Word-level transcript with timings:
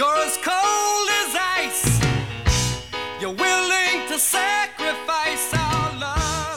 You're 0.00 0.16
as. 0.16 0.30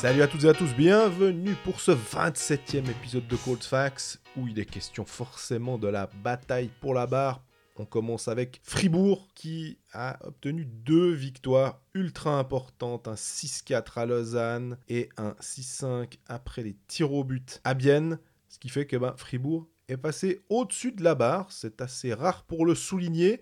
Salut 0.03 0.21
à 0.21 0.27
toutes 0.27 0.43
et 0.43 0.49
à 0.49 0.53
tous, 0.53 0.73
bienvenue 0.75 1.55
pour 1.63 1.79
ce 1.79 1.91
27e 1.91 2.89
épisode 2.89 3.27
de 3.27 3.35
Cold 3.35 3.63
Facts 3.63 4.19
où 4.37 4.47
il 4.47 4.59
est 4.59 4.65
question 4.65 5.05
forcément 5.05 5.77
de 5.77 5.87
la 5.87 6.07
bataille 6.23 6.69
pour 6.81 6.93
la 6.93 7.07
barre. 7.07 7.41
On 7.77 7.85
commence 7.85 8.27
avec 8.27 8.61
Fribourg 8.63 9.27
qui 9.33 9.79
a 9.91 10.17
obtenu 10.25 10.65
deux 10.65 11.11
victoires 11.11 11.81
ultra 11.93 12.37
importantes, 12.37 13.07
un 13.07 13.15
6-4 13.15 13.99
à 13.99 14.05
Lausanne 14.05 14.77
et 14.87 15.09
un 15.17 15.35
6-5 15.41 16.17
après 16.27 16.63
les 16.63 16.75
tirs 16.87 17.13
au 17.13 17.23
but 17.23 17.59
à 17.63 17.73
Bienne, 17.73 18.19
ce 18.49 18.59
qui 18.59 18.69
fait 18.69 18.85
que 18.85 18.97
ben, 18.97 19.13
Fribourg 19.17 19.67
est 19.87 19.97
passé 19.97 20.43
au-dessus 20.49 20.91
de 20.91 21.03
la 21.03 21.15
barre, 21.15 21.51
c'est 21.51 21.81
assez 21.81 22.13
rare 22.13 22.43
pour 22.43 22.65
le 22.65 22.75
souligner. 22.75 23.41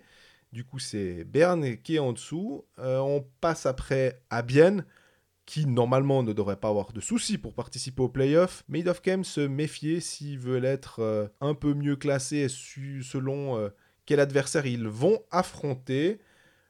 Du 0.52 0.64
coup, 0.64 0.78
c'est 0.78 1.24
Berne 1.24 1.76
qui 1.78 1.96
est 1.96 1.98
en 1.98 2.12
dessous. 2.12 2.64
Euh, 2.78 2.98
on 2.98 3.26
passe 3.40 3.64
après 3.64 4.22
à 4.28 4.42
Bienne, 4.42 4.84
qui 5.46 5.66
normalement 5.66 6.22
ne 6.22 6.32
devrait 6.32 6.56
pas 6.56 6.68
avoir 6.68 6.92
de 6.92 7.00
soucis 7.00 7.38
pour 7.38 7.54
participer 7.54 8.02
aux 8.02 8.08
playoffs, 8.08 8.62
mais 8.68 8.80
ils 8.80 8.84
doivent 8.84 9.00
quand 9.02 9.12
même 9.12 9.24
se 9.24 9.40
méfier 9.40 10.00
s'ils 10.00 10.38
veulent 10.38 10.66
être 10.66 11.00
euh, 11.00 11.26
un 11.40 11.54
peu 11.54 11.74
mieux 11.74 11.96
classés 11.96 12.48
selon 12.48 13.56
euh, 13.56 13.70
quel 14.04 14.20
adversaire 14.20 14.66
ils 14.66 14.86
vont 14.86 15.20
affronter. 15.30 16.20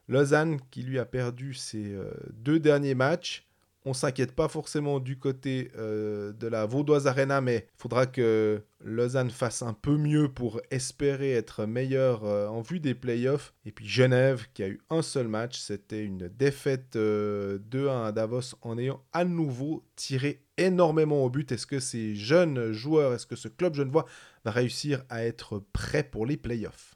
Lausanne 0.08 0.60
qui 0.70 0.82
lui 0.82 0.98
a 0.98 1.04
perdu 1.04 1.54
ses 1.54 1.96
deux 2.32 2.58
derniers 2.58 2.94
matchs. 2.94 3.46
On 3.84 3.94
s'inquiète 3.94 4.32
pas 4.32 4.48
forcément 4.48 5.00
du 5.00 5.18
côté 5.18 5.72
euh, 5.76 6.32
de 6.32 6.46
la 6.46 6.66
Vaudoise 6.66 7.08
Arena, 7.08 7.40
mais 7.40 7.66
il 7.68 7.82
faudra 7.82 8.06
que 8.06 8.62
Lausanne 8.84 9.30
fasse 9.30 9.62
un 9.62 9.72
peu 9.72 9.96
mieux 9.96 10.28
pour 10.28 10.60
espérer 10.70 11.32
être 11.32 11.66
meilleur 11.66 12.24
euh, 12.24 12.46
en 12.46 12.60
vue 12.60 12.78
des 12.78 12.94
playoffs. 12.94 13.54
Et 13.64 13.72
puis 13.72 13.88
Genève 13.88 14.46
qui 14.54 14.62
a 14.62 14.68
eu 14.68 14.80
un 14.90 15.02
seul 15.02 15.26
match, 15.26 15.58
c'était 15.58 16.04
une 16.04 16.28
défaite 16.28 16.94
euh, 16.94 17.58
2-1 17.70 18.06
à 18.06 18.12
Davos 18.12 18.54
en 18.62 18.78
ayant 18.78 19.02
à 19.12 19.24
nouveau 19.24 19.84
tiré 19.96 20.44
énormément 20.58 21.24
au 21.24 21.30
but. 21.30 21.50
Est-ce 21.50 21.66
que 21.66 21.80
ces 21.80 22.14
jeunes 22.14 22.70
joueurs, 22.70 23.14
est-ce 23.14 23.26
que 23.26 23.36
ce 23.36 23.48
club 23.48 23.74
genevois 23.74 24.06
va 24.44 24.52
réussir 24.52 25.02
à 25.08 25.24
être 25.24 25.60
prêt 25.72 26.04
pour 26.04 26.24
les 26.24 26.36
playoffs? 26.36 26.94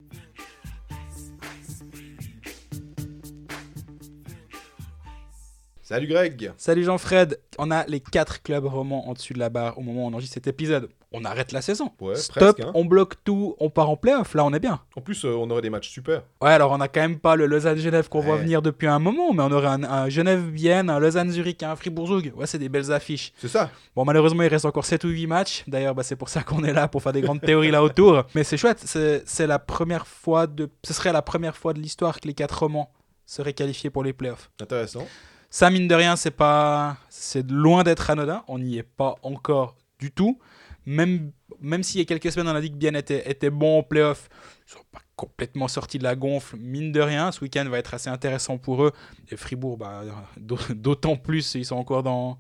Salut 5.89 6.09
Greg 6.09 6.53
Salut 6.57 6.83
Jean-Fred, 6.83 7.39
on 7.59 7.71
a 7.71 7.87
les 7.87 8.01
4 8.01 8.43
clubs 8.43 8.65
romans 8.65 9.09
en 9.09 9.13
dessus 9.13 9.35
de 9.35 9.39
la 9.39 9.51
barre 9.51 9.79
au 9.79 9.83
moment 9.83 10.03
où 10.03 10.09
on 10.09 10.15
enregistre 10.15 10.35
cet 10.35 10.49
épisode. 10.49 10.89
On 11.13 11.25
arrête 11.25 11.53
la 11.53 11.63
saison. 11.63 11.93
Ouais, 12.01 12.17
Stop, 12.17 12.57
presque, 12.57 12.59
hein. 12.59 12.73
on 12.75 12.85
bloque 12.85 13.23
tout, 13.23 13.55
on 13.61 13.71
part 13.71 13.89
en 13.89 13.97
playoff, 13.97 14.35
là 14.35 14.45
on 14.45 14.53
est 14.53 14.59
bien. 14.59 14.81
En 14.97 15.01
plus, 15.01 15.25
euh, 15.25 15.37
on 15.37 15.49
aurait 15.49 15.63
des 15.63 15.71
matchs 15.71 15.91
super. 15.91 16.25
Ouais, 16.43 16.51
alors 16.51 16.73
on 16.73 16.81
a 16.81 16.89
quand 16.89 17.03
même 17.03 17.21
pas 17.21 17.37
le 17.37 17.47
Lausanne-Genève 17.47 18.09
qu'on 18.09 18.19
voit 18.19 18.37
venir 18.37 18.63
depuis 18.63 18.89
un 18.89 18.99
moment, 18.99 19.33
mais 19.33 19.45
on 19.45 19.53
aurait 19.53 19.69
un, 19.69 19.85
un 19.85 20.09
Genève-Vienne, 20.09 20.91
un 20.91 20.99
Lausanne-Zurich, 20.99 21.63
un 21.63 21.77
Fribourg-Zug. 21.77 22.33
Ouais, 22.35 22.49
c'est 22.49 22.59
des 22.59 22.69
belles 22.69 22.91
affiches. 22.91 23.33
C'est 23.39 23.47
ça. 23.47 23.71
Bon, 23.95 24.05
malheureusement, 24.05 24.43
il 24.43 24.49
reste 24.49 24.65
encore 24.65 24.87
7 24.87 25.05
ou 25.05 25.09
8 25.11 25.29
matchs. 25.29 25.63
D'ailleurs, 25.69 25.95
bah, 25.95 26.03
c'est 26.03 26.17
pour 26.17 26.31
ça 26.31 26.43
qu'on 26.43 26.65
est 26.65 26.73
là, 26.73 26.89
pour 26.89 27.01
faire 27.01 27.13
des 27.13 27.21
grandes 27.21 27.43
théories 27.43 27.71
là 27.71 27.85
autour. 27.85 28.25
Mais 28.35 28.43
c'est 28.43 28.57
chouette, 28.57 28.83
c'est 28.85 29.47
la 29.47 29.61
première 29.61 30.09
fois 30.09 30.49
de... 30.49 30.69
Ce 30.83 30.93
serait 30.93 31.13
la 31.13 31.23
première 31.23 31.57
fois 31.57 31.75
de 31.75 31.79
l'histoire 31.79 32.21
que 32.21 32.27
les 32.27 32.35
4 32.35 32.59
romans 32.59 32.91
seraient 33.25 33.53
qualifiés 33.53 33.91
pour 33.91 34.03
les 34.03 34.13
playoffs. 34.13 34.51
Intéressant. 34.61 35.07
Ça, 35.51 35.71
mine 35.71 35.89
de 35.89 35.95
rien, 35.95 36.17
c'est 36.17 36.31
pas, 36.31 36.99
c'est 37.09 37.49
loin 37.51 37.85
d'être 37.85 38.11
anodin. 38.11 38.45
On 38.49 38.59
n'y 38.59 38.79
est 38.79 38.83
pas 38.83 39.17
encore 39.23 39.77
du 39.99 40.11
tout. 40.13 40.39
Même, 40.85 41.33
même 41.61 41.83
s'il 41.83 42.01
y 42.01 42.03
a 42.03 42.07
quelques 42.07 42.31
semaines, 42.31 42.49
on 42.49 42.55
a 42.55 42.61
dit 42.61 42.71
que 42.71 42.77
Bien 42.77 42.95
était, 42.95 43.29
était 43.31 43.51
bon 43.51 43.79
en 43.79 43.83
playoff, 43.83 44.29
ils 44.69 44.73
sont 44.73 44.85
pas 44.93 45.01
complètement 45.17 45.67
sortis 45.69 45.99
de 45.99 46.05
la 46.05 46.15
gonfle. 46.15 46.57
Mine 46.59 46.93
de 46.93 47.01
rien, 47.01 47.33
ce 47.33 47.41
week-end 47.41 47.65
va 47.69 47.79
être 47.79 47.95
assez 47.95 48.11
intéressant 48.11 48.59
pour 48.59 48.85
eux. 48.85 48.93
Et 49.31 49.37
Fribourg, 49.37 49.79
bah, 49.79 50.03
d'au- 50.37 50.59
d'autant 50.75 51.17
plus, 51.17 51.55
ils 51.55 51.65
sont 51.65 51.77
encore 51.77 52.03
dans, 52.03 52.39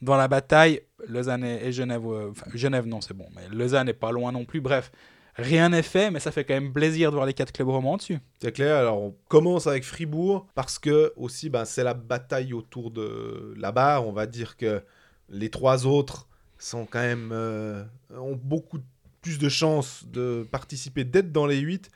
dans 0.00 0.16
la 0.16 0.28
bataille. 0.28 0.82
Lausanne 1.08 1.44
et, 1.44 1.66
et 1.66 1.72
Genève, 1.72 2.02
euh, 2.06 2.30
enfin, 2.30 2.46
Genève, 2.54 2.86
non, 2.86 3.00
c'est 3.00 3.14
bon. 3.14 3.26
Mais 3.34 3.48
Lausanne 3.50 3.86
n'est 3.86 3.92
pas 3.94 4.12
loin 4.12 4.32
non 4.32 4.44
plus. 4.44 4.60
Bref, 4.60 4.92
rien 5.34 5.70
n'est 5.70 5.82
fait, 5.82 6.10
mais 6.10 6.20
ça 6.20 6.30
fait 6.32 6.44
quand 6.44 6.54
même 6.54 6.72
plaisir 6.72 7.10
de 7.10 7.16
voir 7.16 7.26
les 7.26 7.34
quatre 7.34 7.52
clubs 7.52 7.68
romans 7.68 7.96
dessus. 7.96 8.18
C'est 8.40 8.52
clair. 8.52 8.76
Alors, 8.76 9.00
on 9.02 9.14
commence 9.28 9.66
avec 9.66 9.84
Fribourg 9.84 10.46
parce 10.54 10.78
que 10.78 11.12
aussi, 11.16 11.50
ben, 11.50 11.64
c'est 11.64 11.84
la 11.84 11.94
bataille 11.94 12.52
autour 12.52 12.90
de 12.90 13.54
la 13.56 13.72
barre. 13.72 14.06
On 14.06 14.12
va 14.12 14.26
dire 14.26 14.56
que 14.56 14.82
les 15.28 15.48
trois 15.50 15.86
autres 15.86 16.28
sont 16.58 16.86
quand 16.86 17.00
même 17.00 17.30
euh, 17.32 17.84
ont 18.16 18.38
beaucoup 18.40 18.78
plus 19.20 19.38
de 19.38 19.48
chances 19.48 20.04
de 20.06 20.46
participer, 20.50 21.04
d'être 21.04 21.32
dans 21.32 21.46
les 21.46 21.58
huit. 21.58 21.90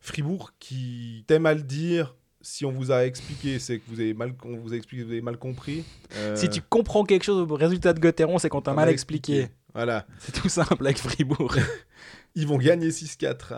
Fribourg, 0.00 0.52
qui 0.58 1.24
t'aime 1.26 1.44
à 1.44 1.52
le 1.52 1.62
dire, 1.62 2.14
si 2.40 2.64
on 2.64 2.70
vous 2.70 2.90
a 2.90 3.04
expliqué, 3.04 3.58
c'est 3.58 3.78
que 3.78 3.84
vous 3.86 4.00
avez 4.00 4.14
mal, 4.14 4.32
on 4.44 4.56
vous 4.56 4.72
a 4.72 4.76
expliqué, 4.76 5.04
vous 5.04 5.10
avez 5.10 5.20
mal 5.20 5.36
compris. 5.36 5.84
Euh, 6.16 6.36
Si 6.36 6.48
tu 6.48 6.62
comprends 6.62 7.04
quelque 7.04 7.24
chose 7.24 7.50
au 7.50 7.54
résultat 7.54 7.92
de 7.92 8.00
Gauthieron, 8.00 8.38
c'est 8.38 8.48
qu'on 8.48 8.62
t'a 8.62 8.72
mal 8.72 8.88
a 8.88 8.92
expliqué. 8.92 9.48
Voilà. 9.74 10.06
C'est 10.18 10.32
tout 10.32 10.48
simple 10.48 10.84
avec 10.86 10.98
Fribourg. 10.98 11.54
Ils 12.34 12.46
vont 12.46 12.58
gagner 12.58 12.90
6-4 12.90 13.52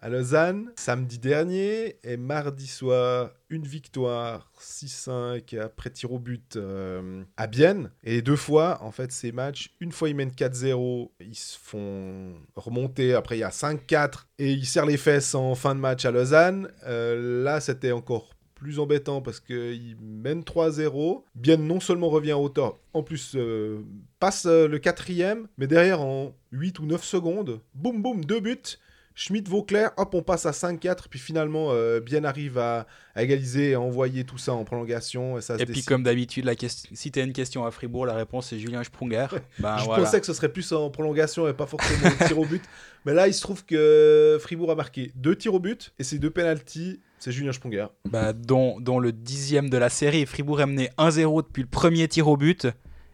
à, 0.00 0.08
Lausanne 0.08 0.70
samedi 0.76 1.18
dernier 1.18 1.96
et 2.04 2.16
mardi 2.16 2.66
soir 2.66 3.30
une 3.48 3.64
victoire 3.64 4.52
6-5 4.60 5.58
après 5.58 5.90
tir 5.90 6.12
au 6.12 6.18
but 6.18 6.56
euh, 6.56 7.24
à 7.36 7.46
Bienne. 7.46 7.90
Et 8.04 8.22
deux 8.22 8.36
fois, 8.36 8.82
en 8.82 8.90
fait, 8.90 9.10
ces 9.10 9.32
matchs, 9.32 9.74
une 9.80 9.90
fois 9.90 10.08
ils 10.08 10.14
mènent 10.14 10.30
4-0, 10.30 11.10
ils 11.20 11.34
se 11.34 11.58
font 11.58 12.34
remonter. 12.56 13.14
Après, 13.14 13.36
il 13.36 13.40
y 13.40 13.44
a 13.44 13.50
5-4 13.50 14.26
et 14.38 14.52
ils 14.52 14.66
serrent 14.66 14.86
les 14.86 14.98
fesses 14.98 15.34
en 15.34 15.54
fin 15.54 15.74
de 15.74 15.80
match 15.80 16.04
à 16.04 16.10
Lausanne. 16.10 16.68
Euh, 16.86 17.42
là, 17.42 17.60
c'était 17.60 17.92
encore 17.92 18.30
plus 18.60 18.78
embêtant 18.78 19.22
parce 19.22 19.40
qu'ils 19.40 19.96
mènent 20.02 20.42
3-0. 20.42 21.22
Bienne 21.34 21.66
non 21.66 21.80
seulement 21.80 22.10
revient 22.10 22.32
à 22.32 22.38
hauteur, 22.38 22.76
en 22.92 23.02
plus 23.02 23.32
euh, 23.34 23.80
passe 24.18 24.44
euh, 24.46 24.68
le 24.68 24.78
quatrième, 24.78 25.48
mais 25.56 25.66
derrière 25.66 26.02
en 26.02 26.34
8 26.52 26.78
ou 26.80 26.86
9 26.86 27.02
secondes, 27.02 27.60
boum 27.74 28.02
boum, 28.02 28.24
deux 28.24 28.40
buts. 28.40 28.76
Schmidt, 29.16 29.50
Vauclair, 29.50 29.90
hop, 29.96 30.14
on 30.14 30.22
passe 30.22 30.46
à 30.46 30.52
5-4, 30.52 31.08
puis 31.10 31.18
finalement, 31.18 31.70
euh, 31.72 32.00
Bien 32.00 32.24
arrive 32.24 32.56
à, 32.58 32.86
à 33.14 33.22
égaliser 33.22 33.70
et 33.70 33.74
à 33.74 33.80
envoyer 33.80 34.24
tout 34.24 34.38
ça 34.38 34.52
en 34.54 34.64
prolongation. 34.64 35.36
Et, 35.36 35.40
ça 35.42 35.56
se 35.58 35.62
Et 35.62 35.66
puis, 35.66 35.74
décide. 35.74 35.88
comme 35.88 36.04
d'habitude, 36.04 36.44
la 36.44 36.54
si 36.56 37.10
tu 37.10 37.20
as 37.20 37.24
une 37.24 37.32
question 37.32 37.66
à 37.66 37.70
Fribourg, 37.70 38.06
la 38.06 38.14
réponse 38.14 38.48
c'est 38.48 38.58
Julien 38.58 38.82
Sprunger. 38.84 39.26
Ben, 39.58 39.76
Je 39.78 39.84
voilà. 39.84 40.04
pensais 40.04 40.20
que 40.20 40.26
ce 40.26 40.32
serait 40.32 40.50
plus 40.50 40.72
en 40.72 40.88
prolongation 40.90 41.48
et 41.48 41.52
pas 41.52 41.66
forcément 41.66 42.08
au 42.08 42.24
tir 42.26 42.38
au 42.38 42.44
but. 42.46 42.62
Mais 43.04 43.12
là, 43.12 43.26
il 43.26 43.34
se 43.34 43.40
trouve 43.42 43.64
que 43.64 44.38
Fribourg 44.40 44.70
a 44.70 44.74
marqué 44.74 45.10
deux 45.16 45.34
tirs 45.36 45.54
au 45.54 45.60
but 45.60 45.92
et 45.98 46.04
ces 46.04 46.18
deux 46.18 46.30
penalties, 46.30 47.00
c'est 47.20 47.32
Julien 47.32 47.52
Sprunger. 47.52 47.86
Bah, 48.08 48.32
dont, 48.32 48.78
le 48.98 49.12
dixième 49.12 49.68
de 49.68 49.76
la 49.76 49.90
série. 49.90 50.24
Fribourg 50.24 50.62
est 50.62 50.66
mené 50.66 50.88
1-0 50.98 51.44
depuis 51.44 51.62
le 51.62 51.68
premier 51.68 52.08
tir 52.08 52.26
au 52.28 52.36
but. 52.36 52.66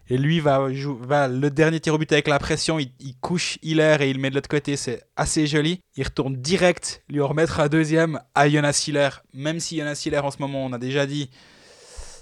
Et 0.09 0.17
lui 0.17 0.39
va, 0.39 0.69
va 1.01 1.27
le 1.27 1.51
dernier 1.51 1.81
tir 1.81 1.93
au 1.95 1.99
but 1.99 2.13
avec 2.13 2.29
la 2.29 2.39
pression. 2.39 2.79
Il, 2.79 3.17
couche 3.21 3.59
Hiller 3.63 3.97
et 4.01 4.09
il 4.09 4.21
met 4.21 4.31
de 4.31 4.37
l'autre 4.37 4.49
côté. 4.49 4.77
C'est 4.77 5.03
assez 5.17 5.49
joli. 5.49 5.81
Il 5.97 6.05
retourne 6.05 6.37
direct 6.37 7.03
lui 7.09 7.21
remettre 7.21 7.59
un 7.59 7.67
deuxième 7.67 8.21
à 8.37 8.49
Jonas 8.49 8.85
Hiller. 8.87 9.09
Même 9.35 9.59
si 9.59 9.79
Jonas 9.79 10.01
Hiller 10.07 10.21
en 10.21 10.31
ce 10.31 10.39
moment, 10.39 10.65
on 10.65 10.73
a 10.73 10.79
déjà 10.79 11.07
dit, 11.07 11.29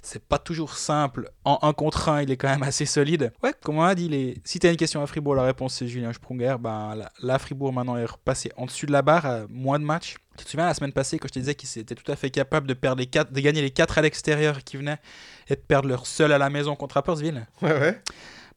c'est 0.05 0.23
pas 0.23 0.39
toujours 0.39 0.77
simple. 0.77 1.31
En 1.45 1.59
1 1.63 1.73
contre 1.73 2.11
1, 2.11 2.23
il 2.23 2.31
est 2.31 2.37
quand 2.37 2.49
même 2.49 2.63
assez 2.63 2.85
solide. 2.85 3.33
Ouais, 3.43 3.53
comme 3.63 3.79
on 3.79 3.83
a 3.83 3.95
dit, 3.95 4.09
les... 4.09 4.37
si 4.45 4.59
tu 4.59 4.67
as 4.67 4.71
une 4.71 4.77
question 4.77 5.03
à 5.03 5.07
Fribourg, 5.07 5.35
la 5.35 5.45
réponse 5.45 5.75
c'est 5.75 5.89
Julien 5.89 6.13
Sprunger. 6.13 6.57
Ben, 6.61 6.95
là, 6.95 7.11
là, 7.23 7.39
Fribourg 7.39 7.73
maintenant 7.73 7.97
est 7.97 8.05
repassé 8.05 8.53
en 8.57 8.67
dessus 8.67 8.87
de 8.87 8.93
la 8.93 9.03
barre, 9.03 9.25
à 9.25 9.41
moins 9.49 9.79
de 9.79 9.85
matchs. 9.85 10.17
Tu 10.37 10.45
te 10.45 10.51
souviens 10.51 10.67
la 10.67 10.75
semaine 10.75 10.93
passée 10.93 11.19
quand 11.19 11.29
je 11.29 11.33
te 11.33 11.39
disais 11.39 11.55
qu'ils 11.55 11.79
étaient 11.79 11.95
tout 11.95 12.11
à 12.11 12.17
fait 12.17 12.29
capables 12.29 12.67
de, 12.67 12.75
perdre 12.75 13.01
les 13.01 13.07
quatre, 13.07 13.33
de 13.33 13.41
gagner 13.41 13.63
les 13.63 13.71
4 13.71 13.99
à 13.99 14.03
l'extérieur 14.03 14.63
qui 14.63 14.77
venaient 14.77 14.99
et 15.49 15.55
de 15.55 15.61
perdre 15.61 15.89
leur 15.89 16.07
seul 16.07 16.33
à 16.33 16.39
la 16.39 16.51
maison 16.51 16.77
contre 16.77 16.97
Rappersville 16.97 17.47
Ouais, 17.63 17.73
ouais. 17.73 18.01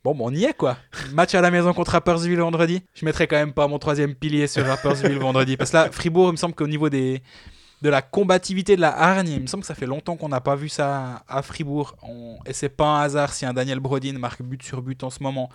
Bon, 0.03 0.13
bon, 0.13 0.27
on 0.27 0.33
y 0.33 0.43
est 0.43 0.53
quoi. 0.53 0.77
Match 1.13 1.33
à 1.33 1.41
la 1.41 1.51
maison 1.51 1.73
contre 1.73 1.91
Rappersville 1.91 2.39
vendredi. 2.39 2.83
Je 2.93 3.05
mettrai 3.05 3.27
quand 3.27 3.37
même 3.37 3.53
pas 3.53 3.67
mon 3.67 3.79
troisième 3.79 4.15
pilier 4.15 4.47
sur 4.47 4.65
Rappersville 4.65 5.19
vendredi. 5.19 5.55
Parce 5.55 5.71
que 5.71 5.77
là, 5.77 5.91
Fribourg, 5.91 6.29
il 6.29 6.33
me 6.33 6.37
semble 6.37 6.55
qu'au 6.55 6.67
niveau 6.67 6.89
des, 6.89 7.21
de 7.81 7.89
la 7.89 8.01
combativité 8.01 8.75
de 8.75 8.81
la 8.81 8.97
hargne, 8.97 9.29
il 9.29 9.41
me 9.41 9.47
semble 9.47 9.61
que 9.61 9.67
ça 9.67 9.75
fait 9.75 9.85
longtemps 9.85 10.17
qu'on 10.17 10.29
n'a 10.29 10.41
pas 10.41 10.55
vu 10.55 10.67
ça 10.67 11.23
à 11.27 11.41
Fribourg. 11.43 11.95
On... 12.01 12.39
Et 12.45 12.53
c'est 12.53 12.69
pas 12.69 12.87
un 12.87 13.01
hasard 13.01 13.33
si 13.33 13.45
un 13.45 13.53
Daniel 13.53 13.79
Brodin 13.79 14.13
marque 14.13 14.41
but 14.41 14.63
sur 14.63 14.81
but 14.81 15.03
en 15.03 15.09
ce 15.09 15.21
moment. 15.21 15.49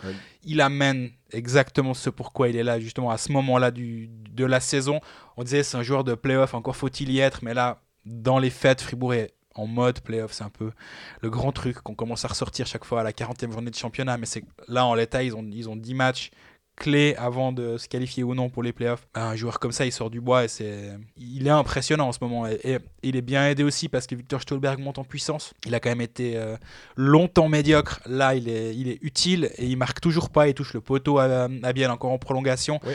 Il 0.45 0.61
amène 0.61 1.11
exactement 1.33 1.95
ce 1.95 2.11
pourquoi 2.11 2.49
il 2.49 2.57
est 2.57 2.63
là, 2.63 2.79
justement, 2.79 3.11
à 3.11 3.19
ce 3.19 3.33
moment-là 3.33 3.71
du, 3.73 4.09
de 4.31 4.45
la 4.45 4.61
saison. 4.61 5.01
On 5.37 5.43
disait 5.43 5.65
c'est 5.65 5.77
un 5.77 5.83
joueur 5.83 6.05
de 6.05 6.15
playoff, 6.15 6.55
encore 6.55 6.77
faut-il 6.77 7.11
y 7.11 7.19
être. 7.19 7.41
Mais 7.43 7.55
là, 7.55 7.81
dans 8.07 8.39
les 8.39 8.51
fêtes, 8.51 8.81
Fribourg 8.81 9.15
est 9.15 9.35
en 9.55 9.67
mode 9.67 10.01
playoff. 10.01 10.33
C'est 10.33 10.45
un 10.45 10.51
peu 10.51 10.71
le 11.23 11.31
grand 11.31 11.51
truc 11.51 11.81
qu'on 11.81 11.95
commence 11.95 12.25
à 12.25 12.29
ressortir 12.29 12.67
chaque 12.69 12.85
fois 12.85 13.01
à 13.01 13.05
la 13.05 13.13
40e 13.13 13.51
journée 13.51 13.71
de 13.71 13.77
championnat. 13.77 14.17
Mais 14.17 14.27
c'est 14.27 14.45
là, 14.69 14.87
en 14.87 14.95
l'état, 14.95 15.25
ils 15.25 15.35
ont, 15.35 15.45
ils 15.51 15.69
ont 15.69 15.77
10 15.77 15.95
matchs 15.95 16.31
clés 16.77 17.15
avant 17.17 17.53
de 17.53 17.77
se 17.77 17.87
qualifier 17.89 18.23
ou 18.23 18.35
non 18.35 18.49
pour 18.49 18.63
les 18.63 18.73
playoffs. 18.73 19.07
Ben, 19.15 19.23
un 19.23 19.37
joueur 19.37 19.61
comme 19.61 19.73
ça, 19.73 19.85
il 19.87 19.93
sort 19.93 20.11
du 20.11 20.21
bois 20.21 20.45
et 20.45 20.49
c'est, 20.49 20.91
il 21.17 21.47
est 21.47 21.51
impressionnant 21.51 22.09
en 22.09 22.13
ce 22.13 22.19
moment. 22.21 22.47
Et, 22.47 22.59
et 22.65 22.79
il 23.03 23.17
est 23.17 23.23
bien 23.23 23.47
aidé 23.49 23.63
aussi 23.63 23.89
parce 23.89 24.07
que 24.07 24.15
Victor 24.15 24.41
Stolberg 24.41 24.79
monte 24.81 24.99
en 24.99 25.05
puissance. 25.05 25.53
Il 25.67 25.75
a 25.75 25.81
quand 25.81 25.91
même 25.91 26.01
été 26.01 26.37
euh, 26.37 26.57
longtemps 26.97 27.49
médiocre. 27.49 28.01
Là, 28.07 28.35
il 28.35 28.49
est, 28.49 28.75
il 28.75 28.89
est 28.89 28.99
utile 29.03 29.51
et 29.57 29.67
il 29.67 29.77
marque 29.77 30.01
toujours 30.01 30.31
pas. 30.31 30.49
Il 30.49 30.55
touche 30.55 30.75
le 30.75 30.81
poteau 30.81 31.19
à, 31.19 31.49
à 31.63 31.73
Biel 31.73 31.91
encore 31.91 32.13
en 32.13 32.19
prolongation. 32.19 32.81
Oui. 32.87 32.95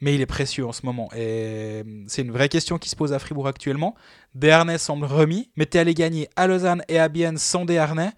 mais 0.00 0.14
il 0.14 0.20
est 0.20 0.26
précieux 0.26 0.66
en 0.66 0.72
ce 0.72 0.84
moment. 0.84 1.08
Et 1.16 1.82
c'est 2.06 2.22
une 2.22 2.30
vraie 2.30 2.48
question 2.48 2.78
qui 2.78 2.88
se 2.88 2.96
pose 2.96 3.12
à 3.12 3.18
Fribourg 3.18 3.48
actuellement. 3.48 3.94
Desharnais 4.34 4.78
semble 4.78 5.06
remis, 5.06 5.50
mais 5.56 5.66
t'es 5.66 5.78
allé 5.78 5.94
gagner 5.94 6.28
à 6.36 6.46
Lausanne 6.46 6.82
et 6.88 6.98
à 6.98 7.08
Bienne 7.08 7.38
sans 7.38 7.64
Desharnais. 7.64 8.12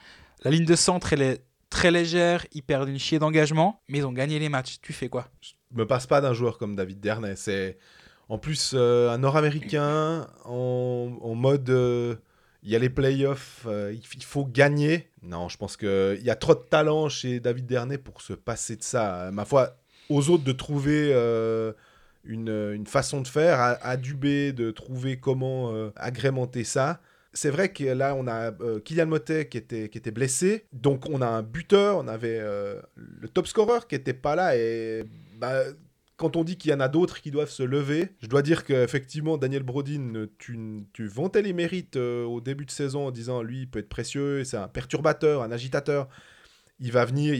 La 0.45 0.51
ligne 0.51 0.65
de 0.65 0.77
centre, 0.77 1.13
elle 1.13 1.23
est 1.23 1.41
très 1.71 1.91
légère, 1.91 2.47
ils 2.53 2.63
perdent 2.63 2.89
une 2.89 2.99
chier 2.99 3.19
d'engagement, 3.19 3.83
mais 3.89 3.99
ils 3.99 4.07
ont 4.07 4.13
gagné 4.13 4.39
les 4.39 4.49
matchs. 4.49 4.79
Tu 4.83 4.93
fais 4.93 5.09
quoi? 5.09 5.29
Je 5.43 5.53
me 5.73 5.87
passe 5.87 6.07
pas 6.07 6.21
d'un 6.21 6.33
joueur 6.33 6.59
comme 6.59 6.77
David 6.77 7.01
Dernay. 7.01 7.37
C'est 7.37 7.79
en 8.29 8.39
plus 8.39 8.73
euh, 8.75 9.11
un 9.11 9.19
Nord-Américain 9.19 10.27
en, 10.45 11.35
mode. 11.35 11.71
euh, 11.71 12.17
il 12.65 12.71
y 12.71 12.77
a 12.77 12.79
les 12.81 12.91
playoffs, 12.91 13.67
euh, 13.67 13.95
il, 13.95 14.25
faut 14.25 14.45
gagner. 14.45 15.09
Non, 15.23 15.49
je 15.49 15.57
pense 15.57 15.77
qu'il 15.77 16.21
y 16.23 16.31
a 16.31 16.35
trop 16.35 16.55
de 16.55 16.61
talent 16.61 17.09
chez 17.09 17.39
David 17.39 17.67
Dernay 17.67 17.99
pour 17.99 18.21
se 18.21 18.33
passer 18.33 18.77
de 18.77 18.83
ça. 18.83 19.27
Euh, 19.27 19.31
Ma 19.31 19.45
foi, 19.45 19.77
aux 20.09 20.29
autres 20.29 20.45
de 20.45 20.53
trouver 20.53 21.13
une, 22.25 22.73
une 22.75 22.87
façon 22.87 23.21
de 23.21 23.29
faire, 23.29 23.61
à, 23.61 23.71
à 23.87 23.97
Dubé 23.97 24.53
de 24.53 24.71
trouver 24.71 25.19
comment 25.19 25.73
agrémenter 25.97 26.65
ça. 26.65 27.01
C'est 27.33 27.51
vrai 27.51 27.73
que 27.73 27.85
là, 27.85 28.15
on 28.15 28.27
a 28.27 28.53
euh, 28.61 28.81
Kylian 28.81 29.07
Motet 29.07 29.49
qui 29.49 29.59
était, 29.59 29.89
qui 29.89 29.99
était 29.99 30.11
blessé. 30.11 30.65
Donc, 30.73 31.09
on 31.09 31.21
a 31.21 31.27
un 31.27 31.43
buteur, 31.43 31.99
on 31.99 32.09
avait 32.09 32.39
euh, 32.41 32.81
le 32.97 33.29
top 33.29 33.47
scorer 33.47 33.81
qui 33.89 33.95
était 33.95 34.15
pas 34.15 34.35
là. 34.35 34.57
Et 34.57 35.05
bah, 35.39 35.65
quand 36.17 36.37
on 36.37 36.45
dit 36.45 36.57
qu'il 36.57 36.71
y 36.71 36.75
en 36.75 36.81
a 36.81 36.89
d'autres 36.89 37.21
qui 37.21 37.31
doivent 37.31 37.51
se 37.51 37.63
lever, 37.63 38.09
je 38.21 38.27
dois 38.27 38.43
dire 38.43 38.65
qu'effectivement, 38.65 39.39
Daniel 39.39 39.63
Brodin, 39.63 40.27
tu, 40.39 40.59
tu 40.93 41.07
vantais 41.07 41.43
les 41.43 41.53
mérites 41.53 41.97
euh, 41.97 42.25
au 42.25 42.41
début 42.41 42.67
de 42.67 42.71
saison 42.71 43.07
en 43.07 43.11
disant 43.11 43.43
lui, 43.43 43.61
il 43.61 43.71
peut 43.71 43.79
être 43.79 43.89
précieux, 43.89 44.43
c'est 44.45 44.57
un 44.57 44.69
perturbateur, 44.69 45.43
un 45.43 45.53
agitateur. 45.53 46.09
Il 46.81 46.93
va 46.93 47.05
venir, 47.05 47.35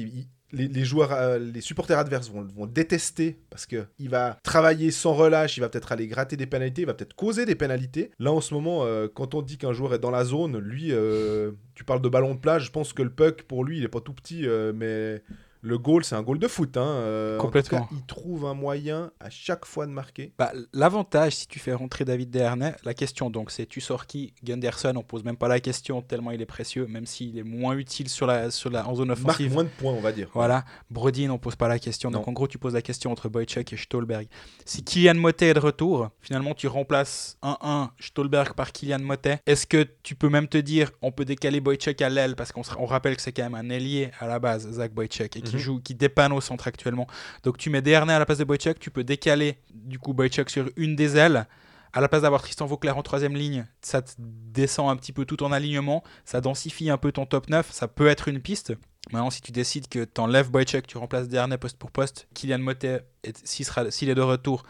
les, 0.53 0.85
joueurs, 0.85 1.13
euh, 1.13 1.39
les 1.39 1.61
supporters 1.61 1.99
adverses 1.99 2.31
vont, 2.31 2.43
vont 2.43 2.67
détester 2.67 3.39
parce 3.51 3.67
que 3.67 3.87
il 3.99 4.09
va 4.09 4.39
travailler 4.43 4.91
sans 4.91 5.15
relâche, 5.15 5.57
il 5.57 5.61
va 5.61 5.69
peut-être 5.69 5.93
aller 5.93 6.07
gratter 6.07 6.37
des 6.37 6.47
pénalités, 6.47 6.83
il 6.83 6.87
va 6.87 6.95
peut-être 6.95 7.15
causer 7.15 7.45
des 7.45 7.55
pénalités. 7.55 8.11
Là, 8.19 8.33
en 8.33 8.41
ce 8.41 8.55
moment, 8.55 8.85
euh, 8.85 9.09
quand 9.13 9.35
on 9.35 9.43
dit 9.43 9.59
qu'un 9.59 9.73
joueur 9.73 9.95
est 9.95 9.99
dans 9.99 10.11
la 10.11 10.25
zone, 10.25 10.59
lui, 10.59 10.93
euh, 10.93 11.53
tu 11.75 11.85
parles 11.85 12.01
de 12.01 12.09
ballon 12.09 12.35
de 12.35 12.41
plage, 12.41 12.67
je 12.67 12.71
pense 12.71 12.93
que 12.93 13.03
le 13.03 13.11
puck, 13.11 13.43
pour 13.43 13.65
lui, 13.65 13.79
il 13.79 13.85
est 13.85 13.89
pas 13.89 14.01
tout 14.01 14.15
petit, 14.15 14.47
mais 14.75 15.23
le 15.61 15.79
goal, 15.79 16.05
c'est 16.05 16.15
un 16.15 16.23
goal 16.23 16.39
de 16.39 16.49
foot. 16.49 16.77
Hein. 16.77 16.83
Euh, 16.87 17.37
en 17.37 17.39
tout 17.41 17.47
Complètement. 17.47 17.81
cas, 17.81 17.89
il 17.93 18.03
trouve 18.07 18.47
un 18.47 18.55
moyen 18.55 19.11
à 19.21 19.31
chaque 19.31 19.65
fois 19.65 19.87
de 19.87 19.91
marquer. 19.93 20.33
Bah, 20.39 20.53
L'avantage, 20.73 21.35
si 21.35 21.47
tu 21.49 21.59
fais 21.59 21.73
rentrer 21.73 22.05
David 22.05 22.31
Desharnais, 22.31 22.75
la 22.85 22.95
question 22.95 23.31
donc 23.31 23.51
c'est 23.51 23.67
tu 23.67 23.81
sors 23.81 24.07
qui? 24.07 24.33
Gunderson, 24.45 24.95
on 24.97 25.03
pose 25.03 25.25
même 25.25 25.37
pas 25.37 25.49
la 25.49 25.61
question 25.61 26.03
tellement 26.03 26.31
il 26.31 26.41
est 26.41 26.47
précieux, 26.47 26.87
même 26.87 27.07
s'il 27.07 27.39
est 27.39 27.43
moins 27.43 27.75
utile 27.77 28.09
sur 28.09 28.27
la, 28.27 28.51
sur 28.51 28.71
la, 28.71 28.87
en 28.89 28.95
zone 28.95 29.09
Marque 29.09 29.21
offensive. 29.21 29.53
moins 29.53 29.65
de 29.65 29.69
points, 29.69 29.93
on 29.93 30.01
va 30.01 30.13
dire. 30.13 30.29
Voilà, 30.35 30.65
Brodin, 30.91 31.31
on 31.31 31.39
pose 31.39 31.57
pas 31.57 31.69
la 31.69 31.79
question. 31.79 32.11
Donc 32.11 32.29
en 32.29 32.33
gros, 32.33 32.47
tu 32.49 32.59
poses 32.59 32.75
la 32.75 32.83
question 32.83 33.11
entre 33.11 33.29
Boychuk 33.29 33.73
et 33.73 33.77
Stolberg. 33.77 34.29
Si 34.65 34.85
Kylian 34.85 35.15
Motet 35.15 35.49
est 35.49 35.55
de 35.55 35.61
retour, 35.61 36.11
finalement 36.21 36.55
tu 36.55 36.67
remplaces 36.69 37.39
1-1 37.43 37.89
Stolberg 38.01 38.55
par 38.55 38.73
Kylian 38.73 39.01
Motet. 39.01 39.41
Est-ce 39.47 39.67
que 39.67 39.87
tu 40.03 40.15
peux 40.15 40.29
même 40.29 40.49
te 40.49 40.59
dire 40.59 40.91
on 41.03 41.11
peut 41.13 41.25
décaler 41.25 41.61
Boychuk 41.61 42.01
à 42.03 42.09
l'aile 42.09 42.37
parce 42.37 42.53
qu'on 42.53 42.63
on 42.79 42.87
rappelle 42.87 43.17
que 43.17 43.23
c'est 43.23 43.33
quand 43.33 43.43
même 43.43 43.55
un 43.55 43.71
ailier 43.71 44.11
à 44.21 44.27
la 44.27 44.39
base, 44.39 44.71
Zach 44.71 44.93
Boychuk, 44.93 45.37
et 45.37 45.41
qui 45.43 45.58
Mhm. 45.59 45.65
joue, 45.65 45.81
qui 45.81 45.95
dépanne 45.95 46.33
au 46.33 46.41
centre 46.41 46.67
actuellement. 46.67 47.07
Donc 47.43 47.59
tu 47.59 47.71
mets 47.71 47.83
Desharnais 47.83 48.15
à 48.15 48.19
la 48.19 48.27
place 48.27 48.39
de 48.39 48.45
Boychuk, 48.45 48.79
tu 48.79 48.91
peux 48.91 49.05
décaler 49.05 49.59
du 49.75 49.99
coup 49.99 50.15
Boychuk 50.15 50.51
sur 50.51 50.71
une 50.77 50.97
des 50.97 51.17
ailes. 51.17 51.47
À 51.93 52.01
la 52.03 52.09
place 52.09 52.23
d'avoir 52.23 52.43
Tristan 52.43 52.67
Vauclair 52.67 52.99
en 52.99 53.03
troisième 53.03 53.35
ligne, 53.35 53.67
ça 53.81 54.03
te 54.03 54.13
descend 54.19 54.91
un 54.91 54.97
petit 54.97 55.13
peu 55.13 55.25
tout 55.25 55.43
en 55.43 55.53
alignement, 55.53 56.05
ça 56.27 56.41
densifie 56.43 56.91
un 56.91 56.99
peu 56.99 57.13
ton 57.13 57.25
top 57.25 57.49
9, 57.49 57.73
ça 57.73 57.89
peut 57.89 58.09
être 58.09 58.29
une 58.29 58.41
piste. 58.41 58.75
Maintenant, 59.11 59.31
si 59.31 59.41
tu 59.41 59.53
décides 59.53 59.89
que 59.89 60.05
tu 60.05 60.21
enlèves 60.21 60.51
Boychuk, 60.51 60.87
tu 60.87 60.99
remplaces 60.99 61.29
Dernay 61.29 61.57
poste 61.57 61.79
pour 61.79 61.91
poste, 61.91 62.29
Kylian 62.35 62.59
Motet, 62.59 63.07
s'il 63.43 64.11
est 64.11 64.15
de 64.15 64.21
retour, 64.21 64.65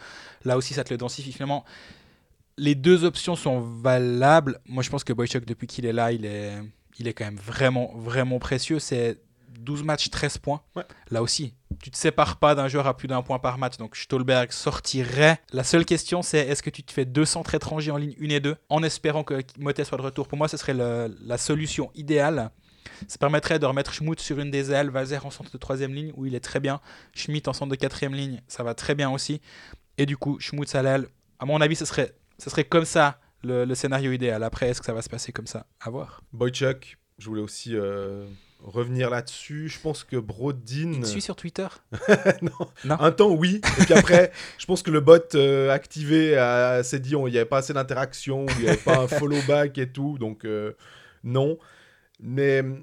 là 0.45 0.55
aussi 0.55 0.73
ça 0.73 0.85
te 0.85 0.93
le 0.93 0.97
densifie. 0.97 1.33
Finalement, 1.33 1.65
les 2.57 2.75
deux 2.75 3.03
options 3.03 3.35
sont 3.35 3.59
valables. 3.59 4.59
Moi, 4.65 4.83
je 4.83 4.89
pense 4.89 5.03
que 5.03 5.13
Boychuk, 5.13 5.45
depuis 5.45 5.67
qu'il 5.67 5.85
est 5.85 5.93
là, 5.93 6.11
il 6.11 6.25
est, 6.25 6.53
il 6.99 7.07
est 7.07 7.13
quand 7.13 7.25
même 7.25 7.37
vraiment, 7.37 7.91
vraiment 7.95 8.39
précieux. 8.39 8.79
C'est 8.79 9.19
12 9.59 9.83
matchs, 9.83 10.09
13 10.09 10.37
points. 10.39 10.61
Ouais. 10.75 10.83
Là 11.11 11.21
aussi, 11.21 11.53
tu 11.81 11.91
te 11.91 11.97
sépares 11.97 12.37
pas 12.37 12.55
d'un 12.55 12.67
joueur 12.67 12.87
à 12.87 12.95
plus 12.97 13.07
d'un 13.07 13.21
point 13.21 13.39
par 13.39 13.57
match. 13.57 13.77
Donc, 13.77 13.95
Stolberg 13.95 14.51
sortirait. 14.51 15.39
La 15.53 15.63
seule 15.63 15.85
question, 15.85 16.21
c'est 16.21 16.39
est-ce 16.39 16.63
que 16.63 16.69
tu 16.69 16.83
te 16.83 16.91
fais 16.91 17.05
deux 17.05 17.25
centres 17.25 17.53
étrangers 17.55 17.91
en 17.91 17.97
ligne 17.97 18.15
1 18.19 18.29
et 18.29 18.39
2 18.39 18.55
en 18.69 18.83
espérant 18.83 19.23
que 19.23 19.41
Motet 19.57 19.83
soit 19.85 19.97
de 19.97 20.03
retour? 20.03 20.27
Pour 20.27 20.37
moi, 20.37 20.47
ce 20.47 20.57
serait 20.57 20.73
le- 20.73 21.15
la 21.25 21.37
solution 21.37 21.91
idéale. 21.95 22.51
Ça 23.07 23.17
permettrait 23.17 23.59
de 23.59 23.65
remettre 23.65 23.93
Schmutz 23.93 24.21
sur 24.21 24.39
une 24.39 24.51
des 24.51 24.71
ailes, 24.71 24.89
Valzer 24.89 25.25
en 25.25 25.29
centre 25.31 25.51
de 25.51 25.57
troisième 25.57 25.93
ligne, 25.93 26.11
où 26.15 26.25
il 26.25 26.35
est 26.35 26.39
très 26.39 26.59
bien. 26.59 26.81
Schmidt 27.13 27.47
en 27.49 27.53
centre 27.53 27.71
de 27.71 27.75
quatrième 27.75 28.13
ligne, 28.13 28.41
ça 28.47 28.63
va 28.63 28.73
très 28.73 28.95
bien 28.95 29.09
aussi. 29.09 29.41
Et 29.97 30.05
du 30.05 30.17
coup, 30.17 30.39
Schmutz 30.39 30.73
à 30.75 30.81
l'aile. 30.81 31.07
À 31.39 31.45
mon 31.45 31.61
avis, 31.61 31.75
ce 31.75 31.85
serait, 31.85 32.13
ce 32.37 32.49
serait 32.49 32.63
comme 32.65 32.85
ça 32.85 33.19
le, 33.43 33.63
le 33.63 33.75
scénario 33.75 34.11
idéal. 34.11 34.43
Après, 34.43 34.67
est-ce 34.69 34.79
que 34.81 34.85
ça 34.85 34.93
va 34.93 35.01
se 35.01 35.09
passer 35.09 35.31
comme 35.31 35.47
ça? 35.47 35.65
À 35.79 35.89
voir. 35.89 36.21
Boychuk, 36.33 36.97
je 37.19 37.25
voulais 37.29 37.41
aussi 37.41 37.75
euh, 37.75 38.25
revenir 38.63 39.09
là-dessus. 39.09 39.69
Je 39.69 39.79
pense 39.79 40.03
que 40.03 40.17
Brodin. 40.17 40.93
Tu 40.93 41.01
te 41.01 41.05
suis 41.05 41.21
sur 41.21 41.35
Twitter 41.35 41.67
non. 42.41 42.51
Non. 42.85 42.99
Un 42.99 43.11
temps, 43.11 43.31
oui. 43.31 43.61
Et 43.79 43.85
puis 43.85 43.93
après, 43.93 44.31
je 44.57 44.65
pense 44.65 44.83
que 44.83 44.91
le 44.91 44.99
bot 44.99 45.19
euh, 45.35 45.69
activé 45.71 46.33
s'est 46.83 46.99
dit 46.99 47.11
il 47.11 47.23
n'y 47.31 47.37
avait 47.37 47.45
pas 47.45 47.59
assez 47.59 47.73
d'interaction, 47.73 48.45
il 48.57 48.63
n'y 48.63 48.69
avait 48.69 48.77
pas 48.77 48.97
un 48.97 49.07
follow 49.07 49.39
back 49.47 49.77
et 49.77 49.89
tout. 49.91 50.17
Donc, 50.17 50.45
euh, 50.45 50.73
non. 51.23 51.57
Mais 52.19 52.61
euh, 52.61 52.75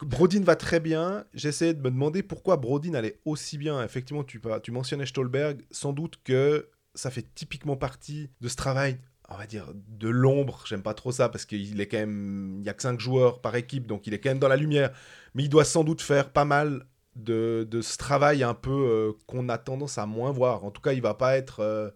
Brodin 0.00 0.42
va 0.42 0.56
très 0.56 0.80
bien. 0.80 1.24
J'essayais 1.34 1.74
de 1.74 1.80
me 1.80 1.90
demander 1.90 2.22
pourquoi 2.22 2.56
Brodin 2.56 2.94
allait 2.94 3.18
aussi 3.24 3.58
bien. 3.58 3.82
Effectivement, 3.84 4.24
tu, 4.24 4.40
tu 4.62 4.70
mentionnais 4.72 5.06
Stolberg. 5.06 5.62
Sans 5.70 5.92
doute 5.92 6.18
que 6.24 6.68
ça 6.94 7.10
fait 7.10 7.26
typiquement 7.34 7.76
partie 7.76 8.30
de 8.40 8.48
ce 8.48 8.56
travail. 8.56 8.98
On 9.34 9.38
va 9.38 9.46
dire 9.46 9.72
de 9.74 10.08
l'ombre, 10.08 10.62
j'aime 10.66 10.82
pas 10.82 10.94
trop 10.94 11.10
ça 11.12 11.28
parce 11.28 11.46
qu'il 11.46 11.80
est 11.80 11.86
quand 11.88 11.98
même, 11.98 12.58
il 12.60 12.66
y 12.66 12.68
a 12.68 12.74
que 12.74 12.82
5 12.82 13.00
joueurs 13.00 13.40
par 13.40 13.56
équipe, 13.56 13.86
donc 13.86 14.06
il 14.06 14.14
est 14.14 14.20
quand 14.20 14.30
même 14.30 14.38
dans 14.38 14.48
la 14.48 14.56
lumière. 14.56 14.90
Mais 15.34 15.44
il 15.44 15.48
doit 15.48 15.64
sans 15.64 15.84
doute 15.84 16.02
faire 16.02 16.30
pas 16.30 16.44
mal 16.44 16.86
de, 17.16 17.66
de 17.70 17.80
ce 17.80 17.96
travail 17.96 18.42
un 18.42 18.54
peu 18.54 18.70
euh, 18.70 19.12
qu'on 19.26 19.48
a 19.48 19.58
tendance 19.58 19.98
à 19.98 20.06
moins 20.06 20.32
voir. 20.32 20.64
En 20.64 20.70
tout 20.70 20.82
cas, 20.82 20.92
il 20.92 21.02
va 21.02 21.14
pas 21.14 21.36
être. 21.36 21.60
euh, 21.60 21.90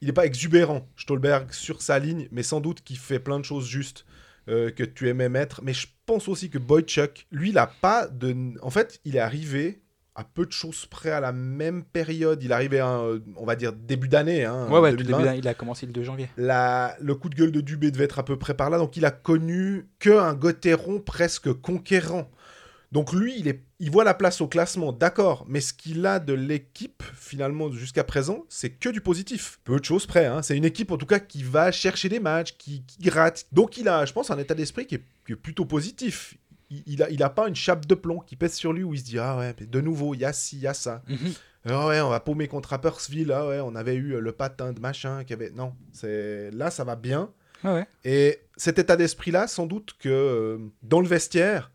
il 0.00 0.06
n'est 0.06 0.12
pas 0.12 0.26
exubérant, 0.26 0.86
Stolberg, 0.96 1.52
sur 1.52 1.82
sa 1.82 1.98
ligne, 1.98 2.28
mais 2.30 2.42
sans 2.44 2.60
doute 2.60 2.82
qu'il 2.82 2.98
fait 2.98 3.18
plein 3.18 3.38
de 3.40 3.44
choses 3.44 3.66
justes 3.66 4.04
euh, 4.48 4.70
que 4.70 4.84
tu 4.84 5.08
aimais 5.08 5.28
mettre. 5.28 5.62
Mais 5.64 5.72
je 5.74 5.88
pense 6.06 6.28
aussi 6.28 6.50
que 6.50 6.58
Boychuk, 6.58 7.26
lui, 7.32 7.50
il 7.50 7.58
a 7.58 7.66
pas 7.66 8.06
de. 8.08 8.36
En 8.62 8.70
fait, 8.70 9.00
il 9.04 9.16
est 9.16 9.20
arrivé 9.20 9.82
à 10.18 10.24
peu 10.24 10.44
de 10.44 10.50
choses 10.52 10.84
près 10.86 11.10
à 11.10 11.20
la 11.20 11.30
même 11.30 11.84
période. 11.84 12.42
Il 12.42 12.52
à, 12.52 12.58
euh, 12.60 13.20
on 13.36 13.46
va 13.46 13.54
dire, 13.54 13.72
début 13.72 14.08
d'année. 14.08 14.44
Hein, 14.44 14.66
Ouais, 14.68 14.80
ouais, 14.80 14.90
tout 14.90 14.96
2020. 14.96 15.16
début, 15.16 15.24
d'année, 15.28 15.38
il 15.38 15.46
a 15.48 15.54
commencé 15.54 15.86
le 15.86 15.92
2 15.92 16.02
janvier. 16.02 16.28
La- 16.36 16.96
le 17.00 17.14
coup 17.14 17.28
de 17.28 17.36
gueule 17.36 17.52
de 17.52 17.60
Dubé 17.60 17.92
devait 17.92 18.04
être 18.04 18.18
à 18.18 18.24
peu 18.24 18.36
près 18.36 18.54
par 18.54 18.68
là, 18.68 18.78
donc 18.78 18.96
il 18.96 19.04
a 19.04 19.12
connu 19.12 19.86
qu'un 20.00 20.34
Gauthieron 20.34 20.98
presque 21.00 21.52
conquérant. 21.52 22.28
Donc 22.90 23.12
lui, 23.12 23.34
il, 23.38 23.46
est, 23.46 23.62
il 23.78 23.90
voit 23.92 24.02
la 24.02 24.14
place 24.14 24.40
au 24.40 24.48
classement, 24.48 24.92
d'accord, 24.92 25.44
mais 25.46 25.60
ce 25.60 25.72
qu'il 25.74 26.04
a 26.06 26.18
de 26.18 26.32
l'équipe, 26.32 27.02
finalement, 27.14 27.70
jusqu'à 27.70 28.02
présent, 28.02 28.44
c'est 28.48 28.70
que 28.70 28.88
du 28.88 29.00
positif. 29.02 29.60
Peu 29.64 29.78
de 29.78 29.84
choses 29.84 30.06
près, 30.06 30.24
hein. 30.26 30.40
c'est 30.42 30.56
une 30.56 30.64
équipe 30.64 30.90
en 30.90 30.96
tout 30.96 31.04
cas 31.06 31.18
qui 31.20 31.42
va 31.44 31.70
chercher 31.70 32.08
des 32.08 32.18
matchs, 32.18 32.56
qui, 32.56 32.82
qui 32.86 32.98
gratte. 33.02 33.46
Donc 33.52 33.76
il 33.76 33.88
a, 33.88 34.04
je 34.06 34.12
pense, 34.12 34.30
un 34.32 34.38
état 34.38 34.54
d'esprit 34.54 34.86
qui 34.86 34.96
est, 34.96 35.02
qui 35.26 35.32
est 35.34 35.36
plutôt 35.36 35.66
positif. 35.66 36.34
Il, 36.70 36.82
il, 36.86 37.02
a, 37.02 37.10
il 37.10 37.22
a 37.22 37.30
pas 37.30 37.48
une 37.48 37.54
chape 37.56 37.86
de 37.86 37.94
plomb 37.94 38.20
qui 38.20 38.36
pèse 38.36 38.54
sur 38.54 38.72
lui 38.72 38.82
où 38.84 38.92
il 38.94 39.00
se 39.00 39.04
dit, 39.04 39.18
ah 39.18 39.36
ouais, 39.38 39.54
mais 39.58 39.66
de 39.66 39.80
nouveau, 39.80 40.14
il 40.14 40.20
y 40.20 40.24
a 40.24 40.32
ci, 40.32 40.56
il 40.56 40.62
y 40.62 40.66
a 40.66 40.74
ça. 40.74 41.02
Mhm. 41.08 41.32
Ah 41.70 41.86
ouais, 41.88 42.00
on 42.00 42.08
va 42.10 42.20
paumer 42.20 42.46
contre 42.48 42.70
Rapperswil. 42.70 43.30
Ah 43.32 43.46
ouais, 43.46 43.60
on 43.60 43.74
avait 43.74 43.94
eu 43.96 44.12
euh, 44.14 44.20
le 44.20 44.32
patin 44.32 44.72
de 44.72 44.80
machin 44.80 45.24
qui 45.24 45.32
avait. 45.32 45.50
Non, 45.50 45.74
là, 46.52 46.70
ça 46.70 46.84
va 46.84 46.96
bien. 46.96 47.30
Ouais. 47.64 47.86
Et 48.04 48.38
cet 48.56 48.78
état 48.78 48.96
d'esprit-là, 48.96 49.48
sans 49.48 49.66
doute 49.66 49.94
que 49.98 50.08
euh, 50.08 50.58
dans 50.82 51.00
le 51.00 51.08
vestiaire, 51.08 51.72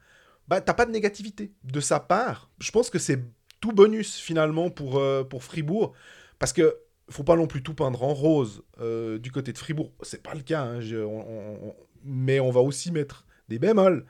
bah 0.48 0.62
t'as 0.62 0.74
pas 0.74 0.86
de 0.86 0.92
négativité 0.92 1.52
de 1.64 1.80
sa 1.82 2.00
part. 2.00 2.50
Je 2.60 2.72
pense 2.72 2.90
que 2.90 3.00
c'est 3.00 3.22
tout 3.60 3.72
bonus 3.74 4.16
finalement 4.18 4.70
pour 4.70 4.98
euh, 4.98 5.24
pour 5.24 5.44
Fribourg, 5.44 5.94
parce 6.40 6.54
que 6.54 6.78
faut 7.10 7.24
pas 7.24 7.36
non 7.36 7.48
plus 7.48 7.62
tout 7.62 7.74
peindre 7.74 8.04
en 8.04 8.14
rose 8.14 8.64
euh, 8.80 9.20
du 9.20 9.32
côté 9.32 9.52
de 9.52 9.58
Fribourg. 9.58 9.92
C'est 10.02 10.24
pas 10.24 10.34
le 10.34 10.42
cas, 10.42 10.62
hein, 10.64 10.80
je- 10.82 10.96
on- 10.98 11.30
on- 11.30 11.68
on- 11.70 11.76
mais 12.06 12.40
on 12.40 12.50
va 12.52 12.62
aussi 12.62 12.92
mettre 12.92 13.26
des 13.50 13.60
bémols 13.60 14.06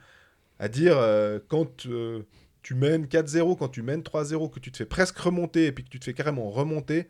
à 0.58 0.68
dire 0.68 0.96
euh, 0.98 1.38
quand 1.48 1.86
euh, 1.86 2.22
tu 2.62 2.74
mènes 2.74 3.06
4-0, 3.06 3.58
quand 3.58 3.68
tu 3.68 3.82
mènes 3.82 4.00
3-0, 4.00 4.50
que 4.50 4.60
tu 4.60 4.70
te 4.70 4.76
fais 4.76 4.86
presque 4.86 5.18
remonter 5.18 5.66
et 5.66 5.72
puis 5.72 5.84
que 5.84 5.90
tu 5.90 5.98
te 5.98 6.04
fais 6.04 6.14
carrément 6.14 6.50
remonter, 6.50 7.08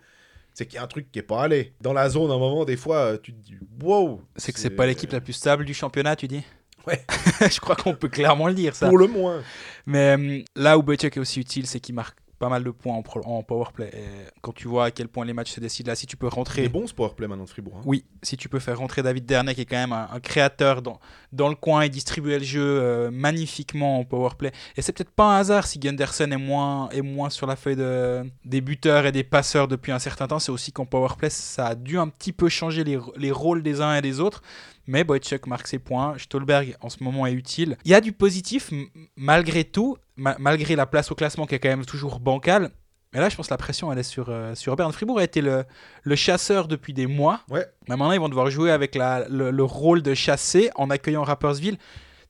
c'est 0.52 0.66
qu'il 0.66 0.76
y 0.76 0.78
a 0.78 0.84
un 0.84 0.88
truc 0.88 1.10
qui 1.10 1.18
est 1.18 1.22
pas 1.22 1.42
allé. 1.42 1.72
Dans 1.80 1.92
la 1.92 2.08
zone, 2.08 2.30
à 2.30 2.34
un 2.34 2.38
moment, 2.38 2.64
des 2.64 2.76
fois, 2.76 2.96
euh, 2.98 3.18
tu 3.22 3.32
te 3.32 3.40
dis 3.40 3.56
wow. 3.82 4.22
C'est 4.36 4.52
que 4.52 4.58
c'est 4.58 4.70
pas 4.70 4.86
l'équipe 4.86 5.12
la 5.12 5.20
plus 5.20 5.32
stable 5.32 5.64
du 5.64 5.74
championnat, 5.74 6.16
tu 6.16 6.28
dis 6.28 6.44
Ouais. 6.86 7.02
Je 7.50 7.60
crois 7.60 7.76
qu'on 7.76 7.94
peut 7.94 8.08
clairement 8.08 8.46
le 8.46 8.54
dire, 8.54 8.76
ça. 8.76 8.88
Pour 8.88 8.98
le 8.98 9.06
moins. 9.06 9.42
Mais 9.86 10.44
là 10.54 10.76
où 10.78 10.82
Boychuk 10.82 11.16
est 11.16 11.20
aussi 11.20 11.40
utile, 11.40 11.66
c'est 11.66 11.80
qu'il 11.80 11.94
marque 11.94 12.18
pas 12.38 12.48
mal 12.48 12.64
de 12.64 12.70
points 12.70 12.94
en, 12.94 13.02
en 13.28 13.42
power 13.42 13.66
play. 13.72 13.90
Et 13.94 14.04
quand 14.42 14.52
tu 14.52 14.68
vois 14.68 14.86
à 14.86 14.90
quel 14.90 15.08
point 15.08 15.24
les 15.24 15.32
matchs 15.32 15.52
se 15.52 15.60
décident 15.60 15.90
là, 15.90 15.96
si 15.96 16.06
tu 16.06 16.16
peux 16.16 16.28
rentrer. 16.28 16.64
est 16.64 16.68
bon 16.68 16.86
ce 16.86 16.94
powerplay 16.94 17.28
maintenant 17.28 17.44
de 17.44 17.48
Fribourg. 17.48 17.76
hein. 17.78 17.82
Oui, 17.84 18.04
si 18.22 18.36
tu 18.36 18.48
peux 18.48 18.58
faire 18.58 18.78
rentrer 18.78 19.02
David 19.02 19.26
Dernay, 19.26 19.54
qui 19.54 19.60
est 19.62 19.64
quand 19.66 19.76
même 19.76 19.92
un, 19.92 20.08
un 20.12 20.20
créateur 20.20 20.82
dans, 20.82 20.98
dans 21.32 21.48
le 21.48 21.54
coin 21.54 21.82
et 21.82 21.88
distribuer 21.88 22.38
le 22.38 22.44
jeu 22.44 22.62
euh, 22.62 23.10
magnifiquement 23.10 23.98
en 23.98 24.04
powerplay. 24.04 24.52
Et 24.76 24.82
c'est 24.82 24.92
peut-être 24.92 25.10
pas 25.10 25.36
un 25.36 25.38
hasard 25.40 25.66
si 25.66 25.78
Gunderson 25.78 26.30
est 26.30 26.36
moins, 26.36 26.88
est 26.90 27.02
moins 27.02 27.30
sur 27.30 27.46
la 27.46 27.56
feuille 27.56 27.76
de, 27.76 28.24
des 28.44 28.60
buteurs 28.60 29.06
et 29.06 29.12
des 29.12 29.24
passeurs 29.24 29.68
depuis 29.68 29.92
un 29.92 29.98
certain 29.98 30.26
temps. 30.26 30.38
C'est 30.38 30.52
aussi 30.52 30.72
qu'en 30.72 30.86
powerplay, 30.86 31.30
ça 31.30 31.68
a 31.68 31.74
dû 31.74 31.98
un 31.98 32.08
petit 32.08 32.32
peu 32.32 32.48
changer 32.48 32.84
les, 32.84 32.98
les 33.16 33.30
rôles 33.30 33.62
des 33.62 33.80
uns 33.80 33.94
et 33.96 34.02
des 34.02 34.20
autres. 34.20 34.42
Mais 34.86 35.02
Boychuk 35.02 35.46
marque 35.46 35.66
ses 35.66 35.78
points. 35.78 36.14
Stolberg, 36.18 36.76
en 36.80 36.90
ce 36.90 37.02
moment, 37.02 37.26
est 37.26 37.32
utile. 37.32 37.78
Il 37.86 37.90
y 37.90 37.94
a 37.94 38.02
du 38.02 38.12
positif, 38.12 38.70
malgré 39.16 39.64
tout, 39.64 39.96
ma- 40.16 40.36
malgré 40.38 40.76
la 40.76 40.86
place 40.86 41.10
au 41.10 41.14
classement 41.14 41.46
qui 41.46 41.54
est 41.54 41.58
quand 41.58 41.68
même 41.68 41.84
toujours 41.84 42.20
bancale. 42.20 42.70
Mais 43.12 43.20
là, 43.20 43.28
je 43.28 43.36
pense 43.36 43.46
que 43.46 43.52
la 43.54 43.58
pression, 43.58 43.92
elle 43.92 43.98
est 44.00 44.02
sur, 44.02 44.26
euh, 44.28 44.54
sur 44.56 44.74
Berne. 44.74 44.92
Fribourg 44.92 45.20
a 45.20 45.24
été 45.24 45.40
le, 45.40 45.64
le 46.02 46.16
chasseur 46.16 46.66
depuis 46.66 46.92
des 46.92 47.06
mois. 47.06 47.40
Ouais. 47.48 47.64
Mais 47.88 47.96
maintenant, 47.96 48.10
ils 48.12 48.18
vont 48.18 48.28
devoir 48.28 48.50
jouer 48.50 48.72
avec 48.72 48.96
la- 48.96 49.28
le, 49.28 49.50
le 49.52 49.62
rôle 49.64 50.02
de 50.02 50.14
chasser 50.14 50.70
en 50.74 50.90
accueillant 50.90 51.22
Rappersville. 51.22 51.78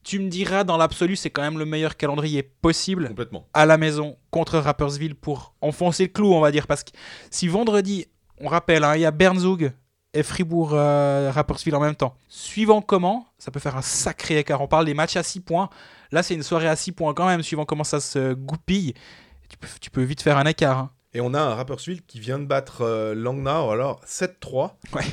Tu 0.03 0.19
me 0.19 0.29
diras, 0.29 0.63
dans 0.63 0.77
l'absolu, 0.77 1.15
c'est 1.15 1.31
quand 1.31 1.41
même 1.41 1.57
le 1.57 1.65
meilleur 1.65 1.97
calendrier 1.97 2.43
possible 2.43 3.07
Complètement. 3.07 3.47
à 3.55 3.65
la 3.65 3.77
maison 3.79 4.17
contre 4.29 4.59
Rappersville 4.59 5.15
pour 5.15 5.55
enfoncer 5.61 6.03
le 6.03 6.09
clou, 6.09 6.31
on 6.35 6.39
va 6.41 6.51
dire. 6.51 6.67
Parce 6.67 6.83
que 6.83 6.91
si 7.31 7.47
vendredi, 7.47 8.05
on 8.39 8.47
rappelle, 8.47 8.83
hein, 8.83 8.93
il 8.95 9.01
y 9.01 9.05
a 9.05 9.09
Bernzug 9.11 9.71
et 10.13 10.21
Fribourg-Rappersville 10.21 11.75
en 11.75 11.79
même 11.79 11.95
temps. 11.95 12.15
Suivant 12.27 12.81
comment, 12.81 13.25
ça 13.37 13.49
peut 13.51 13.59
faire 13.59 13.75
un 13.77 13.81
sacré 13.81 14.37
écart. 14.37 14.61
On 14.61 14.67
parle 14.67 14.85
des 14.85 14.93
matchs 14.93 15.15
à 15.15 15.23
6 15.23 15.39
points. 15.39 15.69
Là, 16.11 16.23
c'est 16.23 16.33
une 16.33 16.43
soirée 16.43 16.67
à 16.67 16.75
6 16.75 16.91
points 16.91 17.13
quand 17.13 17.27
même, 17.27 17.43
suivant 17.43 17.65
comment 17.65 17.83
ça 17.83 17.99
se 17.99 18.33
goupille. 18.33 18.93
Tu 19.49 19.57
peux, 19.57 19.67
tu 19.79 19.89
peux 19.91 20.03
vite 20.03 20.21
faire 20.21 20.37
un 20.37 20.45
écart. 20.45 20.77
hein. 20.77 20.91
Et 21.13 21.21
on 21.21 21.33
a 21.33 21.39
un 21.41 21.55
Rapperswil 21.55 22.01
qui 22.01 22.19
vient 22.19 22.39
de 22.39 22.45
battre 22.45 22.81
euh, 22.81 23.15
Langnau, 23.15 23.69
alors 23.71 24.01
7-3. 24.05 24.71
Ouais. 24.93 25.03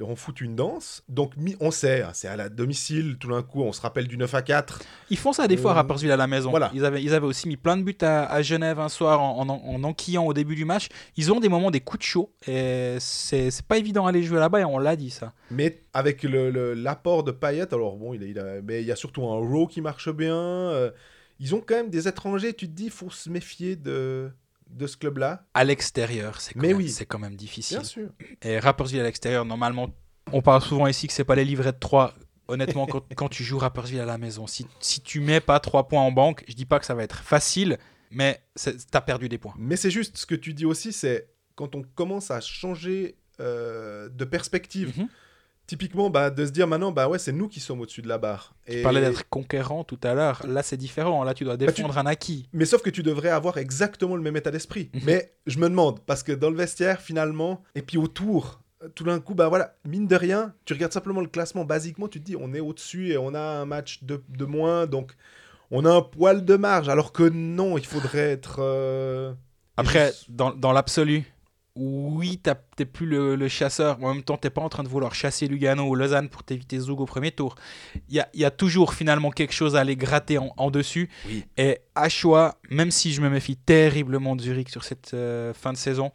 On 0.00 0.14
fout 0.16 0.40
une 0.40 0.54
danse. 0.54 1.02
Donc 1.08 1.32
on 1.60 1.70
sait, 1.70 2.02
hein, 2.02 2.10
c'est 2.12 2.28
à 2.28 2.36
la 2.36 2.48
domicile, 2.48 3.16
tout 3.18 3.28
d'un 3.30 3.42
coup 3.42 3.62
on 3.62 3.72
se 3.72 3.80
rappelle 3.80 4.06
du 4.06 4.16
9 4.16 4.32
à 4.34 4.42
4. 4.42 4.80
Ils 5.10 5.16
font 5.18 5.32
ça 5.32 5.48
des 5.48 5.56
fois 5.56 5.72
à 5.72 5.74
Euh, 5.74 5.76
Rapperswil 5.78 6.10
à 6.12 6.16
la 6.16 6.26
maison. 6.26 6.50
voilà. 6.50 6.70
Ils, 6.74 6.84
avaient, 6.84 7.02
ils 7.02 7.14
avaient 7.14 7.26
aussi 7.26 7.48
mis 7.48 7.56
plein 7.56 7.76
de 7.76 7.82
buts 7.82 7.96
à, 8.02 8.26
à 8.26 8.42
Genève 8.42 8.78
un 8.78 8.88
soir 8.88 9.20
en, 9.20 9.40
en, 9.40 9.48
en 9.48 9.84
enquillant 9.84 10.24
au 10.24 10.32
début 10.34 10.54
du 10.54 10.64
match. 10.64 10.88
Ils 11.16 11.32
ont 11.32 11.40
des 11.40 11.48
moments, 11.48 11.70
des 11.70 11.80
coups 11.80 11.98
de 12.00 12.04
chaud. 12.04 12.32
Et 12.46 12.96
c'est 13.00 13.50
pas 13.66 13.78
évident 13.78 14.06
d'aller 14.06 14.22
jouer 14.22 14.38
là-bas 14.38 14.60
et 14.60 14.64
on 14.64 14.78
l'a 14.78 14.94
dit 14.96 15.10
ça. 15.10 15.32
Mais 15.50 15.82
avec 15.92 16.22
l'apport 16.24 17.24
de 17.24 17.32
Payet, 17.32 17.72
alors 17.74 17.96
bon, 17.96 18.14
il, 18.14 18.22
a- 18.22 18.26
il 18.26 18.38
a- 18.38 18.62
mais 18.62 18.80
il 18.82 18.86
y 18.86 18.92
a 18.92 18.96
surtout 18.96 19.24
un 19.26 19.36
row 19.36 19.66
qui 19.66 19.80
marche 19.80 20.10
bien. 20.10 20.36
euh, 20.36 20.90
ils 21.40 21.54
ont 21.54 21.60
quand 21.64 21.76
même 21.76 21.90
des 21.90 22.08
étrangers, 22.08 22.52
tu 22.52 22.66
te 22.66 22.72
dis, 22.72 22.84
il 22.86 22.90
faut 22.90 23.10
se 23.10 23.30
méfier 23.30 23.76
de, 23.76 24.30
de 24.70 24.86
ce 24.86 24.96
club-là. 24.96 25.44
À 25.54 25.64
l'extérieur, 25.64 26.40
c'est 26.40 26.54
quand, 26.54 26.60
Mais 26.60 26.68
même- 26.68 26.76
oui. 26.78 26.88
c'est 26.88 27.06
quand 27.06 27.18
même 27.18 27.36
difficile. 27.36 27.78
Bien 27.78 27.84
sûr. 27.84 28.08
Et 28.42 28.58
Rappersville 28.58 29.00
à 29.00 29.04
l'extérieur, 29.04 29.44
normalement, 29.44 29.90
on 30.32 30.42
parle 30.42 30.62
souvent 30.62 30.86
ici 30.86 31.06
que 31.06 31.12
c'est 31.12 31.24
pas 31.24 31.34
les 31.34 31.44
livrets 31.44 31.72
de 31.72 31.78
3. 31.78 32.14
Honnêtement, 32.48 32.86
quand, 32.86 33.02
quand 33.16 33.28
tu 33.28 33.44
joues 33.44 33.58
Rappersville 33.58 34.00
à 34.00 34.06
la 34.06 34.18
maison, 34.18 34.46
si, 34.46 34.66
si 34.80 35.00
tu 35.00 35.20
mets 35.20 35.40
pas 35.40 35.60
3 35.60 35.88
points 35.88 36.02
en 36.02 36.12
banque, 36.12 36.44
je 36.48 36.54
dis 36.54 36.64
pas 36.66 36.78
que 36.78 36.86
ça 36.86 36.94
va 36.94 37.02
être 37.02 37.18
facile, 37.22 37.78
mais 38.10 38.40
t'as 38.90 39.00
perdu 39.00 39.28
des 39.28 39.38
points. 39.38 39.54
Mais 39.58 39.76
c'est 39.76 39.90
juste 39.90 40.16
ce 40.16 40.26
que 40.26 40.34
tu 40.34 40.54
dis 40.54 40.64
aussi, 40.64 40.92
c'est 40.92 41.28
quand 41.54 41.74
on 41.74 41.82
commence 41.82 42.30
à 42.30 42.40
changer 42.40 43.16
euh, 43.40 44.08
de 44.08 44.24
perspective. 44.24 44.98
Mhm. 44.98 45.08
Typiquement, 45.68 46.08
bah, 46.10 46.30
de 46.30 46.44
se 46.46 46.50
dire 46.50 46.66
maintenant, 46.66 46.90
bah 46.92 47.08
ouais, 47.08 47.18
c'est 47.20 47.30
nous 47.30 47.46
qui 47.46 47.60
sommes 47.60 47.80
au-dessus 47.82 48.02
de 48.02 48.08
la 48.08 48.18
barre. 48.18 48.54
Tu 48.68 48.82
parlais 48.82 49.00
d'être 49.02 49.28
conquérant 49.28 49.84
tout 49.84 50.00
à 50.02 50.14
l'heure. 50.14 50.42
Là, 50.48 50.62
c'est 50.64 50.78
différent. 50.78 51.22
Là, 51.22 51.34
tu 51.34 51.44
dois 51.44 51.56
Bah, 51.58 51.66
tu- 51.70 51.82
défendre 51.82 51.98
un 51.98 52.06
acquis. 52.06 52.48
Mais 52.54 52.64
sauf 52.64 52.80
que 52.82 52.88
tu 52.90 53.02
devrais 53.02 53.28
avoir 53.28 53.58
exactement 53.58 54.16
le 54.16 54.22
même 54.22 54.36
état 54.36 54.50
d'esprit. 54.50 54.90
Mhm. 54.94 55.00
Mais 55.04 55.34
je 55.46 55.58
me 55.58 55.68
demande, 55.68 56.00
parce 56.06 56.22
que 56.24 56.32
dans 56.32 56.48
le 56.50 56.56
vestiaire, 56.56 57.00
finalement, 57.02 57.62
et 57.74 57.82
puis 57.82 57.98
autour, 57.98 58.62
euh, 58.82 58.88
tout 58.94 59.04
d'un 59.04 59.20
coup, 59.20 59.34
bah 59.34 59.48
voilà, 59.48 59.76
mine 59.86 60.06
de 60.06 60.16
rien, 60.16 60.54
tu 60.64 60.72
regardes 60.72 60.92
simplement 60.94 61.20
le 61.20 61.28
classement, 61.28 61.64
basiquement, 61.66 62.08
tu 62.08 62.18
te 62.18 62.24
dis, 62.24 62.34
on 62.34 62.54
est 62.54 62.60
au-dessus 62.60 63.10
et 63.12 63.18
on 63.18 63.34
a 63.34 63.40
un 63.40 63.66
match 63.66 64.02
de, 64.04 64.22
de 64.28 64.44
moins, 64.46 64.86
donc 64.86 65.12
on 65.70 65.84
a 65.84 65.90
un 65.92 66.00
poil 66.00 66.46
de 66.46 66.56
marge, 66.56 66.88
alors 66.88 67.12
que 67.12 67.24
non, 67.28 67.76
il 67.76 67.84
faudrait 67.84 68.30
être... 68.30 68.56
euh, 68.60 69.34
Après, 69.76 70.12
dans 70.30 70.72
l'absolu, 70.72 71.24
oui, 71.78 72.40
t'es 72.76 72.84
plus 72.84 73.06
le, 73.06 73.36
le 73.36 73.48
chasseur. 73.48 74.02
En 74.02 74.12
même 74.12 74.22
temps, 74.22 74.36
t'es 74.36 74.50
pas 74.50 74.60
en 74.60 74.68
train 74.68 74.82
de 74.82 74.88
vouloir 74.88 75.14
chasser 75.14 75.46
Lugano 75.46 75.84
ou 75.84 75.94
Lausanne 75.94 76.28
pour 76.28 76.42
t'éviter 76.42 76.78
Zug 76.78 77.00
au 77.00 77.06
premier 77.06 77.30
tour. 77.30 77.54
Il 78.08 78.16
y 78.16 78.20
a, 78.20 78.28
il 78.34 78.40
y 78.40 78.44
a 78.44 78.50
toujours 78.50 78.94
finalement 78.94 79.30
quelque 79.30 79.54
chose 79.54 79.76
à 79.76 79.80
aller 79.80 79.96
gratter 79.96 80.38
en, 80.38 80.52
en 80.56 80.70
dessus. 80.70 81.08
Oui. 81.26 81.44
Et 81.56 81.78
à 81.94 82.08
choix, 82.08 82.56
même 82.68 82.90
si 82.90 83.12
je 83.12 83.20
me 83.20 83.30
méfie 83.30 83.56
terriblement 83.56 84.34
de 84.34 84.42
Zurich 84.42 84.70
sur 84.70 84.84
cette 84.84 85.12
euh, 85.14 85.54
fin 85.54 85.72
de 85.72 85.78
saison, 85.78 86.12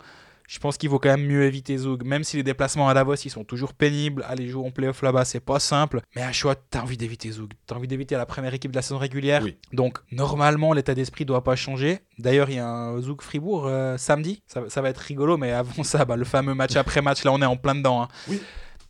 je 0.48 0.60
pense 0.60 0.78
qu'il 0.78 0.90
vaut 0.90 1.00
quand 1.00 1.10
même 1.10 1.26
mieux 1.26 1.44
éviter 1.46 1.78
Zug. 1.78 2.04
Même 2.04 2.24
si 2.24 2.38
les 2.38 2.44
déplacements 2.44 2.90
à 2.90 2.94
Davos, 2.94 3.16
ils 3.16 3.30
sont 3.30 3.44
toujours 3.44 3.74
pénibles. 3.74 4.24
Aller 4.28 4.48
jouer 4.50 4.66
en 4.66 4.72
playoff 4.72 5.02
là-bas, 5.02 5.26
c'est 5.26 5.40
pas 5.40 5.60
simple. 5.60 6.02
Mais 6.16 6.22
à 6.22 6.32
choix, 6.32 6.56
t'as 6.56 6.82
envie 6.82 6.98
d'éviter 6.98 7.32
Zug. 7.32 7.52
T'as 7.66 7.76
envie 7.76 7.88
d'éviter 7.88 8.16
la 8.16 8.26
première 8.26 8.54
équipe 8.54 8.72
de 8.72 8.76
la 8.76 8.82
saison 8.82 8.98
régulière. 8.98 9.42
Oui. 9.44 9.58
Donc, 9.72 10.00
normalement, 10.12 10.74
l'état 10.74 10.94
d'esprit 10.94 11.26
doit 11.26 11.44
pas 11.44 11.56
changer. 11.56 12.00
D'ailleurs, 12.20 12.50
il 12.50 12.56
y 12.58 12.60
a 12.60 12.68
un 12.68 13.02
Zug 13.02 13.22
Fribourg 13.22 13.68
euh, 13.68 13.98
samedi. 13.98 14.44
Ça, 14.46 14.64
ça 14.68 14.82
va 14.82 14.90
être 14.90 14.98
rigolo, 14.98 15.38
mais 15.38 15.52
avant 15.52 15.84
ça, 15.84 16.04
bah, 16.06 16.16
le 16.18 16.26
fameux 16.26 16.54
match 16.54 16.76
après 16.76 17.02
match, 17.02 17.24
là, 17.24 17.32
on 17.32 17.42
est 17.42 17.46
en 17.46 17.58
plein 17.58 17.76
dedans. 17.76 18.04
hein. 18.04 18.08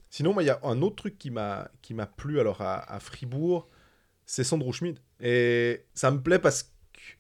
Sinon, 0.09 0.33
moi, 0.33 0.43
il 0.43 0.47
y 0.47 0.49
a 0.51 0.59
un 0.63 0.81
autre 0.81 0.95
truc 0.97 1.17
qui 1.17 1.31
m'a 1.31 1.69
qui 1.81 1.93
m'a 1.93 2.05
plu 2.05 2.39
alors 2.39 2.61
à, 2.61 2.93
à 2.93 2.99
Fribourg, 2.99 3.67
c'est 4.25 4.43
Sandro 4.43 4.71
Schmid. 4.71 4.99
Et 5.19 5.85
ça 5.93 6.11
me 6.11 6.21
plaît 6.21 6.39
parce 6.39 6.63
que 6.63 6.69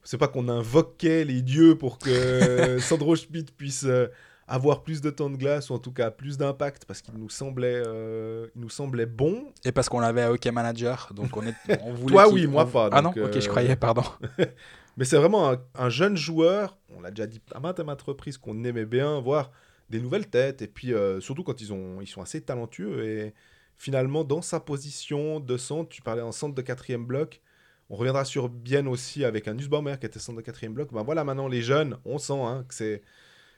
c'est 0.03 0.17
pas 0.17 0.27
qu'on 0.27 0.47
invoquait 0.49 1.23
les 1.25 1.41
dieux 1.41 1.77
pour 1.77 1.97
que 1.99 2.77
Sandro 2.81 3.15
Schmid 3.15 3.51
puisse 3.51 3.83
euh, 3.85 4.07
avoir 4.47 4.83
plus 4.83 5.01
de 5.01 5.09
temps 5.09 5.29
de 5.29 5.37
glace 5.37 5.69
ou 5.69 5.73
en 5.73 5.79
tout 5.79 5.91
cas 5.93 6.11
plus 6.11 6.37
d'impact 6.37 6.85
parce 6.85 7.01
qu'il 7.01 7.13
nous 7.15 7.29
semblait 7.29 7.81
euh, 7.85 8.47
il 8.55 8.61
nous 8.61 8.69
semblait 8.69 9.05
bon. 9.05 9.51
Et 9.65 9.71
parce 9.71 9.89
qu'on 9.89 9.99
l'avait 9.99 10.23
à 10.23 10.31
OK 10.33 10.45
Manager. 10.47 11.09
Donc, 11.15 11.35
on, 11.37 11.43
est, 11.45 11.55
on 11.83 11.93
voulait. 11.93 12.13
Toi, 12.13 12.29
oui, 12.29 12.47
moi 12.47 12.65
on- 12.67 12.71
pas, 12.71 12.89
Ah 12.91 13.01
non 13.01 13.09
Ok, 13.11 13.15
je 13.39 13.45
euh, 13.45 13.49
croyais, 13.49 13.75
pardon. 13.75 14.03
Mais 14.97 15.05
c'est 15.05 15.17
vraiment 15.17 15.49
un, 15.51 15.57
un 15.75 15.89
jeune 15.89 16.15
joueur. 16.17 16.77
On 16.95 17.01
l'a 17.01 17.09
déjà 17.09 17.25
dit 17.25 17.41
à 17.53 17.59
maintes 17.59 17.79
et 17.79 17.83
maintes 17.83 18.01
reprises 18.03 18.37
qu'on 18.37 18.63
aimait 18.63 18.85
bien 18.85 19.19
voir 19.19 19.51
des 19.89 19.99
nouvelles 19.99 20.27
têtes 20.27 20.61
et 20.61 20.67
puis 20.67 20.93
euh, 20.93 21.19
surtout 21.19 21.43
quand 21.43 21.59
ils 21.61 21.71
ont 21.73 21.99
ils 22.01 22.07
sont 22.07 22.21
assez 22.21 22.41
talentueux 22.41 23.03
et 23.05 23.33
finalement 23.77 24.23
dans 24.23 24.41
sa 24.41 24.59
position 24.59 25.39
de 25.39 25.57
centre, 25.57 25.89
tu 25.89 26.01
parlais 26.01 26.21
en 26.21 26.31
centre 26.31 26.53
de 26.55 26.61
quatrième 26.61 27.05
bloc. 27.05 27.41
On 27.89 27.95
reviendra 27.95 28.25
sur 28.25 28.49
Bien 28.49 28.87
aussi 28.87 29.25
avec 29.25 29.47
un 29.47 29.53
Nussbaumer 29.53 29.95
qui 29.99 30.05
était 30.05 30.19
centre 30.19 30.37
de 30.37 30.43
quatrième 30.43 30.73
bloc. 30.73 30.91
Ben 30.91 31.03
voilà, 31.03 31.23
maintenant 31.23 31.47
les 31.47 31.61
jeunes, 31.61 31.97
on 32.05 32.17
sent 32.17 32.33
hein, 32.33 32.65
que 32.67 32.73
c'est 32.73 33.01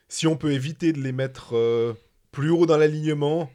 si 0.08 0.26
on 0.26 0.36
peut 0.36 0.52
éviter 0.52 0.92
de 0.92 1.00
les 1.00 1.12
mettre 1.12 1.56
euh, 1.56 1.94
plus 2.32 2.50
haut 2.50 2.66
dans 2.66 2.76
l'alignement 2.76 3.50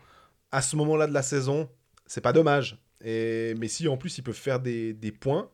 à 0.52 0.62
ce 0.62 0.76
moment-là 0.76 1.08
de 1.08 1.14
la 1.14 1.22
saison, 1.22 1.70
c'est 2.06 2.22
pas 2.22 2.34
dommage. 2.34 2.78
Et 3.04 3.54
mais 3.58 3.68
si 3.68 3.88
en 3.88 3.98
plus 3.98 4.18
ils 4.18 4.22
peuvent 4.22 4.34
faire 4.34 4.60
des, 4.60 4.94
des 4.94 5.12
points, 5.12 5.50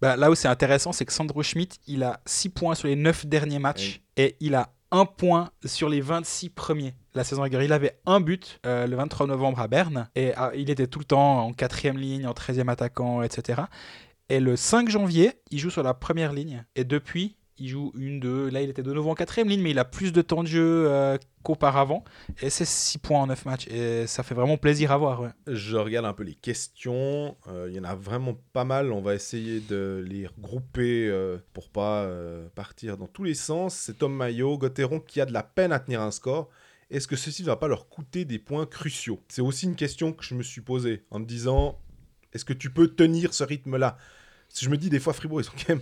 Bah, 0.00 0.16
là 0.16 0.30
où 0.30 0.34
c'est 0.34 0.48
intéressant, 0.48 0.92
c'est 0.92 1.04
que 1.04 1.12
Sandro 1.12 1.42
Schmidt, 1.42 1.78
il 1.86 2.02
a 2.02 2.20
6 2.26 2.50
points 2.50 2.74
sur 2.74 2.88
les 2.88 2.96
9 2.96 3.26
derniers 3.26 3.58
matchs 3.58 4.00
et 4.16 4.36
il 4.40 4.54
a 4.54 4.72
1 4.90 5.06
point 5.06 5.50
sur 5.64 5.88
les 5.88 6.00
26 6.00 6.50
premiers. 6.50 6.94
La 7.14 7.24
saison 7.24 7.42
régulière, 7.42 7.64
il 7.64 7.72
avait 7.72 7.98
un 8.06 8.20
but 8.20 8.60
euh, 8.66 8.86
le 8.86 8.96
23 8.96 9.26
novembre 9.26 9.60
à 9.60 9.66
Berne 9.66 10.08
et 10.14 10.32
ah, 10.36 10.52
il 10.54 10.70
était 10.70 10.86
tout 10.86 11.00
le 11.00 11.04
temps 11.04 11.46
en 11.46 11.52
quatrième 11.52 11.96
ligne, 11.98 12.26
en 12.26 12.32
13e 12.32 12.68
attaquant, 12.70 13.22
etc. 13.22 13.62
Et 14.34 14.40
le 14.40 14.56
5 14.56 14.88
janvier, 14.88 15.34
il 15.52 15.60
joue 15.60 15.70
sur 15.70 15.84
la 15.84 15.94
première 15.94 16.32
ligne 16.32 16.64
et 16.74 16.82
depuis, 16.82 17.36
il 17.56 17.68
joue 17.68 17.92
une, 17.96 18.18
deux. 18.18 18.50
Là, 18.50 18.62
il 18.62 18.68
était 18.68 18.82
de 18.82 18.92
nouveau 18.92 19.10
en 19.10 19.14
quatrième 19.14 19.48
ligne, 19.48 19.62
mais 19.62 19.70
il 19.70 19.78
a 19.78 19.84
plus 19.84 20.12
de 20.12 20.22
temps 20.22 20.42
de 20.42 20.48
jeu 20.48 20.86
euh, 20.88 21.16
qu'auparavant. 21.44 22.02
Et 22.42 22.50
c'est 22.50 22.64
6 22.64 22.98
points 22.98 23.20
en 23.20 23.26
9 23.28 23.44
matchs 23.44 23.68
et 23.68 24.08
ça 24.08 24.24
fait 24.24 24.34
vraiment 24.34 24.56
plaisir 24.56 24.90
à 24.90 24.96
voir. 24.96 25.30
Je 25.46 25.76
regarde 25.76 26.04
un 26.04 26.12
peu 26.14 26.24
les 26.24 26.34
questions. 26.34 27.36
Euh, 27.46 27.68
Il 27.70 27.76
y 27.76 27.78
en 27.78 27.84
a 27.84 27.94
vraiment 27.94 28.36
pas 28.52 28.64
mal. 28.64 28.90
On 28.90 29.02
va 29.02 29.14
essayer 29.14 29.60
de 29.60 30.04
les 30.04 30.26
regrouper 30.26 31.06
euh, 31.08 31.38
pour 31.52 31.70
pas 31.70 32.10
partir 32.56 32.96
dans 32.96 33.06
tous 33.06 33.22
les 33.22 33.34
sens. 33.34 33.76
C'est 33.76 33.98
Tom 33.98 34.16
Maillot, 34.16 34.58
Gauthieron 34.58 34.98
qui 34.98 35.20
a 35.20 35.26
de 35.26 35.32
la 35.32 35.44
peine 35.44 35.70
à 35.70 35.78
tenir 35.78 36.02
un 36.02 36.10
score. 36.10 36.48
Est-ce 36.90 37.06
que 37.06 37.14
ceci 37.14 37.42
ne 37.42 37.46
va 37.46 37.56
pas 37.56 37.68
leur 37.68 37.88
coûter 37.88 38.24
des 38.24 38.40
points 38.40 38.66
cruciaux? 38.66 39.20
C'est 39.28 39.42
aussi 39.42 39.66
une 39.66 39.76
question 39.76 40.12
que 40.12 40.24
je 40.24 40.34
me 40.34 40.42
suis 40.42 40.60
posée 40.60 41.04
en 41.12 41.20
me 41.20 41.24
disant 41.24 41.78
est-ce 42.32 42.44
que 42.44 42.52
tu 42.52 42.68
peux 42.68 42.88
tenir 42.88 43.32
ce 43.32 43.44
rythme-là? 43.44 43.96
Je 44.60 44.68
me 44.68 44.76
dis 44.76 44.90
des 44.90 45.00
fois 45.00 45.12
Fribourg, 45.12 45.40
ils 45.40 45.46
quand 45.48 45.68
même. 45.68 45.80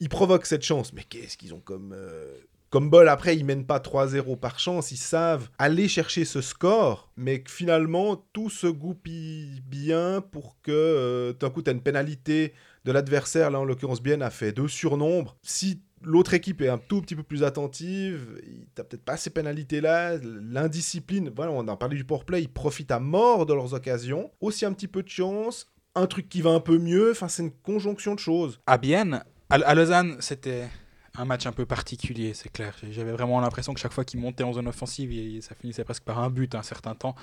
Ils 0.00 0.08
provoquent 0.08 0.46
cette 0.46 0.62
chance, 0.62 0.92
mais 0.92 1.02
qu'est-ce 1.02 1.36
qu'ils 1.36 1.54
ont 1.54 1.60
comme. 1.60 1.92
euh, 1.92 2.36
Comme 2.70 2.88
bol, 2.90 3.08
après, 3.08 3.36
ils 3.36 3.44
mènent 3.44 3.66
pas 3.66 3.78
3-0 3.80 4.38
par 4.38 4.60
chance, 4.60 4.92
ils 4.92 4.96
savent 4.96 5.48
aller 5.58 5.88
chercher 5.88 6.24
ce 6.24 6.40
score, 6.40 7.10
mais 7.16 7.40
que 7.42 7.50
finalement, 7.50 8.24
tout 8.32 8.50
se 8.50 8.68
goupille 8.68 9.60
bien 9.66 10.20
pour 10.20 10.56
que 10.62 10.70
euh, 10.70 11.32
d'un 11.32 11.50
coup, 11.50 11.62
tu 11.62 11.70
as 11.70 11.72
une 11.72 11.80
pénalité 11.82 12.52
de 12.84 12.92
l'adversaire. 12.92 13.50
Là, 13.50 13.58
en 13.58 13.64
l'occurrence, 13.64 14.00
Bien 14.02 14.20
a 14.20 14.30
fait 14.30 14.52
deux 14.52 14.68
surnombres. 14.68 15.36
Si 15.42 15.80
l'autre 16.02 16.32
équipe 16.34 16.60
est 16.62 16.68
un 16.68 16.78
tout 16.78 17.00
petit 17.02 17.16
peu 17.16 17.24
plus 17.24 17.42
attentive, 17.42 18.40
t'as 18.76 18.84
peut-être 18.84 19.04
pas 19.04 19.16
ces 19.16 19.30
pénalités-là, 19.30 20.18
l'indiscipline. 20.18 21.32
Voilà, 21.34 21.50
on 21.50 21.66
a 21.66 21.76
parlé 21.76 21.96
du 21.96 22.04
powerplay, 22.04 22.42
ils 22.42 22.48
profitent 22.48 22.92
à 22.92 23.00
mort 23.00 23.46
de 23.46 23.54
leurs 23.54 23.74
occasions. 23.74 24.30
Aussi 24.40 24.64
un 24.64 24.72
petit 24.72 24.86
peu 24.88 25.02
de 25.02 25.08
chance, 25.08 25.66
un 25.98 26.06
truc 26.06 26.28
qui 26.28 26.42
va 26.42 26.50
un 26.50 26.60
peu 26.60 26.78
mieux. 26.78 27.10
Enfin, 27.10 27.28
c'est 27.28 27.42
une 27.42 27.52
conjonction 27.52 28.14
de 28.14 28.20
choses. 28.20 28.60
à 28.66 28.78
Bienne, 28.78 29.22
à, 29.50 29.74
Lausanne, 29.74 30.16
c'était 30.20 30.68
un 31.16 31.24
match 31.24 31.46
un 31.46 31.52
peu 31.52 31.64
particulier, 31.66 32.34
c'est 32.34 32.50
clair. 32.50 32.76
J'avais 32.90 33.12
vraiment 33.12 33.40
l'impression 33.40 33.72
que 33.72 33.80
chaque 33.80 33.92
fois 33.92 34.04
qu'ils 34.04 34.20
montaient 34.20 34.44
en 34.44 34.52
zone 34.52 34.68
offensive, 34.68 35.10
ça 35.42 35.54
finissait 35.54 35.84
presque 35.84 36.04
par 36.04 36.18
un 36.18 36.30
but 36.30 36.54
un 36.54 36.62
certain 36.62 36.94
temps. 36.94 37.14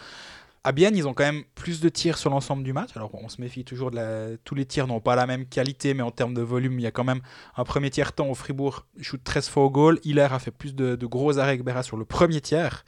À 0.64 0.72
Bienne, 0.72 0.98
ils 0.98 1.08
ont 1.08 1.14
quand 1.14 1.24
même 1.24 1.44
plus 1.54 1.80
de 1.80 1.90
tirs 1.90 2.18
sur 2.18 2.32
l'ensemble 2.32 2.64
du 2.64 2.74
match. 2.74 2.90
Alors, 2.96 3.12
on 3.14 3.30
se 3.30 3.40
méfie 3.40 3.64
toujours 3.64 3.92
de 3.92 3.98
la... 3.98 4.38
Tous 4.44 4.56
les 4.56 4.66
tirs 4.66 4.88
n'ont 4.88 5.00
pas 5.00 5.16
la 5.16 5.28
même 5.28 5.46
qualité, 5.46 5.94
mais 5.94 6.02
en 6.02 6.10
termes 6.10 6.34
de 6.34 6.42
volume, 6.42 6.80
il 6.80 6.82
y 6.82 6.88
a 6.88 6.92
quand 6.92 7.04
même 7.04 7.22
un 7.56 7.64
premier 7.64 7.92
tiers-temps 7.92 8.28
au 8.28 8.34
Fribourg, 8.34 8.88
shoot 9.00 9.24
13 9.24 9.48
fois 9.48 9.66
au 9.66 9.70
goal. 9.70 10.00
Hiller 10.04 10.28
a 10.32 10.40
fait 10.40 10.50
plus 10.50 10.74
de, 10.74 11.06
gros 11.06 11.38
arrêts 11.38 11.60
que 11.60 11.64
Berra 11.64 11.84
sur 11.84 11.98
le 11.98 12.06
premier 12.06 12.42
tiers. 12.42 12.84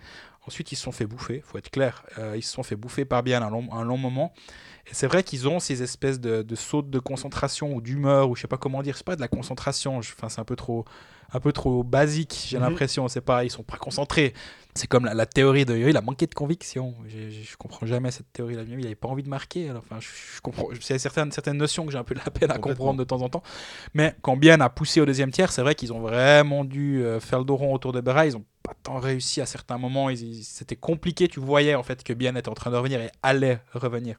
Ensuite, 0.48 0.72
ils 0.72 0.75
se 0.75 0.82
sont 0.82 0.91
fait 0.91 1.06
bouffer, 1.06 1.44
faut 1.46 1.60
être 1.60 1.70
clair. 1.70 2.03
Euh, 2.17 2.34
ils 2.36 2.41
se 2.41 2.51
sont 2.51 2.63
fait 2.63 2.75
bouffer 2.75 3.06
par 3.06 3.22
Bienne 3.22 3.44
un 3.44 3.84
long 3.84 3.98
moment. 3.98 4.34
Et 4.89 4.94
c'est 4.94 5.08
vrai 5.08 5.24
qu'ils 5.24 5.48
ont 5.48 5.60
ces 5.60 5.84
espèces 5.84 6.20
de, 6.20 6.41
de 6.44 6.56
sautes 6.56 6.89
de 6.89 7.00
concentration 7.00 7.74
ou 7.74 7.82
d'humeur, 7.82 8.29
ou 8.29 8.36
je 8.36 8.41
sais 8.41 8.48
pas 8.48 8.58
comment 8.58 8.82
dire. 8.82 8.96
C'est 8.98 9.06
pas 9.06 9.15
de 9.17 9.22
la 9.22 9.27
concentration, 9.27 10.01
je- 10.01 10.13
enfin, 10.13 10.29
c'est 10.29 10.39
un 10.41 10.46
peu 10.46 10.56
trop 10.56 10.86
un 11.34 11.41
peu 11.41 11.51
trop 11.51 11.84
basique, 11.84 12.46
j'ai 12.48 12.56
Mhm. 12.56 12.63
l'impression. 12.63 13.08
C'est 13.10 13.20
pas, 13.20 13.44
ils 13.44 13.50
sont 13.50 13.62
pas 13.63 13.75
concentrés. 13.75 14.34
C'est 14.75 14.88
comme 14.88 15.03
la, 15.03 15.13
la 15.13 15.25
théorie 15.25 15.65
de 15.65 15.75
il 15.75 15.98
a 15.98 16.01
manqué 16.01 16.25
de 16.25 16.34
conviction. 16.34 16.96
J'ai- 17.06 17.32
Je 17.32 17.58
comprends 17.58 17.86
jamais 17.86 18.12
cette 18.12 18.32
théorie-là. 18.32 18.62
Il 18.65 18.86
avait 18.86 18.96
pas 18.96 19.10
envie 19.10 19.24
de 19.24 19.27
marquer. 19.27 19.67
Alors, 19.70 19.84
enfin, 19.86 20.00
je, 20.00 20.08
je 20.38 20.39
comprends. 20.39 20.70
C'est 20.79 20.98
certaines, 21.00 21.34
certaines 21.34 21.58
notions 21.58 21.86
que 21.86 21.91
j'ai 21.91 21.98
un 21.98 22.06
peu 22.06 22.15
de 22.15 22.22
la 22.24 22.32
peine 22.32 22.50
à 22.51 22.58
comprendre 22.60 22.98
de 23.00 23.03
temps 23.03 23.22
en 23.22 23.27
temps. 23.27 23.44
Mais 23.94 24.15
quand 24.22 24.38
Bien 24.38 24.62
a 24.62 24.70
poussé 24.70 25.01
au 25.01 25.06
deuxième 25.06 25.32
tiers, 25.32 25.51
c'est 25.51 25.62
vrai 25.63 25.75
qu'ils 25.75 25.91
ont 25.91 26.00
vraiment 26.00 26.63
dû 26.63 27.03
euh, 27.03 27.20
faire 27.20 27.39
le 27.39 27.46
dos 27.46 27.58
rond 27.58 27.74
autour 27.74 27.91
de 27.91 28.00
Berra. 28.00 28.25
Ils 28.25 28.38
ont 28.38 28.46
pas 28.63 28.74
tant 28.82 28.98
réussi 28.98 29.41
à 29.41 29.46
certains 29.46 29.77
moments. 29.77 30.08
C'était 30.44 30.77
compliqué. 30.77 31.27
Tu 31.27 31.41
voyais 31.41 31.75
en 31.75 31.84
fait 31.84 32.06
que 32.06 32.13
Bien 32.13 32.36
était 32.38 32.48
en 32.48 32.53
train 32.53 32.72
de 32.72 32.77
revenir 32.77 33.01
et 33.01 33.10
allait 33.22 33.60
revenir. 33.74 34.15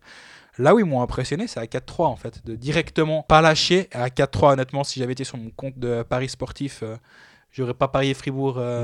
Là 0.59 0.75
où 0.75 0.79
ils 0.81 0.85
m'ont 0.85 1.03
impressionné, 1.03 1.47
c'est 1.47 1.61
à 1.61 1.65
4-3 1.67 2.07
en 2.07 2.17
fait, 2.17 2.45
de 2.45 2.57
directement 2.57 3.23
pas 3.23 3.41
lâcher. 3.41 3.89
À 3.93 4.09
4-3, 4.09 4.53
honnêtement, 4.55 4.85
si 4.85 4.99
j'avais 5.01 5.13
été 5.13 5.25
sur 5.25 5.39
mon 5.39 5.51
compte 5.51 5.79
de 5.79 6.03
Paris 6.03 6.29
sportif, 6.29 6.81
euh, 6.83 6.97
j'aurais 7.53 7.75
pas 7.75 7.89
parié 7.89 8.13
Fribourg 8.15 8.57
euh, 8.59 8.83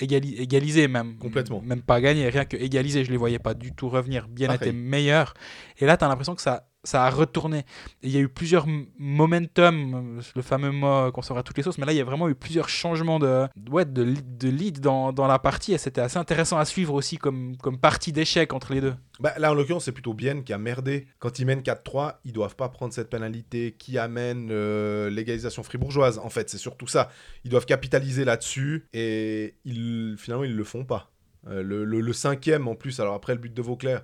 égali- 0.00 0.36
égalisé 0.40 0.86
même. 0.88 1.16
Complètement. 1.18 1.60
Même 1.62 1.82
pas 1.82 2.00
gagné, 2.00 2.28
rien 2.28 2.44
que 2.44 2.56
égalisé, 2.56 3.04
je 3.04 3.10
les 3.10 3.16
voyais 3.16 3.38
pas 3.40 3.54
du 3.54 3.72
tout 3.72 3.88
revenir. 3.88 4.28
Bien 4.28 4.48
était 4.56 4.72
meilleur. 4.72 5.34
Et 5.78 5.86
là, 5.86 5.96
tu 5.96 6.04
as 6.04 6.08
l'impression 6.08 6.34
que 6.34 6.42
ça, 6.42 6.68
ça 6.86 7.04
a 7.04 7.10
retourné. 7.10 7.58
Et 8.02 8.08
il 8.08 8.10
y 8.10 8.16
a 8.16 8.20
eu 8.20 8.28
plusieurs 8.28 8.66
momentum, 8.98 10.20
le 10.34 10.42
fameux 10.42 10.70
mot 10.70 11.10
qu'on 11.12 11.22
saura 11.22 11.40
à 11.40 11.42
toutes 11.42 11.56
les 11.56 11.62
sauces, 11.62 11.78
mais 11.78 11.86
là, 11.86 11.92
il 11.92 11.96
y 11.98 12.00
a 12.00 12.04
vraiment 12.04 12.28
eu 12.28 12.34
plusieurs 12.34 12.68
changements 12.68 13.18
de, 13.18 13.46
ouais, 13.70 13.84
de, 13.84 14.02
lead 14.48 14.80
dans, 14.80 15.12
la 15.26 15.38
partie. 15.38 15.72
Et 15.72 15.78
c'était 15.78 16.00
assez 16.00 16.18
intéressant 16.18 16.58
à 16.58 16.64
suivre 16.64 16.94
aussi 16.94 17.18
comme, 17.18 17.56
partie 17.80 18.12
d'échec 18.12 18.52
entre 18.52 18.72
les 18.72 18.80
deux. 18.80 18.94
Bah, 19.20 19.32
là, 19.38 19.50
en 19.50 19.54
l'occurrence, 19.54 19.84
c'est 19.84 19.92
plutôt 19.92 20.14
Bienne 20.14 20.44
qui 20.44 20.52
a 20.52 20.58
merdé. 20.58 21.06
Quand 21.18 21.38
ils 21.38 21.46
mènent 21.46 21.62
4-3, 21.62 22.16
ils 22.24 22.32
doivent 22.32 22.56
pas 22.56 22.68
prendre 22.68 22.92
cette 22.92 23.10
pénalité 23.10 23.74
qui 23.78 23.98
amène 23.98 24.48
euh, 24.50 25.10
l'égalisation 25.10 25.62
fribourgeoise. 25.62 26.18
En 26.18 26.30
fait, 26.30 26.48
c'est 26.50 26.58
surtout 26.58 26.86
ça. 26.86 27.10
Ils 27.44 27.50
doivent 27.50 27.66
capitaliser 27.66 28.24
là-dessus 28.24 28.86
et 28.92 29.56
finalement, 29.64 30.44
ils 30.44 30.54
le 30.54 30.64
font 30.64 30.84
pas. 30.84 31.10
Euh, 31.48 31.62
le- 31.62 31.84
le 31.84 32.12
cinquième, 32.12 32.68
en 32.68 32.74
plus, 32.74 32.98
alors 33.00 33.14
après 33.14 33.32
le 33.34 33.40
but 33.40 33.54
de 33.54 33.62
Vauclair, 33.62 34.02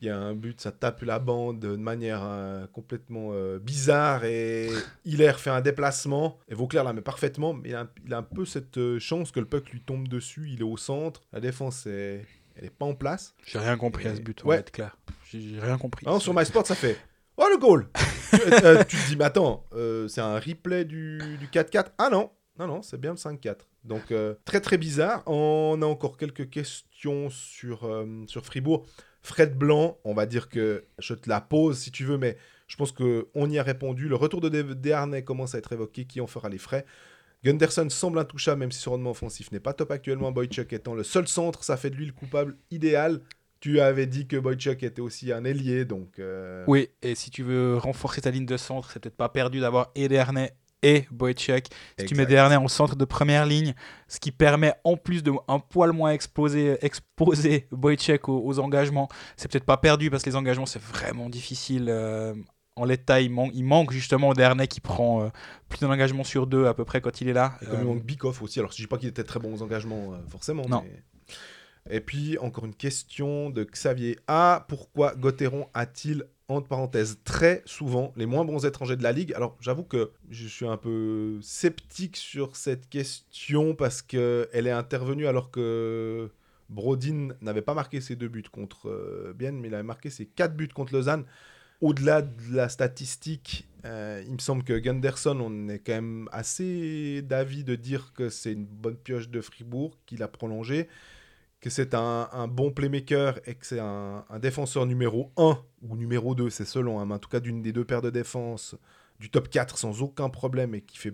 il 0.00 0.06
y 0.06 0.10
a 0.10 0.16
un 0.18 0.34
but, 0.34 0.60
ça 0.60 0.72
tape 0.72 1.02
la 1.02 1.18
bande 1.18 1.60
de 1.60 1.76
manière 1.76 2.20
euh, 2.22 2.66
complètement 2.68 3.30
euh, 3.32 3.58
bizarre 3.58 4.24
et 4.24 4.70
Hiller 5.04 5.32
fait 5.36 5.50
un 5.50 5.60
déplacement 5.60 6.38
et 6.48 6.54
Vauclair 6.54 6.84
la 6.84 6.92
met 6.92 7.02
parfaitement, 7.02 7.52
mais 7.52 7.70
il 7.70 7.74
a, 7.74 7.80
un- 7.82 7.90
il 8.06 8.14
a 8.14 8.18
un 8.18 8.22
peu 8.22 8.44
cette 8.44 8.78
euh, 8.78 8.98
chance 8.98 9.30
que 9.30 9.40
le 9.40 9.46
puck 9.46 9.68
lui 9.70 9.80
tombe 9.82 10.08
dessus, 10.08 10.48
il 10.52 10.60
est 10.60 10.64
au 10.64 10.76
centre, 10.76 11.20
la 11.32 11.40
défense 11.40 11.86
est, 11.86 12.24
elle 12.56 12.64
est 12.64 12.70
pas 12.70 12.86
en 12.86 12.94
place. 12.94 13.34
J'ai 13.46 13.58
rien 13.58 13.76
compris 13.76 14.08
à 14.08 14.16
ce 14.16 14.20
but, 14.20 14.40
on 14.44 14.48
Ouais. 14.48 14.56
va 14.56 14.60
être 14.60 14.70
clair. 14.72 14.96
J'ai 15.30 15.58
rien 15.60 15.76
compris. 15.78 16.06
Non, 16.06 16.18
sur 16.18 16.34
MySport, 16.34 16.66
ça 16.66 16.74
fait 16.74 16.96
Oh 17.36 17.46
le 17.50 17.58
goal 17.58 17.88
Tu 18.88 18.96
te 18.96 19.08
dis, 19.08 19.16
mais 19.16 19.24
attends, 19.24 19.64
c'est 20.08 20.20
un 20.20 20.38
replay 20.38 20.84
du, 20.84 21.18
du 21.38 21.46
4-4 21.48 21.86
Ah 21.98 22.08
non, 22.10 22.30
non, 22.58 22.66
non, 22.66 22.82
c'est 22.82 23.00
bien 23.00 23.10
le 23.12 23.16
5-4. 23.16 23.56
Donc, 23.84 24.12
très 24.44 24.60
très 24.60 24.76
bizarre. 24.78 25.22
On 25.26 25.78
a 25.82 25.86
encore 25.86 26.16
quelques 26.18 26.50
questions 26.50 27.30
sur, 27.30 27.88
sur 28.26 28.44
Fribourg. 28.44 28.86
Fred 29.22 29.56
Blanc, 29.56 29.98
on 30.04 30.14
va 30.14 30.26
dire 30.26 30.48
que 30.48 30.84
je 30.98 31.14
te 31.14 31.28
la 31.28 31.40
pose 31.40 31.78
si 31.78 31.90
tu 31.90 32.04
veux, 32.04 32.18
mais 32.18 32.36
je 32.68 32.76
pense 32.76 32.92
qu'on 32.92 33.50
y 33.50 33.58
a 33.58 33.62
répondu. 33.62 34.08
Le 34.08 34.16
retour 34.16 34.40
de 34.40 34.48
Desharnais 34.48 35.22
commence 35.24 35.54
à 35.54 35.58
être 35.58 35.72
évoqué. 35.72 36.04
Qui 36.04 36.20
en 36.20 36.26
fera 36.26 36.48
les 36.48 36.58
frais? 36.58 36.84
Gunderson 37.44 37.88
semble 37.88 38.18
intouchable, 38.18 38.60
même 38.60 38.72
si 38.72 38.80
son 38.80 38.92
rendement 38.92 39.10
offensif 39.10 39.50
n'est 39.50 39.60
pas 39.60 39.72
top 39.72 39.90
actuellement. 39.90 40.30
Boychuk 40.30 40.72
étant 40.72 40.94
le 40.94 41.02
seul 41.02 41.26
centre, 41.26 41.64
ça 41.64 41.76
fait 41.76 41.90
de 41.90 41.96
lui 41.96 42.06
le 42.06 42.12
coupable 42.12 42.56
idéal. 42.70 43.20
Tu 43.60 43.80
avais 43.80 44.06
dit 44.06 44.26
que 44.26 44.36
Boychuk 44.36 44.82
était 44.82 45.00
aussi 45.02 45.32
un 45.32 45.44
ailier, 45.44 45.84
donc. 45.84 46.18
euh, 46.18 46.64
Oui, 46.66 46.88
et 47.02 47.14
si 47.14 47.30
tu 47.30 47.42
veux 47.42 47.76
renforcer 47.76 48.22
ta 48.22 48.30
ligne 48.30 48.46
de 48.46 48.56
centre, 48.56 48.90
c'est 48.90 49.00
peut-être 49.00 49.16
pas 49.16 49.28
perdu 49.28 49.60
d'avoir 49.60 49.90
et 49.94 50.08
Dernay 50.08 50.52
et. 50.82 51.06
Si 51.98 52.06
tu 52.06 52.14
mets 52.14 52.22
exact. 52.22 52.28
Dernay 52.28 52.56
en 52.56 52.68
centre 52.68 52.96
de 52.96 53.04
première 53.04 53.46
ligne, 53.46 53.74
ce 54.08 54.18
qui 54.20 54.32
permet 54.32 54.72
en 54.84 54.96
plus 54.96 55.22
de 55.22 55.32
un 55.48 55.58
poil 55.58 55.92
moins 55.92 56.12
exposer, 56.12 56.78
exposer 56.84 57.66
aux, 58.28 58.42
aux 58.44 58.58
engagements, 58.58 59.08
c'est 59.36 59.50
peut-être 59.50 59.64
pas 59.64 59.76
perdu 59.76 60.10
parce 60.10 60.22
que 60.22 60.30
les 60.30 60.36
engagements 60.36 60.66
c'est 60.66 60.82
vraiment 60.82 61.28
difficile. 61.28 61.86
euh, 61.88 62.34
en 62.76 62.84
l'état, 62.84 63.20
il, 63.20 63.30
manque- 63.30 63.50
il 63.52 63.64
manque 63.64 63.90
justement 63.92 64.32
Dernay 64.32 64.66
qui 64.68 64.80
prend 64.80 65.22
euh, 65.24 65.28
plus 65.68 65.80
d'un 65.80 65.90
engagement 65.90 66.24
sur 66.24 66.46
deux 66.46 66.66
à 66.66 66.72
peu 66.72 66.84
près 66.84 67.00
quand 67.00 67.20
il 67.20 67.28
est 67.28 67.32
là. 67.34 67.58
Et 67.60 67.66
comme 67.66 67.74
Euh, 67.74 67.78
il 67.82 67.86
manque 67.86 68.04
Bikoff 68.04 68.40
aussi, 68.42 68.58
alors 68.58 68.70
je 68.72 68.76
dis 68.76 68.86
pas 68.86 68.96
qu'il 68.96 69.08
était 69.08 69.24
très 69.24 69.38
bon 69.40 69.52
aux 69.52 69.62
engagements, 69.62 70.14
euh, 70.14 70.16
forcément. 70.28 70.62
Non. 70.68 70.82
mais- 70.86 71.02
Et 71.90 72.00
puis, 72.00 72.38
encore 72.38 72.64
une 72.66 72.74
question 72.74 73.50
de 73.50 73.64
Xavier 73.64 74.18
A. 74.28 74.64
Pourquoi 74.68 75.14
Gauthieron 75.14 75.66
a-t-il, 75.74 76.24
entre 76.56 76.68
parenthèses, 76.68 77.18
très 77.24 77.62
souvent 77.64 78.12
les 78.16 78.26
moins 78.26 78.44
bons 78.44 78.64
étrangers 78.66 78.96
de 78.96 79.02
la 79.02 79.12
Ligue 79.12 79.32
Alors, 79.34 79.56
j'avoue 79.60 79.84
que 79.84 80.10
je 80.30 80.46
suis 80.46 80.66
un 80.66 80.76
peu 80.76 81.38
sceptique 81.42 82.16
sur 82.16 82.56
cette 82.56 82.88
question 82.88 83.74
parce 83.74 84.02
qu'elle 84.02 84.48
est 84.52 84.70
intervenue 84.70 85.26
alors 85.26 85.50
que 85.50 86.30
Brodin 86.68 87.30
n'avait 87.40 87.62
pas 87.62 87.74
marqué 87.74 88.00
ses 88.00 88.16
deux 88.16 88.28
buts 88.28 88.44
contre 88.50 88.88
euh, 88.88 89.34
Bienne, 89.36 89.58
mais 89.60 89.68
il 89.68 89.74
avait 89.74 89.82
marqué 89.82 90.08
ses 90.08 90.26
quatre 90.26 90.54
buts 90.54 90.68
contre 90.68 90.94
Lausanne. 90.94 91.24
Au-delà 91.80 92.22
de 92.22 92.32
la 92.52 92.68
statistique, 92.68 93.68
euh, 93.84 94.22
il 94.26 94.34
me 94.34 94.38
semble 94.38 94.62
que 94.62 94.74
Gunderson, 94.74 95.38
on 95.40 95.68
est 95.68 95.78
quand 95.78 95.94
même 95.94 96.28
assez 96.30 97.22
d'avis 97.22 97.64
de 97.64 97.74
dire 97.74 98.12
que 98.14 98.28
c'est 98.28 98.52
une 98.52 98.66
bonne 98.66 98.96
pioche 98.96 99.30
de 99.30 99.40
Fribourg, 99.40 99.96
qu'il 100.06 100.22
a 100.22 100.28
prolongé, 100.28 100.88
que 101.60 101.70
c'est 101.70 101.94
un, 101.94 102.28
un 102.32 102.48
bon 102.48 102.70
playmaker 102.70 103.38
et 103.46 103.54
que 103.54 103.66
c'est 103.66 103.80
un, 103.80 104.24
un 104.28 104.38
défenseur 104.38 104.86
numéro 104.86 105.30
1 105.36 105.58
ou 105.82 105.96
numéro 105.96 106.34
2, 106.34 106.48
c'est 106.50 106.64
selon, 106.64 107.00
hein, 107.00 107.06
mais 107.06 107.14
en 107.14 107.18
tout 107.18 107.28
cas 107.28 107.40
d'une 107.40 107.62
des 107.62 107.72
deux 107.72 107.84
paires 107.84 108.02
de 108.02 108.10
défense 108.10 108.76
du 109.18 109.30
top 109.30 109.48
4 109.50 109.76
sans 109.76 110.00
aucun 110.02 110.30
problème 110.30 110.74
et 110.74 110.80
qui 110.80 110.96
fait 110.96 111.12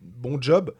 bon 0.00 0.40
job. 0.40 0.74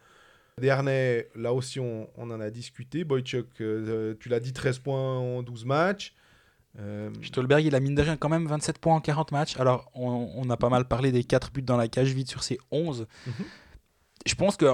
Desharnais, 0.60 1.28
là 1.34 1.52
aussi 1.52 1.80
on, 1.80 2.08
on 2.16 2.30
en 2.30 2.40
a 2.40 2.50
discuté. 2.50 3.02
Boychuk, 3.02 3.48
euh, 3.60 4.14
tu 4.20 4.28
l'as 4.28 4.40
dit, 4.40 4.52
13 4.52 4.78
points 4.78 5.18
en 5.18 5.42
12 5.42 5.64
matchs. 5.64 6.14
Euh, 6.78 7.10
Stolberg, 7.22 7.64
il 7.64 7.74
a 7.74 7.80
mine 7.80 7.96
de 7.96 8.02
rien 8.02 8.16
quand 8.16 8.28
même 8.28 8.46
27 8.46 8.78
points 8.78 8.94
en 8.94 9.00
40 9.00 9.32
matchs. 9.32 9.58
Alors, 9.58 9.90
on, 9.94 10.30
on 10.36 10.48
a 10.50 10.56
pas 10.56 10.68
mal 10.68 10.86
parlé 10.86 11.10
des 11.10 11.24
4 11.24 11.50
buts 11.52 11.62
dans 11.62 11.76
la 11.76 11.88
cage 11.88 12.12
vide 12.12 12.28
sur 12.28 12.44
ces 12.44 12.58
11. 12.70 13.08
Mhm. 13.26 13.32
Je 14.26 14.34
pense 14.34 14.56
que 14.56 14.66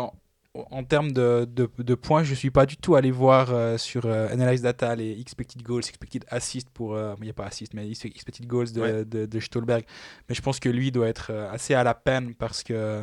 en, 0.70 0.84
termes 0.84 1.12
de, 1.12 1.46
de- 1.50 1.68
de 1.78 1.94
points, 1.94 2.22
je 2.24 2.34
suis 2.34 2.50
pas 2.50 2.66
du 2.66 2.76
tout 2.76 2.94
allé 2.94 3.10
voir 3.10 3.48
euh, 3.52 3.76
sur 3.78 4.06
euh, 4.06 4.28
Analyze 4.30 4.62
Data 4.62 4.94
les 4.94 5.20
expected 5.20 5.62
goals, 5.62 5.80
expected 5.88 6.24
assist 6.28 6.68
pour. 6.70 6.94
euh, 6.94 7.14
Il 7.18 7.24
n'y 7.24 7.30
a 7.30 7.34
pas 7.34 7.46
assist, 7.46 7.74
mais 7.74 7.88
expected 7.90 8.46
goals 8.46 8.72
de, 8.72 8.80
Ouais. 8.80 9.04
de, 9.04 9.26
de 9.26 9.40
Stolberg. 9.40 9.84
Mais 10.28 10.34
je 10.34 10.42
pense 10.42 10.58
que 10.60 10.68
lui 10.68 10.90
doit 10.92 11.08
être 11.08 11.28
euh, 11.30 11.50
assez 11.50 11.74
à 11.74 11.82
la 11.84 11.94
peine 11.94 12.34
parce 12.34 12.62
que. 12.62 13.02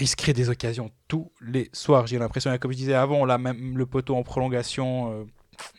Il 0.00 0.06
se 0.06 0.14
crée 0.14 0.32
des 0.32 0.48
occasions 0.50 0.88
tous 1.08 1.32
les 1.40 1.68
soirs. 1.72 2.06
J'ai 2.06 2.16
l'impression, 2.20 2.56
comme 2.58 2.70
je 2.70 2.76
disais 2.76 2.94
avant, 2.94 3.24
là 3.24 3.38
même 3.38 3.76
le 3.76 3.86
poteau 3.86 4.14
en 4.14 4.22
prolongation, 4.22 5.26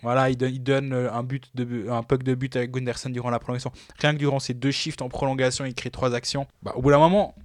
voilà, 0.03 0.29
il 0.29 0.35
donne, 0.35 0.51
il 0.53 0.61
donne 0.61 0.91
un 0.93 1.23
but 1.23 1.49
de 1.55 1.89
un 1.89 2.03
puck 2.03 2.21
de 2.23 2.35
but 2.35 2.53
avec 2.57 2.71
Gunderson 2.71 3.09
durant 3.09 3.29
la 3.29 3.39
prolongation. 3.39 3.71
Rien 3.99 4.11
que 4.11 4.17
durant 4.19 4.39
ces 4.39 4.53
deux 4.53 4.71
shifts 4.71 5.01
en 5.01 5.07
prolongation, 5.07 5.63
il 5.63 5.73
crée 5.73 5.91
trois 5.91 6.13
actions. 6.13 6.45
Bah, 6.61 6.73
au 6.75 6.81
bout 6.81 6.89
d'un 6.91 6.97
moment, 6.99 7.35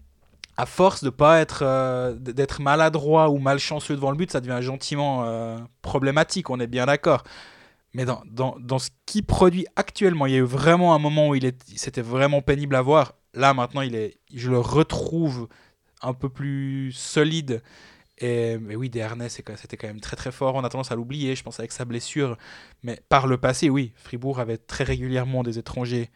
à 0.56 0.66
force 0.66 1.04
de 1.04 1.10
pas 1.10 1.40
être 1.40 1.60
euh, 1.62 2.14
d'être 2.14 2.60
maladroit 2.60 3.28
ou 3.30 3.38
malchanceux 3.38 3.94
devant 3.94 4.10
le 4.10 4.16
but, 4.16 4.30
ça 4.30 4.40
devient 4.40 4.62
gentiment 4.62 5.24
euh, 5.24 5.58
problématique. 5.82 6.50
On 6.50 6.60
est 6.60 6.66
bien 6.66 6.86
d'accord. 6.86 7.24
Mais 7.94 8.04
dans, 8.04 8.22
dans, 8.26 8.56
dans 8.60 8.78
ce 8.78 8.90
qu'il 9.06 9.24
produit 9.24 9.66
actuellement, 9.76 10.26
il 10.26 10.32
y 10.32 10.36
a 10.36 10.38
eu 10.38 10.42
vraiment 10.42 10.94
un 10.94 10.98
moment 10.98 11.28
où 11.28 11.34
il 11.34 11.52
c'était 11.76 12.02
vraiment 12.02 12.42
pénible 12.42 12.74
à 12.74 12.82
voir. 12.82 13.14
Là, 13.34 13.54
maintenant, 13.54 13.82
il 13.82 13.94
est, 13.94 14.18
je 14.34 14.50
le 14.50 14.58
retrouve 14.58 15.48
un 16.02 16.14
peu 16.14 16.28
plus 16.28 16.92
solide. 16.92 17.62
Et, 18.18 18.56
mais 18.58 18.76
oui, 18.76 18.88
Desharnais, 18.88 19.28
c'était 19.28 19.76
quand 19.76 19.86
même 19.86 20.00
très 20.00 20.16
très 20.16 20.32
fort. 20.32 20.54
On 20.54 20.64
a 20.64 20.68
tendance 20.68 20.90
à 20.90 20.94
l'oublier, 20.94 21.36
je 21.36 21.42
pense, 21.42 21.58
avec 21.58 21.72
sa 21.72 21.84
blessure. 21.84 22.38
Mais 22.82 23.00
par 23.08 23.26
le 23.26 23.36
passé, 23.36 23.68
oui, 23.68 23.92
Fribourg 23.96 24.40
avait 24.40 24.56
très 24.56 24.84
régulièrement 24.84 25.42
des 25.42 25.58
étrangers 25.58 26.10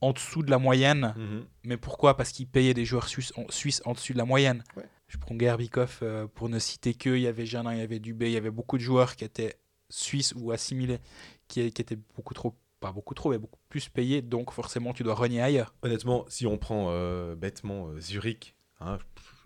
en 0.00 0.12
dessous 0.12 0.42
de 0.42 0.50
la 0.50 0.58
moyenne. 0.58 1.14
mhm. 1.16 1.44
Mais 1.64 1.76
pourquoi? 1.76 2.16
Parce 2.16 2.32
qu'ils 2.32 2.46
payaient 2.48 2.74
des 2.74 2.84
joueurs 2.84 3.08
suisses 3.08 3.32
en, 3.36 3.44
suisses 3.50 3.82
en 3.84 3.92
dessus 3.92 4.12
de 4.12 4.18
la 4.18 4.24
moyenne. 4.24 4.62
Ouais. 4.76 4.84
Je 5.08 5.18
prends 5.18 5.36
Gerbikov 5.38 5.98
euh, 6.02 6.26
pour 6.26 6.48
ne 6.48 6.58
citer 6.58 6.94
que. 6.94 7.10
Il 7.10 7.22
y 7.22 7.26
avait 7.26 7.46
Janin, 7.46 7.72
il 7.74 7.78
y 7.80 7.82
avait 7.82 7.98
Dubé, 7.98 8.26
il 8.30 8.32
y 8.32 8.36
avait 8.36 8.50
beaucoup 8.50 8.78
de 8.78 8.82
joueurs 8.82 9.16
qui 9.16 9.24
étaient 9.24 9.56
suisses 9.88 10.32
ou 10.36 10.52
assimilés, 10.52 11.00
qui, 11.48 11.70
qui 11.72 11.82
étaient 11.82 11.98
beaucoup 12.14 12.32
trop, 12.32 12.54
pas 12.78 12.92
beaucoup 12.92 13.14
trop, 13.14 13.30
mais 13.30 13.38
beaucoup 13.38 13.58
plus 13.68 13.88
payés. 13.88 14.22
Donc 14.22 14.52
forcément, 14.52 14.92
tu 14.92 15.02
dois 15.02 15.14
renier 15.14 15.42
ailleurs. 15.42 15.74
Honnêtement, 15.82 16.24
si 16.28 16.46
on 16.46 16.56
prend 16.58 16.86
euh, 16.90 17.34
bêtement 17.34 17.88
euh, 17.88 18.00
Zurich, 18.00 18.54
hein, 18.80 18.98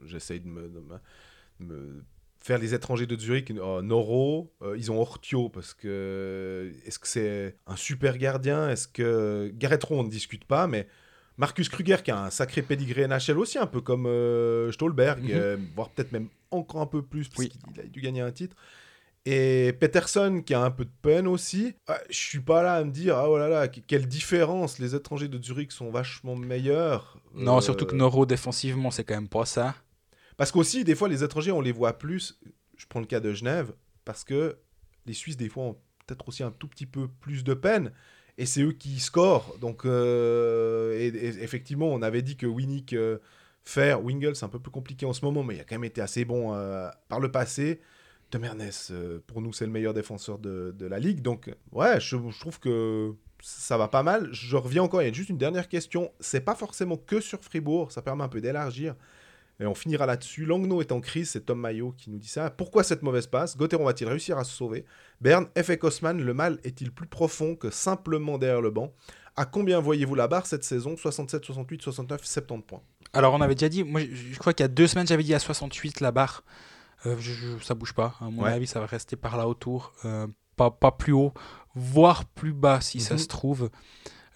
j'essaye 0.04 0.40
de 0.40 0.48
me, 0.48 0.68
de 0.68 0.80
me- 0.80 1.00
me 1.60 2.04
faire 2.44 2.58
les 2.58 2.74
étrangers 2.74 3.06
de 3.06 3.16
Zurich, 3.18 3.50
euh, 3.50 3.80
Noro, 3.80 4.52
euh, 4.62 4.76
ils 4.76 4.92
ont 4.92 5.00
Ortio 5.00 5.48
parce 5.48 5.72
que 5.72 6.70
est-ce 6.84 6.98
que 6.98 7.08
c'est 7.08 7.56
un 7.66 7.76
super 7.76 8.18
gardien? 8.18 8.68
Est-ce 8.68 8.86
que 8.86 9.50
Gareth 9.54 9.82
Rowe, 9.84 9.98
on 10.00 10.02
ne 10.04 10.10
discute 10.10 10.44
pas, 10.44 10.66
mais 10.66 10.86
Marcus 11.38 11.70
Kruger 11.70 11.96
qui 12.04 12.10
a 12.10 12.22
un 12.26 12.30
sacré 12.30 12.60
pédigré 12.60 13.08
NHL 13.08 13.38
aussi, 13.38 13.56
un 13.58 13.66
peu 13.66 13.80
comme 13.80 14.04
euh, 14.06 14.70
Stolberg, 14.72 15.22
Mhm. 15.24 15.30
euh, 15.32 15.56
voire 15.74 15.88
peut-être 15.88 16.12
même 16.12 16.28
encore 16.50 16.82
un 16.82 16.86
peu 16.86 17.00
plus 17.02 17.28
parce 17.28 17.38
Oui. 17.40 17.48
qu'il 17.48 17.80
a 17.80 17.84
dû 17.84 18.00
gagner 18.02 18.20
un 18.20 18.30
titre. 18.30 18.54
Et 19.26 19.72
Peterson 19.80 20.42
qui 20.44 20.52
a 20.52 20.60
un 20.62 20.70
peu 20.70 20.84
de 20.84 20.90
peine 21.00 21.26
aussi. 21.26 21.72
Ah, 21.88 21.98
je 22.10 22.16
suis 22.18 22.40
pas 22.40 22.62
là 22.62 22.74
à 22.74 22.84
me 22.84 22.90
dire 22.90 23.16
ah 23.16 23.30
oh 23.30 23.38
là 23.38 23.48
là 23.48 23.68
que- 23.68 23.80
quelle 23.80 24.06
différence 24.06 24.78
les 24.78 24.94
étrangers 24.94 25.28
de 25.28 25.42
Zurich 25.42 25.72
sont 25.72 25.90
vachement 25.90 26.36
meilleurs. 26.36 27.16
Non, 27.34 27.56
Euh, 27.56 27.60
surtout 27.62 27.86
que 27.86 27.96
Noro 27.96 28.26
défensivement, 28.26 28.90
c'est 28.90 29.02
quand 29.02 29.14
même 29.14 29.28
pas 29.30 29.46
ça. 29.46 29.74
Parce 30.36 30.52
qu'aussi, 30.52 30.84
des 30.84 30.94
fois, 30.94 31.08
les 31.08 31.22
étrangers, 31.22 31.52
on 31.52 31.60
les 31.60 31.72
voit 31.72 31.98
plus. 31.98 32.40
Je 32.76 32.86
prends 32.86 33.00
le 33.00 33.06
cas 33.06 33.20
de 33.20 33.32
Genève, 33.32 33.72
parce 34.04 34.24
que 34.24 34.56
les 35.06 35.14
Suisses, 35.14 35.36
des 35.36 35.48
fois, 35.48 35.64
ont 35.64 35.76
peut-être 36.06 36.28
aussi 36.28 36.42
un 36.42 36.50
tout 36.50 36.68
petit 36.68 36.86
peu 36.86 37.08
plus 37.20 37.44
de 37.44 37.54
peine. 37.54 37.92
Et 38.36 38.46
c'est 38.46 38.62
eux 38.62 38.72
qui 38.72 38.98
scorent. 38.98 39.56
Donc, 39.60 39.84
euh, 39.84 40.98
effectivement, 41.40 41.86
on 41.86 42.02
avait 42.02 42.22
dit 42.22 42.36
que 42.36 42.46
Winnick 42.46 42.92
euh, 42.92 43.18
faire 43.62 44.02
Wingle, 44.02 44.34
c'est 44.34 44.44
un 44.44 44.48
peu 44.48 44.58
plus 44.58 44.72
compliqué 44.72 45.06
en 45.06 45.12
ce 45.12 45.24
moment, 45.24 45.44
mais 45.44 45.54
il 45.54 45.60
a 45.60 45.64
quand 45.64 45.76
même 45.76 45.84
été 45.84 46.00
assez 46.00 46.24
bon 46.24 46.52
euh, 46.54 46.88
par 47.08 47.20
le 47.20 47.30
passé. 47.30 47.80
De 48.32 48.38
Mernes, 48.38 48.68
euh, 48.90 49.20
pour 49.28 49.40
nous, 49.40 49.52
c'est 49.52 49.64
le 49.64 49.70
meilleur 49.70 49.94
défenseur 49.94 50.38
de, 50.38 50.74
de 50.76 50.86
la 50.86 50.98
ligue. 50.98 51.22
Donc, 51.22 51.54
ouais, 51.70 52.00
je, 52.00 52.16
je 52.16 52.40
trouve 52.40 52.58
que 52.58 53.14
ça 53.40 53.78
va 53.78 53.86
pas 53.86 54.02
mal. 54.02 54.28
Je 54.32 54.56
reviens 54.56 54.82
encore, 54.82 55.02
il 55.02 55.04
y 55.04 55.10
a 55.10 55.12
juste 55.12 55.28
une 55.28 55.38
dernière 55.38 55.68
question. 55.68 56.10
C'est 56.18 56.40
pas 56.40 56.56
forcément 56.56 56.96
que 56.96 57.20
sur 57.20 57.40
Fribourg, 57.40 57.92
ça 57.92 58.02
permet 58.02 58.24
un 58.24 58.28
peu 58.28 58.40
d'élargir. 58.40 58.96
Et 59.60 59.66
on 59.66 59.74
finira 59.74 60.04
là-dessus. 60.06 60.44
Langnau 60.44 60.80
est 60.80 60.90
en 60.90 61.00
crise, 61.00 61.30
c'est 61.30 61.46
Tom 61.46 61.60
Maillot 61.60 61.92
qui 61.96 62.10
nous 62.10 62.18
dit 62.18 62.28
ça. 62.28 62.50
Pourquoi 62.50 62.82
cette 62.82 63.02
mauvaise 63.02 63.26
passe? 63.28 63.56
Gauthieron 63.56 63.84
va-t-il 63.84 64.08
réussir 64.08 64.36
à 64.36 64.42
se 64.44 64.52
sauver? 64.52 64.84
Berne, 65.20 65.46
F. 65.56 65.76
Kosman, 65.76 66.20
le 66.20 66.34
mal 66.34 66.58
est-il 66.64 66.90
plus 66.90 67.06
profond 67.06 67.54
que 67.54 67.70
simplement 67.70 68.36
derrière 68.36 68.60
le 68.60 68.70
banc? 68.70 68.92
À 69.36 69.44
combien 69.46 69.80
voyez-vous 69.80 70.14
la 70.16 70.26
barre 70.28 70.46
cette 70.46 70.64
saison? 70.64 70.96
67, 70.96 71.44
68, 71.44 71.82
69, 71.82 72.24
70 72.24 72.62
points. 72.66 72.82
Alors, 73.12 73.32
on 73.34 73.40
avait 73.40 73.54
déjà 73.54 73.68
dit, 73.68 73.84
moi, 73.84 74.00
je, 74.00 74.36
crois 74.38 74.52
qu'il 74.54 74.64
y 74.64 74.66
a 74.66 74.68
deux 74.68 74.86
semaines, 74.88 75.06
j'avais 75.06 75.22
dit 75.22 75.34
à 75.34 75.38
68 75.38 76.00
la 76.00 76.10
barre. 76.10 76.42
Euh, 77.06 77.14
je, 77.20 77.32
je- 77.32 77.62
ça 77.64 77.74
bouge 77.74 77.92
pas. 77.92 78.14
À 78.20 78.24
mon 78.30 78.42
Ouais. 78.44 78.50
avis, 78.52 78.66
ça 78.66 78.80
va 78.80 78.86
rester 78.86 79.14
par 79.14 79.36
là 79.36 79.46
autour. 79.48 79.92
Euh, 80.04 80.26
pas, 80.56 80.70
pas 80.72 80.90
plus 80.92 81.12
haut, 81.12 81.32
voire 81.74 82.24
plus 82.24 82.52
bas 82.52 82.80
si 82.80 82.98
ça 83.00 83.14
Mhm. 83.14 83.18
se 83.20 83.26
trouve. 83.28 83.70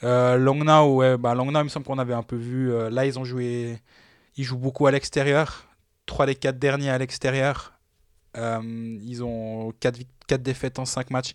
Euh, 0.04 0.36
Langnau, 0.36 0.96
ouais, 0.96 1.16
bah, 1.18 1.34
Langnau, 1.34 1.60
il 1.60 1.64
me 1.64 1.68
semble 1.68 1.86
qu'on 1.86 1.98
avait 1.98 2.14
un 2.14 2.22
peu 2.22 2.36
vu. 2.36 2.72
euh, 2.72 2.88
là, 2.90 3.04
ils 3.06 3.18
ont 3.18 3.24
joué. 3.24 3.78
Ils 4.38 4.44
jouent 4.44 4.56
beaucoup 4.58 4.86
à 4.86 4.90
l'extérieur. 4.90 5.66
Trois 6.06 6.24
des 6.24 6.34
quatre 6.34 6.58
derniers 6.58 6.88
à 6.90 6.96
l'extérieur. 6.96 7.74
Euh, 8.36 8.60
ils 9.02 9.22
ont 9.22 9.72
quatre, 9.80 9.98
vic- 9.98 10.08
quatre 10.26 10.42
défaites 10.42 10.78
en 10.78 10.84
cinq 10.86 11.10
matchs. 11.10 11.34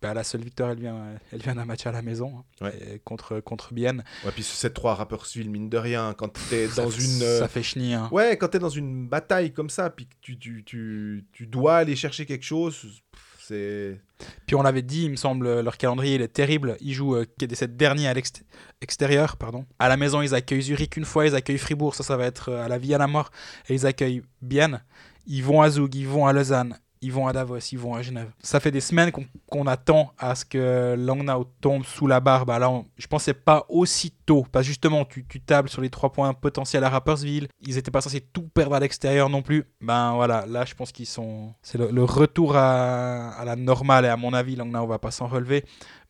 Bah, 0.00 0.12
la 0.14 0.24
seule 0.24 0.42
victoire, 0.42 0.70
elle 0.72 0.80
vient, 0.80 1.00
elle 1.32 1.40
vient 1.40 1.54
d'un 1.54 1.64
match 1.64 1.86
à 1.86 1.92
la 1.92 2.02
maison 2.02 2.44
hein, 2.60 2.64
Ouais. 2.66 3.00
contre, 3.04 3.38
contre 3.38 3.72
Bienne. 3.72 4.02
Ouais, 4.24 4.32
puis 4.32 4.42
ce 4.42 4.68
7-3 4.68 4.94
Rapperswil, 4.94 5.48
mine 5.48 5.68
de 5.70 5.78
rien, 5.78 6.12
quand 6.18 6.32
t'es 6.50 6.66
dans 6.76 6.90
une. 6.90 7.20
Ça 7.38 7.46
fait 7.46 7.62
chenille. 7.62 7.94
hein. 7.94 8.08
Ouais, 8.10 8.36
quand 8.36 8.48
t'es 8.48 8.58
dans 8.58 8.68
une 8.68 9.06
bataille 9.06 9.52
comme 9.52 9.70
ça, 9.70 9.90
puis 9.90 10.06
que 10.06 10.14
tu, 10.20 10.36
tu, 10.38 10.64
tu, 10.64 11.24
tu 11.32 11.46
dois 11.46 11.76
aller 11.76 11.94
chercher 11.94 12.26
quelque 12.26 12.44
chose, 12.44 12.80
pff, 13.12 13.31
Puis 13.48 14.54
on 14.54 14.62
l'avait 14.62 14.82
dit, 14.82 15.04
il 15.04 15.10
me 15.10 15.16
semble, 15.16 15.60
leur 15.60 15.76
calendrier 15.76 16.20
est 16.20 16.28
terrible. 16.28 16.76
Ils 16.80 16.94
jouent 16.94 17.16
euh, 17.16 17.26
des 17.38 17.54
sept 17.54 17.76
derniers 17.76 18.08
à 18.08 18.14
l'extérieur. 18.14 19.36
pardon. 19.36 19.64
À 19.78 19.88
la 19.88 19.96
maison, 19.96 20.22
ils 20.22 20.34
accueillent 20.34 20.62
Zurich 20.62 20.96
une 20.96 21.04
fois, 21.04 21.26
ils 21.26 21.34
accueillent 21.34 21.58
Fribourg, 21.58 21.94
ça, 21.94 22.02
ça 22.02 22.16
va 22.16 22.26
être 22.26 22.50
euh, 22.50 22.64
à 22.64 22.68
la 22.68 22.78
vie 22.78 22.94
à 22.94 22.98
la 22.98 23.06
mort. 23.06 23.30
Et 23.68 23.74
ils 23.74 23.86
accueillent 23.86 24.22
Bienne. 24.40 24.82
Ils 25.26 25.44
vont 25.44 25.62
à 25.62 25.70
Zug, 25.70 25.94
ils 25.94 26.08
vont 26.08 26.26
à 26.26 26.32
Lausanne, 26.32 26.78
ils 27.02 27.12
vont 27.12 27.26
à 27.26 27.32
Davos, 27.32 27.58
ils 27.58 27.78
vont 27.78 27.94
à 27.94 28.02
Genève. 28.02 28.30
Ça 28.40 28.60
fait 28.60 28.70
des 28.70 28.80
semaines 28.80 29.10
qu'on 29.50 29.66
attend 29.66 30.12
à 30.18 30.36
ce 30.36 30.44
que 30.44 30.94
Langnau 30.96 31.44
tombe 31.60 31.84
sous 31.84 32.06
la 32.06 32.20
barre. 32.20 32.46
Bah 32.46 32.60
là, 32.60 32.70
je 32.96 33.08
pensais 33.08 33.34
pas 33.34 33.66
aussi 33.68 34.12
tôt. 34.24 34.46
Parce 34.52 34.64
que 34.64 34.68
justement, 34.68 35.04
tu, 35.04 35.24
tables 35.40 35.68
sur 35.68 35.82
les 35.82 35.90
trois 35.90 36.12
points 36.12 36.32
potentiels 36.32 36.84
à 36.84 36.88
Rapperswil. 36.88 37.48
Ils 37.60 37.76
étaient 37.76 37.90
pas 37.90 38.00
censés 38.00 38.20
tout 38.20 38.42
perdre 38.42 38.76
à 38.76 38.80
l'extérieur 38.80 39.28
non 39.28 39.42
plus. 39.42 39.64
Ben 39.80 40.14
voilà, 40.14 40.46
là, 40.46 40.64
je 40.64 40.74
pense 40.74 40.92
qu'ils 40.92 41.06
sont. 41.06 41.52
C'est 41.62 41.76
le, 41.76 42.04
retour 42.04 42.56
à, 42.56 43.42
la 43.44 43.56
normale. 43.56 44.04
Et 44.04 44.08
à 44.08 44.16
mon 44.16 44.32
avis, 44.32 44.54
Langnau 44.54 44.86
va 44.86 45.00
pas 45.00 45.10
s'en 45.10 45.26
relever. 45.26 45.64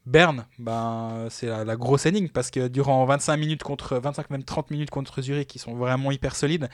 Berne, 0.05 0.46
ben, 0.59 1.28
c'est 1.31 1.46
la, 1.46 1.64
la 1.64 1.76
grosse 1.76 2.07
énigme 2.07 2.28
parce 2.28 2.50
que 2.50 2.68
durant 2.68 3.05
25 3.07 3.37
minutes 3.37 3.62
contre 3.62 3.96
25 3.96 4.31
même 4.31 4.42
30 4.42 4.70
minutes 4.72 4.90
contre 4.90 5.22
Zurich, 5.22 5.55
ils 5.55 5.61
sont 5.61 5.74
vraiment 5.74 6.11
hyper 6.11 6.35
solides. 6.35 6.68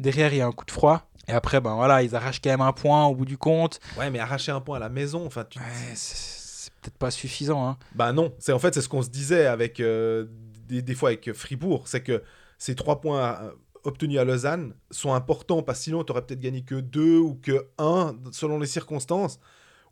Derrière, 0.00 0.32
il 0.32 0.38
y 0.38 0.40
a 0.40 0.46
un 0.46 0.52
coup 0.52 0.64
de 0.64 0.70
froid. 0.70 1.06
Et 1.28 1.32
après, 1.32 1.60
ben 1.60 1.74
voilà, 1.74 2.02
ils 2.02 2.14
arrachent 2.16 2.40
quand 2.40 2.50
même 2.50 2.60
un 2.60 2.72
point 2.72 3.06
au 3.06 3.14
bout 3.14 3.24
du 3.24 3.38
compte. 3.38 3.78
Ouais, 3.98 4.10
mais 4.10 4.18
arracher 4.18 4.50
un 4.52 4.60
point 4.60 4.76
à 4.76 4.80
la 4.80 4.88
maison, 4.88 5.24
enfin, 5.26 5.44
tu. 5.48 5.58
Ouais, 5.58 5.64
c'est 5.94 6.72
peut-être 6.80 6.96
pas 6.98 7.10
suffisant. 7.10 7.68
Hein. 7.68 7.78
Bah 7.94 8.12
non, 8.12 8.34
c'est 8.38 8.52
en 8.52 8.58
fait 8.58 8.74
c'est 8.74 8.80
ce 8.80 8.88
qu'on 8.88 9.02
se 9.02 9.10
disait 9.10 9.46
avec 9.46 9.78
euh, 9.80 10.26
des, 10.66 10.82
des 10.82 10.94
fois 10.94 11.10
avec 11.10 11.32
Fribourg, 11.32 11.86
c'est 11.86 12.02
que 12.02 12.22
ces 12.58 12.74
trois 12.74 13.00
points 13.00 13.38
euh, 13.42 13.50
obtenus 13.84 14.18
à 14.18 14.24
Lausanne 14.24 14.74
sont 14.90 15.12
importants 15.12 15.62
parce 15.62 15.78
que 15.78 15.84
sinon 15.84 16.02
tu 16.04 16.10
aurais 16.12 16.22
peut-être 16.22 16.40
gagné 16.40 16.62
que 16.62 16.74
deux 16.76 17.18
ou 17.18 17.34
que 17.40 17.68
un 17.78 18.16
selon 18.32 18.58
les 18.58 18.66
circonstances. 18.66 19.38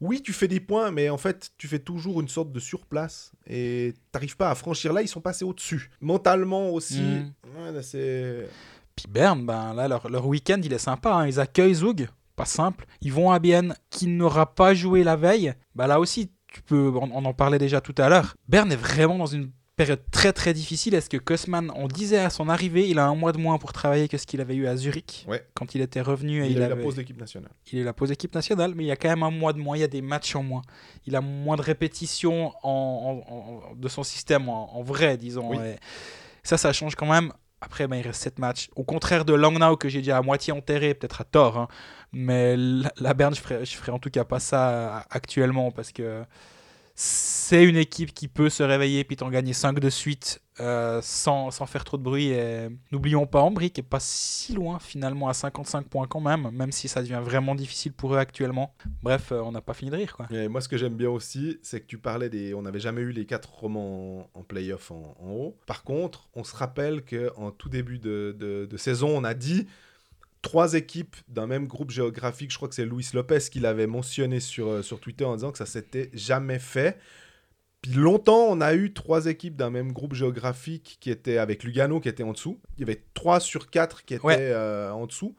Oui, 0.00 0.22
tu 0.22 0.32
fais 0.32 0.46
des 0.48 0.60
points, 0.60 0.92
mais 0.92 1.10
en 1.10 1.18
fait, 1.18 1.50
tu 1.58 1.66
fais 1.66 1.80
toujours 1.80 2.20
une 2.20 2.28
sorte 2.28 2.52
de 2.52 2.60
surplace 2.60 3.32
et 3.48 3.94
t'arrives 4.12 4.36
pas 4.36 4.48
à 4.50 4.54
franchir. 4.54 4.92
Là, 4.92 5.02
ils 5.02 5.08
sont 5.08 5.20
passés 5.20 5.44
au-dessus. 5.44 5.90
Mentalement 6.00 6.70
aussi, 6.70 7.00
Mm. 7.02 7.32
ouais, 7.74 7.82
c'est. 7.82 8.48
Puis 9.02 9.12
Berne, 9.12 9.46
ben 9.46 9.74
là, 9.74 9.88
leur, 9.88 10.08
leur 10.10 10.26
week-end, 10.26 10.60
il 10.62 10.72
est 10.72 10.78
sympa. 10.78 11.12
hein. 11.14 11.26
Ils 11.26 11.38
accueillent 11.40 11.74
Zug, 11.74 12.08
pas 12.36 12.44
simple. 12.44 12.86
Ils 13.00 13.12
vont 13.12 13.30
à 13.30 13.38
Bienne, 13.38 13.74
qui 13.90 14.06
n'aura 14.06 14.54
pas 14.54 14.74
joué 14.74 15.04
la 15.04 15.16
veille. 15.16 15.54
Bah 15.74 15.86
là 15.86 16.00
aussi, 16.00 16.30
tu 16.52 16.62
peux, 16.62 16.90
on, 16.94 17.10
on 17.12 17.24
en 17.24 17.32
parlait 17.34 17.58
déjà 17.58 17.80
tout 17.80 17.94
à 17.98 18.08
l'heure. 18.08 18.34
Berne 18.48 18.72
est 18.72 18.76
vraiment 18.76 19.18
dans 19.18 19.26
une 19.26 19.50
période 19.76 20.02
très 20.10 20.32
très 20.32 20.52
difficile. 20.54 20.94
Est-ce 20.94 21.08
que 21.08 21.16
Kosman, 21.18 21.70
on 21.76 21.86
disait 21.86 22.18
à 22.18 22.30
son 22.30 22.48
arrivée, 22.48 22.88
il 22.88 22.98
a 22.98 23.06
un 23.06 23.14
mois 23.14 23.30
de 23.30 23.38
moins 23.38 23.58
pour 23.58 23.72
travailler 23.72 24.08
que 24.08 24.18
ce 24.18 24.26
qu'il 24.26 24.40
avait 24.40 24.56
eu 24.56 24.66
à 24.66 24.76
Zurich? 24.76 25.24
Ouais. 25.28 25.46
quand 25.54 25.76
il 25.76 25.80
était 25.80 26.00
revenu. 26.00 26.42
Et 26.42 26.46
Il, 26.46 26.52
il, 26.56 26.62
a 26.62 26.68
la 26.68 26.74
pause 26.76 26.96
d'équipe 26.96 27.20
nationale. 27.20 27.50
il 27.72 27.78
est 27.78 27.84
la 27.84 27.92
pause 27.92 28.10
équipe 28.10 28.34
nationale, 28.34 28.72
mais 28.74 28.82
il 28.82 28.88
y 28.88 28.90
a 28.90 28.96
quand 28.96 29.08
même 29.08 29.22
un 29.22 29.30
mois 29.30 29.52
de 29.52 29.58
moins, 29.58 29.76
il 29.76 29.80
y 29.80 29.84
a 29.84 29.88
des 29.88 30.02
matchs 30.02 30.34
en 30.34 30.42
moins. 30.42 30.62
Il 31.06 31.14
a 31.14 31.20
moins 31.20 31.56
de 31.56 31.62
répétitions 31.62 32.52
en, 32.64 33.22
en- 33.28 33.32
en- 33.32 33.74
de 33.76 33.88
son 33.88 34.02
système 34.02 34.48
en, 34.48 34.74
en 34.76 34.82
vrai, 34.82 35.16
disons. 35.16 35.50
Oui. 35.50 35.58
Et 35.64 35.76
ça, 36.42 36.56
ça 36.58 36.72
change 36.72 36.96
quand 36.96 37.06
même. 37.06 37.32
Après, 37.60 37.88
ben, 37.88 37.96
il 37.96 38.06
reste 38.06 38.22
7 38.22 38.38
matchs. 38.38 38.68
Au 38.76 38.84
contraire 38.84 39.24
de 39.24 39.34
Langnau, 39.34 39.76
que 39.76 39.88
j'ai 39.88 39.98
déjà 39.98 40.18
à 40.18 40.22
moitié 40.22 40.52
enterré, 40.52 40.94
peut-être 40.94 41.20
à 41.20 41.24
tort. 41.24 41.58
hein. 41.58 41.68
Mais 42.12 42.56
la, 42.56 43.14
Berne, 43.14 43.34
je 43.34 43.40
je 43.64 43.76
ferais 43.76 43.92
en 43.92 43.98
tout 43.98 44.10
cas 44.10 44.24
pas 44.24 44.38
ça 44.40 44.70
euh, 44.70 45.00
actuellement, 45.10 45.70
parce 45.72 45.92
que 45.92 46.24
c'est 47.00 47.64
une 47.64 47.76
équipe 47.76 48.12
qui 48.12 48.26
peut 48.26 48.50
se 48.50 48.64
réveiller 48.64 49.04
puis 49.04 49.14
t'en 49.14 49.30
gagner 49.30 49.52
5 49.52 49.78
de 49.78 49.88
suite 49.88 50.42
euh, 50.58 50.98
sans, 51.00 51.52
sans 51.52 51.64
faire 51.64 51.84
trop 51.84 51.96
de 51.96 52.02
bruit. 52.02 52.30
Et 52.30 52.66
n'oublions 52.90 53.24
pas, 53.24 53.38
Ambry 53.40 53.70
qui 53.70 53.82
est 53.82 53.84
pas 53.84 54.00
si 54.00 54.52
loin 54.52 54.80
finalement 54.80 55.28
à 55.28 55.32
55 55.32 55.86
points 55.86 56.08
quand 56.08 56.20
même, 56.20 56.50
même 56.50 56.72
si 56.72 56.88
ça 56.88 57.00
devient 57.00 57.20
vraiment 57.22 57.54
difficile 57.54 57.92
pour 57.92 58.16
eux 58.16 58.18
actuellement. 58.18 58.74
Bref, 59.04 59.30
euh, 59.30 59.40
on 59.42 59.52
n'a 59.52 59.60
pas 59.60 59.74
fini 59.74 59.92
de 59.92 59.96
rire 59.96 60.16
quoi. 60.16 60.26
Et 60.32 60.48
moi, 60.48 60.60
ce 60.60 60.68
que 60.68 60.76
j'aime 60.76 60.96
bien 60.96 61.08
aussi, 61.08 61.60
c'est 61.62 61.80
que 61.80 61.86
tu 61.86 61.98
parlais 61.98 62.30
des. 62.30 62.52
On 62.52 62.62
n'avait 62.62 62.80
jamais 62.80 63.02
eu 63.02 63.12
les 63.12 63.26
quatre 63.26 63.54
romans 63.54 64.28
en, 64.34 64.42
playoff 64.42 64.90
en, 64.90 65.16
en 65.20 65.30
haut. 65.30 65.56
Par 65.66 65.84
contre, 65.84 66.28
on 66.34 66.42
se 66.42 66.56
rappelle 66.56 67.04
qu'en 67.04 67.52
tout 67.52 67.68
début 67.68 68.00
de 68.00 68.76
saison, 68.76 69.16
on 69.16 69.22
a 69.22 69.34
dit 69.34 69.68
trois 70.42 70.74
équipes 70.74 71.16
d'un 71.28 71.46
même 71.46 71.66
groupe 71.66 71.90
géographique. 71.90 72.50
Je 72.52 72.56
crois 72.56 72.68
que 72.68 72.74
c'est 72.74 72.84
Luis 72.86 73.08
Lopez 73.14 73.38
qui 73.50 73.60
l'avait 73.60 73.86
mentionné 73.86 74.40
sur, 74.40 74.68
euh, 74.68 74.82
sur 74.82 75.00
Twitter 75.00 75.24
en 75.24 75.34
disant 75.34 75.52
que 75.52 75.58
ça 75.58 75.66
s'était 75.66 76.10
jamais 76.12 76.58
fait. 76.58 76.98
Puis 77.82 77.92
longtemps, 77.92 78.46
on 78.48 78.60
a 78.60 78.74
eu 78.74 78.92
trois 78.92 79.26
équipes 79.26 79.56
d'un 79.56 79.70
même 79.70 79.92
groupe 79.92 80.14
géographique 80.14 80.98
qui 81.00 81.10
étaient 81.10 81.38
avec 81.38 81.62
Lugano 81.64 82.00
qui 82.00 82.08
était 82.08 82.24
en 82.24 82.32
dessous. 82.32 82.60
Il 82.76 82.80
y 82.80 82.82
avait 82.84 83.02
trois 83.14 83.40
sur 83.40 83.70
quatre 83.70 84.04
qui 84.04 84.14
étaient 84.14 84.24
Ouais. 84.24 84.36
euh, 84.38 84.90
en 84.90 85.06
dessous. 85.06 85.36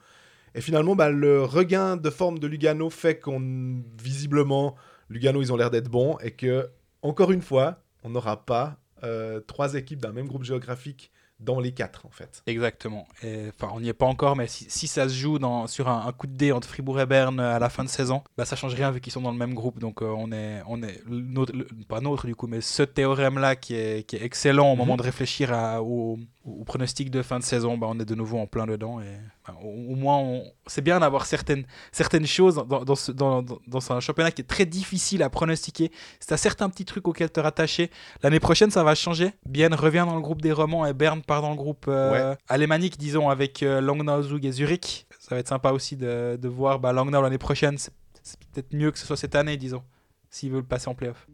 Et 0.55 0.61
finalement, 0.61 0.95
bah, 0.95 1.09
le 1.11 1.43
regain 1.43 1.95
de 1.97 2.09
forme 2.09 2.39
de 2.39 2.47
Lugano 2.47 2.89
fait 2.89 3.19
qu'on, 3.19 3.83
visiblement, 4.01 4.75
Lugano, 5.09 5.41
ils 5.41 5.51
ont 5.53 5.57
l'air 5.57 5.69
d'être 5.69 5.89
bons 5.89 6.17
et 6.19 6.31
que, 6.31 6.69
encore 7.01 7.31
une 7.31 7.41
fois, 7.41 7.83
on 8.03 8.09
n'aura 8.09 8.45
pas 8.45 8.79
euh, 9.03 9.39
trois 9.41 9.75
équipes 9.75 10.01
d'un 10.01 10.11
même 10.11 10.27
groupe 10.27 10.43
géographique 10.43 11.11
dans 11.39 11.59
les 11.59 11.71
quatre, 11.71 12.05
en 12.05 12.09
fait. 12.09 12.43
Exactement. 12.47 13.07
Enfin, 13.23 13.71
on 13.73 13.79
n'y 13.79 13.87
est 13.89 13.93
pas 13.93 14.05
encore, 14.05 14.35
mais 14.35 14.47
si, 14.47 14.87
ça 14.87 15.07
se 15.07 15.13
joue 15.13 15.37
sur 15.67 15.87
un, 15.87 16.11
coup 16.11 16.27
de 16.27 16.33
dé 16.33 16.51
entre 16.51 16.67
Fribourg 16.67 16.99
et 16.99 17.05
Berne 17.05 17.39
à 17.39 17.59
la 17.59 17.69
fin 17.69 17.83
de 17.83 17.89
saison, 17.89 18.21
bah, 18.37 18.45
ça 18.45 18.55
change 18.55 18.73
rien 18.73 18.91
vu 18.91 18.99
qu'ils 18.99 19.13
sont 19.13 19.21
dans 19.21 19.31
le 19.31 19.37
même 19.37 19.53
groupe. 19.53 19.79
Donc 19.79 20.01
euh, 20.01 20.13
on 20.17 20.31
est, 20.31 20.61
on 20.67 20.81
est 20.83 21.01
notre- 21.07 21.53
pas 21.87 22.01
nôtre 22.01 22.25
du 22.25 22.35
coup, 22.35 22.47
mais 22.47 22.61
ce 22.61 22.83
théorème-là 22.83 23.55
qui 23.55 23.75
est, 23.75 24.03
qui 24.05 24.15
est 24.17 24.23
excellent 24.23 24.71
au 24.73 24.75
moment 24.75 24.93
Mhm. 24.93 24.97
de 24.99 25.03
réfléchir 25.03 25.53
à- 25.53 25.81
au, 25.81 26.17
au, 26.45 26.63
pronostic 26.63 27.11
de 27.11 27.21
fin 27.21 27.37
de 27.39 27.43
saison, 27.43 27.77
bah, 27.77 27.87
on 27.89 27.99
est 27.99 28.05
de 28.05 28.15
nouveau 28.15 28.37
en 28.39 28.47
plein 28.47 28.65
dedans. 28.65 28.99
Et, 29.01 29.17
bah, 29.47 29.55
au, 29.61 29.67
au 29.67 29.95
moins, 29.95 30.17
on- 30.17 30.43
c'est 30.67 30.81
bien 30.81 30.99
d'avoir 30.99 31.25
certaines, 31.25 31.65
certaines 31.91 32.25
choses 32.25 32.55
dans, 32.67 32.83
dans, 32.83 32.95
ce, 32.95 33.11
dans, 33.11 33.41
dans- 33.43 33.91
un 33.91 33.99
championnat 33.99 34.31
qui 34.31 34.41
est 34.41 34.45
très 34.45 34.65
difficile 34.65 35.21
à 35.23 35.29
pronostiquer. 35.29 35.91
C'est 36.19 36.31
à 36.31 36.37
certains 36.37 36.69
petits 36.69 36.85
trucs 36.85 37.07
auxquels 37.07 37.31
te 37.31 37.39
rattacher. 37.39 37.89
L'année 38.23 38.39
prochaine, 38.39 38.71
ça 38.71 38.83
va 38.83 38.95
changer. 38.95 39.33
Bien 39.45 39.69
revient 39.75 40.05
dans 40.07 40.15
le 40.15 40.21
groupe 40.21 40.41
des 40.41 40.51
romans 40.51 40.85
et 40.85 40.93
Berne 40.93 41.21
part 41.21 41.41
dans 41.41 41.51
le 41.51 41.55
groupe 41.57 41.85
euh, 41.87 42.35
alémanique, 42.47 42.97
disons, 42.97 43.29
avec 43.29 43.61
euh, 43.63 43.81
Langnau, 43.81 44.21
Zug 44.21 44.45
et 44.45 44.51
Zurich. 44.51 45.07
Ça 45.19 45.35
va 45.35 45.39
être 45.39 45.47
sympa 45.47 45.71
aussi 45.71 45.95
de, 45.95 46.37
de 46.41 46.47
voir 46.47 46.79
bah, 46.79 46.93
Langnau 46.93 47.21
l'année 47.21 47.37
prochaine. 47.37 47.77
C'est 47.77 47.91
c'est 48.21 48.37
peut-être 48.51 48.73
mieux 48.73 48.91
que 48.91 48.99
ce 48.99 49.07
soit 49.07 49.17
cette 49.17 49.33
année, 49.33 49.57
disons, 49.57 49.81
s'ils 50.29 50.51
veulent 50.51 50.63
passer 50.63 50.87
en 50.89 50.93
playoff. 50.93 51.25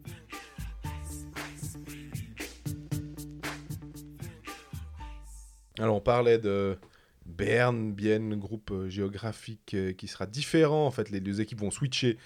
Alors 5.78 5.96
on 5.96 6.00
parlait 6.00 6.38
de 6.38 6.78
Berne, 7.26 7.92
Bienne, 7.92 8.36
groupe 8.36 8.70
euh, 8.70 8.88
géographique 8.88 9.74
euh, 9.74 9.92
qui 9.92 10.08
sera 10.08 10.26
différent. 10.26 10.86
En 10.86 10.90
fait, 10.90 11.10
les 11.10 11.20
deux 11.20 11.40
équipes 11.40 11.60
vont 11.60 11.70
switcher 11.70 12.18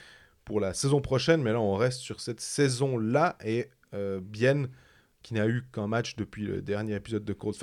pour 0.45 0.61
la 0.61 0.75
saison 0.75 1.01
prochaine, 1.01 1.43
mais 1.43 1.53
là 1.53 1.61
on 1.61 1.75
reste 1.75 2.01
sur 2.01 2.21
cette 2.21 2.41
saison-là 2.41 3.37
et 3.45 3.71
euh, 3.95 4.21
Bienne 4.21 4.69
qui 5.23 5.35
n'a 5.35 5.47
eu 5.49 5.65
qu'un 5.73 5.87
match 5.87 6.17
depuis 6.17 6.45
le 6.45 6.63
dernier 6.63 6.95
épisode 6.95 7.25
de 7.25 7.33
Cold. 7.33 7.57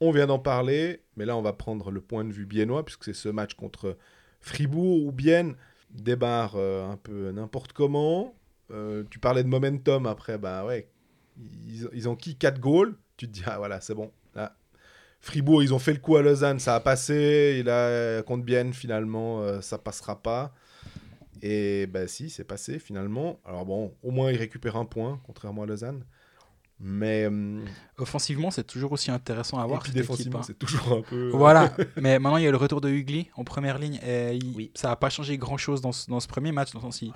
On 0.00 0.12
vient 0.12 0.26
d'en 0.26 0.38
parler, 0.38 1.02
mais 1.16 1.24
là 1.24 1.36
on 1.36 1.42
va 1.42 1.52
prendre 1.52 1.90
le 1.90 2.00
point 2.00 2.24
de 2.24 2.32
vue 2.32 2.46
biennois 2.46 2.84
puisque 2.84 3.04
c'est 3.04 3.14
ce 3.14 3.28
match 3.28 3.54
contre 3.54 3.96
Fribourg 4.40 5.06
où 5.06 5.12
Bienne 5.12 5.56
débarre 5.90 6.54
euh, 6.56 6.88
un 6.88 6.96
peu 6.96 7.30
n'importe 7.30 7.72
comment. 7.72 8.34
Tu 9.10 9.18
parlais 9.18 9.42
de 9.42 9.48
momentum 9.48 10.04
après, 10.04 10.36
bah 10.36 10.66
ouais, 10.66 10.90
ils, 11.38 11.88
ils 11.94 12.08
ont 12.08 12.16
qui? 12.16 12.36
4 12.36 12.60
goals? 12.60 12.94
Tu 13.16 13.26
te 13.26 13.32
dis, 13.32 13.42
ah 13.46 13.56
voilà, 13.56 13.80
c'est 13.80 13.94
bon. 13.94 14.12
Fribourg, 15.20 15.62
ils 15.62 15.74
ont 15.74 15.78
fait 15.78 15.92
le 15.92 15.98
coup 15.98 16.16
à 16.16 16.22
Lausanne, 16.22 16.58
ça 16.60 16.74
a 16.76 16.80
passé. 16.80 17.56
Et 17.58 17.62
là, 17.62 18.22
contre 18.22 18.44
Bienne, 18.44 18.72
finalement, 18.72 19.40
euh, 19.42 19.60
ça 19.60 19.76
passera 19.78 20.22
pas. 20.22 20.52
Et 21.42 21.86
bah 21.86 22.08
si, 22.08 22.30
c'est 22.30 22.44
passé 22.44 22.78
finalement. 22.78 23.38
Alors 23.44 23.64
bon, 23.64 23.94
au 24.02 24.10
moins 24.10 24.30
ils 24.32 24.36
récupèrent 24.38 24.76
un 24.76 24.84
point, 24.84 25.20
contrairement 25.24 25.62
à 25.62 25.66
Lausanne. 25.66 26.04
Mais 26.80 27.26
hum, 27.26 27.64
Offensivement, 27.96 28.50
c'est 28.52 28.64
toujours 28.64 28.92
aussi 28.92 29.10
intéressant 29.10 29.58
à 29.60 29.64
et 29.64 29.68
voir. 29.68 29.80
puis 29.82 29.90
cette 29.90 30.00
défensivement, 30.00 30.38
hein. 30.40 30.42
c'est 30.46 30.58
toujours 30.58 30.98
un 30.98 31.02
peu. 31.02 31.26
euh, 31.28 31.30
Voilà, 31.32 31.72
mais 31.96 32.18
maintenant 32.20 32.36
il 32.38 32.44
y 32.44 32.46
a 32.46 32.50
le 32.52 32.56
retour 32.56 32.80
de 32.80 32.88
Hugli 32.88 33.28
en 33.36 33.42
première 33.44 33.78
ligne 33.78 33.98
et 34.06 34.34
il- 34.36 34.52
Oui. 34.56 34.70
ça 34.74 34.88
n'a 34.88 34.96
pas 34.96 35.10
changé 35.10 35.36
grand 35.38 35.56
chose 35.56 35.80
dans 35.80 35.90
ce, 35.92 36.08
dans 36.08 36.20
ce 36.20 36.28
premier 36.28 36.52
match. 36.52 36.72
Dans 36.72 36.78
le 36.78 36.84
sens, 36.84 37.02
il, 37.02 37.12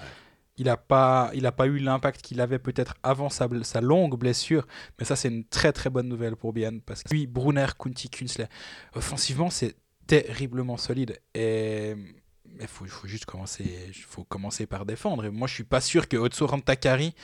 il 0.56 0.66
n'a 0.66 0.76
pas, 0.76 1.30
il 1.34 1.46
a 1.46 1.52
pas 1.52 1.66
eu 1.66 1.78
l'impact 1.78 2.22
qu'il 2.22 2.40
avait 2.40 2.58
peut-être 2.58 2.94
avant 3.02 3.30
sa, 3.30 3.48
longue 3.80 4.18
blessure, 4.18 4.66
mais 4.98 5.04
ça 5.04 5.16
c'est 5.16 5.28
une 5.28 5.44
très 5.44 5.72
très 5.72 5.90
bonne 5.90 6.08
nouvelle 6.08 6.36
pour 6.36 6.52
Bian 6.52 6.78
parce 6.84 7.02
que 7.02 7.12
lui, 7.12 7.26
Brunner, 7.26 7.66
Kunti, 7.78 8.10
Künzle, 8.10 8.48
offensivement 8.94 9.50
c'est 9.50 9.76
terriblement 10.06 10.76
solide 10.76 11.20
et 11.34 11.94
il 12.60 12.66
faut, 12.66 12.84
faut 12.84 13.08
juste 13.08 13.24
commencer, 13.24 13.90
faut 14.06 14.24
commencer 14.24 14.66
par 14.66 14.84
défendre. 14.84 15.24
Et 15.24 15.30
moi 15.30 15.48
je 15.48 15.54
suis 15.54 15.64
pas 15.64 15.80
sûr 15.80 16.06
que 16.06 16.16
Otso 16.16 16.46
Rantakari 16.46 17.14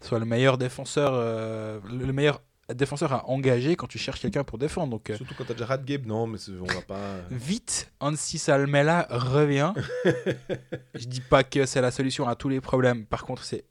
soit 0.00 0.18
le 0.18 0.24
meilleur 0.24 0.56
défenseur, 0.56 1.12
euh, 1.12 1.80
le 1.88 2.12
meilleur 2.12 2.40
défenseur 2.74 3.12
à 3.12 3.28
engager 3.28 3.76
quand 3.76 3.86
tu 3.86 3.98
cherches 3.98 4.20
quelqu'un 4.20 4.44
pour 4.44 4.58
défendre. 4.58 4.90
Donc 4.90 5.10
euh, 5.10 5.16
Surtout 5.16 5.34
quand 5.36 5.44
t'as 5.44 5.54
déjà 5.54 5.66
Radgeb, 5.66 6.06
non, 6.06 6.26
mais 6.26 6.38
on 6.60 6.64
va 6.66 6.82
pas. 6.82 7.16
Vite, 7.30 7.90
Ansi 8.00 8.38
Salmela 8.38 9.06
revient. 9.10 9.72
Je 10.94 11.06
dis 11.06 11.20
pas 11.20 11.44
que 11.44 11.66
c'est 11.66 11.80
la 11.80 11.90
solution 11.90 12.28
à 12.28 12.34
tous 12.34 12.48
les 12.48 12.60
problèmes. 12.60 13.04
Par 13.06 13.24
contre, 13.24 13.44
c'est 13.44 13.64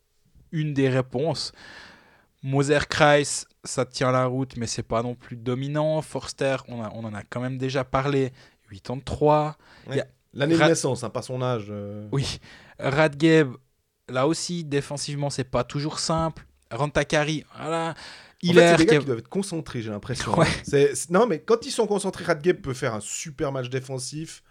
une 0.52 0.74
des 0.74 0.90
réponses. 0.90 1.52
Moser 2.44 2.80
Kreis, 2.90 3.46
ça 3.64 3.86
tient 3.86 4.12
la 4.12 4.26
route, 4.26 4.56
mais 4.58 4.68
c'est 4.68 4.84
pas 4.84 5.02
non 5.04 5.16
plus 5.16 5.36
dominant. 5.36 6.02
Forster, 6.02 6.58
on, 6.68 6.82
a- 6.84 6.92
on 6.94 7.04
en 7.04 7.14
a 7.14 7.24
quand 7.24 7.42
même 7.42 7.58
déjà 7.58 7.84
parlé. 7.84 8.32
83. 8.70 9.58
L'année 10.34 10.56
de 10.56 10.60
Ra- 10.60 10.68
naissance, 10.68 11.04
hein, 11.04 11.10
pas 11.10 11.22
son 11.22 11.42
âge. 11.42 11.68
euh. 11.70 12.08
Oui. 12.12 12.40
Radgeb, 12.80 13.54
là 14.10 14.28
aussi, 14.28 14.64
défensivement, 14.64 15.30
c'est 15.30 15.44
pas 15.46 15.64
toujours 15.64 16.00
simple. 16.00 16.46
Rantakari, 16.70 17.44
voilà. 17.58 17.96
En 18.44 18.54
fait, 18.54 18.78
des 18.78 18.86
qui 18.86 18.92
gars 18.92 19.00
qui 19.00 19.06
doivent 19.06 19.18
être 19.20 19.28
concentrés, 19.30 19.82
j'ai 19.82 19.90
l'impression. 19.90 20.38
Ouais. 20.38 20.46
hein. 20.48 20.62
C'est- 20.64 20.96
c'est- 20.96 21.10
Non, 21.10 21.26
mais 21.28 21.40
quand 21.40 21.66
ils 21.66 21.72
sont 21.72 21.88
concentrés, 21.88 22.24
Radgeb 22.24 22.62
peut 22.62 22.74
faire 22.74 22.94
un 22.94 23.00
super 23.00 23.52
match 23.52 23.70
défensif, 23.70 24.44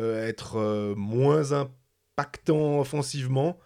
euh, 0.00 0.26
être 0.26 0.56
euh, 0.58 0.94
moins 0.96 1.52
impactant 1.52 2.80
offensivement, 2.80 3.58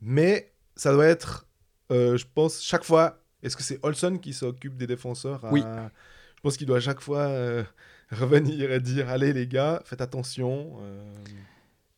mais 0.00 0.52
ça 0.76 0.92
doit 0.92 1.06
être, 1.06 1.46
euh, 1.92 2.16
je 2.16 2.24
pense, 2.34 2.62
chaque 2.62 2.84
fois. 2.84 3.20
Est-ce 3.42 3.56
que 3.56 3.62
c'est 3.62 3.78
Olson 3.82 4.18
qui 4.20 4.32
s'occupe 4.32 4.76
des 4.76 4.86
défenseurs 4.86 5.44
à- 5.44 5.52
Oui. 5.52 5.60
Je 5.62 6.40
pense 6.42 6.56
qu'il 6.56 6.66
doit 6.66 6.78
à 6.78 6.80
chaque 6.80 7.00
fois 7.00 7.28
revenir 8.10 8.72
et 8.72 8.80
dire 8.80 9.08
Allez, 9.10 9.32
les 9.32 9.46
gars, 9.46 9.82
faites 9.84 10.00
attention. 10.00 10.78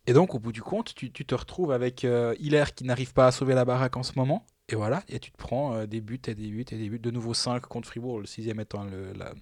Et 0.07 0.12
donc, 0.12 0.35
au 0.35 0.38
bout 0.38 0.52
du 0.52 0.62
compte, 0.62 0.94
tu, 0.94 1.11
tu 1.11 1.24
te 1.24 1.35
retrouves 1.35 1.72
avec 1.72 2.05
Hiller 2.38 2.64
qui 2.74 2.85
n'arrive 2.85 3.12
pas 3.12 3.26
à 3.29 3.33
sauver 3.33 3.55
la 3.55 3.64
baraque 3.64 3.96
en 3.96 4.02
ce 4.02 4.12
moment. 4.16 4.46
Et 4.68 4.74
voilà, 4.74 5.02
et 5.09 5.18
tu 5.20 5.31
te 5.31 5.37
prends 5.37 5.74
euh, 5.74 5.87
des 5.87 6.00
buts 6.00 6.20
et 6.26 6.35
des 6.35 6.48
buts 6.48 6.64
et 6.70 6.76
des 6.76 6.88
buts. 6.88 6.98
De 6.98 7.11
nouveau 7.11 7.35
5 7.35 7.61
contre 7.62 7.88
Fribourg, 7.88 8.18
le 8.18 8.26
sixième 8.26 8.59
étant 8.61 8.85
le, 8.85 9.12
la, 9.12 9.33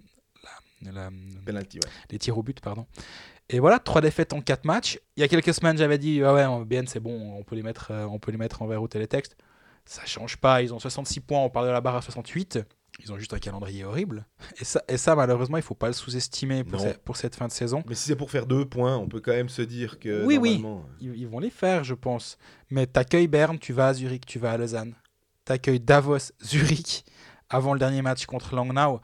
la- 0.82 0.92
la- 0.92 1.10
Penalty, 1.46 1.78
ouais. 1.78 1.90
les 2.10 2.18
tirs 2.18 2.36
au 2.36 2.42
but. 2.42 2.60
pardon. 2.60 2.86
Et 3.48 3.58
voilà, 3.58 3.78
trois 3.78 4.00
défaites 4.02 4.32
en 4.34 4.40
4 4.42 4.64
matchs. 4.66 4.98
Il 5.16 5.20
y 5.20 5.22
a 5.24 5.28
quelques 5.28 5.54
semaines, 5.54 5.78
j'avais 5.78 5.98
dit 5.98 6.22
ah 6.22 6.34
ouais, 6.34 6.44
en 6.44 6.60
BN, 6.62 6.86
c'est 6.86 7.00
bon, 7.00 7.34
on 7.38 7.42
peut 7.42 7.56
les 7.56 7.62
mettre, 7.62 7.90
euh, 7.90 8.04
on 8.06 8.18
peut 8.18 8.32
les 8.32 8.38
mettre 8.38 8.60
envers 8.62 8.82
au 8.82 8.88
télétexte. 8.88 9.36
Ça 9.86 10.04
change 10.06 10.36
pas, 10.38 10.62
ils 10.62 10.72
ont 10.74 10.78
66 10.78 11.20
points, 11.20 11.40
on 11.40 11.50
parle 11.50 11.66
de 11.66 11.72
la 11.72 11.80
barre 11.80 11.96
à 11.96 12.02
68. 12.02 12.58
Ils 13.02 13.12
ont 13.12 13.18
juste 13.18 13.34
un 13.34 13.38
calendrier 13.38 13.84
horrible. 13.84 14.24
Et 14.60 14.64
ça, 14.64 14.82
et 14.88 14.96
ça 14.98 15.16
malheureusement, 15.16 15.56
il 15.56 15.62
faut 15.64 15.74
pas 15.74 15.88
le 15.88 15.92
sous-estimer 15.94 16.62
pour, 17.04 17.16
cette 17.16 17.34
fin 17.34 17.48
de 17.48 17.52
saison. 17.52 17.82
Mais 17.88 17.94
si 17.96 18.06
c'est 18.08 18.14
pour 18.16 18.30
faire 18.30 18.46
deux 18.46 18.64
points, 18.66 18.96
on 18.96 19.08
peut 19.08 19.20
quand 19.20 19.32
même 19.32 19.48
se 19.48 19.62
dire 19.62 19.98
que. 19.98 20.24
Oui, 20.24 20.36
oui. 20.38 20.58
normalement, 20.60 20.86
Ils, 21.00 21.16
ils 21.16 21.26
vont 21.26 21.40
les 21.40 21.50
faire, 21.50 21.82
je 21.82 21.94
pense. 21.94 22.38
Mais 22.70 22.86
t'accueilles 22.86 23.26
Berne, 23.26 23.58
tu 23.58 23.72
vas 23.72 23.88
à 23.88 23.94
Zurich, 23.94 24.24
tu 24.26 24.38
vas 24.38 24.52
à 24.52 24.56
Lausanne. 24.58 24.94
T'accueilles 25.44 25.80
Davos, 25.80 26.32
Zurich, 26.42 27.04
avant 27.50 27.72
le 27.72 27.78
dernier 27.78 28.02
match 28.02 28.26
contre 28.26 28.54
Langnau. 28.54 29.00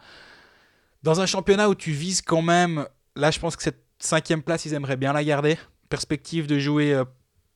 Dans 1.03 1.21
un 1.21 1.27
championnat 1.27 1.69
où 1.69 1.75
tu 1.75 1.93
vises 1.93 2.23
quand 2.23 2.43
même, 2.43 2.87
là 3.17 3.31
je 3.31 3.39
pense 3.39 3.57
que 3.57 3.63
cette 3.63 3.85
cinquième 3.99 4.43
place, 4.43 4.65
ils 4.65 4.75
aimeraient 4.75 4.97
bien 4.97 5.13
la 5.13 5.25
garder. 5.25 5.59
Perspective 5.89 6.47
de 6.47 6.59
jouer 6.59 6.95
euh, 6.95 7.05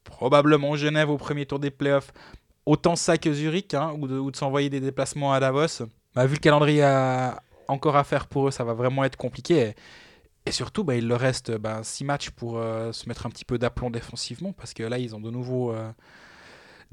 probablement 0.05 0.77
Genève 0.77 1.11
au 1.11 1.17
premier 1.17 1.47
tour 1.47 1.59
des 1.59 1.71
playoffs. 1.71 2.13
Autant 2.67 2.97
ça 2.97 3.19
que 3.19 3.33
Zurich, 3.33 3.75
hein, 3.75 3.95
ou 3.99 4.31
de, 4.31 4.37
s'envoyer 4.37 4.71
des 4.71 4.81
déplacements 4.81 5.33
à 5.33 5.41
Davos. 5.41 5.85
Bah, 6.15 6.27
vu 6.27 6.35
le 6.35 6.41
calendrier 6.41 6.83
à- 6.83 7.43
encore 7.69 7.97
à 7.97 8.05
faire 8.05 8.27
pour 8.27 8.49
eux, 8.49 8.51
ça 8.51 8.65
va 8.65 8.75
vraiment 8.75 9.05
être 9.05 9.17
compliqué. 9.17 9.75
Et, 10.47 10.53
surtout, 10.53 10.85
bah, 10.85 10.95
il 10.95 11.09
leur 11.09 11.21
reste 11.21 11.53
6 11.83 12.05
matchs 12.05 12.31
pour 12.31 12.59
euh, 12.59 12.93
se 12.93 13.09
mettre 13.09 13.27
un 13.27 13.31
petit 13.31 13.45
peu 13.45 13.59
d'aplomb 13.59 13.91
défensivement, 13.91 14.53
parce 14.53 14.75
que 14.75 14.83
là, 14.83 14.99
ils 14.99 15.15
ont 15.15 15.21
de 15.21 15.31
nouveau 15.31 15.73
euh, 15.73 15.91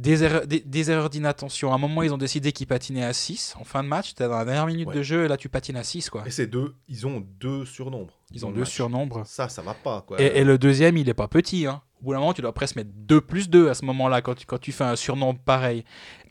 des 0.02 0.24
erreurs, 0.24 0.48
des, 0.48 0.60
des 0.62 0.90
erreurs 0.92 1.10
d'inattention. 1.10 1.72
À 1.72 1.76
un 1.76 1.78
moment, 1.78 2.02
ils 2.02 2.12
ont 2.14 2.18
décidé 2.18 2.52
qu'ils 2.52 2.68
patinaient 2.68 3.04
à 3.06 3.14
6 3.14 3.56
en 3.60 3.64
fin 3.64 3.84
de 3.84 3.88
match. 3.88 4.14
T'es 4.16 4.28
dans 4.28 4.38
la 4.38 4.46
dernière 4.46 4.66
minute 4.66 4.88
Ouais. 4.88 4.96
de 4.96 5.02
jeu, 5.04 5.26
et 5.26 5.28
là, 5.28 5.38
tu 5.38 5.48
patines 5.48 5.78
à 5.78 5.84
6. 5.84 6.10
Quoi. 6.10 6.24
Et 6.26 6.32
ces 6.32 6.48
deux, 6.48 6.76
ils 6.88 7.06
ont 7.06 7.24
deux 7.40 7.66
surnombres. 7.66 8.14
Ils 8.34 8.46
ont 8.46 8.52
deux 8.52 8.62
match. 8.62 8.70
surnombres. 8.72 9.22
Ça, 9.28 9.48
ça 9.48 9.62
va 9.62 9.74
pas, 9.76 10.02
quoi. 10.02 10.20
Et, 10.22 10.26
et 10.40 10.44
le 10.44 10.58
deuxième, 10.58 10.98
il 10.98 11.08
est 11.08 11.14
pas 11.14 11.28
petit. 11.28 11.68
Hein. 11.68 11.82
Au 12.02 12.06
bout 12.06 12.14
d'un 12.14 12.20
moment, 12.20 12.34
tu 12.34 12.42
dois 12.42 12.52
presque 12.54 12.76
mettre 12.78 12.90
2 12.96 13.22
plus 13.22 13.48
2 13.48 13.70
à 13.70 13.76
ce 13.76 13.86
moment-là 13.86 14.22
quand 14.24 14.34
tu, 14.34 14.48
quand 14.48 14.58
tu 14.60 14.72
fais 14.72 14.84
un 14.84 14.96
surnom 14.96 15.36
pareil. 15.36 15.86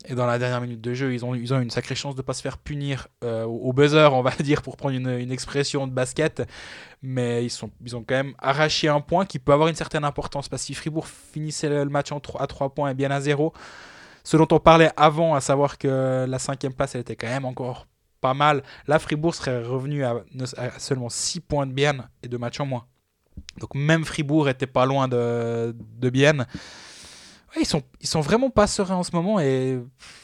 Et 0.07 0.17
dans 0.17 0.27
la 0.27 0.39
dernière 0.39 0.61
minute 0.61 0.81
de 0.81 0.95
jeu, 0.95 1.15
ils 1.15 1.25
ont, 1.25 1.35
ils 1.35 1.55
ont 1.55 1.61
une 1.61 1.71
sacrée 1.71 1.95
chance 1.95 2.17
de 2.17 2.23
pas 2.23 2.33
se 2.33 2.43
faire 2.43 2.59
punir 2.59 3.07
euh, 3.23 3.45
au 3.45 3.73
buzzer, 3.73 4.13
on 4.13 4.23
va 4.23 4.31
dire, 4.41 4.63
pour 4.63 4.77
prendre 4.77 4.97
une, 4.97 5.09
une 5.09 5.31
expression 5.31 5.87
de 5.87 5.93
basket. 5.93 6.43
Mais 7.03 7.45
ils, 7.45 7.51
sont, 7.51 7.71
ils 7.85 7.95
ont 7.97 8.03
quand 8.03 8.17
même 8.17 8.35
arraché 8.39 8.89
un 8.89 9.01
point 9.01 9.25
qui 9.27 9.39
peut 9.39 9.53
avoir 9.53 9.69
une 9.69 9.77
certaine 9.77 10.05
importance. 10.05 10.49
Parce 10.49 10.63
que 10.63 10.67
si 10.67 10.75
Fribourg 10.75 11.07
finissait 11.07 11.69
le 11.69 11.85
match 11.85 12.11
en 12.11 12.21
à 12.39 12.47
3 12.49 12.75
points 12.75 12.91
et 12.91 12.95
bien 12.95 13.13
à 13.13 13.21
0, 13.21 13.53
ce 14.25 14.37
dont 14.37 14.49
on 14.51 14.59
parlait 14.59 14.91
avant, 14.97 15.35
à 15.35 15.41
savoir 15.41 15.79
que 15.79 16.27
la 16.29 16.39
cinquième 16.41 16.75
place, 16.75 16.95
elle 16.97 17.03
était 17.03 17.17
quand 17.17 17.29
même 17.29 17.45
encore 17.45 17.87
pas 18.21 18.35
mal. 18.35 18.63
Là, 18.87 18.99
Fribourg 18.99 19.35
serait 19.35 19.63
revenu 19.63 20.05
à, 20.05 20.23
ne- 20.35 20.47
seulement 20.79 21.09
6 21.09 21.41
points 21.41 21.67
de 21.67 21.73
bien 21.73 22.09
et 22.23 22.29
de 22.29 22.37
match 22.37 22.61
en 22.61 22.67
moins. 22.67 22.87
Donc 23.61 23.75
même 23.75 24.05
Fribourg 24.05 24.49
était 24.49 24.67
pas 24.67 24.87
loin 24.87 25.07
de, 25.07 25.75
de 25.79 26.11
Bienne. 26.11 26.47
Ouais, 27.55 27.63
ils, 27.63 27.67
sont, 27.67 27.83
ils 28.01 28.07
sont 28.09 28.21
vraiment 28.21 28.51
pas 28.51 28.67
sereins 28.67 28.97
en 28.97 29.03
ce 29.03 29.15
moment 29.15 29.39
et 29.41 29.79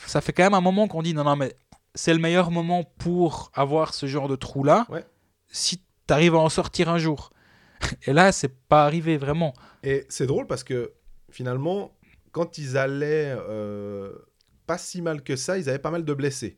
ça 0.06 0.20
fait 0.20 0.32
quand 0.32 0.44
même 0.44 0.54
un 0.54 0.60
moment 0.60 0.88
qu'on 0.88 1.02
dit 1.02 1.12
non, 1.14 1.24
non, 1.24 1.36
mais 1.36 1.54
c'est 1.94 2.12
le 2.12 2.20
meilleur 2.20 2.50
moment 2.50 2.84
pour 2.98 3.50
avoir 3.54 3.94
ce 3.94 4.06
genre 4.06 4.28
de 4.28 4.36
trou-là 4.36 4.86
Ouais. 4.90 5.04
si 5.48 5.78
tu 6.06 6.14
arrives 6.14 6.34
à 6.34 6.38
en 6.38 6.48
sortir 6.48 6.88
un 6.88 6.98
jour. 6.98 7.30
Et 8.06 8.12
là, 8.12 8.32
c'est 8.32 8.54
pas 8.68 8.84
arrivé 8.84 9.16
vraiment. 9.16 9.54
Et 9.82 10.06
c'est 10.08 10.26
drôle 10.26 10.46
parce 10.46 10.64
que 10.64 10.92
finalement, 11.30 11.92
quand 12.32 12.58
ils 12.58 12.76
allaient 12.76 13.34
euh, 13.36 14.12
pas 14.66 14.78
si 14.78 15.02
mal 15.02 15.22
que 15.22 15.36
ça, 15.36 15.58
ils 15.58 15.68
avaient 15.68 15.78
pas 15.78 15.90
mal 15.90 16.04
de 16.04 16.14
blessés. 16.14 16.56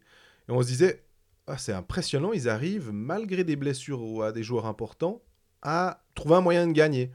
Et 0.49 0.53
on 0.53 0.61
se 0.63 0.67
disait, 0.69 1.05
ah, 1.47 1.57
c'est 1.59 1.73
impressionnant, 1.73 2.33
ils 2.33 2.49
arrivent, 2.49 2.91
malgré 2.93 3.43
des 3.43 3.57
blessures 3.57 4.03
ou 4.03 4.23
à 4.23 4.33
des 4.33 4.43
joueurs 4.43 4.67
importants, 4.67 5.23
à 5.63 6.03
trouver 6.15 6.37
un 6.37 6.41
moyen 6.41 6.67
de 6.67 6.73
gagner. 6.73 7.11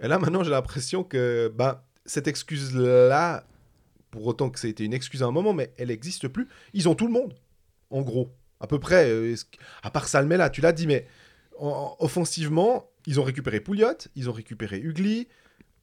Et 0.00 0.08
là, 0.08 0.18
maintenant, 0.18 0.42
j'ai 0.44 0.50
l'impression 0.50 1.04
que 1.04 1.52
bah, 1.54 1.84
cette 2.04 2.28
excuse-là, 2.28 3.46
pour 4.10 4.26
autant 4.26 4.50
que 4.50 4.58
ça 4.58 4.66
a 4.66 4.70
été 4.70 4.84
une 4.84 4.92
excuse 4.94 5.22
à 5.22 5.26
un 5.26 5.30
moment, 5.30 5.52
mais 5.52 5.72
elle 5.78 5.88
n'existe 5.88 6.28
plus. 6.28 6.48
Ils 6.74 6.88
ont 6.88 6.94
tout 6.94 7.06
le 7.06 7.12
monde, 7.12 7.34
en 7.90 8.02
gros. 8.02 8.30
À 8.60 8.66
peu 8.66 8.78
près. 8.78 9.08
euh, 9.10 9.34
À 9.82 9.90
part 9.90 10.08
Salmela, 10.08 10.48
tu 10.50 10.60
l'as 10.60 10.72
dit, 10.72 10.86
mais 10.86 11.06
en- 11.58 11.94
offensivement, 11.98 12.88
ils 13.06 13.20
ont 13.20 13.22
récupéré 13.24 13.60
Pouliot, 13.60 13.96
ils 14.14 14.28
ont 14.30 14.32
récupéré 14.32 14.78
Ugly. 14.78 15.28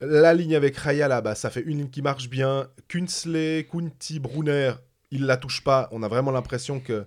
La 0.01 0.33
ligne 0.33 0.55
avec 0.55 0.75
Raya, 0.77 1.07
là, 1.07 1.21
bah, 1.21 1.35
ça 1.35 1.49
fait 1.49 1.61
une 1.61 1.77
ligne 1.77 1.89
qui 1.89 2.01
marche 2.01 2.29
bien. 2.29 2.67
Kunsley, 2.89 3.67
Kunti, 3.71 4.19
Brunner, 4.19 4.73
il 5.11 5.25
la 5.25 5.37
touche 5.37 5.63
pas. 5.63 5.87
On 5.91 6.03
a 6.03 6.07
vraiment 6.07 6.31
l'impression 6.31 6.79
que 6.79 7.05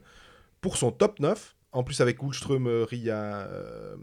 pour 0.61 0.77
son 0.77 0.91
top 0.93 1.21
9, 1.21 1.55
en 1.73 1.83
plus 1.83 2.01
avec 2.01 2.23
Ulström, 2.23 2.67
euh, 2.69 2.85
Ria 2.85 3.47
euh, 3.49 3.97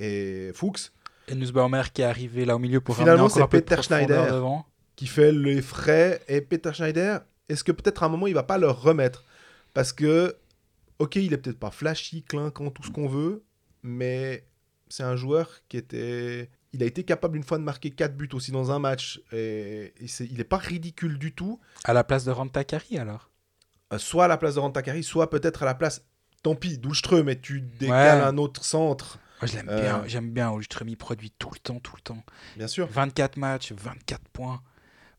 et 0.00 0.50
Fuchs, 0.54 0.90
Et 1.28 1.34
Nussbaumer 1.34 1.82
qui 1.92 2.02
est 2.02 2.06
arrivé 2.06 2.44
là 2.44 2.56
au 2.56 2.58
milieu 2.58 2.80
pour 2.80 2.96
Finalement, 2.96 3.28
c'est 3.28 3.46
Peter 3.46 3.80
Schneider. 3.82 4.32
devant. 4.34 4.66
qui 4.96 5.06
fait 5.06 5.30
les 5.32 5.62
frais. 5.62 6.20
Et 6.28 6.40
Peter 6.40 6.72
Schneider, 6.72 7.20
est-ce 7.48 7.62
que 7.64 7.72
peut-être 7.72 8.02
à 8.02 8.06
un 8.06 8.08
moment, 8.08 8.26
il 8.26 8.34
va 8.34 8.42
pas 8.42 8.58
le 8.58 8.68
remettre? 8.70 9.24
Parce 9.74 9.92
que, 9.92 10.36
ok, 10.98 11.16
il 11.16 11.32
est 11.32 11.36
peut-être 11.38 11.58
pas 11.58 11.70
flashy, 11.70 12.22
clinquant, 12.22 12.70
tout 12.70 12.82
ce 12.82 12.90
qu'on 12.90 13.06
veut, 13.08 13.44
mais 13.82 14.44
c'est 14.88 15.04
un 15.04 15.16
joueur 15.16 15.48
qui 15.68 15.76
était... 15.76 16.50
Il 16.72 16.82
a 16.82 16.86
été 16.86 17.02
capable 17.04 17.36
une 17.36 17.42
fois 17.44 17.58
de 17.58 17.64
marquer 17.64 17.90
4 17.90 18.16
buts 18.16 18.28
aussi 18.32 18.52
dans 18.52 18.70
un 18.70 18.78
match. 18.78 19.20
Et, 19.32 19.92
et 20.00 20.06
c'est- 20.08 20.24
il 20.26 20.36
n'est 20.38 20.44
pas 20.44 20.56
ridicule 20.58 21.18
du 21.18 21.32
tout. 21.32 21.58
À 21.84 21.92
la 21.92 22.04
place 22.04 22.24
de 22.24 22.30
Rantakari 22.30 22.96
alors? 22.98 23.30
Euh, 23.92 23.98
soit 23.98 24.26
à 24.26 24.28
la 24.28 24.36
place 24.36 24.54
de 24.54 24.60
Rantakari, 24.60 25.02
soit 25.02 25.30
peut-être 25.30 25.62
à 25.62 25.66
la 25.66 25.74
place... 25.74 26.04
Tant 26.42 26.54
pis, 26.54 26.78
d'Ulström, 26.78 27.26
mais 27.26 27.38
tu 27.38 27.60
décales 27.60 28.20
Ouais. 28.20 28.24
un 28.24 28.38
autre 28.38 28.64
centre. 28.64 29.18
Moi 29.40 29.48
je 29.50 29.56
l'aime 29.56 29.68
Euh. 29.70 29.80
bien, 29.80 30.02
j'aime 30.06 30.30
bien 30.30 30.52
Ulström, 30.52 30.88
il 30.88 30.96
produit 30.96 31.30
tout 31.38 31.50
le 31.52 31.58
temps, 31.58 31.80
tout 31.80 31.94
le 31.96 32.02
temps. 32.02 32.22
Bien 32.56 32.66
sûr. 32.68 32.86
24 32.90 33.36
matchs, 33.36 33.72
24 33.72 34.20
points. 34.32 34.60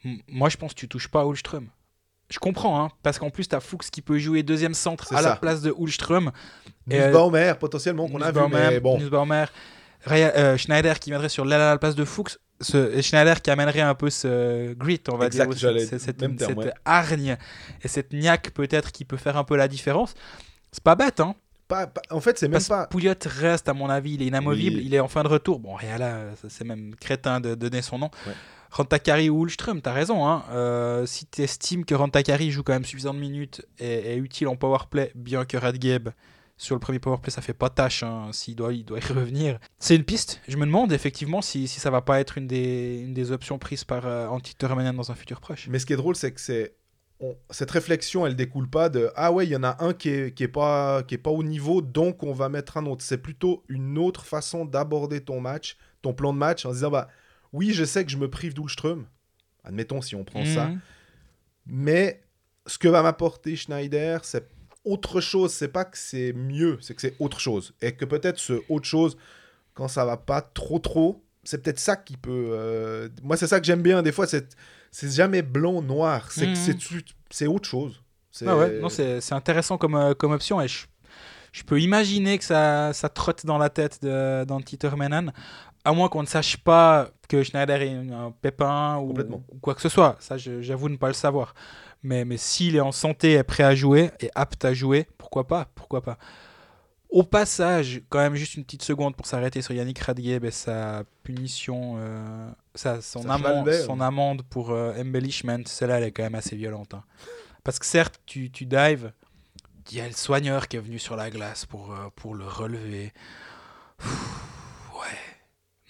M- 0.05 0.19
Moi 0.27 0.49
je 0.49 0.57
pense 0.57 0.73
que 0.73 0.79
tu 0.79 0.87
touches 0.87 1.07
pas 1.07 1.21
à 1.21 1.25
Ulström. 1.25 1.67
Je 2.29 2.39
comprends, 2.39 2.81
hein, 2.81 2.89
parce 3.03 3.19
qu'en 3.19 3.29
plus, 3.29 3.49
tu 3.49 3.55
as 3.55 3.59
Fuchs 3.59 3.89
qui 3.91 4.01
peut 4.01 4.17
jouer 4.17 4.41
deuxième 4.41 4.73
centre 4.73 5.13
à 5.13 5.21
la 5.21 5.35
place 5.35 5.61
de 5.61 5.73
Ulström. 5.77 6.31
Euh, 6.89 7.07
Nussbaumer, 7.07 7.55
potentiellement, 7.59 8.07
qu'on 8.07 8.21
a 8.21 8.31
vu, 8.31 8.39
mais 8.49 8.79
bon. 8.79 8.97
Nussbaumer, 8.99 9.45
euh, 10.09 10.55
Schneider 10.55 10.97
qui 10.99 11.09
viendrait 11.09 11.27
sur 11.27 11.43
l'aile 11.43 11.59
à 11.59 11.71
la 11.71 11.77
place 11.77 11.93
de 11.95 12.05
Fuchs. 12.05 12.37
Ce, 12.61 13.01
Schneider 13.01 13.41
qui 13.41 13.49
amènerait 13.51 13.81
un 13.81 13.95
peu 13.95 14.09
ce 14.09 14.71
grit, 14.73 15.01
on 15.09 15.17
va 15.17 15.25
Exact, 15.25 15.51
dire, 15.51 15.73
cette, 15.81 15.99
cette, 15.99 16.21
même 16.21 16.37
terme, 16.37 16.51
cette 16.51 16.57
ouais. 16.59 16.73
hargne 16.85 17.35
et 17.83 17.87
cette 17.89 18.13
niaque 18.13 18.51
peut-être 18.51 18.91
qui 18.93 19.03
peut 19.03 19.17
faire 19.17 19.35
un 19.35 19.43
peu 19.43 19.57
la 19.57 19.67
différence. 19.67 20.13
C'est 20.71 20.83
pas 20.83 20.95
bête, 20.95 21.19
hein. 21.19 21.35
Pas- 21.71 21.87
pas- 21.87 22.01
en 22.09 22.19
fait, 22.19 22.37
c'est 22.37 22.47
même 22.49 22.61
pas... 22.63 22.85
Pouliot 22.87 23.13
reste, 23.25 23.67
à 23.69 23.73
mon 23.73 23.89
avis, 23.89 24.13
il 24.15 24.21
est 24.21 24.25
inamovible, 24.27 24.77
Oui. 24.77 24.83
il 24.85 24.93
est 24.93 24.99
en 24.99 25.07
fin 25.07 25.23
de 25.23 25.27
retour. 25.29 25.59
Bon, 25.59 25.77
ça, 25.79 26.49
c'est 26.49 26.65
même 26.65 26.93
crétin 26.99 27.39
de 27.39 27.55
donner 27.55 27.81
son 27.81 27.97
nom. 27.97 28.09
Ouais. 28.27 28.33
Rantakari 28.71 29.29
ou 29.29 29.43
Ulström, 29.43 29.81
t'as 29.81 29.91
raison. 29.93 30.25
Hein. 30.27 30.43
Euh, 30.51 31.05
si 31.05 31.25
tu 31.25 31.41
estimes 31.41 31.83
que 31.85 31.93
Rantakari 31.95 32.51
joue 32.51 32.63
quand 32.63 32.73
même 32.73 32.85
suffisamment 32.85 33.15
de 33.15 33.19
minutes 33.19 33.65
et 33.79 34.13
est 34.13 34.17
utile 34.17 34.47
en 34.47 34.55
powerplay, 34.55 35.11
bien 35.15 35.43
que 35.45 35.57
Radgeb, 35.57 36.09
sur 36.57 36.75
le 36.75 36.79
premier 36.79 36.99
powerplay, 36.99 37.31
ça 37.31 37.41
fait 37.41 37.53
pas 37.53 37.69
tâche 37.69 38.03
hein, 38.03 38.29
s'il 38.31 38.55
doit, 38.55 38.71
il 38.73 38.85
doit 38.85 38.99
y 38.99 39.01
revenir. 39.13 39.59
C'est 39.79 39.95
une 39.95 40.03
piste. 40.05 40.39
Je 40.47 40.55
me 40.57 40.65
demande 40.65 40.93
effectivement 40.93 41.41
si, 41.41 41.67
si 41.67 41.79
ça 41.79 41.89
va 41.89 42.01
pas 42.01 42.19
être 42.21 42.37
une 42.37 42.47
des, 42.47 42.99
une 43.03 43.13
des 43.13 43.31
options 43.31 43.57
prises 43.59 43.83
par 43.83 44.05
euh, 44.05 44.27
Antti 44.27 44.55
dans 44.59 45.11
un 45.11 45.15
futur 45.15 45.41
proche. 45.41 45.67
Mais 45.69 45.79
ce 45.79 45.85
qui 45.85 45.93
est 45.93 45.97
drôle, 45.97 46.15
c'est 46.15 46.31
que 46.31 46.39
c'est 46.39 46.73
on- 47.21 47.37
cette 47.51 47.71
réflexion, 47.71 48.25
elle 48.27 48.35
découle 48.35 48.69
pas 48.69 48.89
de 48.89 49.09
ah 49.15 49.31
ouais, 49.31 49.45
il 49.45 49.51
y 49.51 49.55
en 49.55 49.63
a 49.63 49.77
un 49.83 49.93
qui 49.93 50.09
est, 50.09 50.33
qui 50.35 50.43
est 50.43 50.47
pas 50.47 51.03
qui 51.03 51.15
est 51.15 51.19
pas 51.19 51.29
au 51.31 51.43
niveau, 51.43 51.81
donc 51.81 52.23
on 52.23 52.33
va 52.33 52.49
mettre 52.49 52.77
un 52.77 52.85
autre. 52.87 53.03
C'est 53.03 53.19
plutôt 53.19 53.63
une 53.69 53.97
autre 53.97 54.25
façon 54.25 54.65
d'aborder 54.65 55.21
ton 55.21 55.39
match, 55.39 55.77
ton 56.01 56.13
plan 56.13 56.33
de 56.33 56.37
match, 56.39 56.65
en 56.65 56.71
disant 56.71 56.89
bah 56.91 57.07
oui, 57.53 57.71
je 57.73 57.85
sais 57.85 58.03
que 58.05 58.11
je 58.11 58.17
me 58.17 58.29
prive 58.29 58.53
d'Ulström. 58.53 59.05
Admettons 59.63 60.01
si 60.01 60.15
on 60.15 60.23
prend 60.23 60.43
ça, 60.45 60.67
Mhm. 60.67 60.79
mais 61.67 62.21
ce 62.65 62.77
que 62.77 62.87
va 62.87 63.01
m'apporter 63.03 63.55
Schneider, 63.55 64.23
c'est 64.25 64.47
autre 64.83 65.21
chose. 65.21 65.53
C'est 65.53 65.67
pas 65.67 65.85
que 65.85 65.97
c'est 65.97 66.33
mieux, 66.33 66.77
c'est 66.81 66.95
que 66.95 67.01
c'est 67.01 67.15
autre 67.19 67.39
chose, 67.39 67.73
et 67.81 67.91
que 67.93 68.05
peut-être 68.05 68.39
ce 68.39 68.61
autre 68.69 68.85
chose, 68.87 69.17
quand 69.73 69.87
ça 69.87 70.05
va 70.05 70.17
pas 70.17 70.41
trop 70.41 70.79
trop, 70.79 71.23
c'est 71.43 71.61
peut-être 71.63 71.79
ça 71.79 71.95
qui 71.95 72.17
peut. 72.17 72.49
euh, 72.51 73.09
Moi, 73.23 73.37
c'est 73.37 73.47
ça 73.47 73.59
que 73.59 73.65
j'aime 73.65 73.81
bien. 73.81 74.01
Des 74.03 74.11
fois, 74.11 74.27
c'est 74.27 74.55
c'est 74.91 75.11
jamais 75.11 75.41
blanc 75.41 75.81
noir. 75.81 76.31
C'est 76.31 76.47
Mhm. 76.47 76.75
c'est 77.29 77.47
autre 77.47 77.67
chose. 77.67 78.01
C'est 78.31 78.47
Ah 78.47 78.57
ouais, 78.57 78.79
non, 78.79 78.89
c'est 78.89 79.21
c'est 79.21 79.33
intéressant 79.35 79.77
comme, 79.77 79.95
euh, 79.95 80.13
comme 80.13 80.31
option 80.31 80.61
et 80.61 80.67
je, 80.67 80.85
je 81.51 81.63
peux 81.63 81.79
imaginer 81.81 82.37
que 82.37 82.43
ça, 82.45 82.93
ça 82.93 83.09
trotte 83.09 83.45
dans 83.45 83.57
la 83.57 83.69
tête 83.69 84.01
de- 84.01 84.43
d'Antti 84.45 84.77
Törmänen, 84.77 85.33
à 85.83 85.91
moins 85.93 86.07
qu'on 86.09 86.21
ne 86.21 86.27
sache 86.27 86.57
pas 86.57 87.09
que 87.27 87.43
Schneider 87.43 87.81
ait 87.81 87.89
un 88.11 88.31
pépin 88.41 88.97
ou, 88.97 89.13
ou 89.49 89.59
quoi 89.61 89.73
que 89.75 89.81
ce 89.81 89.89
soit. 89.89 90.15
Ça, 90.19 90.37
j'avoue 90.37 90.89
ne 90.89 90.97
pas 90.97 91.07
le 91.07 91.13
savoir. 91.13 91.53
Mais, 92.03 92.25
mais 92.25 92.37
s'il 92.37 92.75
est 92.75 92.79
en 92.81 92.91
santé, 92.91 93.33
est 93.33 93.43
prêt 93.43 93.63
à 93.63 93.75
jouer, 93.75 94.11
et 94.21 94.29
apte 94.35 94.65
à 94.65 94.73
jouer, 94.73 95.07
pourquoi 95.17 95.45
pas 95.47 95.67
Pourquoi 95.75 96.01
pas 96.01 96.17
Au 97.11 97.23
passage, 97.23 98.01
quand 98.09 98.19
même 98.19 98.35
juste 98.35 98.55
une 98.55 98.63
petite 98.63 98.83
seconde 98.83 99.15
pour 99.17 99.25
s'arrêter 99.25 99.61
sur 99.61 99.73
Yannick 99.73 99.99
Radgeb 99.99 100.45
et 100.45 100.51
sa 100.51 101.03
punition, 101.23 101.95
euh, 101.97 102.49
sa- 102.73 103.01
son, 103.01 103.29
amende, 103.29 103.65
Schmalber. 103.69 103.83
son 103.85 103.99
amende 103.99 104.43
pour 104.43 104.71
euh, 104.71 104.93
embellishment, 104.97 105.59
celle-là 105.65 105.97
elle 105.97 106.05
est 106.05 106.11
quand 106.11 106.23
même 106.23 106.35
assez 106.35 106.55
violente. 106.55 106.93
hein. 106.93 107.03
Parce 107.65 107.79
que 107.79 107.85
certes, 107.85 108.19
tu, 108.25 108.49
tu 108.49 108.65
dives, 108.65 109.11
il 109.91 109.97
y 109.97 110.01
a 110.01 110.07
le 110.07 110.13
soigneur 110.13 110.69
qui 110.69 110.77
est 110.77 110.79
venu 110.79 110.99
sur 110.99 111.17
la 111.17 111.29
glace 111.29 111.65
pour, 111.65 111.91
euh, 111.93 112.07
pour 112.15 112.33
le 112.33 112.45
relever. 112.47 113.11
Pff, 113.97 114.09
ouais. 114.09 114.60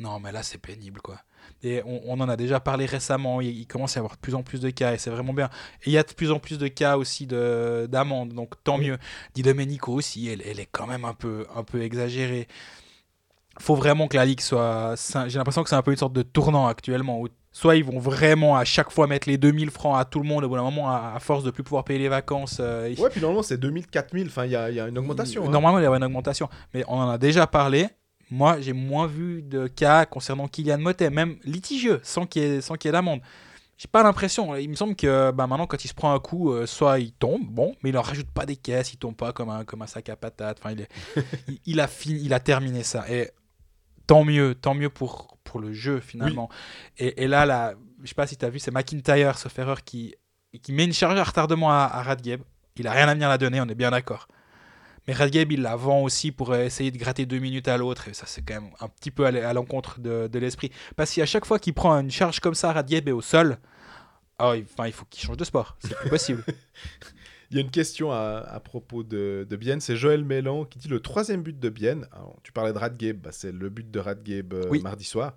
Non, 0.02 0.20
mais 0.20 0.32
là, 0.32 0.42
c'est 0.44 0.58
pénible, 0.58 1.00
quoi. 1.02 1.18
Et 1.64 1.82
on, 1.86 2.02
on 2.08 2.20
en 2.22 2.30
a 2.30 2.36
déjà 2.38 2.60
parlé 2.60 2.86
récemment, 2.86 3.40
il, 3.42 3.50
il 3.50 3.68
commence 3.68 3.96
à 3.96 4.00
y 4.00 4.02
avoir 4.02 4.16
de 4.16 4.20
plus 4.20 4.36
en 4.36 4.42
plus 4.44 4.60
de 4.62 4.70
cas, 4.70 4.94
et 4.94 4.98
c'est 4.98 5.10
vraiment 5.12 5.34
bien. 5.34 5.50
Et 5.84 5.88
il 5.90 5.94
y 5.94 5.98
a 5.98 6.04
de 6.04 6.12
plus 6.14 6.32
en 6.32 6.40
plus 6.40 6.58
de 6.58 6.68
cas 6.68 6.98
aussi 6.98 7.28
de- 7.28 7.88
d'amendes, 7.90 8.34
donc 8.34 8.56
tant 8.64 8.78
Oui. 8.78 8.88
mieux. 8.88 8.98
Di 9.36 9.42
Domenico 9.44 9.94
aussi, 9.94 10.28
elle, 10.28 10.42
elle 10.46 10.60
est 10.60 10.66
quand 10.72 10.88
même 10.88 11.06
un 11.06 11.14
peu, 11.14 11.46
un 11.56 11.64
peu 11.64 11.82
exagérée. 11.84 12.48
faut 13.60 13.76
vraiment 13.76 14.08
que 14.08 14.16
la 14.18 14.26
Ligue 14.26 14.40
soit... 14.42 14.96
J'ai 15.28 15.38
l'impression 15.38 15.62
que 15.64 15.70
c'est 15.70 15.76
un 15.76 15.82
peu 15.82 15.92
une 15.92 15.98
sorte 15.98 16.14
de 16.14 16.22
tournant 16.24 16.68
actuellement, 16.68 17.20
où 17.22 17.28
soit 17.52 17.76
ils 17.76 17.84
vont 17.84 18.00
vraiment 18.00 18.56
à 18.56 18.64
chaque 18.64 18.90
fois 18.92 19.08
mettre 19.08 19.28
les 19.28 19.38
2000 19.38 19.70
francs 19.72 20.00
à 20.00 20.06
tout 20.06 20.20
le 20.20 20.28
monde, 20.28 20.44
au 20.46 20.50
bout 20.50 20.56
d'un 20.56 20.64
moment, 20.64 20.90
à, 20.90 21.18
force 21.20 21.44
de 21.44 21.52
plus 21.52 21.64
pouvoir 21.64 21.84
payer 21.84 22.00
les 22.00 22.08
vacances, 22.10 22.58
euh, 22.60 22.96
Ouais, 22.98 23.10
puis 23.10 23.20
normalement, 23.20 23.44
c'est 23.44 23.58
2000, 23.58 23.88
4000. 23.88 24.28
Enfin, 24.28 24.46
il 24.46 24.52
y 24.52 24.56
a, 24.56 24.70
il 24.70 24.76
y 24.76 24.80
a 24.80 24.88
une 24.88 24.98
augmentation. 24.98 25.46
hein. 25.46 25.50
Normalement, 25.50 25.80
il 25.80 25.84
y 25.84 25.88
aurait 25.88 25.98
une 25.98 26.04
augmentation. 26.06 26.50
Mais 26.74 26.84
on 26.88 26.96
en 26.98 27.10
a 27.10 27.18
déjà 27.18 27.46
parlé. 27.46 27.88
Moi, 28.32 28.62
j'ai 28.62 28.74
moins 28.74 29.08
vu 29.08 29.42
de 29.44 29.68
cas 29.68 30.06
concernant 30.06 30.48
Kylian 30.48 30.80
Motet, 30.80 31.10
même 31.10 31.38
litigieux, 31.44 32.00
sans 32.04 32.26
qu'il 32.26 32.42
y 32.42 32.46
ait, 32.46 32.62
sans 32.62 32.76
qu'il 32.76 32.90
ait 32.90 32.94
d'amende. 32.94 33.22
J'ai 33.78 33.88
pas 33.88 34.04
l'impression. 34.04 34.56
Il 34.56 34.70
me 34.70 34.76
semble 34.76 34.96
que 34.96 35.32
bah, 35.32 35.48
maintenant, 35.48 35.68
quand 35.68 35.84
il 35.84 35.88
se 35.88 35.94
prend 35.94 36.14
un 36.14 36.20
coup, 36.20 36.52
euh, 36.52 36.66
soit 36.66 37.00
il 37.00 37.12
tombe, 37.14 37.44
bon, 37.46 37.76
mais 37.84 37.90
il 37.90 37.98
en 37.98 38.02
rajoute 38.02 38.30
pas 38.32 38.46
des 38.46 38.56
caisses, 38.56 38.94
il 38.94 38.98
tombe 38.98 39.16
pas 39.16 39.34
comme 39.34 39.50
un, 39.50 39.66
comme 39.66 39.82
un 39.82 39.88
sac 39.88 40.08
à 40.10 40.16
patates. 40.16 40.60
Enfin, 40.64 40.72
il, 40.74 40.82
est- 40.82 40.90
il, 41.48 41.60
il 41.66 41.80
a 41.80 41.88
fini, 41.88 42.22
il 42.24 42.34
a 42.34 42.40
terminé 42.40 42.84
ça. 42.84 43.06
Et 43.12 43.32
tant 44.08 44.24
mieux, 44.24 44.56
tant 44.56 44.74
mieux 44.76 44.90
pour, 44.90 45.38
pour 45.44 45.60
le 45.60 45.74
jeu 45.74 46.00
finalement. 46.00 46.50
Et, 46.98 47.24
et 47.24 47.28
là, 47.28 47.46
là, 47.46 47.74
je 48.04 48.08
sais 48.10 48.16
pas 48.16 48.28
si 48.28 48.38
tu 48.38 48.46
as 48.46 48.50
vu, 48.50 48.60
c'est 48.60 48.72
McIntyre, 48.72 49.38
sauf 49.38 49.58
erreur, 49.60 49.84
qui, 49.84 50.16
qui 50.62 50.74
met 50.74 50.86
une 50.86 50.94
charge 50.94 51.20
à 51.20 51.24
retardement 51.24 51.72
à, 51.72 51.90
à 51.92 52.04
Radgeb. 52.04 52.42
Il 52.78 52.88
a 52.88 52.92
rien 52.94 53.08
à 53.08 53.14
venir 53.14 53.30
la 53.30 53.38
donner, 53.38 53.60
on 53.62 53.68
est 53.68 53.76
bien 53.76 53.92
d'accord. 53.92 54.28
Mais 55.12 55.18
Radgeb, 55.18 55.52
il 55.52 55.62
la 55.62 55.76
vend 55.76 56.02
aussi 56.04 56.32
pour 56.32 56.52
euh, 56.54 56.64
essayer 56.64 56.90
de 56.90 56.98
gratter 56.98 57.26
deux 57.26 57.40
minutes 57.40 57.68
à 57.68 57.78
l'autre. 57.78 58.08
Et 58.08 58.14
ça, 58.14 58.26
c'est 58.28 58.42
quand 58.44 58.54
même 58.62 58.70
un 58.80 58.88
petit 58.88 59.12
peu 59.12 59.26
à 59.26 59.32
l'e- 59.32 59.46
à 59.46 59.52
l'encontre 59.52 60.00
de, 60.00 60.28
de 60.32 60.40
l'esprit. 60.40 60.72
Parce 60.96 61.14
qu'à 61.14 61.26
chaque 61.26 61.46
fois 61.46 61.60
qu'il 61.60 61.74
prend 61.74 61.94
une 62.00 62.12
charge 62.12 62.40
comme 62.40 62.54
ça, 62.56 62.72
Radgeb 62.72 63.10
est 63.10 63.12
au 63.12 63.22
sol. 63.22 63.58
Oh, 64.42 64.54
il, 64.56 64.64
enfin, 64.64 64.88
il 64.88 64.94
faut 64.94 65.04
qu'il 65.10 65.22
change 65.24 65.36
de 65.38 65.44
sport. 65.44 65.76
C'est 65.80 65.96
plus 65.98 66.10
possible. 66.10 66.44
Il 67.52 67.58
y 67.58 67.58
a 67.60 67.64
une 67.64 67.70
question 67.72 68.14
à, 68.14 68.46
à 68.50 68.60
propos 68.62 69.04
de, 69.04 69.46
de 69.50 69.56
Bienne. 69.58 69.82
C'est 69.82 69.98
Joël 69.98 70.24
Mélan 70.24 70.64
qui 70.64 70.80
dit 70.80 70.88
le 70.88 71.02
troisième 71.02 71.44
but 71.44 71.60
de 71.60 71.68
Bienne. 71.68 72.08
Alors, 72.14 72.40
tu 72.44 72.54
parlais 72.54 72.72
de 72.72 72.78
Radgeb, 72.78 73.20
bah, 73.24 73.32
c'est 73.34 73.52
le 73.52 73.68
but 73.70 73.92
de 73.92 74.00
Radgeb 74.00 74.54
euh, 74.54 74.64
Oui. 74.70 74.82
mardi 74.82 75.04
soir. 75.04 75.34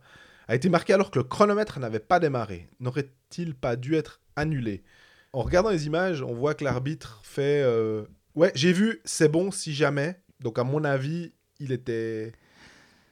A 0.46 0.54
été 0.54 0.68
marqué 0.68 0.92
alors 0.92 1.10
que 1.10 1.18
le 1.18 1.24
chronomètre 1.24 1.80
n'avait 1.80 1.98
pas 1.98 2.20
démarré. 2.20 2.68
N'aurait-il 2.78 3.56
pas 3.56 3.74
dû 3.74 3.96
être 3.96 4.20
annulé? 4.36 4.84
En 5.32 5.42
regardant 5.42 5.70
les 5.70 5.86
images, 5.88 6.22
on 6.22 6.32
voit 6.34 6.54
que 6.54 6.62
l'arbitre 6.62 7.18
fait. 7.24 7.62
euh, 7.64 8.04
Ouais, 8.34 8.50
j'ai 8.54 8.72
vu, 8.72 9.00
c'est 9.04 9.28
bon 9.28 9.50
si 9.50 9.72
jamais. 9.74 10.20
Donc, 10.40 10.58
à 10.58 10.64
mon 10.64 10.84
avis, 10.84 11.32
il 11.60 11.72
était. 11.72 12.32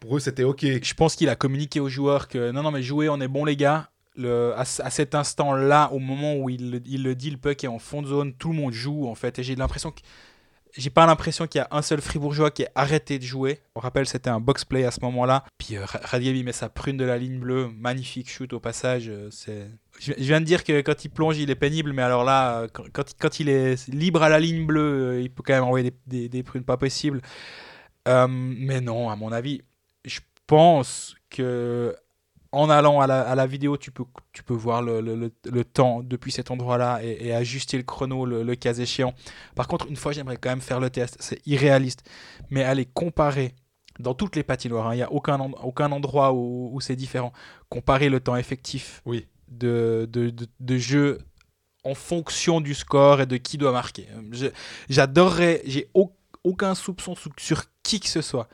Pour 0.00 0.16
eux, 0.16 0.20
c'était 0.20 0.44
OK. 0.44 0.62
Je 0.64 0.94
pense 0.94 1.16
qu'il 1.16 1.28
a 1.30 1.36
communiqué 1.36 1.80
aux 1.80 1.88
joueurs 1.88 2.28
que 2.28 2.50
non, 2.52 2.62
non, 2.62 2.70
mais 2.72 2.82
jouez, 2.82 3.08
on 3.08 3.20
est 3.20 3.28
bon, 3.28 3.44
les 3.44 3.56
gars. 3.56 3.90
Le, 4.16 4.54
à, 4.58 4.64
ce- 4.66 4.82
à 4.82 4.90
cet 4.90 5.14
instant-là, 5.14 5.90
au 5.92 5.98
moment 6.00 6.36
où 6.36 6.50
il, 6.50 6.82
il 6.86 7.02
le 7.04 7.14
dit, 7.16 7.30
le 7.30 7.38
puck 7.38 7.64
est 7.64 7.68
en 7.68 7.78
fond 7.78 8.02
de 8.02 8.08
zone, 8.08 8.34
tout 8.34 8.50
le 8.50 8.56
monde 8.56 8.72
joue 8.72 9.08
en 9.08 9.14
fait. 9.14 9.38
Et 9.38 9.44
j'ai 9.44 9.56
l'impression 9.56 9.92
que. 9.92 10.00
J'ai 10.74 10.90
pas 10.90 11.04
l'impression 11.06 11.46
qu'il 11.46 11.58
y 11.58 11.62
a 11.62 11.68
un 11.70 11.82
seul 11.82 12.00
Fribourgeois 12.00 12.50
qui 12.50 12.62
ait 12.62 12.70
arrêté 12.74 13.18
de 13.18 13.24
jouer. 13.24 13.60
On 13.74 13.80
rappelle, 13.80 14.06
c'était 14.06 14.30
un 14.30 14.40
box 14.40 14.64
play 14.64 14.84
à 14.84 14.90
ce 14.90 15.00
moment-là. 15.02 15.44
Puis 15.58 15.76
euh, 15.76 15.84
Ra- 15.84 16.00
Radgeb, 16.02 16.34
il 16.34 16.44
met 16.44 16.52
sa 16.52 16.70
prune 16.70 16.96
de 16.96 17.04
la 17.04 17.18
ligne 17.18 17.38
bleue. 17.38 17.68
Magnifique 17.76 18.30
shoot 18.30 18.52
au 18.54 18.60
passage. 18.60 19.08
euh. 19.10 19.28
Je 20.00 20.12
viens 20.16 20.40
de 20.40 20.46
dire 20.46 20.64
que 20.64 20.80
quand 20.80 21.04
il 21.04 21.10
plonge, 21.10 21.36
il 21.38 21.50
est 21.50 21.54
pénible. 21.56 21.92
Mais 21.92 22.02
alors 22.02 22.24
là, 22.24 22.60
euh, 22.60 22.68
quand, 22.92 23.40
il 23.40 23.50
est 23.50 23.86
libre 23.88 24.22
à 24.22 24.30
la 24.30 24.40
ligne 24.40 24.64
bleue, 24.64 25.10
euh, 25.10 25.20
il 25.20 25.30
peut 25.30 25.42
quand 25.46 25.52
même 25.52 25.64
envoyer 25.64 25.92
des, 26.06 26.42
prunes 26.42 26.64
pas 26.64 26.78
possibles. 26.78 27.20
Mais 28.06 28.80
non, 28.80 29.10
à 29.10 29.16
mon 29.16 29.30
avis, 29.30 29.60
je 30.06 30.20
pense 30.46 31.14
que 31.28 31.94
en 32.52 32.68
allant 32.70 33.00
à 33.00 33.06
la, 33.06 33.22
à 33.22 33.34
la 33.34 33.46
vidéo, 33.46 33.76
tu 33.78 33.90
peux, 33.90 34.04
tu 34.32 34.42
peux 34.42 34.54
voir 34.54 34.82
le, 34.82 35.00
le- 35.00 35.16
le- 35.16 35.32
le 35.50 35.64
temps 35.64 36.02
depuis 36.02 36.30
cet 36.32 36.50
endroit-là 36.50 37.00
et, 37.02 37.26
et 37.28 37.34
ajuster 37.34 37.76
le 37.78 37.82
chrono 37.82 38.26
le, 38.26 38.54
cas 38.56 38.74
échéant. 38.74 39.14
Par 39.54 39.66
contre, 39.68 39.86
une 39.88 39.96
fois, 39.96 40.12
j'aimerais 40.12 40.36
quand 40.36 40.50
même 40.50 40.60
faire 40.60 40.78
le 40.80 40.90
test. 40.90 41.16
C'est 41.20 41.40
irréaliste. 41.46 42.04
Mais 42.50 42.62
aller 42.62 42.84
comparer 42.84 43.54
dans 43.98 44.14
toutes 44.14 44.36
les 44.36 44.42
patinoires, 44.42 44.88
hein, 44.88 44.94
il 44.94 44.98
n'y 44.98 45.02
a 45.02 45.10
aucun, 45.12 45.38
aucun 45.62 45.90
endroit 45.92 46.32
où, 46.32 46.70
où 46.74 46.80
c'est 46.80 46.96
différent. 46.96 47.32
Comparer 47.68 48.08
le 48.10 48.20
temps 48.20 48.36
effectif 48.36 49.02
Oui. 49.06 49.26
de, 49.48 50.08
de, 50.10 50.30
de, 50.30 50.46
de 50.60 50.76
jeu 50.76 51.18
en 51.84 51.94
fonction 51.94 52.60
du 52.60 52.74
score 52.74 53.22
et 53.22 53.26
de 53.26 53.36
qui 53.38 53.58
doit 53.58 53.72
marquer. 53.72 54.06
J'adorerais, 54.88 55.62
j'ai 55.64 55.88
au- 55.94 56.12
aucun 56.44 56.74
soupçon 56.74 57.14
sou- 57.14 57.30
sur 57.38 57.64
qui 57.82 58.00
que 58.00 58.08
ce 58.08 58.22
soit. 58.22 58.48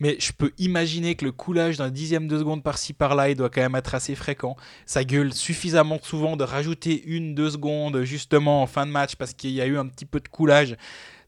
Mais 0.00 0.16
je 0.18 0.32
peux 0.32 0.52
imaginer 0.58 1.14
que 1.14 1.24
le 1.24 1.32
coulage 1.32 1.76
d'un 1.78 1.90
dixième 1.90 2.26
de 2.26 2.36
seconde 2.38 2.62
par-ci 2.64 2.92
par-là, 2.92 3.30
il 3.30 3.36
doit 3.36 3.50
quand 3.50 3.60
même 3.60 3.76
être 3.76 3.94
assez 3.94 4.14
fréquent. 4.14 4.56
Ça 4.84 5.04
gueule 5.04 5.32
suffisamment 5.32 5.98
souvent 6.02 6.36
de 6.36 6.42
rajouter 6.44 7.02
une, 7.04 7.34
deux 7.34 7.50
secondes 7.50 8.02
justement 8.02 8.62
en 8.62 8.66
fin 8.66 8.84
de 8.86 8.90
match 8.90 9.14
parce 9.16 9.32
qu'il 9.32 9.50
y 9.50 9.60
a 9.60 9.66
eu 9.66 9.78
un 9.78 9.86
petit 9.86 10.04
peu 10.06 10.18
de 10.20 10.28
coulage. 10.28 10.76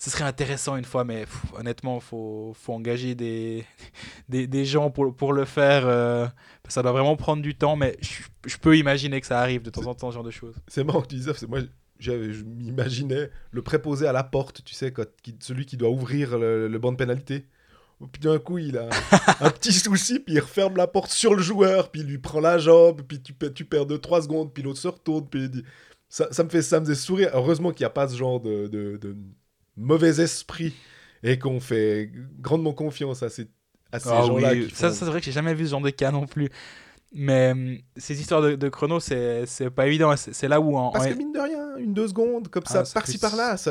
Ce 0.00 0.10
serait 0.10 0.24
intéressant 0.24 0.76
une 0.76 0.84
fois, 0.84 1.04
mais 1.04 1.20
pff, 1.20 1.44
honnêtement, 1.56 1.96
il 1.96 2.02
faut, 2.02 2.52
faut 2.60 2.72
engager 2.72 3.14
des, 3.14 3.64
des, 4.28 4.46
des 4.46 4.64
gens 4.64 4.90
pour, 4.90 5.14
pour 5.14 5.32
le 5.32 5.44
faire. 5.44 5.86
euh, 5.86 6.26
ça 6.68 6.82
doit 6.82 6.92
vraiment 6.92 7.16
prendre 7.16 7.42
du 7.42 7.54
temps, 7.54 7.76
mais 7.76 7.96
je, 8.00 8.22
je 8.46 8.56
peux 8.56 8.76
imaginer 8.76 9.20
que 9.20 9.26
ça 9.26 9.40
arrive 9.40 9.62
de 9.62 9.70
temps 9.70 9.86
en 9.86 9.94
temps, 9.94 10.10
ce 10.10 10.14
genre 10.14 10.24
de 10.24 10.30
choses. 10.32 10.56
C'est 10.68 10.82
marrant 10.84 11.00
que 11.02 11.08
tu 11.08 11.14
dises 11.16 11.26
ça, 11.26 11.30
parce 11.32 11.42
que 11.44 11.50
moi, 11.50 11.60
je 12.00 12.12
m'imaginais 12.42 13.30
le 13.50 13.62
préposé 13.62 14.06
à 14.06 14.12
la 14.12 14.24
porte, 14.24 14.62
tu 14.64 14.74
sais, 14.74 14.92
quand, 14.92 15.06
qui- 15.22 15.36
celui 15.40 15.64
qui 15.64 15.76
doit 15.76 15.90
ouvrir 15.90 16.38
le, 16.38 16.68
le 16.68 16.78
banc 16.78 16.92
de 16.92 16.96
pénalité. 16.96 17.46
Puis 18.12 18.20
d'un 18.20 18.38
coup, 18.38 18.58
il 18.58 18.76
a 18.78 18.88
un 19.40 19.50
petit 19.50 19.72
souci, 19.72 20.18
puis 20.20 20.34
il 20.34 20.40
referme 20.40 20.76
la 20.76 20.86
porte 20.86 21.10
sur 21.10 21.34
le 21.34 21.42
joueur, 21.42 21.90
puis 21.90 22.02
il 22.02 22.06
lui 22.06 22.18
prend 22.18 22.40
la 22.40 22.58
jambe, 22.58 23.02
puis 23.02 23.20
tu, 23.22 23.32
pe- 23.32 23.52
tu 23.52 23.64
perds 23.64 23.86
2-3 23.86 24.22
secondes, 24.22 24.52
puis 24.52 24.62
l'autre 24.62 24.78
se 24.80 24.88
retourne, 24.88 25.26
puis 25.28 25.42
il 25.44 25.50
dit... 25.50 25.64
Ça, 26.08 26.28
ça 26.30 26.44
me 26.44 26.48
fait 26.48 26.62
ça 26.62 26.78
me 26.78 26.84
faisait 26.84 26.94
sourire. 26.94 27.30
Heureusement 27.34 27.72
qu'il 27.72 27.80
n'y 27.82 27.86
a 27.86 27.90
pas 27.90 28.06
ce 28.08 28.14
genre 28.16 28.38
de, 28.40 28.68
de- 28.68 28.96
de 28.98 29.16
mauvais 29.76 30.20
esprit 30.20 30.72
et 31.24 31.38
qu'on 31.40 31.58
fait 31.58 32.12
grandement 32.38 32.72
confiance 32.72 33.22
à 33.24 33.28
ces, 33.30 33.48
à 33.90 33.98
ces 33.98 34.10
Ah 34.10 34.22
gens-là. 34.22 34.52
oui, 34.52 34.68
ça, 34.70 34.88
font- 34.90 34.94
ça, 34.94 35.00
c'est 35.00 35.04
vrai 35.06 35.18
que 35.18 35.24
j'ai 35.26 35.32
jamais 35.32 35.54
vu 35.54 35.64
ce 35.64 35.70
genre 35.70 35.80
de 35.80 35.90
cas 35.90 36.12
non 36.12 36.26
plus. 36.26 36.50
Mais 37.12 37.50
hum, 37.52 37.78
ces 37.96 38.20
histoires 38.20 38.42
de, 38.42 38.54
de 38.54 38.68
chrono, 38.68 39.00
c'est 39.00 39.46
pas 39.74 39.86
évident. 39.88 40.14
C'est 40.16 40.46
là 40.46 40.60
où 40.60 40.76
en, 40.76 40.90
Parce 40.90 41.06
en- 41.06 41.10
que 41.10 41.14
mine 41.14 41.32
de 41.32 41.40
rien, 41.40 41.76
une 41.78 41.94
deux 41.94 42.06
secondes, 42.08 42.46
comme 42.48 42.66
ça, 42.66 42.80
Ah, 42.80 42.84
ça 42.84 42.94
par-ci 42.94 43.18
par-là, 43.18 43.56
ça... 43.56 43.70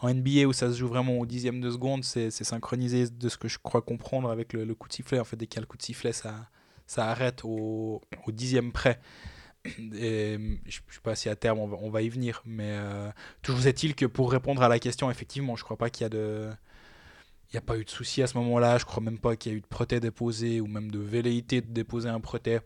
en 0.00 0.12
NBA 0.12 0.46
où 0.46 0.52
ça 0.52 0.72
se 0.72 0.78
joue 0.78 0.88
vraiment 0.88 1.18
au 1.18 1.26
dixième 1.26 1.60
de 1.60 1.70
seconde, 1.70 2.04
c'est 2.04 2.30
synchronisé 2.30 3.08
de 3.08 3.28
ce 3.28 3.36
que 3.36 3.48
je 3.48 3.58
crois 3.58 3.82
comprendre 3.82 4.30
avec 4.30 4.52
le, 4.52 4.74
coup 4.74 4.88
de 4.88 4.94
sifflet. 4.94 5.20
En 5.20 5.24
fait, 5.24 5.36
dès 5.36 5.46
qu'il 5.46 5.56
y 5.56 5.60
a 5.60 5.62
le 5.62 5.66
coup 5.66 5.76
de 5.76 5.82
sifflet, 5.82 6.12
ça, 6.12 6.48
ça 6.86 7.06
arrête 7.08 7.42
au, 7.44 8.00
au 8.26 8.32
dixième 8.32 8.72
près. 8.72 9.00
Et 9.66 10.36
hum, 10.36 10.58
je 10.66 10.80
ne 10.88 10.92
sais 10.92 11.00
pas 11.02 11.14
si 11.14 11.28
à 11.28 11.36
terme 11.36 11.58
on 11.58 11.90
va, 11.90 12.02
y 12.02 12.08
venir, 12.08 12.42
mais 12.46 12.70
euh, 12.70 13.10
toujours 13.42 13.66
est-il 13.66 13.94
que 13.94 14.06
pour 14.06 14.32
répondre 14.32 14.62
à 14.62 14.68
la 14.68 14.78
question, 14.78 15.10
effectivement, 15.10 15.54
je 15.56 15.64
crois 15.64 15.76
pas 15.76 15.90
qu'il 15.90 16.04
y 16.04 16.06
a 16.06 16.08
de. 16.08 16.48
Il 17.52 17.54
n'y 17.54 17.58
a 17.58 17.62
pas 17.62 17.76
eu 17.76 17.84
de 17.84 17.90
souci 17.90 18.22
à 18.22 18.28
ce 18.28 18.38
moment-là. 18.38 18.78
Je 18.78 18.84
crois 18.84 19.02
même 19.02 19.18
pas 19.18 19.34
qu'il 19.34 19.50
y 19.50 19.54
a 19.56 19.58
eu 19.58 19.60
de 19.60 19.66
proté 19.66 19.98
déposé 19.98 20.60
ou 20.60 20.68
même 20.68 20.88
de 20.88 21.00
velléité 21.00 21.60
de 21.60 21.66
déposer 21.66 22.08
un 22.08 22.20
proté. 22.20 22.60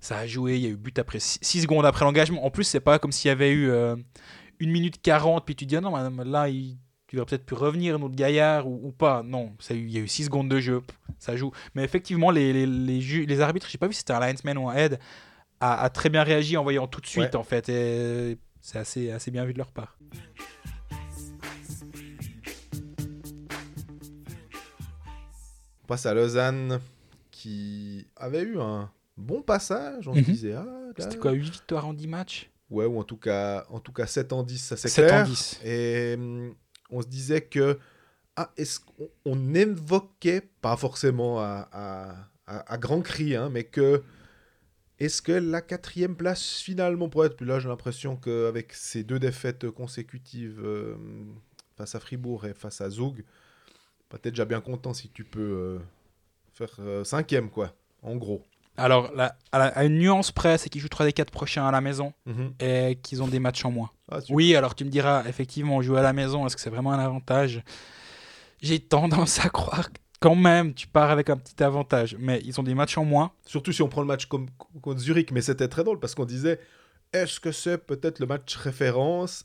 Ça 0.00 0.16
a 0.16 0.26
joué. 0.26 0.56
Il 0.56 0.62
y 0.62 0.66
a 0.66 0.70
eu 0.70 0.76
but 0.76 0.98
après 0.98 1.18
6 1.20 1.42
secondes 1.62 1.84
après 1.84 2.06
l'engagement. 2.06 2.42
En 2.42 2.50
plus, 2.50 2.64
c'est 2.64 2.80
pas 2.80 2.98
comme 2.98 3.12
s'il 3.12 3.28
y 3.28 3.32
avait 3.32 3.50
eu 3.50 3.68
euh, 3.68 3.96
1 4.60 4.66
minute 4.70 5.00
40 5.02 5.44
puis 5.44 5.54
tu 5.56 5.66
dis 5.66 5.76
ah 5.76 5.80
non, 5.80 5.90
madame, 5.90 6.22
là, 6.24 6.48
il, 6.48 6.76
tu 7.06 7.16
vas 7.16 7.24
peut-être 7.24 7.44
pu 7.46 7.54
revenir, 7.54 7.98
notre 7.98 8.14
gaillard 8.14 8.66
ou, 8.68 8.80
ou 8.88 8.92
pas. 8.92 9.22
Non, 9.22 9.52
ça, 9.58 9.74
il 9.74 9.90
y 9.90 9.96
a 9.98 10.00
eu 10.00 10.08
6 10.08 10.24
secondes 10.26 10.48
de 10.48 10.60
jeu. 10.60 10.82
Ça 11.18 11.36
joue. 11.36 11.50
Mais 11.74 11.82
effectivement, 11.84 12.30
les, 12.30 12.52
les, 12.52 12.66
les, 12.66 13.00
ju- 13.00 13.26
les 13.26 13.40
arbitres, 13.40 13.66
je 13.66 13.72
sais 13.72 13.78
pas 13.78 13.86
vu 13.88 13.92
si 13.92 13.98
c'était 14.00 14.12
un 14.12 14.20
linesman 14.26 14.56
ou 14.58 14.68
un 14.68 14.74
head, 14.74 14.98
a, 15.60 15.82
a 15.82 15.90
très 15.90 16.08
bien 16.08 16.22
réagi 16.22 16.56
en 16.56 16.62
voyant 16.62 16.86
tout 16.86 17.00
de 17.00 17.06
suite 17.06 17.24
Ouais. 17.34 17.36
en 17.36 17.42
fait. 17.44 17.68
Et 17.68 18.38
c'est 18.60 18.78
assez, 18.78 19.10
assez 19.10 19.30
bien 19.30 19.44
vu 19.44 19.52
de 19.52 19.58
leur 19.58 19.70
part. 19.72 19.98
On 25.84 25.86
passe 25.86 26.06
à 26.06 26.14
Lausanne, 26.14 26.80
qui 27.30 28.06
avait 28.16 28.42
eu 28.42 28.60
un 28.60 28.90
bon 29.16 29.42
passage. 29.42 30.06
On 30.08 30.14
Mhm. 30.14 30.24
se 30.24 30.30
disait, 30.30 30.54
ah, 30.54 30.64
là- 30.64 30.92
C'était 30.98 31.16
quoi 31.18 31.32
8 31.32 31.50
victoires 31.50 31.86
en 31.86 31.94
10 31.94 32.06
matchs? 32.08 32.50
Ouais, 32.70 32.84
ou 32.86 32.98
en 33.00 33.04
tout 33.04 33.16
cas, 33.16 33.66
en 33.68 33.80
tout 33.80 33.92
cas 33.92 34.06
7 34.06 34.32
en 34.32 34.42
10, 34.44 34.58
ça 34.58 34.76
c'est 34.76 34.88
7 34.88 35.06
clair. 35.06 35.22
en 35.24 35.28
10. 35.28 35.60
Et 35.64 36.14
hum, 36.16 36.54
on 36.90 37.02
se 37.02 37.06
disait 37.08 37.40
que, 37.42 37.78
ah, 38.36 38.52
est-ce 38.56 38.78
qu'on 38.80 39.08
on 39.24 39.54
évoquait, 39.54 40.40
pas 40.60 40.76
forcément 40.76 41.40
à, 41.40 41.68
à- 41.72 42.16
à- 42.46 42.72
à 42.72 42.78
grands 42.78 43.02
cris, 43.02 43.34
hein, 43.36 43.48
mais 43.50 43.64
que, 43.64 44.02
est-ce 44.98 45.20
que 45.22 45.32
la 45.32 45.62
quatrième 45.62 46.14
place 46.14 46.60
finalement 46.60 47.08
pourrait 47.08 47.28
être, 47.28 47.36
puis 47.36 47.46
là 47.46 47.58
j'ai 47.58 47.68
l'impression 47.68 48.16
qu'avec 48.16 48.72
ces 48.72 49.02
deux 49.02 49.18
défaites 49.18 49.68
consécutives 49.70 50.60
euh, 50.62 50.94
face 51.76 51.94
à 51.94 52.00
Fribourg 52.00 52.44
et 52.46 52.54
face 52.54 52.80
à 52.80 52.90
Zug, 52.90 53.24
peut-être 54.10 54.30
déjà 54.34 54.44
bien 54.44 54.60
content 54.60 54.92
si 54.94 55.08
tu 55.08 55.24
peux 55.24 55.40
euh, 55.40 55.78
faire 56.52 56.74
euh, 56.80 57.02
cinquième, 57.04 57.50
quoi, 57.50 57.74
en 58.02 58.16
gros. 58.16 58.44
Alors, 58.80 59.10
la- 59.14 59.36
à, 59.52 59.58
la- 59.58 59.66
à 59.68 59.84
une 59.84 59.98
nuance 59.98 60.32
près, 60.32 60.58
c'est 60.58 60.68
qu'ils 60.70 60.80
jouent 60.80 60.88
3 60.88 61.06
des 61.06 61.12
4 61.12 61.30
prochains 61.30 61.66
à 61.66 61.70
la 61.70 61.80
maison 61.80 62.12
Mhm. 62.26 62.52
et 62.60 62.98
qu'ils 63.02 63.22
ont 63.22 63.28
des 63.28 63.38
matchs 63.40 63.64
en 63.64 63.70
moins. 63.70 63.90
Ah. 64.10 64.18
Oui, 64.30 64.54
alors 64.56 64.74
tu 64.74 64.84
me 64.84 64.90
diras, 64.90 65.24
effectivement, 65.28 65.80
jouer 65.82 65.98
à 65.98 66.02
la 66.02 66.12
maison, 66.12 66.46
est-ce 66.46 66.56
que 66.56 66.62
c'est 66.62 66.70
vraiment 66.70 66.92
un 66.92 66.98
avantage? 66.98 67.62
J'ai 68.62 68.78
tendance 68.80 69.44
à 69.44 69.48
croire 69.48 69.90
que 69.92 69.98
quand 70.20 70.34
même, 70.34 70.74
tu 70.74 70.86
pars 70.86 71.10
avec 71.10 71.30
un 71.30 71.36
petit 71.36 71.62
avantage. 71.62 72.16
Mais 72.18 72.40
ils 72.44 72.60
ont 72.60 72.62
des 72.62 72.74
matchs 72.74 72.98
en 72.98 73.04
moins. 73.04 73.32
Surtout 73.46 73.72
si 73.72 73.82
on 73.82 73.88
prend 73.88 74.02
le 74.02 74.06
match 74.06 74.26
comme, 74.26 74.48
contre 74.82 75.00
Zurich, 75.00 75.30
mais 75.32 75.40
c'était 75.40 75.68
très 75.68 75.82
drôle 75.84 75.98
parce 75.98 76.14
qu'on 76.14 76.26
disait 76.26 76.60
est-ce 77.12 77.40
que 77.40 77.52
c'est 77.52 77.78
peut-être 77.78 78.18
le 78.20 78.26
match 78.26 78.54
référence? 78.56 79.44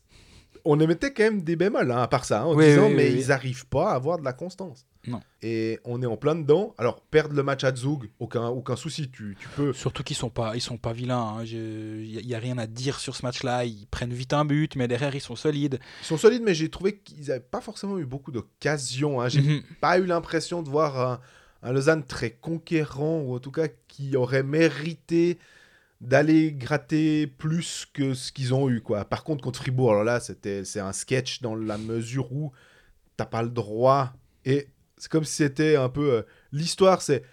On 0.65 0.79
émettait 0.79 1.13
quand 1.13 1.23
même 1.23 1.41
des 1.43 1.55
bémols 1.55 1.91
hein, 1.91 2.01
à 2.01 2.07
part 2.07 2.25
ça, 2.25 2.41
hein, 2.41 2.45
en 2.45 2.55
Oui, 2.55 2.65
disant 2.65 2.87
oui, 2.87 2.93
mais 2.95 3.09
oui, 3.11 3.19
ils 3.21 3.27
n'arrivent 3.29 3.67
pas 3.67 3.91
à 3.91 3.95
avoir 3.95 4.17
de 4.19 4.23
la 4.25 4.33
constance. 4.33 4.85
Non. 5.07 5.21
Et 5.41 5.79
on 5.83 6.01
est 6.01 6.05
en 6.05 6.17
plein 6.17 6.35
dedans. 6.35 6.73
Alors, 6.77 7.01
perdre 7.01 7.35
le 7.35 7.43
match 7.43 7.63
à 7.63 7.75
Zug, 7.75 8.09
aucun, 8.19 8.47
aucun 8.47 8.75
souci, 8.75 9.09
tu, 9.11 9.37
tu 9.39 9.47
peux. 9.55 9.73
Surtout 9.73 10.03
qu'ils 10.03 10.15
sont 10.15 10.29
pas, 10.29 10.55
ils 10.55 10.61
sont 10.61 10.77
pas 10.77 10.93
vilains. 10.93 11.43
Il 11.45 12.21
n'y 12.25 12.33
a, 12.33 12.39
rien 12.39 12.57
à 12.57 12.65
dire 12.67 12.99
sur 12.99 13.15
ce 13.15 13.23
match-là. 13.25 13.65
Ils 13.65 13.85
prennent 13.87 14.13
vite 14.13 14.33
un 14.33 14.45
but, 14.45 14.75
mais 14.75 14.87
derrière, 14.87 15.13
ils 15.15 15.21
sont 15.21 15.35
solides. 15.35 15.79
Ils 16.01 16.05
sont 16.05 16.17
solides, 16.17 16.41
mais 16.43 16.53
j'ai 16.55 16.69
trouvé 16.69 16.97
qu'ils 16.97 17.27
n'avaient 17.27 17.39
pas 17.39 17.61
forcément 17.61 17.97
eu 17.99 18.05
beaucoup 18.05 18.31
d'occasions. 18.31 19.21
hein. 19.21 19.29
J'ai 19.29 19.41
Mhm. 19.41 19.61
pas 19.81 19.99
eu 19.99 20.05
l'impression 20.05 20.63
de 20.63 20.69
voir 20.69 20.99
un, 20.99 21.19
un 21.61 21.71
Lausanne 21.71 22.03
très 22.03 22.31
conquérant, 22.31 23.19
ou 23.19 23.35
en 23.35 23.39
tout 23.39 23.51
cas 23.51 23.67
qui 23.87 24.15
aurait 24.15 24.43
mérité 24.43 25.37
d'aller 26.01 26.51
gratter 26.51 27.25
plus 27.27 27.87
que 27.93 28.13
ce 28.13 28.31
qu'ils 28.31 28.53
ont 28.53 28.69
eu. 28.69 28.81
Quoi. 28.81 29.05
Par 29.05 29.23
contre, 29.23 29.43
contre 29.43 29.59
Fribourg, 29.59 29.91
alors 29.91 30.03
là, 30.03 30.19
c'est 30.19 30.79
un 30.79 30.91
sketch 30.93 31.41
dans 31.41 31.55
la 31.55 31.77
mesure 31.77 32.31
où 32.33 32.51
t'as 33.17 33.25
pas 33.25 33.41
le 33.43 33.49
droit. 33.49 34.11
Et 34.43 34.67
c'est 34.97 35.11
comme 35.11 35.23
si 35.25 35.35
c'était 35.35 35.75
un 35.75 35.89
peu... 35.89 36.13
euh, 36.13 36.21
l'histoire, 36.51 37.01
c'est... 37.01 37.23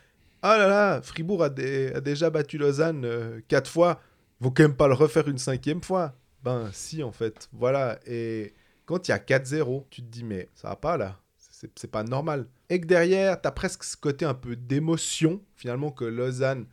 Ah 0.43 0.59
là 0.59 0.67
là, 0.67 1.01
Fribourg 1.03 1.45
a, 1.45 1.49
dé- 1.51 1.93
a 1.95 2.01
déjà 2.01 2.29
battu 2.31 2.59
Lausanne 2.59 3.05
euh, 3.05 3.41
quatre 3.47 3.71
fois. 3.71 4.01
Il 4.41 4.45
faut 4.45 4.51
quand 4.51 4.65
même 4.65 4.77
pas 4.77 4.89
le 4.89 4.95
refaire 4.95 5.29
une 5.29 5.39
cinquième 5.39 5.83
fois. 5.83 6.15
Ben 6.43 6.69
si, 6.73 7.03
en 7.05 7.13
fait. 7.13 7.49
Voilà. 7.53 8.01
Et 8.07 8.55
quand 8.85 9.07
il 9.07 9.13
y 9.13 9.15
a 9.15 9.19
4-0, 9.19 9.85
tu 9.91 10.03
te 10.03 10.07
dis, 10.09 10.25
mais 10.25 10.51
ça 10.55 10.69
va 10.71 10.77
pas 10.77 10.97
là. 10.97 11.19
C'est 11.77 11.91
pas 11.91 12.03
normal. 12.03 12.49
Et 12.71 12.81
que 12.81 12.87
derrière, 12.87 13.41
tu 13.41 13.47
as 13.47 13.53
presque 13.53 13.85
ce 13.85 13.97
côté 13.97 14.25
un 14.25 14.35
peu 14.35 14.57
d'émotion, 14.57 15.41
finalement, 15.55 15.93
que 15.93 16.05
Lausanne, 16.05 16.67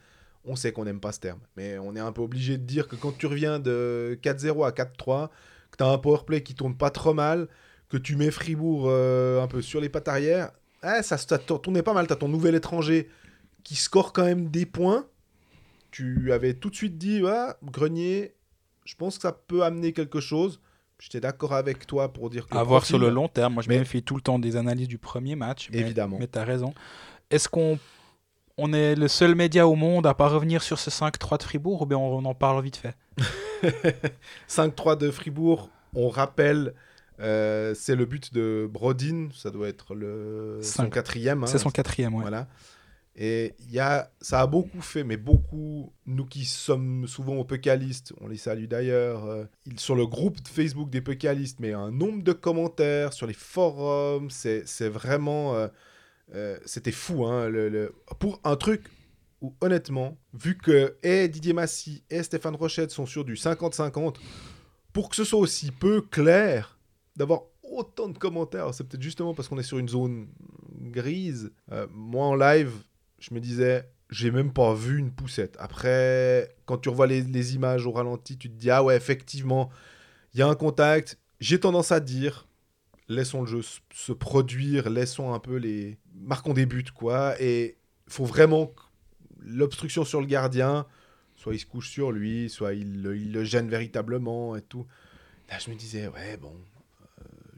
on 0.45 0.55
sait 0.55 0.71
qu'on 0.71 0.85
n'aime 0.85 0.99
pas 0.99 1.11
ce 1.11 1.19
terme, 1.19 1.41
mais 1.55 1.77
on 1.77 1.95
est 1.95 1.99
un 1.99 2.11
peu 2.11 2.23
obligé 2.23 2.57
de 2.57 2.63
dire 2.63 2.87
que 2.87 2.95
quand 2.95 3.15
tu 3.15 3.27
reviens 3.27 3.59
de 3.59 4.17
4-0 4.23 4.65
à 4.65 4.71
4-3, 4.71 5.29
que 5.69 5.77
tu 5.77 5.83
as 5.83 5.87
un 5.87 5.97
powerplay 5.99 6.41
qui 6.41 6.55
tourne 6.55 6.75
pas 6.75 6.89
trop 6.89 7.13
mal, 7.13 7.47
que 7.89 7.97
tu 7.97 8.15
mets 8.15 8.31
Fribourg 8.31 8.85
euh, 8.87 9.43
un 9.43 9.47
peu 9.47 9.61
sur 9.61 9.79
les 9.79 9.89
pattes 9.89 10.07
arrière, 10.07 10.51
eh, 10.83 11.01
ça, 11.03 11.17
ça 11.17 11.37
tournait 11.37 11.83
pas 11.83 11.93
mal. 11.93 12.07
Tu 12.07 12.13
as 12.13 12.15
ton 12.15 12.27
nouvel 12.29 12.55
étranger 12.55 13.09
qui 13.63 13.75
score 13.75 14.13
quand 14.13 14.25
même 14.25 14.49
des 14.49 14.65
points. 14.65 15.05
Tu 15.91 16.31
avais 16.31 16.53
tout 16.53 16.69
de 16.69 16.75
suite 16.75 16.97
dit, 16.97 17.21
ah, 17.27 17.57
Grenier, 17.63 18.33
je 18.85 18.95
pense 18.95 19.15
que 19.17 19.23
ça 19.23 19.31
peut 19.31 19.63
amener 19.63 19.91
quelque 19.93 20.19
chose. 20.19 20.59
J'étais 20.99 21.19
d'accord 21.21 21.53
avec 21.53 21.87
toi 21.87 22.11
pour 22.11 22.29
dire 22.29 22.47
que. 22.47 22.57
À 22.57 22.63
voir 22.63 22.85
sur 22.85 22.99
le 22.99 23.09
long 23.09 23.27
terme. 23.27 23.53
Moi, 23.53 23.63
je 23.63 23.69
Mais- 23.69 23.79
me 23.79 23.83
fais 23.85 24.01
tout 24.01 24.15
le 24.15 24.21
temps 24.21 24.37
des 24.39 24.55
analyses 24.57 24.87
du 24.87 24.97
premier 24.97 25.35
match. 25.35 25.69
mais- 25.71 25.79
Évidemment. 25.79 26.17
Mais 26.19 26.27
tu 26.27 26.37
as 26.37 26.43
raison. 26.43 26.73
Est-ce 27.31 27.47
qu'on 27.49 27.79
on 28.57 28.73
est 28.73 28.95
le 28.95 29.07
seul 29.07 29.33
média 29.35 29.65
au 29.67 29.75
monde 29.75 30.05
à 30.05 30.13
pas 30.13 30.27
revenir 30.27 30.61
sur 30.61 30.77
ce 30.77 30.89
5-3 30.89 31.37
de 31.37 31.43
Fribourg 31.43 31.81
ou 31.81 31.85
bien 31.85 31.97
on 31.97 32.25
en 32.25 32.33
parle 32.35 32.61
vite 32.61 32.75
fait? 32.75 32.95
5-3 34.47 34.97
de 34.97 35.11
Fribourg, 35.11 35.69
on 35.95 36.09
rappelle, 36.09 36.73
euh, 37.19 37.73
c'est 37.75 37.95
le 37.95 38.05
but 38.05 38.33
de 38.33 38.67
Brodin, 38.71 39.29
ça 39.35 39.51
doit 39.51 39.67
être 39.67 39.93
le, 39.95 40.59
son 40.61 40.89
quatrième. 40.89 41.43
hein. 41.43 41.47
C'est 41.47 41.57
son 41.59 41.69
quatrième, 41.71 42.13
ouais. 42.15 42.21
Voilà. 42.21 42.47
Et 43.21 43.55
y 43.69 43.79
a, 43.79 44.11
ça 44.21 44.39
a 44.41 44.47
beaucoup 44.47 44.81
fait, 44.81 45.03
mais 45.03 45.17
beaucoup, 45.17 45.91
nous 46.05 46.25
qui 46.25 46.45
sommes 46.45 47.05
souvent 47.07 47.35
aux 47.35 47.43
Pécalistes, 47.43 48.13
on 48.21 48.27
les 48.27 48.37
salue 48.37 48.65
d'ailleurs, 48.65 49.25
euh, 49.25 49.43
sur 49.75 49.95
le 49.95 50.05
groupe 50.07 50.37
Facebook 50.47 50.89
des 50.89 51.01
Pécalistes, 51.01 51.59
mais 51.59 51.73
un 51.73 51.91
nombre 51.91 52.23
de 52.23 52.31
commentaires 52.31 53.11
sur 53.11 53.27
les 53.27 53.33
forums, 53.33 54.29
c'est 54.29 54.63
c'est 54.65 54.87
vraiment... 54.89 55.55
euh, 55.55 55.67
euh, 56.33 56.57
C'était 56.65 56.91
fou, 56.93 57.25
hein, 57.25 57.49
le- 57.49 57.67
le- 57.67 57.93
pour 58.19 58.39
un 58.45 58.55
truc 58.55 58.83
où, 59.41 59.53
honnêtement, 59.59 60.17
vu 60.33 60.57
que 60.57 60.95
et 61.03 61.27
Didier 61.27 61.53
Massy 61.53 62.03
et 62.09 62.23
Stéphane 62.23 62.55
Rochette 62.55 62.91
sont 62.91 63.05
sur 63.05 63.25
du 63.25 63.33
50-50, 63.35 64.15
pour 64.93 65.09
que 65.09 65.15
ce 65.17 65.23
soit 65.25 65.39
aussi 65.39 65.71
peu 65.71 66.01
clair, 66.01 66.78
d'avoir 67.19 67.41
autant 67.63 68.07
de 68.07 68.17
commentaires, 68.17 68.73
c'est 68.73 68.85
peut-être 68.85 69.03
justement 69.03 69.33
parce 69.33 69.49
qu'on 69.49 69.59
est 69.59 69.63
sur 69.63 69.77
une 69.77 69.89
zone 69.89 70.29
grise. 70.81 71.51
Euh, 71.71 71.85
moi, 71.91 72.25
en 72.25 72.35
live, 72.35 72.71
je 73.19 73.33
me 73.33 73.41
disais, 73.41 73.89
j'ai 74.09 74.31
même 74.31 74.53
pas 74.53 74.73
vu 74.73 74.97
une 74.97 75.11
poussette. 75.11 75.57
Après, 75.59 76.55
quand 76.65 76.77
tu 76.77 76.87
revois 76.87 77.07
les, 77.07 77.55
images 77.55 77.85
au 77.85 77.91
ralenti, 77.91 78.37
tu 78.37 78.49
te 78.49 78.55
dis, 78.55 78.71
ah 78.71 78.83
ouais, 78.83 78.95
effectivement, 78.95 79.69
il 80.33 80.39
y 80.39 80.43
a 80.43 80.47
un 80.47 80.55
contact. 80.55 81.19
J'ai 81.41 81.59
tendance 81.59 81.91
à 81.91 81.99
dire, 81.99 82.47
laissons 83.09 83.41
le 83.41 83.47
jeu 83.47 83.61
se 83.93 84.13
produire, 84.13 84.89
laissons 84.89 85.33
un 85.33 85.39
peu 85.39 85.57
les. 85.57 85.97
Marquons 86.15 86.53
des 86.53 86.65
buts, 86.65 86.85
quoi. 86.95 87.35
Et 87.41 87.77
faut 88.07 88.25
vraiment 88.25 88.67
que 88.67 88.81
l'obstruction 89.41 90.05
sur 90.05 90.21
le 90.21 90.27
gardien, 90.27 90.85
soit 91.35 91.53
il 91.53 91.59
se 91.59 91.65
couche 91.65 91.89
sur 91.89 92.13
lui, 92.13 92.49
soit 92.49 92.73
il, 92.73 93.05
il 93.13 93.33
le 93.33 93.43
gêne 93.43 93.69
véritablement 93.69 94.55
et 94.55 94.61
tout. 94.61 94.87
Là, 95.49 95.59
je 95.59 95.69
me 95.69 95.75
disais, 95.75 96.07
ouais, 96.07 96.37
bon. 96.37 96.53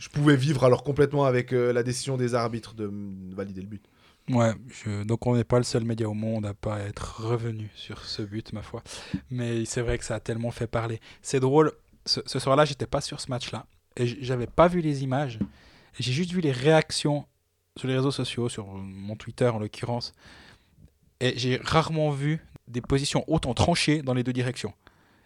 Je 0.01 0.09
pouvais 0.09 0.35
vivre 0.35 0.63
alors 0.63 0.83
complètement 0.83 1.25
avec 1.25 1.53
euh, 1.53 1.71
la 1.71 1.83
décision 1.83 2.17
des 2.17 2.33
arbitres 2.33 2.73
de 2.73 2.91
valider 3.35 3.61
le 3.61 3.67
but. 3.67 3.83
Ouais, 4.29 4.53
je- 4.83 5.03
donc 5.03 5.27
on 5.27 5.35
n'est 5.35 5.43
pas 5.43 5.57
le 5.57 5.63
seul 5.63 5.83
média 5.83 6.09
au 6.09 6.13
monde 6.13 6.45
à 6.45 6.53
pas 6.53 6.79
être 6.79 7.21
revenu 7.21 7.69
sur 7.75 8.03
ce 8.05 8.21
but, 8.23 8.51
ma 8.53 8.61
foi. 8.63 8.81
Mais 9.29 9.65
c'est 9.65 9.81
vrai 9.81 9.97
que 9.99 10.05
ça 10.05 10.15
a 10.15 10.19
tellement 10.19 10.51
fait 10.51 10.67
parler. 10.67 10.99
C'est 11.21 11.39
drôle, 11.39 11.71
ce, 12.05 12.19
ce 12.25 12.39
soir-là, 12.39 12.65
j'étais 12.65 12.87
pas 12.87 13.01
sur 13.01 13.19
ce 13.19 13.29
match-là. 13.29 13.65
Et 13.97 14.07
j'avais 14.07 14.47
pas 14.47 14.67
vu 14.67 14.81
les 14.81 15.03
images. 15.03 15.37
J'ai 15.99 16.13
juste 16.13 16.31
vu 16.31 16.41
les 16.41 16.51
réactions 16.53 17.25
sur 17.77 17.87
les 17.87 17.95
réseaux 17.95 18.11
sociaux, 18.11 18.49
sur 18.49 18.67
mon 18.67 19.15
Twitter 19.15 19.47
en 19.47 19.59
l'occurrence. 19.59 20.13
Et 21.19 21.33
j'ai 21.37 21.57
rarement 21.63 22.09
vu 22.09 22.39
des 22.67 22.81
positions 22.81 23.23
autant 23.27 23.53
tranchées 23.53 24.01
dans 24.01 24.13
les 24.13 24.23
deux 24.23 24.33
directions. 24.33 24.73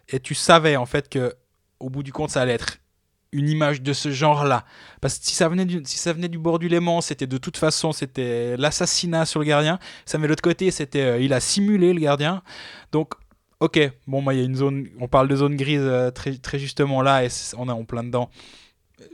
Et 0.08 0.20
tu 0.20 0.34
savais 0.34 0.76
en 0.76 0.86
fait 0.86 1.08
que 1.08 1.34
au 1.80 1.88
bout 1.90 2.02
du 2.02 2.12
compte, 2.12 2.30
ça 2.30 2.42
allait 2.42 2.52
être 2.54 2.78
une 3.36 3.48
image 3.48 3.82
de 3.82 3.92
ce 3.92 4.10
genre-là. 4.10 4.64
Parce 5.00 5.18
que 5.18 5.24
si 5.26 5.34
ça 5.34 5.48
venait 5.48 5.64
du, 5.64 5.82
si 5.84 5.98
ça 5.98 6.12
venait 6.12 6.28
du 6.28 6.38
bord 6.38 6.58
du 6.58 6.68
Léman, 6.68 7.00
c'était 7.00 7.26
de 7.26 7.38
toute 7.38 7.56
façon 7.56 7.92
c'était 7.92 8.56
l'assassinat 8.56 9.26
sur 9.26 9.40
le 9.40 9.46
gardien. 9.46 9.78
Ça 10.04 10.18
de 10.18 10.26
l'autre 10.26 10.42
côté, 10.42 10.70
c'était 10.70 11.02
euh, 11.02 11.20
il 11.20 11.32
a 11.32 11.40
simulé 11.40 11.92
le 11.92 12.00
gardien. 12.00 12.42
Donc 12.92 13.14
ok, 13.60 13.78
bon 14.06 14.20
moi 14.22 14.34
il 14.34 14.40
y 14.40 14.42
a 14.42 14.44
une 14.44 14.56
zone, 14.56 14.86
on 15.00 15.08
parle 15.08 15.28
de 15.28 15.36
zone 15.36 15.56
grise 15.56 15.80
euh, 15.82 16.10
très, 16.10 16.34
très 16.36 16.58
justement 16.58 17.02
là 17.02 17.24
et 17.24 17.28
on 17.56 17.68
est 17.68 17.72
en 17.72 17.84
plein 17.84 18.04
dedans. 18.04 18.30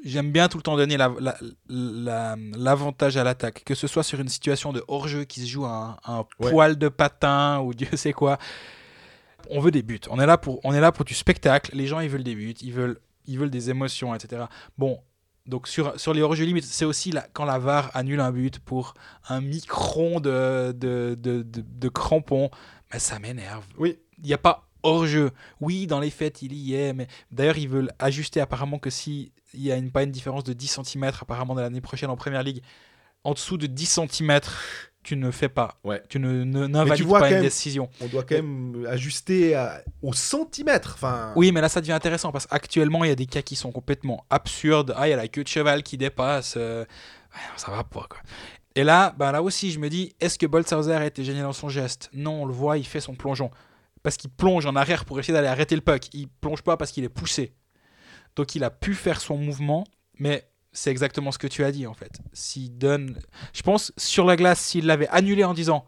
J'aime 0.05 0.31
bien 0.31 0.49
tout 0.49 0.59
le 0.59 0.63
temps 0.63 0.77
donner 0.77 0.97
la- 0.97 1.13
la- 1.21 1.37
la- 1.69 2.37
l'avantage 2.57 3.17
à 3.17 3.25
l'attaque, 3.25 3.65
que 3.65 3.75
ce 3.75 3.89
soit 3.89 4.05
sur 4.05 4.21
une 4.21 4.29
situation 4.29 4.73
de 4.73 4.83
hors-jeu 4.87 5.25
qui 5.25 5.41
se 5.41 5.47
joue 5.47 5.65
à 5.65 5.99
un, 6.07 6.13
un 6.21 6.25
Ouais. 6.39 6.51
poil 6.53 6.77
de 6.79 6.89
patin 6.89 7.59
ou 7.61 7.75
Dieu 7.75 7.89
sait 7.97 8.13
quoi. 8.13 8.39
On 9.51 9.59
veut 9.59 9.73
des 9.73 9.83
buts. 9.83 9.99
On 10.09 10.21
est 10.21 10.27
là 10.27 10.39
pour, 10.39 10.61
on 10.65 10.73
est 10.73 10.81
là 10.81 10.93
pour 10.93 11.05
du 11.05 11.15
spectacle. 11.15 11.73
Les 11.75 11.89
gens 11.89 11.99
ils 11.99 12.09
veulent 12.09 12.23
des 12.23 12.37
buts, 12.37 12.55
ils 12.63 12.73
veulent, 12.73 12.99
ils 13.27 13.39
veulent 13.39 13.51
des 13.51 13.71
émotions, 13.71 14.15
etc. 14.15 14.45
Bon, 14.79 15.01
donc 15.47 15.67
sur, 15.69 15.99
sur 15.99 16.15
les 16.15 16.23
hors-jeux 16.23 16.45
limites, 16.45 16.65
c'est 16.65 16.85
aussi 16.85 17.11
la- 17.11 17.27
quand 17.33 17.45
la 17.45 17.59
VAR 17.59 17.91
annule 17.95 18.21
un 18.21 18.31
but 18.33 18.59
pour 18.61 18.95
un 19.29 19.41
micron 19.41 20.21
de, 20.21 20.73
de, 20.73 21.17
de, 21.19 21.43
de, 21.43 21.65
de 21.67 21.89
crampon. 21.89 22.51
Mais 22.93 22.99
ça 22.99 23.19
m'énerve. 23.19 23.65
Oui. 23.79 23.99
Il 24.19 24.27
n'y 24.27 24.35
a 24.35 24.39
pas 24.39 24.69
hors-jeu. 24.85 25.31
Oui, 25.61 25.87
dans 25.87 25.99
les 26.01 26.11
faits, 26.11 26.43
il 26.43 26.53
y 26.53 26.75
est. 26.75 26.93
Mais 26.93 27.09
d'ailleurs, 27.31 27.59
ils 27.59 27.69
veulent 27.69 27.91
ajuster 27.99 28.41
apparemment 28.41 28.79
que 28.79 28.91
si 28.91 29.33
il 29.55 29.63
y 29.63 29.73
a 29.73 29.77
une, 29.77 29.91
pas 29.91 30.03
une 30.05 30.13
différence 30.13 30.45
de 30.45 30.53
10 30.53 30.81
cm 30.83 31.05
apparemment 31.21 31.55
de 31.55 31.61
l'année 31.61 31.81
prochaine 31.81 32.09
en 32.11 32.17
première 32.17 32.43
ligue, 32.43 32.63
en 33.25 33.35
dessous 33.35 33.57
de 33.59 33.67
10 33.67 34.01
cm, 34.09 34.41
tu 35.03 35.17
ne 35.17 35.31
fais 35.31 35.49
pas. 35.49 35.79
Ouais. 35.85 36.03
Tu 36.09 36.19
ne 36.19 36.45
n'invalides 36.45 37.09
pas 37.09 37.29
une 37.29 37.35
même- 37.35 37.43
décision. 37.43 37.89
On 38.01 38.07
doit 38.07 38.23
quand 38.23 38.37
même 38.37 38.87
ajuster 38.89 39.55
à- 39.55 39.83
au 40.03 40.13
centimètre. 40.13 40.93
Enfin, 40.95 41.33
Oui, 41.37 41.51
mais 41.53 41.61
là, 41.61 41.69
ça 41.69 41.81
devient 41.81 41.93
intéressant 41.93 42.31
parce 42.33 42.47
qu'actuellement, 42.47 43.05
il 43.05 43.09
y 43.09 43.13
a 43.13 43.17
des 43.17 43.27
cas 43.27 43.43
qui 43.43 43.57
sont 43.57 43.73
complètement 43.73 44.25
absurdes. 44.31 44.95
Ah, 44.97 45.09
il 45.09 45.11
y 45.11 45.15
a 45.15 45.17
la 45.17 45.29
queue 45.29 45.43
de 45.45 45.49
cheval 45.49 45.83
qui 45.83 45.97
dépasse. 45.99 46.55
euh, 46.57 46.85
non, 47.35 47.57
ça 47.57 47.71
va 47.73 47.83
pas, 47.85 48.07
quoi. 48.09 48.19
Et 48.75 48.85
là, 48.85 49.15
bah, 49.19 49.33
là 49.33 49.43
aussi, 49.43 49.71
je 49.71 49.79
me 49.79 49.89
dis, 49.91 50.15
est-ce 50.21 50.39
que 50.39 50.47
Boltzhauser 50.47 50.93
a 50.95 51.05
été 51.05 51.25
gêné 51.25 51.43
dans 51.43 51.53
son 51.53 51.69
geste? 51.69 52.09
Non, 52.15 52.43
on 52.43 52.47
le 52.47 52.53
voit, 52.55 52.79
il 52.79 52.87
fait 52.87 53.01
son 53.01 53.15
plongeon. 53.15 53.51
Parce 54.03 54.17
qu'il 54.17 54.31
plonge 54.31 54.67
en 54.67 54.75
arrière 54.77 55.05
pour 55.05 55.19
essayer 55.21 55.35
d'aller 55.35 55.49
arrêter 55.49 55.75
le 55.75 55.81
puck. 55.83 56.07
Il 56.13 56.29
plonge 56.29 56.63
pas 56.63 56.77
parce 56.77 56.91
qu'il 56.91 57.05
est 57.05 57.09
poussé. 57.11 57.53
Donc, 58.35 58.55
il 58.55 58.65
a 58.65 58.71
pu 58.71 58.95
faire 58.95 59.21
son 59.21 59.37
mouvement, 59.37 59.85
mais 60.19 60.49
c'est 60.73 60.91
exactement 60.91 61.33
ce 61.33 61.39
que 61.39 61.47
tu 61.47 61.65
as 61.65 61.73
dit, 61.73 61.87
en 61.87 61.95
fait. 61.95 62.21
S'il 62.33 62.77
donne. 62.77 63.19
Je 63.53 63.63
pense, 63.63 63.93
sur 63.97 64.25
la 64.25 64.37
glace, 64.37 64.61
s'il 64.61 64.87
l'avait 64.87 65.09
annulé 65.09 65.45
en 65.45 65.55
disant 65.55 65.85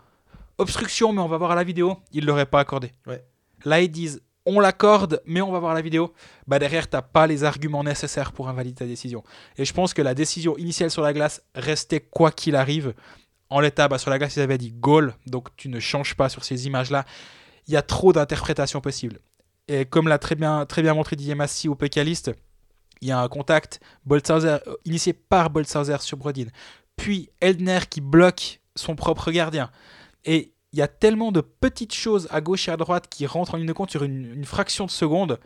obstruction, 0.59 1.13
mais 1.13 1.21
on 1.21 1.29
va 1.29 1.39
voir 1.39 1.51
à 1.51 1.55
la 1.55 1.65
vidéo, 1.65 1.99
il 2.13 2.27
l'aurait 2.27 2.47
pas 2.47 2.61
accordé. 2.61 2.93
Ouais. 3.07 3.25
Là, 3.65 3.81
ils 3.81 3.91
disent 3.91 4.23
on 4.47 4.61
l'accorde, 4.61 5.23
mais 5.25 5.41
on 5.41 5.51
va 5.51 5.59
voir 5.59 5.75
la 5.75 5.81
vidéo. 5.81 6.13
Bah 6.47 6.59
derrière, 6.59 6.89
t'as 6.89 7.03
pas 7.03 7.27
les 7.27 7.45
arguments 7.45 7.83
nécessaires 7.83 8.33
pour 8.33 8.49
invalider 8.49 8.75
ta 8.75 8.87
décision. 8.87 9.23
Et 9.57 9.65
je 9.65 9.73
pense 9.73 9.95
que 9.95 10.03
la 10.03 10.15
décision 10.15 10.57
initiale 10.59 10.91
sur 10.91 11.03
la 11.03 11.13
glace 11.13 11.43
restait 11.55 12.01
quoi 12.01 12.31
qu'il 12.31 12.57
arrive. 12.57 12.95
En 13.51 13.61
l'état, 13.61 13.89
bah, 13.89 13.99
sur 13.99 14.11
la 14.11 14.19
glace, 14.19 14.37
ils 14.37 14.41
avaient 14.41 14.59
dit 14.59 14.73
goal, 14.73 15.15
donc 15.27 15.49
tu 15.57 15.69
ne 15.69 15.81
changes 15.81 16.15
pas 16.15 16.29
sur 16.29 16.45
ces 16.45 16.67
images-là. 16.67 17.05
Il 17.67 17.75
y 17.75 17.77
a 17.77 17.83
trop 17.83 18.13
d'interprétations 18.13 18.81
possibles. 18.81 19.21
Et 19.69 19.87
comme 19.87 20.09
l'a 20.09 20.19
très 20.19 20.35
bien, 20.35 20.67
très 20.67 20.83
bien 20.83 20.93
montré 20.93 21.17
Didier 21.17 21.35
Massy 21.35 21.69
au 21.69 21.75
Pécaliste, 21.75 22.33
il 23.05 23.09
y 23.09 23.13
a 23.13 23.21
un 23.21 23.29
contact 23.29 23.81
initié 24.87 25.13
par 25.13 25.51
Boltzhauser 25.51 25.99
sur 26.01 26.17
Brodin. 26.17 26.47
Puis 26.97 27.29
Eldner 27.41 27.81
qui 27.89 28.01
bloque 28.01 28.61
son 28.77 28.97
propre 28.97 29.31
gardien. 29.31 29.71
Et 30.25 30.55
il 30.73 30.79
y 30.79 30.83
a 30.83 30.89
tellement 30.89 31.31
de 31.31 31.43
petites 31.43 31.93
choses 31.93 32.27
à 32.31 32.41
gauche 32.41 32.67
et 32.67 32.71
à 32.71 32.79
droite 32.79 33.09
qui 33.11 33.27
rentrent 33.27 33.55
en 33.55 33.59
ligne 33.59 33.67
de 33.67 33.75
compte 33.75 33.91
sur 33.91 34.05
une, 34.05 34.45
fraction 34.47 34.87
de 34.87 34.91
seconde. 34.91 35.39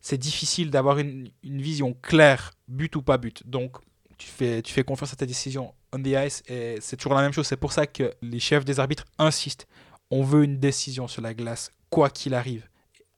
C'est 0.00 0.18
difficile 0.18 0.72
d'avoir 0.72 0.98
une, 0.98 1.30
vision 1.44 1.96
claire, 2.02 2.50
but 2.66 2.96
ou 2.96 3.02
pas 3.02 3.18
but. 3.18 3.48
Donc, 3.48 3.76
tu 4.18 4.26
fais 4.26 4.84
confiance 4.84 5.12
à 5.12 5.16
ta 5.16 5.26
décision 5.26 5.72
on 5.92 6.02
the 6.02 6.08
ice 6.08 6.42
et 6.48 6.78
c'est 6.80 6.96
toujours 6.96 7.14
la 7.14 7.22
même 7.22 7.32
chose. 7.32 7.46
C'est 7.46 7.56
pour 7.56 7.72
ça 7.72 7.86
que 7.86 8.12
les 8.20 8.40
chefs 8.40 8.64
des 8.64 8.80
arbitres 8.80 9.04
insistent. 9.18 9.68
On 10.10 10.22
veut 10.22 10.42
une 10.42 10.58
décision 10.58 11.06
sur 11.06 11.22
la 11.22 11.34
glace, 11.34 11.70
quoi 11.88 12.10
qu'il 12.10 12.34
arrive. 12.34 12.68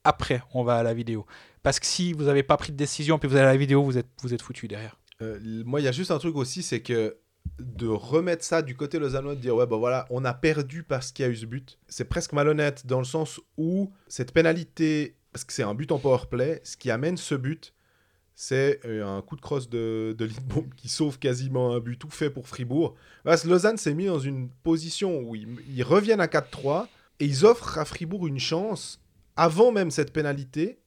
Après, 0.05 0.43
on 0.53 0.63
va 0.63 0.77
à 0.77 0.83
la 0.83 0.93
vidéo. 0.93 1.27
Parce 1.63 1.79
que 1.79 1.87
si 1.87 2.13
vous 2.13 2.25
n'avez 2.25 2.43
pas 2.43 2.57
pris 2.57 2.73
de 2.73 2.77
décision 2.77 3.19
puis 3.19 3.29
vous 3.29 3.37
allez 3.37 3.47
à 3.47 3.53
la 3.53 3.57
vidéo, 3.57 3.83
vous 3.83 3.99
êtes, 3.99 4.09
vous 4.23 4.35
êtes 4.35 4.43
foutu 4.43 4.69
derrière. 4.69 4.99
Euh, 5.21 5.39
moi, 5.65 5.81
il 5.81 5.85
y 5.85 5.89
a 5.89 5.93
juste 5.93 6.11
un 6.11 6.19
truc 6.19 6.37
aussi, 6.37 6.63
c'est 6.63 6.81
que 6.81 7.17
de 7.59 7.87
remettre 7.87 8.45
ça 8.45 8.63
du 8.63 8.77
côté 8.77 8.99
lausannois, 8.99 9.35
de 9.35 9.41
dire 9.41 9.55
ouais, 9.55 9.67
bah 9.67 9.77
voilà, 9.77 10.07
on 10.11 10.25
a 10.25 10.35
perdu 10.35 10.83
parce 10.83 11.13
qu'il 11.13 11.25
y 11.25 11.29
a 11.29 11.31
eu 11.31 11.37
ce 11.37 11.47
but, 11.47 11.79
c'est 11.89 12.05
presque 12.05 12.33
malhonnête 12.33 12.87
dans 12.87 12.99
le 12.99 13.05
sens 13.05 13.41
où 13.57 13.93
cette 14.09 14.33
pénalité, 14.33 15.17
parce 15.33 15.45
que 15.45 15.53
c'est 15.53 15.63
un 15.63 15.75
but 15.75 15.91
en 15.93 15.99
power 15.99 16.27
play, 16.31 16.61
ce 16.65 16.77
qui 16.77 16.91
amène 16.91 17.17
ce 17.17 17.35
but, 17.35 17.75
c'est 18.35 18.81
euh, 18.85 19.07
un 19.07 19.23
coup 19.23 19.37
de 19.37 19.41
crosse 19.41 19.69
de, 19.69 20.15
de 20.19 20.29
qui 20.77 20.89
sauve 20.89 21.19
quasiment 21.19 21.75
un 21.75 21.81
but 21.81 21.99
tout 21.99 22.11
fait 22.11 22.31
pour 22.31 22.49
Fribourg. 22.49 22.95
Lausanne 23.25 23.77
s'est 23.77 23.95
mis 23.95 24.07
dans 24.07 24.19
une 24.19 24.49
position 24.49 25.21
où 25.21 25.37
ils, 25.37 25.49
ils 25.69 25.83
reviennent 25.83 26.21
à 26.21 26.27
4-3 26.27 26.87
et 27.21 27.27
ils 27.27 27.45
offrent 27.45 27.79
à 27.79 27.85
Fribourg 27.85 28.27
une 28.27 28.39
chance, 28.39 29.01
avant 29.37 29.71
même 29.71 29.91
cette 29.91 30.13
pénalité, 30.13 30.82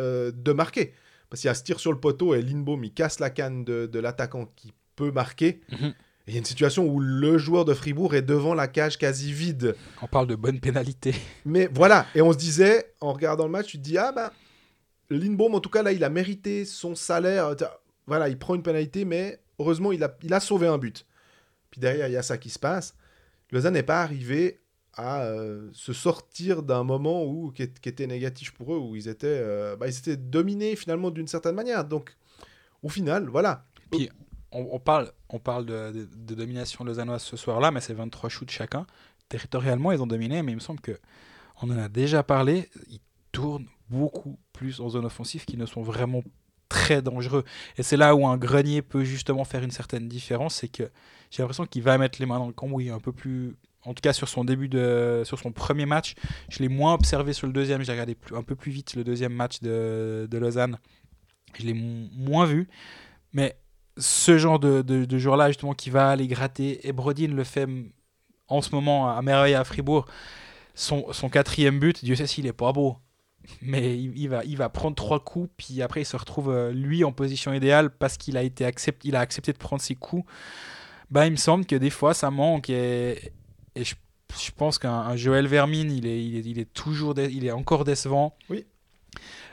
euh, 0.00 0.32
de 0.34 0.52
marquer. 0.52 0.94
Parce 1.28 1.42
qu'il 1.42 1.48
y 1.48 1.50
a 1.50 1.54
ce 1.54 1.62
tir 1.62 1.78
sur 1.78 1.92
le 1.92 2.00
poteau 2.00 2.34
et 2.34 2.42
Lindbaum, 2.42 2.82
il 2.82 2.92
casse 2.92 3.20
la 3.20 3.30
canne 3.30 3.64
de, 3.64 3.86
de 3.86 3.98
l'attaquant 4.00 4.46
qui 4.56 4.72
peut 4.96 5.12
marquer. 5.12 5.60
Mhm. 5.70 5.94
Et 6.26 6.32
il 6.32 6.34
y 6.34 6.36
a 6.36 6.38
une 6.38 6.44
situation 6.44 6.86
où 6.86 7.00
le 7.00 7.38
joueur 7.38 7.64
de 7.64 7.72
Fribourg 7.72 8.14
est 8.14 8.22
devant 8.22 8.54
la 8.54 8.68
cage 8.68 8.98
quasi 8.98 9.32
vide. 9.32 9.74
On 10.02 10.06
parle 10.06 10.26
de 10.26 10.34
bonne 10.34 10.60
pénalité. 10.60 11.14
Mais 11.44 11.68
voilà, 11.72 12.06
et 12.14 12.22
on 12.22 12.32
se 12.32 12.38
disait, 12.38 12.94
en 13.00 13.12
regardant 13.12 13.44
le 13.44 13.50
match, 13.50 13.68
tu 13.68 13.78
te 13.78 13.82
dis, 13.82 13.96
ah 13.96 14.12
bah, 14.12 14.32
Lindbaum, 15.10 15.54
en 15.54 15.60
tout 15.60 15.70
cas, 15.70 15.82
là, 15.82 15.92
il 15.92 16.04
a 16.04 16.08
mérité 16.08 16.64
son 16.64 16.94
salaire. 16.94 17.54
Tiens, 17.56 17.68
Voilà, 18.06 18.28
il 18.28 18.38
prend 18.38 18.54
une 18.54 18.62
pénalité, 18.62 19.04
mais 19.04 19.40
heureusement, 19.58 19.92
il 19.92 20.04
a, 20.04 20.16
il 20.22 20.32
a 20.34 20.40
sauvé 20.40 20.66
un 20.66 20.78
but. 20.78 21.06
Puis 21.70 21.80
derrière, 21.80 22.08
il 22.08 22.12
y 22.12 22.16
a 22.16 22.22
ça 22.22 22.38
qui 22.38 22.50
se 22.50 22.58
passe. 22.58 22.94
Lausanne 23.50 23.74
n'est 23.74 23.82
pas 23.82 24.02
arrivé 24.02 24.60
euh, 25.02 25.68
se 25.72 25.92
sortir 25.92 26.62
d'un 26.62 26.84
moment 26.84 27.24
où, 27.24 27.52
qui, 27.52 27.62
était 27.62 28.06
négatif 28.06 28.52
pour 28.52 28.74
eux, 28.74 28.78
où 28.78 28.96
ils 28.96 29.08
étaient, 29.08 29.26
euh, 29.28 29.76
bah, 29.76 29.88
ils 29.88 29.96
étaient 29.96 30.16
dominés 30.16 30.76
finalement 30.76 31.10
d'une 31.10 31.28
certaine 31.28 31.54
manière. 31.54 31.84
Donc, 31.84 32.16
au 32.82 32.88
final, 32.88 33.28
voilà. 33.28 33.64
on, 33.92 34.68
on 34.72 34.78
parle, 34.80 35.12
on 35.28 35.38
parle 35.38 35.66
de 35.66 36.08
domination 36.14 36.84
lausannoise 36.84 37.22
ce 37.22 37.36
soir-là, 37.36 37.70
mais 37.70 37.80
c'est 37.80 37.94
23 37.94 38.28
shoots 38.30 38.50
chacun. 38.50 38.86
Territorialement, 39.28 39.92
ils 39.92 40.02
ont 40.02 40.06
dominé, 40.06 40.42
mais 40.42 40.52
il 40.52 40.56
me 40.56 40.60
semble 40.60 40.80
que 40.80 40.98
on 41.62 41.70
en 41.70 41.78
a 41.78 41.88
déjà 41.88 42.22
parlé. 42.22 42.68
Ils 42.88 43.00
tournent 43.32 43.66
beaucoup 43.88 44.38
plus 44.52 44.80
en 44.80 44.88
zone 44.88 45.04
offensive, 45.04 45.44
qui 45.44 45.56
ne 45.56 45.66
sont 45.66 45.82
vraiment 45.82 46.22
très 46.68 47.02
dangereux. 47.02 47.44
Et 47.76 47.82
c'est 47.82 47.96
là 47.96 48.14
où 48.14 48.26
un 48.26 48.38
grenier 48.38 48.80
peut 48.80 49.04
justement 49.04 49.44
faire 49.44 49.62
une 49.62 49.70
certaine 49.70 50.08
différence, 50.08 50.56
c'est 50.56 50.68
que 50.68 50.90
j'ai 51.30 51.42
l'impression 51.42 51.66
qu'il 51.66 51.82
va 51.82 51.98
mettre 51.98 52.18
les 52.20 52.26
mains 52.26 52.38
dans 52.38 52.46
le 52.46 52.52
cambouis 52.52 52.90
un 52.90 53.00
peu 53.00 53.12
plus. 53.12 53.56
En 53.84 53.94
tout 53.94 54.02
cas, 54.02 54.12
sur 54.12 54.28
son 54.28 54.44
début 54.44 54.68
de, 54.68 55.22
sur 55.24 55.38
son 55.38 55.52
premier 55.52 55.86
match, 55.86 56.14
je 56.50 56.58
l'ai 56.58 56.68
moins 56.68 56.94
observé 56.94 57.32
sur 57.32 57.46
le 57.46 57.52
deuxième. 57.52 57.82
J'ai 57.82 57.92
regardé 57.92 58.14
plus- 58.14 58.36
un 58.36 58.42
peu 58.42 58.54
plus 58.54 58.70
vite 58.72 58.94
le 58.94 59.04
deuxième 59.04 59.32
match 59.32 59.60
de, 59.60 60.28
de 60.30 60.38
Lausanne. 60.38 60.78
Je 61.58 61.64
l'ai 61.66 61.74
mo- 61.74 62.08
moins 62.14 62.44
vu, 62.44 62.68
mais 63.32 63.56
ce 63.96 64.38
genre 64.38 64.58
de, 64.58 64.82
de, 64.82 65.04
de 65.04 65.18
joueur-là, 65.18 65.48
justement, 65.48 65.74
qui 65.74 65.90
va 65.90 66.10
aller 66.10 66.26
gratter, 66.26 66.86
et 66.86 66.92
Brodin 66.92 67.28
le 67.28 67.44
fait 67.44 67.66
en 68.48 68.62
ce 68.62 68.74
moment 68.74 69.08
à 69.10 69.20
merveille 69.22 69.54
à 69.54 69.64
Fribourg, 69.64 70.06
son, 70.74 71.12
son 71.12 71.28
quatrième 71.28 71.78
but, 71.78 72.04
Dieu 72.04 72.14
sait 72.16 72.26
s'il 72.26 72.46
est 72.46 72.52
pas 72.52 72.72
beau. 72.72 72.98
Mais 73.62 73.98
il, 73.98 74.28
va, 74.28 74.44
il 74.44 74.56
va 74.56 74.68
prendre 74.68 74.94
trois 74.94 75.18
coups, 75.18 75.50
puis 75.56 75.80
après 75.82 76.02
il 76.02 76.04
se 76.04 76.16
retrouve 76.16 76.50
euh, 76.50 76.72
lui 76.72 77.04
en 77.04 77.12
position 77.12 77.52
idéale 77.54 77.90
parce 77.90 78.18
qu'il 78.18 78.36
a 78.36 78.42
été 78.42 78.70
il 79.02 79.16
a 79.16 79.20
accepté 79.20 79.52
de 79.52 79.58
prendre 79.58 79.80
ses 79.80 79.94
coups. 79.94 80.30
Bah, 81.10 81.26
il 81.26 81.32
me 81.32 81.36
semble 81.36 81.64
que 81.66 81.74
des 81.74 81.90
fois 81.90 82.12
ça 82.14 82.30
manque 82.30 82.68
et, 82.70 83.32
et 83.74 83.84
je, 83.84 83.94
je 84.38 84.50
pense 84.50 84.78
qu'un 84.78 84.92
un 84.92 85.16
Joël 85.16 85.46
Vermine, 85.46 85.90
il 85.90 86.06
est, 86.06 86.24
il 86.24 86.36
est, 86.36 86.44
il 86.44 86.58
est 86.58 86.72
toujours, 86.72 87.14
il 87.18 87.44
est 87.44 87.52
encore 87.52 87.84
décevant. 87.84 88.36
Oui. 88.48 88.66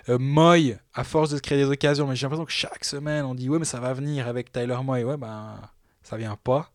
Euh, 0.09 0.17
Moy, 0.19 0.77
à 0.93 1.03
force 1.03 1.31
de 1.31 1.37
se 1.37 1.41
créer 1.41 1.57
des 1.57 1.69
occasions, 1.69 2.07
mais 2.07 2.15
j'ai 2.15 2.25
l'impression 2.25 2.45
que 2.45 2.51
chaque 2.51 2.85
semaine 2.85 3.25
on 3.25 3.35
dit 3.35 3.49
ouais 3.49 3.59
mais 3.59 3.65
ça 3.65 3.79
va 3.79 3.93
venir 3.93 4.27
avec 4.27 4.51
Tyler 4.51 4.77
Moy, 4.83 5.03
ouais 5.03 5.17
ben 5.17 5.59
ça 6.03 6.15
vient 6.17 6.37
pas. 6.41 6.71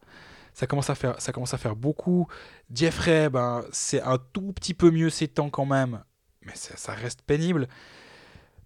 Ça 0.53 0.66
commence 0.66 0.90
à 0.90 0.95
faire, 0.95 1.18
ça 1.18 1.32
commence 1.32 1.55
à 1.55 1.59
faire 1.59 1.76
beaucoup. 1.76 2.26
Jeffrey, 2.74 3.30
ben 3.30 3.64
c'est 3.72 4.03
un 4.03 4.18
tout 4.18 4.53
petit 4.53 4.74
peu 4.74 4.90
mieux 4.90 5.09
ces 5.09 5.28
temps 5.28 5.49
quand 5.49 5.64
même, 5.64 6.03
mais 6.45 6.55
ça, 6.55 6.76
ça 6.76 6.93
reste 6.93 7.22
pénible. 7.22 7.68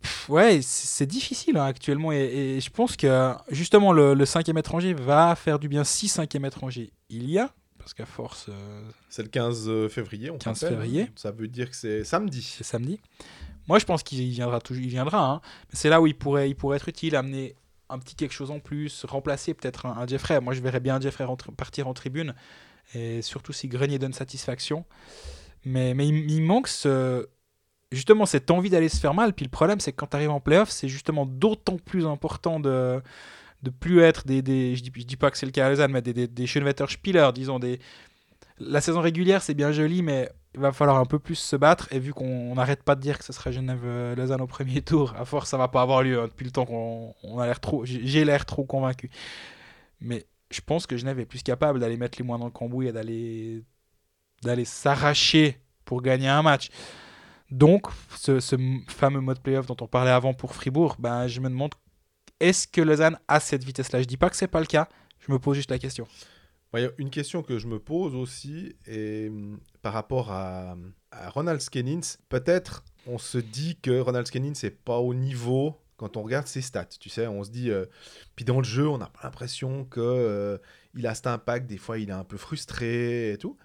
Pff, 0.01 0.29
ouais, 0.31 0.63
c'est 0.63 0.87
c'est 0.87 1.07
difficile 1.07 1.59
hein, 1.59 1.65
actuellement 1.67 2.11
et, 2.11 2.57
et 2.57 2.61
je 2.61 2.71
pense 2.71 2.97
que 2.97 3.35
justement 3.51 3.93
le, 3.93 4.15
le 4.15 4.27
cinquième 4.27 4.59
étranger 4.59 4.95
va 4.95 5.37
faire 5.37 5.59
du 5.59 5.69
bien 5.69 5.85
si 5.85 6.09
cinquième 6.09 6.45
étranger 6.45 6.93
il 7.09 7.31
y 7.31 7.39
a 7.39 7.53
parce 7.87 7.95
qu'à 7.95 8.05
force 8.05 8.47
euh, 8.49 8.83
C'est 9.09 9.23
le 9.23 9.29
15 9.29 9.87
février, 9.89 10.29
on 10.31 10.39
15 10.39 10.65
rappelle, 10.65 10.77
février. 10.79 11.03
hein. 11.03 11.09
Ça 11.15 11.31
veut 11.31 11.47
dire 11.47 11.71
que 11.71 11.77
c'est 11.77 12.03
samedi. 12.03 12.43
c'est 12.43 12.65
samedi. 12.65 12.99
Moi, 13.69 13.79
je 13.79 13.85
pense 13.85 14.03
qu'il 14.03 14.29
viendra 14.29 14.61
toujours, 14.61 14.83
il 14.83 14.89
viendra. 14.91 15.25
hein. 15.31 15.41
Mais 15.71 15.79
c'est 15.79 15.89
là 15.89 16.01
où 16.01 16.09
il 16.09 16.17
pourrait, 16.19 16.51
il 16.51 16.57
pourrait 16.57 16.79
être 16.79 16.89
utile, 16.89 17.15
amener 17.15 17.55
un 17.89 18.01
petit 18.01 18.17
quelque 18.17 18.33
chose 18.35 18.51
en 18.51 18.59
plus, 18.59 19.05
remplacer 19.05 19.55
peut-être 19.55 19.87
un, 19.87 19.93
un 19.99 20.07
Jeffrey. 20.09 20.41
Moi, 20.41 20.53
je 20.53 20.61
verrais 20.61 20.81
bien 20.81 20.99
Jeffrey 21.01 21.23
rentrer- 21.25 21.53
partir 21.53 21.87
en 21.87 21.95
tribune, 21.95 22.35
et 22.95 23.23
surtout 23.23 23.53
si 23.53 23.69
Grenier 23.69 24.01
donne 24.01 24.13
satisfaction. 24.13 24.85
Mais, 25.65 25.95
mais 25.95 26.09
il, 26.09 26.29
il 26.29 26.43
manque 26.43 26.67
ce, 26.67 27.29
justement 27.93 28.27
cette 28.27 28.51
envie 28.51 28.71
d'aller 28.71 28.89
se 28.89 28.99
faire 28.99 29.15
mal. 29.15 29.33
Puis 29.33 29.45
le 29.45 29.51
problème, 29.51 29.79
c'est 29.79 29.93
que 29.93 29.97
quand 29.97 30.09
tu 30.09 30.17
arrives 30.17 30.31
en 30.31 30.41
playoff, 30.41 30.71
c'est 30.71 30.89
justement 30.89 31.25
d'autant 31.25 31.77
plus 31.77 32.05
important 32.07 32.59
de 32.59 33.01
de 33.67 33.71
plus 33.71 34.01
être 34.01 34.27
des, 34.27 34.43
des 34.43 34.77
je, 34.77 34.83
dis, 34.83 35.17
pas 35.17 35.31
que 35.31 35.37
c'est 35.37 35.47
le 35.47 35.53
cas 35.53 35.67
à 35.67 35.71
Lausanne, 35.71 35.91
mais 35.91 36.03
des, 36.03 36.13
des, 36.13 36.29
des 36.29 36.47
Spieler, 36.47 37.31
disons 37.35 37.59
des 37.59 37.81
la 38.59 38.81
saison 38.81 39.01
régulière 39.01 39.43
c'est 39.43 39.53
bien 39.53 39.71
joli 39.71 40.01
mais 40.01 40.31
il 40.55 40.61
va 40.61 40.73
falloir 40.73 40.97
un 40.97 41.05
peu 41.05 41.19
plus 41.19 41.35
se 41.35 41.57
battre 41.57 41.93
et 41.93 41.99
vu 41.99 42.15
qu'on 42.15 42.55
n'arrête 42.55 42.83
pas 42.83 42.95
de 42.95 43.03
dire 43.03 43.19
que 43.19 43.25
ce 43.25 43.35
sera 43.35 43.51
Genève-Lausanne 43.51 44.41
au 44.41 44.47
premier 44.47 44.81
tour, 44.91 45.15
à 45.19 45.27
force 45.27 45.51
ça 45.51 45.59
va 45.59 45.69
pas 45.69 45.83
avoir 45.83 46.03
lieu 46.03 46.19
hein, 46.19 46.29
depuis 46.29 46.47
le 46.47 46.51
temps 46.51 46.65
qu'on 46.65 47.15
on 47.23 47.39
a 47.39 47.45
l'air 47.45 47.61
trop, 47.61 47.85
j'ai 47.85 48.25
l'air 48.25 48.47
trop 48.47 48.65
convaincu. 48.65 49.11
Mais 50.01 50.27
je 50.51 50.61
pense 50.61 50.87
que 50.87 50.97
Genève 50.97 51.19
est 51.19 51.27
plus 51.27 51.43
capable 51.43 51.81
d'aller 51.81 51.97
mettre 51.99 52.19
les 52.19 52.25
moins 52.25 52.39
dans 52.39 52.47
le 52.47 52.51
cambouis 52.51 52.87
et 52.87 52.93
d'aller 52.93 53.65
d'aller 54.43 54.65
s'arracher 54.65 55.61
pour 55.85 56.01
gagner 56.01 56.29
un 56.29 56.43
match. 56.43 56.71
Donc 57.51 57.89
ce, 58.17 58.41
ce 58.41 58.57
fameux 58.89 59.21
mode 59.21 59.41
playoff 59.41 59.67
dont 59.67 59.77
on 59.81 59.87
parlait 59.87 60.11
avant 60.11 60.33
pour 60.33 60.55
Fribourg, 60.55 60.97
ben 60.99 61.27
je 61.27 61.41
me 61.41 61.51
demande 61.51 61.75
est-ce 62.41 62.69
que 62.69 62.81
Lausanne 62.81 63.19
a 63.29 63.41
cette 63.41 63.65
vitesse-là? 63.65 64.03
Je 64.03 64.07
dis 64.07 64.17
pas 64.17 64.31
que 64.31 64.37
c'est 64.37 64.49
pas 64.49 64.61
le 64.61 64.67
cas, 64.67 64.89
je 65.21 65.33
me 65.33 65.39
pose 65.39 65.57
juste 65.57 65.71
la 65.71 65.79
question. 65.79 66.07
A 66.73 66.81
une 66.99 67.11
question 67.11 67.43
que 67.43 67.59
je 67.59 67.69
me 67.69 67.79
pose 67.79 68.15
aussi, 68.15 68.77
hum, 68.89 69.59
par 69.81 69.95
rapport 69.95 70.31
à, 70.31 70.77
Ronald 71.29 71.61
Skennins, 71.61 72.19
peut-être 72.29 72.85
on 73.07 73.17
se 73.17 73.39
dit 73.39 73.79
que 73.81 73.99
Ronald 74.01 74.27
Skennins 74.27 74.53
n'est 74.63 74.71
pas 74.71 74.99
au 74.99 75.15
niveau 75.15 75.75
quand 75.97 76.19
on 76.19 76.23
regarde 76.23 76.47
ses 76.47 76.61
stats. 76.61 76.85
Tu 76.85 77.09
sais, 77.09 77.27
on 77.27 77.43
se 77.43 77.51
dit. 77.51 77.71
euh, 77.71 77.87
puis 78.35 78.45
dans 78.45 78.59
le 78.59 78.65
jeu, 78.65 78.87
on 78.87 78.99
pas 78.99 79.11
l'impression 79.23 79.87
que 79.87 80.01
euh, 80.01 80.59
il 80.95 81.07
a 81.07 81.15
cet 81.15 81.27
impact. 81.27 81.67
Des 81.67 81.79
fois, 81.79 81.99
il 81.99 82.11
est 82.11 82.13
un 82.13 82.25
peu 82.25 82.37
frustré 82.37 83.33
et 83.33 83.39
tout. 83.39 83.57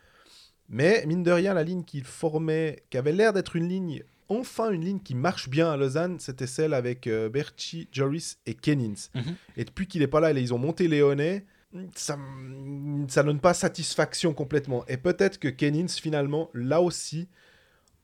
Mais 0.70 1.06
mine 1.06 1.24
de 1.24 1.32
rien, 1.32 1.54
la 1.54 1.64
ligne 1.64 1.84
qu'il 1.84 2.06
formait, 2.06 2.86
qui 2.90 2.98
avait 2.98 3.12
l'air 3.12 3.34
d'être 3.34 3.58
une 3.58 3.68
ligne, 3.68 4.04
enfin 4.40 4.72
une 4.72 4.84
ligne 4.86 5.00
qui 5.00 5.16
marche 5.16 5.50
bien 5.50 5.70
à 5.72 5.78
Lausanne, 5.78 6.20
c'était 6.20 6.48
celle 6.48 6.74
avec 6.74 7.08
euh, 7.08 7.30
Berchi, 7.30 7.88
Joris 7.92 8.38
et 8.46 8.54
Kennins. 8.54 9.10
Mhm. 9.16 9.36
Et 9.58 9.66
depuis 9.66 9.88
qu'il 9.88 10.02
est 10.02 10.08
pas 10.08 10.20
là, 10.20 10.32
ils 10.32 10.54
ont 10.54 10.58
monté 10.58 10.88
Léonet 10.88 11.46
ça 11.96 12.18
ça 13.08 13.24
donne 13.24 13.40
pas 13.40 13.54
satisfaction 13.54 14.34
complètement. 14.34 14.86
Et 14.88 14.98
peut-être 14.98 15.40
que 15.40 15.48
Kennins, 15.48 15.88
finalement, 15.88 16.50
là 16.54 16.82
aussi, 16.82 17.30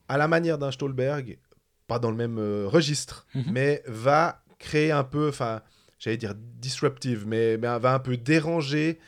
à 0.07 0.17
la 0.17 0.28
manière 0.30 0.57
d'un 0.57 0.71
Stolberg, 0.71 1.38
pas 1.86 1.99
dans 1.99 2.09
le 2.11 2.15
même 2.15 2.38
euh, 2.39 2.65
registre, 2.67 3.25
Mhm. 3.36 3.43
mais 3.51 3.84
va 3.86 4.41
créer 4.57 4.91
un 4.91 5.03
peu, 5.03 5.28
enfin, 5.30 5.61
j'allais 5.99 6.15
dire 6.17 6.34
disruptive, 6.36 7.25
mais, 7.28 7.57
mais 7.57 7.78
va 7.80 7.93
un 7.93 7.99
peu 7.99 8.15
déranger, 8.15 8.99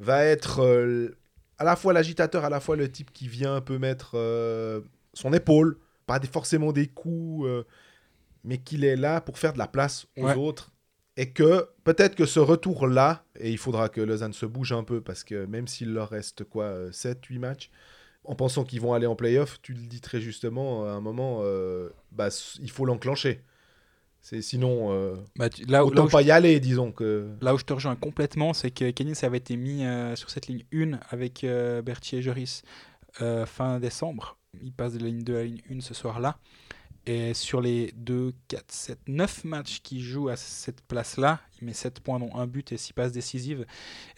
va 0.00 0.24
être 0.24 0.64
euh, 0.64 1.16
à 1.58 1.62
la 1.64 1.76
fois 1.76 1.92
l'agitateur, 1.92 2.44
à 2.44 2.50
la 2.50 2.58
fois 2.60 2.74
le 2.76 2.90
type 2.90 3.12
qui 3.12 3.28
vient 3.28 3.54
un 3.54 3.60
peu 3.60 3.78
mettre 3.78 4.12
euh, 4.14 4.80
son 5.14 5.32
épaule, 5.32 5.78
pas 6.08 6.18
forcément 6.26 6.72
des 6.72 6.88
coups, 6.88 7.46
euh, 7.46 7.62
mais 8.42 8.58
qu'il 8.58 8.84
est 8.84 8.96
là 8.96 9.20
pour 9.20 9.38
faire 9.38 9.52
de 9.52 9.58
la 9.58 9.68
place 9.68 10.06
aux 10.16 10.24
Ouais. 10.24 10.34
autres. 10.34 10.72
Et 11.16 11.30
que 11.30 11.68
peut-être 11.84 12.14
que 12.16 12.26
ce 12.26 12.40
retour-là, 12.40 13.24
et 13.38 13.50
il 13.50 13.58
faudra 13.58 13.88
que 13.88 14.00
Lausanne 14.00 14.32
se 14.32 14.46
bouge 14.46 14.72
un 14.72 14.82
peu, 14.84 15.00
parce 15.00 15.22
que 15.24 15.44
même 15.46 15.68
s'il 15.68 15.92
leur 15.92 16.08
reste 16.10 16.44
quoi, 16.44 16.90
7-8 16.92 17.38
matchs, 17.38 17.70
en 18.24 18.34
pensant 18.34 18.64
qu'ils 18.64 18.80
vont 18.80 18.94
aller 18.94 19.06
en 19.06 19.16
playoff, 19.16 19.60
tu 19.62 19.72
le 19.74 19.80
dis 19.86 20.00
très 20.00 20.20
justement, 20.20 20.84
à 20.86 20.90
un 20.90 21.00
moment, 21.00 21.40
euh, 21.42 21.88
bah, 22.12 22.28
il 22.60 22.70
faut 22.70 22.84
l'enclencher. 22.84 23.42
C'est 24.20 24.42
sinon, 24.42 24.92
euh, 24.92 25.16
Bah, 25.36 25.48
tu- 25.48 25.64
là, 25.64 25.84
où- 25.84 25.88
là 25.90 25.92
autant 25.92 26.06
je- 26.06 26.12
pas 26.12 26.22
y 26.22 26.30
aller, 26.30 26.60
disons 26.60 26.92
que. 26.92 27.28
Là 27.40 27.54
où 27.54 27.58
je 27.58 27.64
te 27.64 27.72
rejoins 27.72 27.96
complètement, 27.96 28.52
c'est 28.52 28.70
que 28.70 28.90
Kennins 28.90 29.14
avait 29.22 29.38
été 29.38 29.56
mis 29.56 29.84
euh, 29.84 30.14
sur 30.16 30.28
cette 30.30 30.46
ligne 30.48 30.64
1 30.72 30.98
avec 31.10 31.44
euh, 31.44 31.82
Berthier 31.82 32.18
et 32.18 32.22
Joris 32.22 32.62
euh, 33.22 33.46
fin 33.46 33.80
décembre. 33.80 34.36
Il 34.62 34.72
passe 34.72 34.94
de 34.94 34.98
la 34.98 35.06
ligne 35.06 35.22
2 35.22 35.34
à 35.34 35.38
la 35.38 35.44
ligne 35.44 35.62
1 35.70 35.80
ce 35.80 35.94
soir-là. 35.94 36.38
Et 37.06 37.32
sur 37.32 37.62
les 37.62 37.92
2, 37.96 38.34
4, 38.48 38.64
7, 38.70 38.98
9 39.06 39.44
matchs 39.44 39.80
qu'il 39.82 40.02
joue 40.02 40.28
à 40.28 40.36
cette 40.36 40.82
place-là, 40.82 41.40
il 41.58 41.66
met 41.66 41.72
7 41.72 42.00
points, 42.00 42.18
dont 42.18 42.34
un 42.36 42.46
but 42.46 42.70
et 42.72 42.76
6 42.76 42.92
passes 42.92 43.12
décisives. 43.12 43.64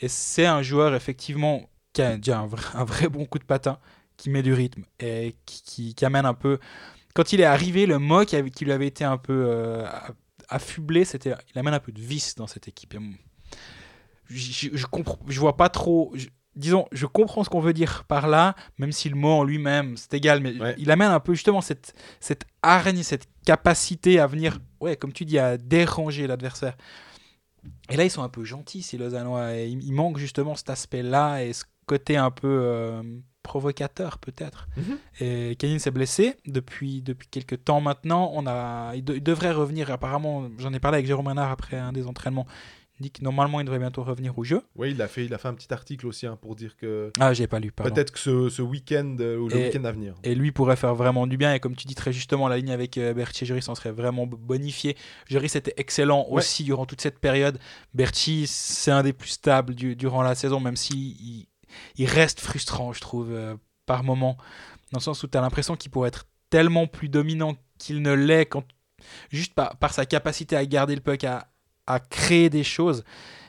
Et 0.01 0.09
c'est 0.09 0.47
un 0.47 0.62
joueur, 0.62 0.95
effectivement, 0.97 1.70
qui 1.93 2.03
a 2.03 2.16
déjà 2.16 2.41
un 2.41 2.84
vrai, 2.84 3.09
bon 3.09 3.26
coup 3.26 3.38
de 3.38 3.45
patin, 3.45 3.78
qui 4.16 4.28
met 4.28 4.43
du 4.43 4.53
rythme 4.53 4.82
et 4.99 5.36
qui, 5.47 5.95
amène 6.03 6.26
un 6.26 6.34
peu. 6.34 6.59
Quand 7.14 7.32
il 7.32 7.41
est 7.41 7.45
arrivé, 7.45 7.86
le 7.86 7.99
mot 7.99 8.24
qui, 8.24 8.64
lui 8.64 8.72
avait 8.72 8.88
été 8.88 9.05
un 9.05 9.18
peu 9.18 9.45
euh, 9.47 9.86
affublé, 10.49 11.05
c'était 11.05 11.34
il 11.55 11.59
amène 11.59 11.74
un 11.74 11.80
peu 11.80 11.93
de 11.93 12.01
vice 12.01 12.34
dans 12.34 12.47
cette 12.49 12.66
équipe. 12.66 12.97
Je, 14.28 14.68
je, 14.72 15.41
vois 15.41 15.57
pas 15.57 15.68
trop. 15.68 16.12
Disons, 16.57 16.87
je 16.93 17.07
comprends 17.07 17.45
ce 17.45 17.49
qu'on 17.51 17.61
veut 17.61 17.73
dire 17.73 18.05
par 18.05 18.29
là, 18.29 18.55
même 18.79 18.93
si 18.93 19.09
le 19.09 19.17
mot 19.17 19.31
en 19.31 19.45
lui-même 19.45 19.97
c'est 19.97 20.15
égal, 20.15 20.41
mais 20.41 20.59
Ouais. 20.61 20.75
il 20.79 20.91
amène 20.91 21.11
un 21.11 21.21
peu 21.21 21.35
justement 21.35 21.61
cette 21.61 21.95
cette 22.21 22.45
araignée, 22.63 23.03
cette 23.03 23.27
capacité 23.47 24.19
à 24.21 24.27
venir, 24.27 24.59
ouais, 24.81 24.97
comme 24.97 25.13
tu 25.13 25.25
dis, 25.25 25.39
à 25.39 25.57
déranger 25.57 26.27
l'adversaire. 26.27 26.77
Et 27.91 27.97
là, 27.97 28.05
ils 28.05 28.11
sont 28.11 28.23
un 28.23 28.29
peu 28.29 28.45
gentils, 28.45 28.83
ces 28.83 28.97
Lausannois. 28.97 29.55
Et 29.57 29.69
il, 29.69 29.93
manque 29.93 30.17
justement 30.19 30.55
cet 30.55 30.71
aspect-là 30.71 31.43
et 31.45 31.53
ce 31.53 31.65
côté 31.87 32.17
un 32.17 32.31
peu 32.31 32.49
euh, 32.49 33.03
provocateur, 33.43 34.19
peut-être. 34.19 34.69
Mhm. 34.77 34.99
Et 35.21 35.57
Kane 35.57 35.79
s'est 35.79 35.91
blessé 35.91 36.37
depuis, 36.47 37.03
depuis 37.03 37.29
quelques 37.29 37.63
temps 37.65 37.81
maintenant. 37.81 38.31
On 38.35 38.47
a, 38.47 38.93
il, 38.95 39.05
de- 39.05 39.15
il 39.17 39.23
devrait 39.23 39.51
revenir, 39.53 39.91
apparemment, 39.91 40.49
j'en 40.59 40.73
ai 40.73 40.81
parlé 40.81 40.97
avec 40.97 41.07
Jérôme 41.07 41.29
Renard 41.29 41.51
après 41.51 41.77
un 41.77 41.93
des 41.93 42.07
entraînements. 42.07 42.47
Que 43.09 43.23
normalement, 43.25 43.61
il 43.61 43.65
devrait 43.65 43.79
bientôt 43.79 44.03
revenir 44.05 44.37
au 44.39 44.45
jeu. 44.45 44.61
Oui, 44.77 44.91
il 44.91 45.01
a 45.01 45.09
fait, 45.09 45.25
il 45.25 45.33
a 45.33 45.39
fait 45.39 45.49
un 45.49 45.55
petit 45.55 45.73
article 45.73 46.07
aussi 46.07 46.27
hein, 46.27 46.37
pour 46.43 46.55
dire 46.55 46.77
que 46.77 47.11
Ah, 47.19 47.33
j'ai 47.33 47.47
pas 47.47 47.59
lu, 47.59 47.73
peut-être 47.73 48.13
que 48.13 48.19
ce, 48.19 48.51
ce 48.51 48.61
week-end 48.61 49.17
euh, 49.21 49.39
ou 49.39 49.49
le 49.49 49.57
week-end 49.57 49.85
à 49.85 49.93
venir. 49.93 50.15
Et 50.23 50.35
lui 50.35 50.53
pourrait 50.53 50.77
faire 50.77 50.95
vraiment 50.95 51.27
du 51.27 51.39
bien. 51.39 51.55
Et 51.55 51.61
comme 51.61 51.75
tu 51.77 51.87
dis 51.87 51.95
très 51.95 52.13
justement, 52.13 52.47
la 52.49 52.59
ligne 52.59 52.73
avec 52.73 52.99
euh, 52.99 53.15
Berti 53.15 53.45
et 53.45 53.47
Juris 53.47 53.65
en 53.69 53.75
serait 53.75 53.93
vraiment 53.93 54.27
bonifiée. 54.27 54.97
Juris 55.29 55.53
était 55.55 55.73
excellent 55.79 56.27
Ouais. 56.29 56.39
aussi 56.39 56.65
durant 56.65 56.85
toute 56.85 57.01
cette 57.01 57.19
période. 57.21 57.59
Berti, 57.95 58.47
c'est 58.47 58.91
un 58.91 59.03
des 59.03 59.15
plus 59.15 59.31
stables 59.31 59.75
du- 59.75 59.97
durant 59.97 60.21
la 60.23 60.35
saison, 60.35 60.61
même 60.61 60.77
s'il 60.77 60.99
il, 60.99 61.47
il 61.97 62.07
reste 62.07 62.41
frustrant, 62.41 62.93
je 62.93 63.01
trouve, 63.01 63.31
euh, 63.33 63.55
par 63.87 64.05
moment. 64.05 64.37
Dans 64.93 64.99
le 64.99 65.03
sens 65.03 65.23
où 65.23 65.29
tu 65.29 65.39
as 65.39 65.41
l'impression 65.41 65.77
qu'il 65.77 65.91
pourrait 65.91 66.09
être 66.09 66.27
tellement 66.51 66.87
plus 66.89 67.09
dominant 67.09 67.55
qu'il 67.79 68.03
ne 68.03 68.13
l'est, 68.13 68.47
quand, 68.47 68.65
juste 69.31 69.55
par, 69.55 69.77
par 69.79 69.93
sa 69.95 70.05
capacité 70.05 70.57
à 70.57 70.67
garder 70.67 70.95
le 70.95 71.01
puck, 71.01 71.23
à, 71.25 71.50
à 71.93 72.01
créer 72.01 72.51
des 72.51 72.64
choses. 72.64 73.05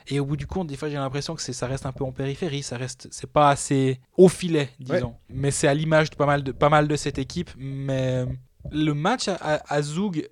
Et 0.07 0.19
au 0.19 0.25
bout 0.25 0.35
du 0.35 0.47
compte, 0.47 0.67
des 0.67 0.75
fois, 0.75 0.89
j'ai 0.89 0.95
l'impression 0.95 1.35
que 1.35 1.41
ça 1.41 1.67
reste 1.67 1.85
un 1.85 1.91
peu 1.91 2.03
en 2.03 2.11
périphérie, 2.11 2.63
ça 2.63 2.75
reste, 2.75 3.07
c'est 3.11 3.31
pas 3.31 3.49
assez 3.49 3.99
au 4.17 4.27
filet, 4.27 4.69
disons. 4.79 5.15
Mais 5.29 5.51
c'est 5.51 5.67
à 5.67 5.73
l'image 5.73 6.09
de 6.09 6.15
pas 6.15 6.25
mal 6.25 6.43
de 6.43 6.51
pas 6.51 6.69
mal 6.69 6.87
de 6.87 6.95
cette 6.95 7.17
équipe. 7.19 7.51
Mais 7.57 8.25
le 8.71 8.93
match 8.93 9.27
à, 9.27 9.35
à, 9.41 9.79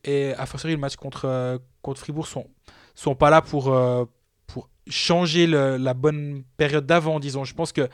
et 0.03 0.33
à 0.33 0.45
fortiori 0.45 0.73
le 0.73 0.79
match 0.79 0.95
contre 0.95 1.25
euh, 1.25 1.57
contre 1.81 1.99
Fribourg 2.01 2.27
sont 2.27 2.47
sont 2.95 3.15
pas 3.15 3.29
là 3.29 3.41
pour 3.41 3.69
euh, 3.73 4.05
pour 4.47 4.69
changer 4.87 5.47
le- 5.47 5.77
la 5.77 5.93
bonne 5.93 6.43
période 6.57 6.85
d'avant, 6.85 7.19
disons. 7.19 7.45
Je 7.45 7.53
pense 7.53 7.71
que 7.71 7.87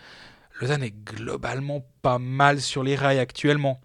Lausanne 0.62 0.82
est 0.84 0.96
globalement 1.04 1.86
pas 2.02 2.18
mal 2.20 2.62
sur 2.62 2.84
les 2.84 2.96
rails 2.96 3.20
actuellement. 3.20 3.82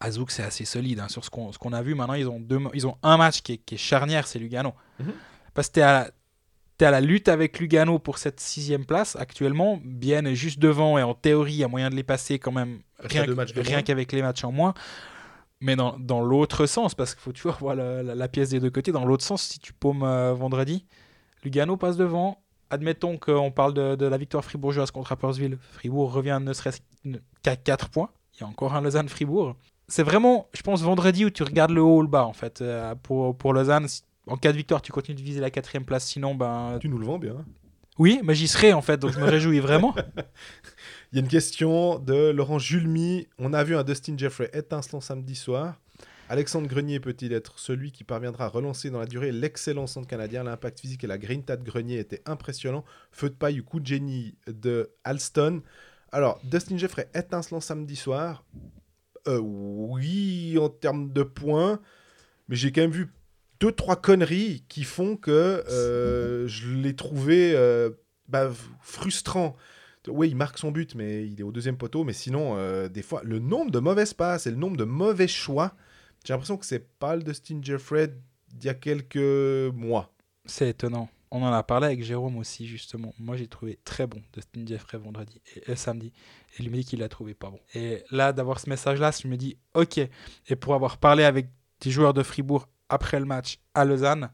À 0.00 0.10
Zoug, 0.12 0.30
c'est 0.30 0.42
assez 0.44 0.64
solide 0.64 1.00
hein, 1.00 1.08
sur 1.08 1.24
ce 1.24 1.30
qu'on 1.30 1.50
qu'on 1.50 1.72
a 1.72 1.82
vu. 1.82 1.94
Maintenant, 1.94 2.14
ils 2.14 2.28
ont 2.28 2.40
deux, 2.40 2.60
ils 2.74 2.86
ont 2.86 2.96
un 3.02 3.16
match 3.16 3.42
qui 3.42 3.54
est, 3.54 3.58
qui 3.58 3.74
est 3.74 3.78
charnière, 3.78 4.26
c'est 4.28 4.38
Lugano. 4.38 4.72
Mhm. 5.00 5.12
Parce 5.58 5.68
que 5.70 5.80
à 5.80 6.10
tu 6.78 6.84
à 6.84 6.92
la 6.92 7.00
lutte 7.00 7.26
avec 7.28 7.58
Lugano 7.58 7.98
pour 7.98 8.18
cette 8.18 8.38
sixième 8.38 8.84
place 8.86 9.16
actuellement. 9.16 9.80
Bien 9.84 10.24
est 10.24 10.36
juste 10.36 10.60
devant 10.60 10.96
et 10.96 11.02
en 11.02 11.12
théorie, 11.14 11.54
il 11.54 11.58
y 11.58 11.64
a 11.64 11.68
moyen 11.68 11.90
de 11.90 11.96
les 11.96 12.04
passer 12.04 12.38
quand 12.38 12.52
même, 12.52 12.78
rien, 13.62 13.82
qu'avec 13.82 14.12
les 14.12 14.22
matchs 14.22 14.44
en 14.44 14.52
moins. 14.52 14.74
Mais 15.60 15.74
dans, 15.74 15.98
dans 15.98 16.20
l'autre 16.22 16.66
sens, 16.66 16.94
parce 16.94 17.14
qu'il 17.14 17.22
faut 17.22 17.32
toujours 17.32 17.56
voir 17.58 17.74
la, 17.74 18.04
la- 18.04 18.14
la 18.14 18.28
pièce 18.28 18.50
des 18.50 18.60
deux 18.60 18.70
côtés. 18.70 18.92
Dans 18.92 19.04
l'autre 19.04 19.24
sens, 19.24 19.42
si 19.42 19.58
tu 19.58 19.72
paumes 19.72 20.04
euh, 20.04 20.32
vendredi, 20.34 20.84
Lugano 21.42 21.76
passe 21.76 21.96
devant. 21.96 22.38
Admettons 22.70 23.16
qu'on 23.16 23.50
parle 23.50 23.74
de, 23.74 23.96
de 23.96 24.06
la 24.06 24.16
victoire 24.18 24.44
fribourgeoise 24.44 24.92
contre 24.92 25.08
Rapperswil. 25.08 25.58
Fribourg 25.72 26.12
revient 26.12 26.38
ne 26.40 26.52
serait-ce 26.52 26.78
qu'à 27.42 27.56
4 27.56 27.88
points. 27.88 28.10
Il 28.36 28.42
y 28.42 28.44
a 28.44 28.46
encore 28.46 28.74
un 28.74 28.82
Lausanne-Fribourg. 28.82 29.56
C'est 29.88 30.02
vraiment, 30.04 30.46
je 30.52 30.62
pense, 30.62 30.82
vendredi 30.82 31.24
où 31.24 31.30
tu 31.30 31.42
regardes 31.42 31.72
le 31.72 31.80
haut 31.82 31.96
ou 31.98 32.02
le 32.02 32.08
bas, 32.08 32.24
en 32.26 32.34
fait. 32.34 32.60
Euh, 32.60 32.94
pour, 33.02 33.36
pour 33.36 33.52
Lausanne, 33.52 33.88
si- 33.88 34.02
en 34.28 34.36
cas 34.36 34.52
de 34.52 34.56
victoire, 34.56 34.82
tu 34.82 34.92
continues 34.92 35.18
de 35.18 35.22
viser 35.22 35.40
la 35.40 35.50
quatrième 35.50 35.84
place. 35.84 36.06
Sinon, 36.06 36.34
ben. 36.34 36.78
Tu 36.80 36.88
nous 36.88 36.98
le 36.98 37.06
vends 37.06 37.18
bien. 37.18 37.44
Oui, 37.98 38.20
mais 38.22 38.34
j'y 38.34 38.46
serai, 38.46 38.72
en 38.72 38.82
fait. 38.82 38.98
Donc 38.98 39.12
je 39.12 39.18
me 39.18 39.24
réjouis 39.24 39.58
vraiment. 39.58 39.94
Il 41.12 41.16
y 41.16 41.18
a 41.18 41.22
une 41.22 41.28
question 41.28 41.98
de 41.98 42.30
Laurent 42.30 42.58
Julmy. 42.58 43.26
On 43.38 43.52
a 43.52 43.64
vu 43.64 43.76
un 43.76 43.82
Dustin 43.82 44.16
Jeffrey 44.16 44.50
étincelant 44.52 45.00
samedi 45.00 45.34
soir. 45.34 45.80
Alexandre 46.28 46.68
Grenier 46.68 47.00
peut-il 47.00 47.32
être 47.32 47.58
celui 47.58 47.90
qui 47.90 48.04
parviendra 48.04 48.44
à 48.44 48.48
relancer 48.48 48.90
dans 48.90 49.00
la 49.00 49.06
durée 49.06 49.32
l'excellent 49.32 49.86
centre 49.86 50.06
canadien? 50.06 50.44
L'impact 50.44 50.78
physique 50.78 51.02
et 51.02 51.06
la 51.06 51.16
grinta 51.16 51.56
de 51.56 51.64
Grenier 51.64 51.98
étaient 51.98 52.22
impressionnants. 52.26 52.84
Feu 53.10 53.30
de 53.30 53.34
paille 53.34 53.60
ou 53.60 53.64
coup 53.64 53.80
de 53.80 53.86
génie 53.86 54.34
de 54.46 54.90
Alston? 55.04 55.62
Alors, 56.12 56.38
Dustin 56.44 56.76
Jeffrey 56.76 57.08
étincelant 57.14 57.60
samedi 57.60 57.96
soir. 57.96 58.44
Euh, 59.26 59.38
oui, 59.38 60.56
en 60.58 60.68
termes 60.68 61.12
de 61.12 61.22
points. 61.22 61.80
Mais 62.48 62.56
j'ai 62.56 62.72
quand 62.72 62.82
même 62.82 62.90
vu 62.90 63.08
deux, 63.60 63.72
trois 63.72 63.96
conneries 63.96 64.64
qui 64.68 64.84
font 64.84 65.16
que 65.16 65.30
euh, 65.30 66.46
je 66.46 66.72
l'ai 66.74 66.94
trouvé 66.94 67.52
euh, 67.54 67.90
bah, 68.28 68.50
frustrant. 68.80 69.56
Oui, 70.06 70.28
il 70.28 70.36
marque 70.36 70.58
son 70.58 70.70
but, 70.70 70.94
mais 70.94 71.26
il 71.26 71.40
est 71.40 71.42
au 71.42 71.52
deuxième 71.52 71.76
poteau. 71.76 72.04
Mais 72.04 72.12
sinon, 72.12 72.56
euh, 72.56 72.88
des 72.88 73.02
fois, 73.02 73.20
le 73.24 73.38
nombre 73.40 73.70
de 73.70 73.78
mauvaises 73.78 74.14
passes 74.14 74.46
et 74.46 74.50
le 74.50 74.56
nombre 74.56 74.76
de 74.76 74.84
mauvais 74.84 75.28
choix, 75.28 75.74
j'ai 76.24 76.32
l'impression 76.32 76.56
que 76.56 76.66
c'est 76.66 76.88
pas 76.98 77.16
le 77.16 77.22
Dustin 77.22 77.60
Jeffrey 77.62 78.14
d'il 78.54 78.66
y 78.66 78.70
a 78.70 78.74
quelques 78.74 79.72
mois. 79.74 80.12
C'est 80.46 80.70
étonnant. 80.70 81.08
On 81.30 81.42
en 81.42 81.52
a 81.52 81.62
parlé 81.62 81.86
avec 81.86 82.02
Jérôme 82.02 82.38
aussi, 82.38 82.66
justement. 82.66 83.12
Moi, 83.18 83.36
j'ai 83.36 83.48
trouvé 83.48 83.78
très 83.84 84.06
bon 84.06 84.22
Dustin 84.32 84.64
Jeffrey 84.64 84.96
vendredi 84.96 85.42
et, 85.56 85.72
et 85.72 85.76
samedi. 85.76 86.12
Et 86.58 86.62
lui 86.62 86.70
me 86.70 86.76
dit 86.76 86.84
qu'il 86.86 87.00
l'a 87.00 87.08
trouvé 87.10 87.34
pas 87.34 87.50
bon. 87.50 87.60
Et 87.74 88.02
là, 88.10 88.32
d'avoir 88.32 88.60
ce 88.60 88.70
message-là, 88.70 89.10
je 89.10 89.28
me 89.28 89.36
dis, 89.36 89.58
ok. 89.74 89.98
Et 89.98 90.56
pour 90.56 90.74
avoir 90.74 90.96
parlé 90.96 91.24
avec 91.24 91.50
des 91.80 91.90
joueurs 91.90 92.14
de 92.14 92.22
Fribourg 92.22 92.66
après 92.88 93.20
le 93.20 93.26
match 93.26 93.58
à 93.74 93.84
Lausanne, 93.84 94.30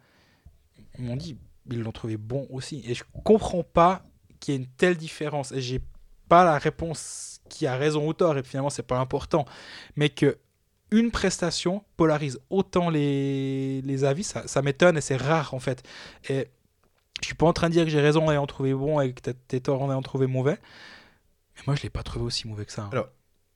ils 0.99 1.05
m'ont 1.05 1.17
dit, 1.17 1.37
ils 1.71 1.81
l'ont 1.81 1.93
trouvé 1.93 2.17
bon 2.17 2.47
aussi. 2.51 2.83
Et 2.87 2.95
je 2.95 3.05
comprends 3.25 3.65
pas 3.65 4.03
qu'il 4.41 4.55
y 4.55 4.57
ait 4.57 4.61
une 4.61 4.69
telle 4.69 4.97
différence. 4.97 5.53
Et 5.53 5.61
j'ai 5.61 5.81
pas 6.29 6.45
la 6.45 6.59
réponse 6.59 7.41
qui 7.49 7.67
a 7.67 7.77
raison 7.77 8.07
ou 8.07 8.13
tort. 8.13 8.37
Et 8.39 8.43
finalement, 8.43 8.71
c'est 8.71 8.83
pas 8.87 8.99
important. 8.99 9.45
Mais 9.97 10.09
que 10.09 10.39
une 10.91 11.11
prestation 11.11 11.85
polarise 11.97 12.39
autant 12.51 12.89
les, 12.91 13.83
les 13.83 14.05
avis, 14.05 14.23
ça, 14.23 14.63
m'étonne 14.63 14.97
et 14.97 15.01
c'est 15.01 15.17
rare 15.17 15.55
en 15.55 15.59
fait. 15.59 15.83
Et 16.29 16.49
je 17.21 17.27
suis 17.27 17.35
pas 17.35 17.47
en 17.47 17.53
train 17.53 17.69
de 17.69 17.73
dire 17.73 17.85
que 17.85 17.91
j'ai 17.91 18.01
raison 18.01 18.27
en 18.27 18.31
ayant 18.31 18.47
trouvé 18.47 18.75
bon 18.75 19.01
et 19.01 19.13
que 19.13 19.31
t'es 19.31 19.61
tort 19.61 19.83
en 19.83 19.91
ayant 19.91 20.03
trouvé 20.03 20.27
mauvais. 20.27 20.59
Mais 21.57 21.63
moi, 21.67 21.75
je 21.77 21.83
l'ai 21.83 21.91
pas 21.91 22.03
trouvé 22.03 22.25
aussi 22.25 22.47
mauvais 22.47 22.65
que 22.65 22.73
ça. 22.73 22.83
hein. 22.83 22.91
Alors, 22.93 23.09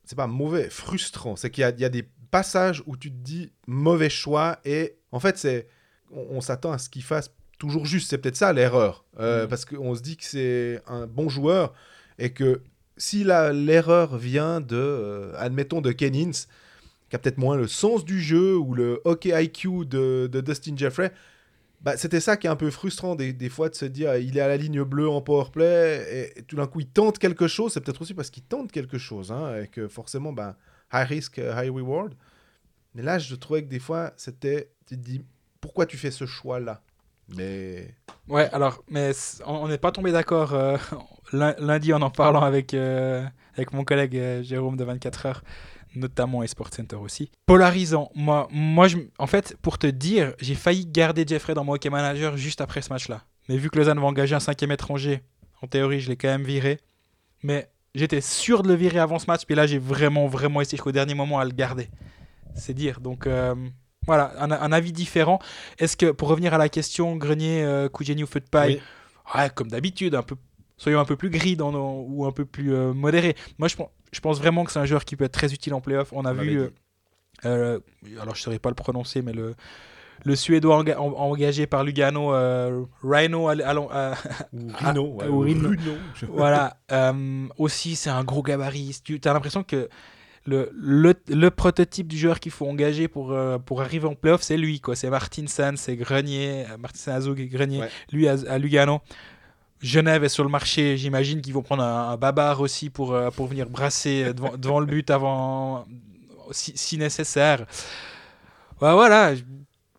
c'est 0.05 0.17
pas 0.17 0.27
mauvais, 0.27 0.71
frustrant. 0.71 1.37
C'est 1.37 1.51
qu'il 1.51 1.63
y 1.63 1.85
a 1.85 1.89
des 1.89 2.09
passages 2.31 2.83
où 2.87 2.97
tu 2.97 3.11
te 3.11 3.17
dis 3.17 3.53
mauvais 3.67 4.11
choix 4.11 4.59
et 4.65 4.97
en 5.13 5.21
fait, 5.21 5.39
c'est 5.39 5.69
on, 6.13 6.27
on 6.31 6.41
s'attend 6.41 6.73
à 6.73 6.79
ce 6.79 6.89
qu'il 6.89 7.03
fasse 7.03 7.31
toujours 7.59 7.87
juste. 7.87 8.11
C'est 8.11 8.19
peut-être 8.19 8.37
ça 8.37 8.53
l'erreur. 8.53 9.05
Euh, 9.19 9.43
Mhm. 9.43 9.49
Parce 9.49 9.65
qu'on 9.65 9.95
se 9.95 10.03
dit 10.03 10.17
que 10.17 10.25
c'est 10.25 10.81
un 10.87 11.07
bon 11.07 11.29
joueur 11.29 11.73
et 12.19 12.33
que 12.33 12.63
si 12.97 13.25
l'erreur 13.25 14.17
vient 14.17 14.61
de, 14.61 14.77
euh, 14.77 15.33
admettons, 15.37 15.81
de 15.81 15.93
Ken 15.93 16.15
Ince, 16.17 16.49
qui 17.11 17.17
a 17.17 17.19
peut-être 17.19 17.39
moins 17.39 17.57
le 17.57 17.67
sens 17.69 18.05
du 18.05 18.21
jeu 18.21 18.57
ou 18.57 18.75
le 18.75 19.01
hockey 19.05 19.31
IQ 19.45 19.87
de, 19.87 20.29
de 20.31 20.41
Dustin 20.41 20.77
Jeffrey, 20.77 21.13
bah, 21.81 21.97
c'était 21.97 22.21
ça 22.21 22.37
qui 22.37 22.49
est 22.49 22.51
un 22.51 22.57
peu 22.57 22.71
frustrant 22.71 23.15
des, 23.15 23.33
des 23.33 23.49
fois 23.49 23.69
de 23.69 23.75
se 23.77 23.85
dire 23.85 24.17
il 24.17 24.37
est 24.37 24.41
à 24.41 24.49
la 24.49 24.57
ligne 24.57 24.83
bleue 24.83 25.09
en 25.09 25.21
powerplay 25.21 26.33
et, 26.35 26.41
et 26.41 26.43
tout 26.43 26.57
d'un 26.57 26.67
coup 26.67 26.81
il 26.81 26.89
tente 26.89 27.19
quelque 27.19 27.47
chose. 27.47 27.73
C'est 27.73 27.81
peut-être 27.81 28.03
aussi 28.03 28.15
parce 28.15 28.31
qu'il 28.31 28.43
tente 28.43 28.73
quelque 28.73 28.99
chose 28.99 29.31
hein, 29.31 29.63
et 29.63 29.69
que 29.69 29.87
forcément, 29.87 30.33
bah, 30.33 30.57
high 30.93 31.07
risk, 31.07 31.39
euh, 31.39 31.53
high 31.61 31.71
reward. 31.71 32.15
Mais 32.95 33.03
là, 33.03 33.19
je 33.19 33.35
trouvais 33.35 33.63
que 33.63 33.69
des 33.69 33.79
fois, 33.79 34.13
c'était. 34.17 34.71
Tu 34.87 34.97
te 34.97 35.01
dis 35.03 35.25
pourquoi 35.61 35.87
tu 35.87 35.97
fais 35.97 36.11
ce 36.11 36.27
choix-là? 36.27 36.83
Mais. 37.37 37.95
Ouais, 38.29 38.49
alors, 38.53 38.83
mais 38.91 39.13
on 39.47 39.69
n'est 39.69 39.79
pas 39.79 39.93
tombé 39.93 40.13
d'accord 40.13 40.55
euh, 40.55 40.77
lun- 41.33 41.55
lundi 41.59 41.93
en 41.93 42.03
en 42.03 42.11
parlant 42.11 42.43
avec, 42.43 42.75
euh, 42.75 43.25
avec 43.55 43.73
mon 43.73 43.85
collègue 43.85 44.43
Jérôme 44.43 44.77
de 44.77 44.85
24 44.85 45.27
heures, 45.27 45.43
notamment 45.95 46.43
et 46.43 46.47
Sport 46.47 46.73
Center 46.73 46.97
aussi. 46.97 47.31
Polarisant. 47.47 48.11
Moi, 48.15 48.49
moi 48.51 48.89
je, 48.89 48.99
en 49.19 49.27
fait, 49.27 49.57
pour 49.63 49.79
te 49.79 49.87
dire, 49.87 50.35
j'ai 50.41 50.55
failli 50.55 50.87
garder 50.87 51.25
Jeffrey 51.27 51.55
dans 51.55 51.65
mon 51.65 51.75
hockey 51.75 51.91
manager 51.91 52.37
juste 52.37 52.61
après 52.61 52.83
ce 52.83 52.91
match-là. 52.93 53.23
Mais 53.49 53.57
vu 53.57 53.71
que 53.71 53.79
Lausanne 53.79 53.99
va 53.99 54.07
engager 54.07 54.35
un 54.35 54.41
cinquième 54.41 54.73
étranger, 54.73 55.23
en 55.63 55.67
théorie, 55.67 56.01
je 56.01 56.09
l'ai 56.09 56.17
quand 56.17 56.29
même 56.29 56.45
viré. 56.45 56.81
Mais 57.43 57.71
j'étais 57.95 58.21
sûr 58.21 58.63
de 58.63 58.69
le 58.69 58.75
virer 58.75 58.99
avant 58.99 59.19
ce 59.19 59.27
match, 59.27 59.45
puis 59.47 59.55
là, 59.55 59.67
j'ai 59.67 59.79
vraiment, 59.79 60.27
vraiment 60.27 60.61
essayé 60.61 60.77
jusqu'au 60.77 60.93
dernier 60.93 61.15
moment 61.15 61.39
à 61.39 61.45
le 61.45 61.51
garder. 61.53 61.89
C'est 62.55 62.75
dire. 62.75 63.01
Donc, 63.01 63.27
euh, 63.27 63.55
voilà, 64.07 64.33
un, 64.43 64.51
un 64.51 64.73
avis 64.73 64.93
différent. 64.93 65.39
Est-ce 65.79 65.97
que, 65.97 66.11
pour 66.11 66.29
revenir 66.29 66.55
à 66.55 66.59
la 66.59 66.69
question, 66.69 67.17
Grenier, 67.17 67.63
euh, 67.63 67.89
ou 67.93 68.27
Feu 68.27 68.41
de 68.41 68.49
Paille, 68.49 68.81
Oui. 69.35 69.41
ouais, 69.41 69.51
comme 69.55 69.69
d'habitude, 69.69 70.15
un 70.15 70.23
peu, 70.23 70.37
soyons 70.77 71.01
un 71.01 71.05
peu 71.05 71.17
plus 71.17 71.31
gris 71.31 71.57
dans 71.57 71.73
nos- 71.73 72.05
ou 72.09 72.25
un 72.27 72.33
peu 72.33 72.45
plus 72.45 72.75
euh, 72.75 72.93
modérés. 72.93 73.37
Moi, 73.59 73.69
je, 73.69 73.77
pense- 73.77 73.91
je 74.13 74.21
pense 74.21 74.39
vraiment 74.39 74.65
que 74.65 74.73
c'est 74.73 74.79
un 74.81 74.87
joueur 74.87 75.05
qui 75.05 75.15
peut 75.17 75.25
être 75.25 75.33
très 75.33 75.53
utile 75.53 75.75
en 75.75 75.81
playoff. 75.81 76.13
On 76.13 76.25
a 76.25 76.33
On 76.33 76.35
vu, 76.37 76.59
euh, 76.61 76.71
euh, 77.45 77.81
alors 78.21 78.35
je 78.35 78.41
ne 78.41 78.45
saurais 78.45 78.59
pas 78.59 78.71
le 78.71 78.75
prononcer, 78.75 79.23
mais 79.23 79.33
le, 79.33 79.55
le 80.25 80.37
Suédois 80.37 80.83
enga- 80.83 80.97
en- 80.99 81.13
engagé 81.15 81.67
par 81.67 81.85
Lugano, 81.85 82.35
euh, 82.35 82.85
Rhino, 83.03 83.49
allons, 83.49 83.89
euh, 83.93 84.15
Ou 84.53 84.71
Ah, 84.81 84.93
ouais, 84.93 85.29
ou. 85.29 85.47
Je- 86.15 86.27
voilà. 86.27 86.77
euh, 86.93 87.47
aussi, 87.59 87.97
c'est 87.97 88.11
un 88.11 88.25
gros 88.25 88.43
gabarit. 88.43 88.99
Tu 89.05 89.21
as 89.25 89.33
l'impression 89.33 89.63
que 89.63 89.89
le, 90.47 90.71
le, 90.75 91.15
le 91.29 91.51
prototype 91.51 92.09
du 92.09 92.17
joueur 92.17 92.41
qu'il 92.41 92.53
faut 92.53 92.67
engager 92.67 93.07
pour, 93.07 93.37
pour 93.67 93.81
arriver 93.83 94.07
en 94.07 94.15
playoff, 94.15 94.43
c'est 94.43 94.57
lui. 94.57 94.81
C'est 94.95 95.11
Martinsen, 95.11 95.77
c'est 95.77 95.95
Grenier, 95.97 96.65
euh, 96.71 96.77
Martinsen 96.79 97.15
Azug 97.15 97.39
et 97.41 97.49
Grenier, 97.49 97.81
Ouais. 97.81 97.91
lui 98.13 98.29
à, 98.29 98.37
à 98.49 98.59
Lugano. 98.59 99.01
Genève 99.81 100.25
est 100.25 100.29
sur 100.29 100.43
le 100.43 100.51
marché, 100.51 100.97
j'imagine 100.97 101.41
qu'ils 101.41 101.55
vont 101.55 101.63
prendre 101.63 101.85
un, 101.85 102.09
un 102.11 102.17
babar 102.17 102.61
aussi 102.61 102.91
pour, 102.91 103.17
pour 103.37 103.47
venir 103.47 103.69
brasser 103.71 104.35
devant, 104.35 104.57
devant 104.57 104.81
le 104.81 104.87
but 104.87 105.09
avant, 105.11 105.85
si, 106.51 106.73
si 106.75 106.99
nécessaire. 106.99 107.61
Ouais, 108.81 108.93
voilà, 108.93 109.35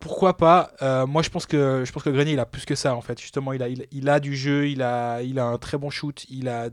pourquoi 0.00 0.36
pas. 0.36 0.72
Euh, 0.82 1.06
moi, 1.06 1.22
je 1.22 1.28
pense 1.28 1.46
que 1.46 1.84
je 1.86 2.10
Grenier, 2.10 2.32
il 2.32 2.40
a 2.40 2.46
plus 2.46 2.64
que 2.64 2.74
ça 2.74 2.96
en 2.96 3.02
fait. 3.02 3.20
Justement, 3.20 3.52
il 3.52 3.62
a, 4.08 4.20
du 4.20 4.34
jeu, 4.34 4.68
il 4.68 4.82
a, 4.82 5.18
un 5.18 5.58
très 5.58 5.78
bon 5.78 5.90
shoot, 5.90 6.24
il 6.28 6.48
a 6.48 6.70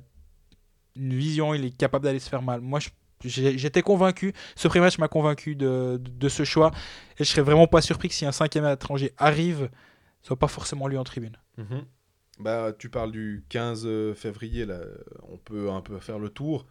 une 0.95 1.13
vision, 1.13 1.53
il 1.53 1.65
est 1.65 1.78
capable 1.78 2.05
d'aller 2.05 2.19
se 2.19 2.30
faire 2.30 2.41
mal. 2.41 2.61
Moi, 2.61 2.80
j'étais 3.23 3.82
convaincu. 3.82 4.34
Ce 4.55 4.67
pré-match 4.67 4.97
m'a 4.97 5.09
convaincu 5.09 5.55
de, 5.55 5.99
ce 6.30 6.45
choix, 6.45 6.71
et 7.19 7.23
je 7.23 7.30
serais 7.30 7.41
vraiment 7.41 7.67
pas 7.67 7.82
surpris 7.82 8.07
que 8.07 8.15
si 8.15 8.25
un 8.25 8.32
cinquième 8.32 8.65
étranger 8.65 9.13
arrive, 9.17 9.69
ce 10.21 10.28
soit 10.28 10.39
pas 10.39 10.47
forcément 10.47 10.88
lui 10.88 10.97
en 10.97 11.03
tribune. 11.03 11.38
Mhm. 11.57 11.86
Bah, 12.39 12.71
tu 12.78 12.89
parles 12.89 13.11
du 13.11 13.43
15 13.49 14.13
février, 14.15 14.65
là, 14.65 14.80
on 15.23 15.38
peut 15.38 15.69
un 15.69 15.82
peu 15.82 15.99
faire 15.99 16.17
le 16.17 16.30
tour. 16.30 16.65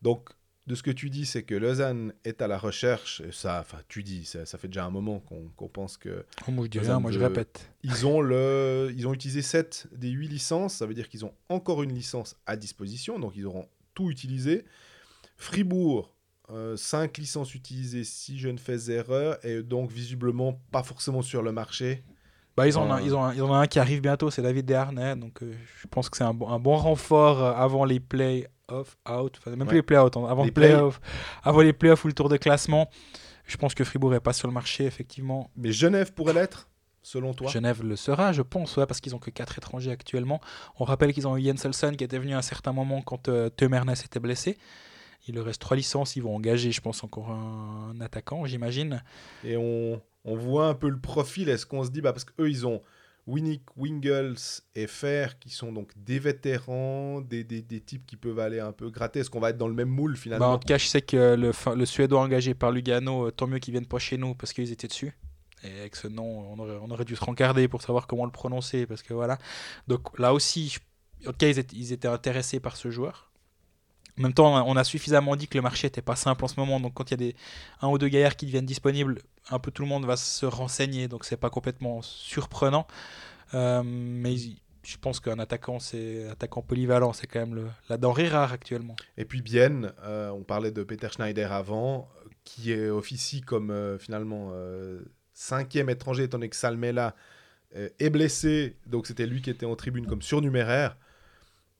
Donc, 0.00 0.30
de 0.68 0.74
ce 0.76 0.82
que 0.84 0.90
tu 0.92 1.10
dis, 1.10 1.26
c'est 1.26 1.42
que 1.42 1.54
Lausanne 1.56 2.12
est 2.24 2.40
à 2.42 2.46
la 2.46 2.58
recherche, 2.58 3.20
et 3.22 3.32
ça, 3.32 3.58
enfin, 3.60 3.78
tu 3.88 4.02
dis, 4.04 4.24
ça, 4.24 4.46
ça 4.46 4.56
fait 4.58 4.68
déjà 4.68 4.84
un 4.84 4.90
moment 4.90 5.18
qu'on 5.56 5.68
pense 5.68 5.96
que 5.96 6.24
Oh, 6.46 6.50
moi, 6.52 6.66
je 6.66 6.70
dis 6.70 6.78
rien, 6.78 7.00
moi 7.00 7.10
je 7.10 7.18
répète. 7.18 7.70
ils 7.82 8.06
ont, 8.06 8.20
le, 8.20 8.92
ils 8.96 9.06
ont 9.08 9.14
utilisé 9.14 9.42
7 9.42 9.88
des 9.96 10.10
8 10.10 10.28
licences, 10.28 10.74
ça 10.74 10.86
veut 10.86 10.94
dire 10.94 11.08
qu'ils 11.08 11.24
ont 11.24 11.32
encore 11.48 11.82
une 11.82 11.92
licence 11.94 12.36
à 12.46 12.56
disposition, 12.56 13.18
donc 13.18 13.32
ils 13.34 13.46
auront 13.46 13.66
tout 13.94 14.10
utilisé. 14.10 14.64
Fribourg, 15.36 16.14
5 16.76 17.18
licences 17.18 17.54
utilisées 17.54 18.04
si 18.04 18.38
je 18.38 18.48
ne 18.48 18.58
fais 18.58 18.90
erreur, 18.90 19.44
et 19.44 19.62
donc 19.62 19.90
visiblement 19.90 20.60
pas 20.70 20.82
forcément 20.82 21.22
sur 21.22 21.42
le 21.42 21.52
marché. 21.52 22.04
Bah, 22.56 22.66
ils, 22.66 22.76
en 22.76 22.90
ont, 22.90 22.94
Ouais. 22.96 23.04
ils, 23.04 23.14
ont 23.14 23.22
un, 23.24 23.34
ils 23.34 23.42
ont 23.42 23.54
un 23.54 23.66
qui 23.66 23.78
arrive 23.78 24.00
bientôt, 24.00 24.30
c'est 24.30 24.42
David 24.42 24.66
Desharnais. 24.66 25.14
Donc 25.14 25.42
euh, 25.42 25.52
je 25.80 25.86
pense 25.86 26.10
que 26.10 26.16
c'est 26.16 26.24
un, 26.24 26.34
bon- 26.34 26.48
un 26.48 26.58
bon 26.58 26.76
renfort 26.76 27.42
euh, 27.44 27.52
avant 27.52 27.84
les 27.84 28.00
play-off, 28.68 28.96
out, 29.10 29.34
enfin 29.38 29.50
même 29.50 29.62
Ouais. 29.62 29.66
plus 29.66 29.76
les 29.76 29.82
play-out, 29.82 30.16
hein, 30.16 30.26
avant, 30.28 30.42
Les 30.42 30.48
les 30.48 30.52
play-off, 30.52 31.00
avant 31.42 31.60
les 31.60 31.72
play-off 31.72 32.04
ou 32.04 32.08
le 32.08 32.14
tour 32.14 32.28
de 32.28 32.36
classement. 32.36 32.88
Je 33.46 33.56
pense 33.56 33.74
que 33.74 33.82
Fribourg 33.82 34.14
est 34.14 34.20
pas 34.20 34.34
sur 34.34 34.46
le 34.46 34.52
marché, 34.54 34.84
effectivement. 34.84 35.50
Mais 35.56 35.72
Genève 35.72 36.12
pourrait 36.12 36.34
l'être, 36.34 36.68
selon 37.02 37.32
toi? 37.32 37.50
Genève 37.50 37.82
le 37.82 37.96
sera, 37.96 38.32
je 38.32 38.42
pense, 38.42 38.76
ouais, 38.76 38.86
parce 38.86 39.00
qu'ils 39.00 39.14
ont 39.14 39.18
que 39.18 39.30
4 39.30 39.56
étrangers 39.58 39.90
actuellement. 39.90 40.40
On 40.78 40.84
rappelle 40.84 41.12
qu'ils 41.14 41.26
ont 41.26 41.36
eu 41.36 41.42
Jenselson 41.42 41.94
qui 41.96 42.04
était 42.04 42.18
venu 42.18 42.34
à 42.34 42.38
un 42.38 42.42
certain 42.42 42.72
moment 42.72 43.00
quand 43.00 43.28
euh, 43.28 43.48
Temernes 43.48 43.90
était 43.90 44.20
blessé. 44.20 44.58
Il 45.26 45.34
leur 45.34 45.46
reste 45.46 45.60
3 45.62 45.76
licences, 45.78 46.16
ils 46.16 46.22
vont 46.22 46.36
engager, 46.36 46.72
je 46.72 46.80
pense, 46.80 47.02
encore 47.02 47.30
un, 47.30 47.98
attaquant, 48.00 48.44
j'imagine. 48.44 49.02
et 49.44 49.56
on, 49.56 50.00
on 50.24 50.36
voit 50.36 50.68
un 50.68 50.74
peu 50.74 50.88
le 50.90 51.00
profil. 51.00 51.48
Est-ce 51.48 51.64
qu'on 51.66 51.84
se 51.84 51.90
dit, 51.90 52.00
bah, 52.02 52.12
parce 52.12 52.24
qu'eux, 52.24 52.48
ils 52.50 52.66
ont, 52.66 52.82
Winnick, 53.28 53.62
Wingles 53.76 54.36
et 54.74 54.86
Fer, 54.86 55.38
qui 55.38 55.50
sont 55.50 55.70
donc 55.70 55.92
des 55.96 56.18
vétérans, 56.18 57.20
des, 57.20 57.44
des, 57.44 57.60
des 57.60 57.80
types 57.80 58.06
qui 58.06 58.16
peuvent 58.16 58.38
aller 58.38 58.58
un 58.58 58.72
peu 58.72 58.88
gratter. 58.88 59.20
Est-ce 59.20 59.28
qu'on 59.28 59.38
va 59.38 59.50
être 59.50 59.58
dans 59.58 59.68
le 59.68 59.74
même 59.74 59.90
moule 59.90 60.14
Bah, 60.14 60.18
finalement 60.18 60.52
en 60.54 60.58
tout 60.58 60.66
cas, 60.66 60.78
je 60.78 60.86
sais 60.86 61.02
que 61.02 61.34
le, 61.36 61.52
le 61.76 61.84
Suédois 61.86 62.20
engagé 62.20 62.54
par 62.54 62.72
Lugano, 62.72 63.26
euh, 63.26 63.30
tant 63.30 63.46
mieux 63.46 63.58
qu'ils 63.58 63.72
viennent 63.72 63.86
pas 63.86 63.98
chez 63.98 64.16
nous 64.16 64.34
parce 64.34 64.54
qu'ils 64.54 64.72
étaient 64.72 64.88
dessus. 64.88 65.12
Et 65.62 65.80
avec 65.80 65.94
ce 65.96 66.08
nom, 66.08 66.50
on 66.52 66.58
aurait, 66.58 66.78
on 66.80 66.90
aurait 66.90 67.04
dû 67.04 67.16
se 67.16 67.24
rencarder 67.24 67.68
pour 67.68 67.82
savoir 67.82 68.06
comment 68.06 68.24
le 68.24 68.30
prononcer. 68.32 68.86
Parce 68.86 69.02
que 69.02 69.12
voilà. 69.12 69.38
Donc 69.88 70.18
là 70.18 70.32
aussi, 70.32 70.68
je- 70.70 71.28
en 71.28 71.32
tout 71.32 71.38
cas, 71.38 71.48
ils 71.48 71.58
étaient, 71.58 71.76
ils 71.76 71.92
étaient 71.92 72.08
intéressés 72.08 72.60
par 72.60 72.76
ce 72.76 72.90
joueur. 72.90 73.27
En 74.18 74.22
même 74.22 74.32
temps, 74.32 74.66
on 74.66 74.76
a 74.76 74.84
suffisamment 74.84 75.36
dit 75.36 75.46
que 75.46 75.56
le 75.56 75.62
marché 75.62 75.86
n'était 75.86 76.02
pas 76.02 76.16
simple 76.16 76.44
en 76.44 76.48
ce 76.48 76.58
moment. 76.58 76.80
Donc 76.80 76.94
quand 76.94 77.10
il 77.10 77.12
y 77.12 77.14
a 77.14 77.16
des, 77.18 77.36
un 77.80 77.88
ou 77.88 77.98
deux 77.98 78.08
gaillards 78.08 78.36
qui 78.36 78.46
deviennent 78.46 78.66
disponibles, 78.66 79.20
un 79.50 79.58
peu 79.58 79.70
tout 79.70 79.82
le 79.82 79.88
monde 79.88 80.04
va 80.06 80.16
se 80.16 80.44
renseigner. 80.44 81.08
Donc 81.08 81.24
c'est 81.24 81.36
pas 81.36 81.50
complètement 81.50 82.02
surprenant. 82.02 82.86
Euh, 83.54 83.82
mais 83.84 84.36
je 84.36 84.96
pense 85.00 85.20
qu'un 85.20 85.38
attaquant, 85.38 85.78
c'est 85.78 86.28
attaquant 86.28 86.62
polyvalent, 86.62 87.12
c'est 87.12 87.26
quand 87.26 87.40
même 87.40 87.70
la 87.88 87.96
denrée 87.96 88.28
rare 88.28 88.52
actuellement. 88.52 88.96
Et 89.16 89.24
puis 89.24 89.40
Bien, 89.40 89.92
euh, 90.02 90.30
on 90.30 90.42
parlait 90.42 90.72
de 90.72 90.82
Peter 90.82 91.08
Schneider 91.10 91.52
avant, 91.52 92.08
qui 92.44 92.72
est 92.72 92.90
officie 92.90 93.40
comme 93.40 93.70
euh, 93.70 93.98
finalement 93.98 94.52
cinquième 95.32 95.88
étranger, 95.90 96.24
étant 96.24 96.38
donné 96.38 96.48
que 96.48 96.56
Salmela 96.56 97.14
est 97.72 98.10
blessé, 98.10 98.76
donc 98.86 99.06
c'était 99.06 99.26
lui 99.26 99.42
qui 99.42 99.50
était 99.50 99.66
en 99.66 99.76
tribune 99.76 100.06
comme 100.06 100.22
surnuméraire. 100.22 100.96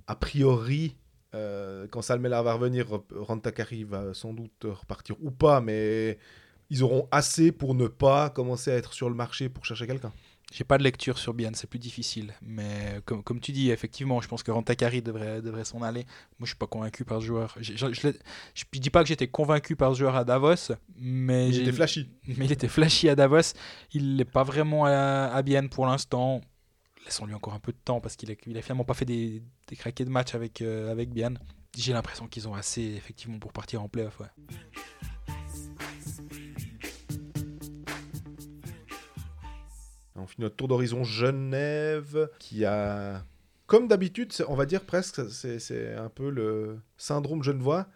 A 0.07 0.15
priori, 0.15 0.97
euh, 1.39 1.87
quand 1.91 2.03
Salmela 2.03 2.43
va 2.43 2.55
revenir, 2.55 2.87
Rantakari 3.15 3.85
va 3.85 4.15
sans 4.15 4.33
doute 4.33 4.65
repartir 4.65 5.17
ou 5.21 5.31
pas, 5.31 5.61
mais 5.61 6.19
ils 6.71 6.83
auront 6.83 7.09
assez 7.11 7.53
pour 7.53 7.75
ne 7.75 7.87
pas 7.87 8.31
commencer 8.31 8.71
à 8.71 8.75
être 8.75 8.93
sur 8.93 9.09
le 9.09 9.15
marché 9.15 9.49
pour 9.49 9.65
chercher 9.65 9.87
quelqu'un. 9.87 10.13
J'ai 10.51 10.65
pas 10.65 10.79
de 10.79 10.83
lecture 10.83 11.19
sur 11.19 11.35
Bian, 11.35 11.51
c'est 11.53 11.69
plus 11.69 11.79
difficile. 11.79 12.33
Mais 12.41 13.01
comme, 13.05 13.23
comme 13.23 13.39
tu 13.39 13.53
dis, 13.53 13.71
effectivement, 13.71 14.23
je 14.23 14.29
pense 14.29 14.43
que 14.43 14.51
Rantakari 14.51 15.03
devrait, 15.03 15.43
devrait 15.43 15.67
s'en 15.67 15.83
aller. 15.83 16.05
Moi, 16.39 16.45
je 16.45 16.49
suis 16.49 16.57
pas 16.57 16.67
convaincu 16.67 17.05
par 17.05 17.21
ce 17.21 17.27
joueur. 17.27 17.55
Je, 17.61 17.75
je, 17.77 18.65
dis 18.73 18.91
pas 18.91 19.03
que 19.03 19.09
j'étais 19.09 19.29
convaincu 19.29 19.77
par 19.77 19.93
ce 19.93 19.99
joueur 19.99 20.17
à 20.17 20.25
Davos, 20.25 20.73
mais 20.97 21.51
Il 21.51 21.63
était 21.63 21.73
flashy. 21.73 22.09
mais 22.27 22.47
il 22.47 22.53
était 22.53 22.69
flashy 22.69 23.11
à 23.11 23.15
Davos. 23.15 23.53
Il 23.93 24.17
n'est 24.17 24.25
pas 24.25 24.43
vraiment 24.43 24.87
à, 24.87 25.27
à 25.27 25.43
Bienne 25.43 25.69
pour 25.69 25.87
l'instant. 25.87 26.41
Laissons-lui 27.05 27.35
encore 27.35 27.55
un 27.55 27.59
peu 27.61 27.73
de 27.73 27.79
temps 27.85 28.01
parce 28.01 28.17
qu'il 28.17 28.31
a, 28.31 28.35
il 28.47 28.57
a 28.59 28.63
finalement 28.63 28.85
pas 28.85 28.95
fait 28.95 29.05
des, 29.05 29.43
des 29.67 29.77
craquets 29.77 30.05
de 30.05 30.11
match 30.11 30.35
avec, 30.35 30.63
euh, 30.63 30.91
avec 30.91 31.11
Bienne. 31.11 31.39
J'ai 31.77 31.93
l'impression 31.93 32.27
qu'ils 32.27 32.49
ont 32.49 32.55
assez 32.55 32.83
effectivement 32.83 33.39
pour 33.39 33.53
partir 33.53 33.83
en 33.83 33.89
playoff. 33.89 34.21
Ouais. 34.21 34.27
On 40.17 40.27
finit 40.27 40.45
notre 40.45 40.57
tour 40.57 40.69
d'horizon 40.69 41.05
Genève, 41.05 42.29
qui 42.39 42.65
a, 42.65 43.25
comme 43.67 43.87
d'habitude, 43.87 44.33
on 44.49 44.57
va 44.57 44.67
dire 44.67 44.85
presque, 44.85 45.31
c'est 45.31 45.95
un 45.95 46.09
peu 46.09 46.31
le 46.31 46.81
syndrome 46.97 47.43
genevois. 47.43 47.87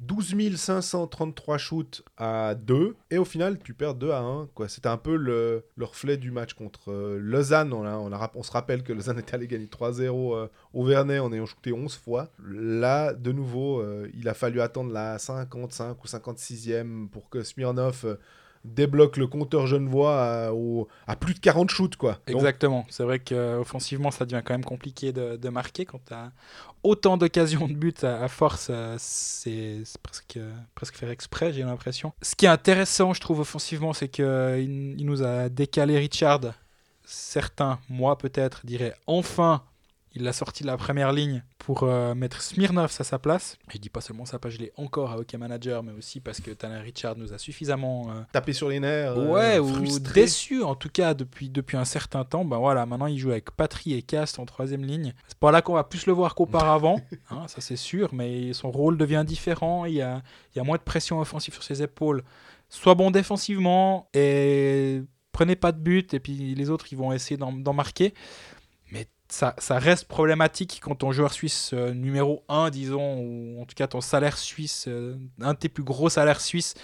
12 0.00 0.56
533 0.56 1.58
shoots 1.58 2.02
à 2.16 2.54
2, 2.54 2.96
et 3.10 3.18
au 3.18 3.24
final, 3.24 3.58
tu 3.58 3.74
perds 3.74 3.94
2 3.94 4.10
à 4.10 4.20
1. 4.20 4.48
quoi. 4.54 4.68
C'était 4.68 4.88
un 4.88 4.96
peu 4.96 5.16
le, 5.16 5.64
le 5.76 5.84
reflet 5.84 6.16
du 6.16 6.30
match 6.30 6.54
contre 6.54 6.92
euh, 6.92 7.18
Lausanne. 7.20 7.72
On, 7.72 8.42
se 8.42 8.50
rappelle 8.50 8.82
que 8.82 8.92
Lausanne 8.92 9.18
était 9.18 9.34
allé 9.34 9.46
gagner 9.46 9.66
3-0 9.66 10.02
euh, 10.34 10.48
au 10.72 10.84
Vernet 10.84 11.18
en 11.18 11.32
ayant 11.32 11.46
shooté 11.46 11.72
11 11.72 11.94
fois. 11.96 12.28
Là, 12.48 13.12
de 13.14 13.32
nouveau, 13.32 13.80
euh, 13.80 14.10
il 14.14 14.28
a 14.28 14.34
fallu 14.34 14.60
attendre 14.60 14.92
la 14.92 15.18
55 15.18 16.02
ou 16.02 16.06
56e 16.06 17.08
pour 17.08 17.28
que 17.30 17.42
Smirnov 17.42 18.02
euh, 18.04 18.16
débloque 18.66 19.16
le 19.16 19.26
compteur 19.26 19.66
genevois 19.66 20.20
à, 20.22 20.50
à 21.06 21.16
plus 21.16 21.34
de 21.34 21.38
40 21.40 21.70
shoots. 21.70 21.96
Quoi. 21.96 22.18
Exactement. 22.26 22.84
C'est 22.90 23.04
vrai 23.04 23.18
qu'offensivement, 23.20 24.10
ça 24.10 24.24
devient 24.24 24.42
quand 24.44 24.54
même 24.54 24.64
compliqué 24.64 25.12
de, 25.12 25.36
de 25.36 25.48
marquer 25.48 25.84
quand 25.84 26.00
tu 26.04 26.14
autant 26.86 27.16
d'occasions 27.16 27.66
de 27.68 27.74
but 27.74 28.04
à, 28.04 28.28
force. 28.28 28.68
euh, 28.70 28.96
C'est 28.98 29.82
presque, 30.02 30.38
presque 30.74 30.96
faire 30.96 31.10
exprès, 31.10 31.52
j'ai 31.52 31.62
l'impression. 31.62 32.12
Ce 32.22 32.34
qui 32.34 32.46
est 32.46 32.48
intéressant, 32.50 33.12
je 33.12 33.20
trouve, 33.20 33.40
offensivement, 33.40 33.92
c'est 33.92 34.08
qu'il 34.08 34.94
il 34.98 35.04
nous 35.04 35.22
a 35.22 35.48
décalé 35.48 35.98
Richard. 35.98 36.40
Certains, 37.04 37.78
moi 37.88 38.16
peut-être, 38.18 38.64
diraient 38.64 38.94
enfin. 39.06 39.62
Il 40.16 40.22
l'a 40.22 40.32
sorti 40.32 40.62
de 40.62 40.66
la 40.66 40.78
première 40.78 41.12
ligne 41.12 41.42
pour 41.58 41.82
euh, 41.82 42.14
mettre 42.14 42.40
Smirnov 42.40 42.96
à 42.98 43.04
sa 43.04 43.18
place. 43.18 43.58
Et 43.68 43.74
je 43.74 43.78
dis 43.78 43.90
pas 43.90 44.00
seulement 44.00 44.24
ça, 44.24 44.38
parce 44.38 44.54
que 44.54 44.60
je 44.60 44.64
l'ai 44.64 44.72
encore 44.78 45.10
à 45.10 45.18
Hockey 45.18 45.36
Manager, 45.36 45.82
mais 45.82 45.92
aussi 45.92 46.20
parce 46.20 46.40
que 46.40 46.52
Tanner 46.52 46.78
Richard 46.78 47.16
nous 47.18 47.34
a 47.34 47.38
suffisamment 47.38 48.10
euh, 48.10 48.22
taper 48.32 48.54
sur 48.54 48.70
les 48.70 48.80
nerfs, 48.80 49.12
euh, 49.12 49.30
Ouais, 49.30 49.58
ou 49.58 49.98
déçu 49.98 50.62
en 50.62 50.74
tout 50.74 50.88
cas 50.88 51.12
depuis, 51.12 51.50
depuis 51.50 51.76
un 51.76 51.84
certain 51.84 52.24
temps. 52.24 52.46
Ben 52.46 52.56
voilà, 52.56 52.86
maintenant 52.86 53.08
il 53.08 53.18
joue 53.18 53.30
avec 53.30 53.50
Patry 53.50 53.92
et 53.92 54.00
Cast 54.00 54.38
en 54.38 54.46
troisième 54.46 54.86
ligne. 54.86 55.12
C'est 55.28 55.38
pas 55.38 55.52
là 55.52 55.60
qu'on 55.60 55.74
va 55.74 55.84
plus 55.84 56.06
le 56.06 56.14
voir 56.14 56.34
qu'auparavant, 56.34 56.98
hein, 57.30 57.44
ça 57.46 57.60
c'est 57.60 57.76
sûr, 57.76 58.14
mais 58.14 58.54
son 58.54 58.70
rôle 58.70 58.96
devient 58.96 59.24
différent. 59.26 59.84
Il 59.84 59.96
y 59.96 60.02
a, 60.02 60.22
il 60.54 60.56
y 60.56 60.60
a 60.62 60.64
moins 60.64 60.78
de 60.78 60.82
pression 60.82 61.20
offensive 61.20 61.52
sur 61.52 61.62
ses 61.62 61.82
épaules. 61.82 62.24
Sois 62.70 62.94
bon 62.94 63.10
défensivement 63.10 64.08
et 64.14 65.02
prenez 65.32 65.56
pas 65.56 65.72
de 65.72 65.78
but, 65.78 66.14
et 66.14 66.20
puis 66.20 66.54
les 66.54 66.70
autres 66.70 66.86
ils 66.90 66.96
vont 66.96 67.12
essayer 67.12 67.36
d'en 67.36 67.72
marquer. 67.74 68.14
Ça, 69.28 69.54
ça 69.58 69.78
reste 69.78 70.06
problématique 70.06 70.80
quand 70.80 70.94
ton 70.94 71.10
joueur 71.10 71.32
suisse 71.32 71.72
euh, 71.72 71.92
numéro 71.92 72.44
1, 72.48 72.70
disons, 72.70 73.18
ou 73.18 73.60
en 73.60 73.64
tout 73.64 73.74
cas 73.74 73.88
ton 73.88 74.00
salaire 74.00 74.38
suisse, 74.38 74.84
euh, 74.86 75.16
un 75.40 75.52
de 75.52 75.58
tes 75.58 75.68
plus 75.68 75.82
gros 75.82 76.08
salaires 76.08 76.40
suisses, 76.40 76.74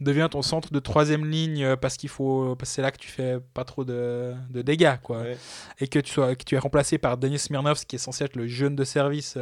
devient 0.00 0.28
ton 0.30 0.40
centre 0.40 0.72
de 0.72 0.78
troisième 0.78 1.26
ligne 1.26 1.62
euh, 1.62 1.76
parce 1.76 1.98
qu'il 1.98 2.08
faut 2.08 2.56
c'est 2.62 2.80
là 2.80 2.90
que 2.90 2.96
tu 2.96 3.08
fais 3.08 3.38
pas 3.52 3.64
trop 3.64 3.84
de, 3.84 4.32
de 4.48 4.62
dégâts 4.62 4.96
quoi. 5.02 5.20
Ouais. 5.20 5.36
et 5.78 5.88
que 5.88 5.98
tu 5.98 6.10
sois 6.10 6.34
que 6.36 6.44
tu 6.44 6.54
es 6.54 6.58
remplacé 6.58 6.96
par 6.96 7.18
Denis 7.18 7.38
Smirnov 7.38 7.84
qui 7.84 7.96
est 7.96 7.98
censé 7.98 8.24
être 8.24 8.34
le 8.34 8.46
jeune 8.46 8.74
de 8.74 8.84
service 8.84 9.36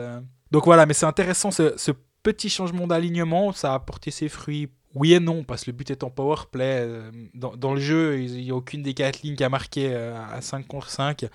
donc 0.50 0.64
voilà 0.64 0.84
mais 0.84 0.94
c'est 0.94 1.06
intéressant 1.06 1.52
ce, 1.52 1.76
ce 1.76 1.92
petit 2.24 2.50
changement 2.50 2.88
d'alignement 2.88 3.52
ça 3.52 3.70
a 3.70 3.76
apporté 3.76 4.10
ses 4.10 4.28
fruits 4.28 4.68
oui 4.96 5.12
et 5.14 5.20
non 5.20 5.44
parce 5.44 5.62
que 5.62 5.70
le 5.70 5.76
but 5.76 5.92
est 5.92 6.02
en 6.02 6.10
power 6.10 6.38
play 6.50 6.88
dans, 7.34 7.54
dans 7.56 7.72
le 7.72 7.80
jeu 7.80 8.20
il 8.20 8.42
n'y 8.42 8.50
a 8.50 8.54
aucune 8.56 8.82
des 8.82 8.94
quatre 8.94 9.22
lignes 9.22 9.36
qui 9.36 9.44
a 9.44 9.48
marqué 9.48 9.94
à 9.94 10.40
5 10.40 10.66
contre 10.66 10.90
5 10.90 11.26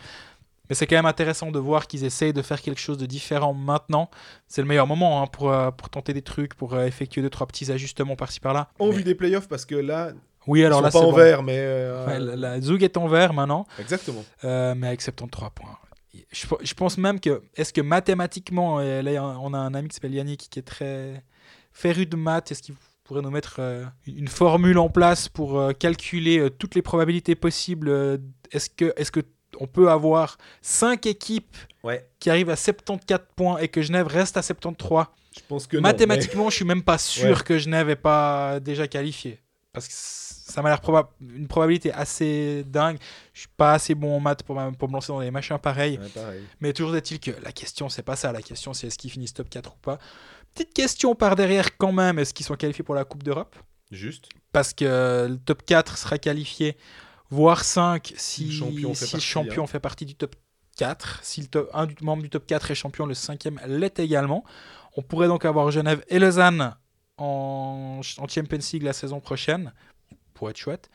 mais 0.70 0.76
c'est 0.76 0.88
quand 0.88 0.96
même 0.96 1.06
intéressant 1.06 1.52
de 1.52 1.60
voir 1.60 1.88
qu'ils 1.88 2.04
essayent 2.06 2.34
de 2.34 2.42
faire 2.42 2.62
quelque 2.62 2.80
chose 2.80 2.98
de 2.98 3.06
différent 3.06 3.54
maintenant. 3.54 4.10
C'est 4.48 4.62
le 4.62 4.68
meilleur 4.68 4.88
moment 4.88 5.22
hein, 5.22 5.28
pour, 5.28 5.52
euh, 5.52 5.72
pour 5.72 5.90
tenter 5.90 6.14
des 6.14 6.22
trucs, 6.22 6.54
pour 6.56 6.74
euh, 6.74 6.86
effectuer 6.86 7.22
deux 7.22 7.30
trois 7.30 7.48
petits 7.48 7.72
ajustements 7.72 8.16
par-ci 8.16 8.40
par-là. 8.40 8.70
On 8.80 8.90
Mais- 8.90 8.98
vit 8.98 9.04
des 9.04 9.16
playoffs 9.16 9.48
parce 9.50 9.66
que 9.66 9.76
là, 9.76 10.12
oui, 10.48 10.64
alors 10.64 10.80
ils 10.82 10.84
là, 10.84 10.92
sont 10.92 11.00
c'est 11.00 11.04
pas 11.04 11.08
en 11.08 11.12
bon. 11.12 11.18
vert, 11.18 11.44
mais. 11.44 11.58
euh, 11.58 12.20
la, 12.20 12.36
la 12.36 12.62
Zug 12.62 12.82
est 12.84 12.98
en 12.98 13.08
vert 13.08 13.34
maintenant, 13.34 13.66
Exactement. 13.80 14.24
mais 14.44 14.88
avec 14.88 15.02
73 15.02 15.50
points. 15.54 15.78
Je, 16.32 16.46
je 16.62 16.74
pense 16.76 16.98
même 16.98 17.20
que, 17.20 17.42
est-ce 17.56 17.74
que 17.74 17.82
mathématiquement, 17.82 18.80
là 18.80 19.24
on 19.42 19.54
a 19.54 19.58
un 19.58 19.74
ami 19.74 19.88
qui 19.90 19.96
s'appelle 19.96 20.14
Yannick 20.14 20.48
qui 20.50 20.60
est 20.60 20.64
très 20.64 21.24
féru 21.72 22.06
de 22.06 22.16
maths, 22.16 22.52
est-ce 22.52 22.62
qu'il 22.62 22.76
pourrait 23.04 23.22
nous 23.22 23.32
mettre 23.32 23.60
une 24.06 24.28
formule 24.28 24.78
en 24.78 24.90
place 24.90 25.28
pour 25.28 25.60
calculer 25.80 26.50
toutes 26.60 26.76
les 26.76 26.82
probabilités 26.84 27.36
possibles 27.36 28.20
Est-ce 28.52 28.70
que, 28.70 28.94
est-ce 28.96 29.12
que 29.12 29.22
on 29.60 29.68
peut 29.68 29.90
avoir 29.90 30.38
5 30.62 31.06
équipes 31.06 31.56
Ouais. 31.84 32.08
qui 32.20 32.30
arrivent 32.30 32.50
à 32.50 32.56
74 32.56 33.22
points 33.36 33.58
et 33.58 33.68
que 33.68 33.82
Genève 33.82 34.08
reste 34.08 34.38
à 34.38 34.42
73 34.42 35.06
Je 35.36 35.42
pense 35.48 35.68
que 35.68 35.78
Mathématiquement, 35.78 36.50
je 36.50 36.56
suis 36.56 36.66
même 36.66 36.84
pas 36.84 36.98
sûr 36.98 37.38
Ouais. 37.38 37.44
que 37.44 37.58
Genève 37.58 37.90
est 37.90 37.96
pas 37.96 38.60
déjà 38.60 38.88
qualifié. 38.88 39.40
Parce 39.74 39.88
que 39.88 39.94
ça 39.96 40.62
m'a 40.62 40.70
l'air 40.70 40.80
proba- 40.82 41.08
une 41.20 41.48
probabilité 41.48 41.92
assez 41.92 42.64
dingue. 42.68 42.98
Je 43.34 43.40
suis 43.42 43.50
pas 43.58 43.74
assez 43.74 43.96
bon 43.96 44.16
en 44.16 44.20
maths 44.20 44.44
pour, 44.44 44.56
me 44.56 44.94
lancer 44.94 45.08
dans 45.08 45.20
des 45.20 45.32
machins 45.32 45.58
pareils. 45.58 45.98
mais- 45.98 46.04
Ouais, 46.06 46.12
pareil. 46.12 46.44
Mais 46.62 46.74
toujours 46.74 46.96
est-il 46.96 47.20
que 47.20 47.32
la 47.42 47.52
question, 47.52 47.90
c'est 47.90 48.04
pas 48.04 48.16
ça. 48.16 48.32
La 48.32 48.42
question, 48.44 48.74
c'est 48.74 48.88
est-ce 48.88 48.98
qu'ils 49.00 49.10
finissent 49.10 49.34
top 49.34 49.50
4 49.50 49.74
ou 49.74 49.78
pas. 49.82 49.98
Petite 50.54 50.74
question 50.76 51.16
par 51.16 51.36
derrière 51.36 51.76
quand 51.78 51.92
même. 51.92 52.20
Est-ce 52.20 52.34
qu'ils 52.36 52.46
sont 52.46 52.56
qualifiés 52.56 52.84
pour 52.84 52.94
la 52.94 53.04
Coupe 53.04 53.24
d'Europe? 53.24 53.56
Juste. 53.92 54.30
Parce 54.52 54.74
que 54.74 55.26
le 55.30 55.38
top 55.38 55.64
4 55.66 55.98
sera 55.98 56.20
qualifié, 56.20 56.78
voire 57.34 57.64
5 57.64 58.14
si, 58.16 58.46
le 58.46 58.52
champion 58.52 58.94
fait 58.94 59.06
si 59.06 59.12
partie, 59.14 59.26
champion 59.26 59.64
hein. 59.64 59.68
fait 59.68 59.80
partie 59.80 60.06
du 60.06 60.16
top 60.16 60.36
4. 60.78 61.20
Si 61.24 61.42
le 61.42 61.48
top- 61.48 61.70
un 61.74 61.86
du, 61.86 61.96
membre 62.02 62.24
du 62.24 62.30
top 62.30 62.46
4 62.46 62.72
est 62.72 62.76
champion, 62.76 63.06
le 63.06 63.14
cinquième 63.14 63.60
l'est 63.68 64.00
également. 64.00 64.44
On 64.98 65.02
pourrait 65.02 65.28
donc 65.28 65.46
avoir 65.46 65.70
Genève 65.72 66.04
et 66.08 66.20
Lausanne 66.20 66.76
en, 67.18 68.02
en 68.18 68.28
Champions 68.28 68.60
League 68.74 68.84
la 68.84 68.94
saison 68.94 69.20
prochaine. 69.20 69.74
Pour 70.34 70.50
être 70.50 70.58
chouette. 70.58 70.90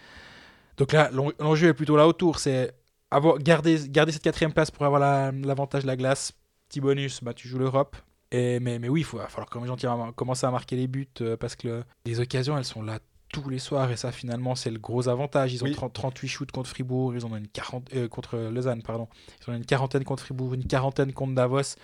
Donc 0.76 0.93
là, 0.93 1.11
l'en- 1.12 1.30
l'enjeu 1.39 1.68
est 1.68 1.74
plutôt 1.74 1.97
là 1.97 2.07
autour. 2.09 2.39
C'est 2.39 2.72
avoir, 3.11 3.39
garder, 3.39 3.89
garder 3.89 4.12
cette 4.12 4.22
quatrième 4.22 4.53
place 4.53 4.70
pour 4.70 4.84
avoir 4.84 5.01
la- 5.01 5.32
l'avantage 5.32 5.82
de 5.82 5.86
la 5.86 5.97
glace. 5.97 6.32
Petit 6.68 6.80
bonus, 6.80 7.22
bah, 7.22 7.34
tu 7.34 7.49
joues 7.49 7.59
l'Europe. 7.59 7.97
Et, 8.30 8.61
mais, 8.61 8.78
mais 8.78 8.89
oui, 8.89 9.07
il 9.11 9.18
va 9.18 9.26
falloir 9.28 9.49
quand 9.49 9.61
même 9.61 9.68
gentiment 9.68 10.12
commencer 10.12 10.45
à 10.47 10.51
marquer 10.51 10.76
les 10.76 10.86
buts 10.86 11.09
euh, 11.22 11.36
parce 11.36 11.57
que 11.57 11.68
le- 11.68 11.84
les 12.05 12.20
occasions, 12.20 12.59
elles 12.59 12.64
sont 12.64 12.82
là 12.82 12.99
tous 13.31 13.49
les 13.51 13.59
soirs 13.59 13.91
et 13.91 13.97
ça, 13.97 14.12
finalement, 14.12 14.55
c'est 14.55 14.70
le 14.70 14.79
gros 14.79 15.09
avantage. 15.09 15.53
Ils 15.53 15.62
ont 15.62 15.66
Oui. 15.66 15.72
30 15.74 15.93
38 15.93 16.29
shoots 16.29 16.51
contre 16.53 16.68
Fribourg, 16.70 17.14
ils 17.14 17.24
en 17.26 17.33
ont 17.33 17.37
une 17.37 17.49
40, 17.49 17.89
euh, 17.95 18.09
contre 18.09 18.39
Lausanne, 18.39 18.83
pardon. 18.83 19.09
Ils 19.47 19.51
ont 19.51 19.55
une 19.55 19.64
quarantaine 19.66 20.05
contre 20.05 20.22
Fribourg, 20.24 20.55
une 20.55 20.64
quarantaine 20.66 21.12
contre 21.12 21.35
Davos. 21.35 21.76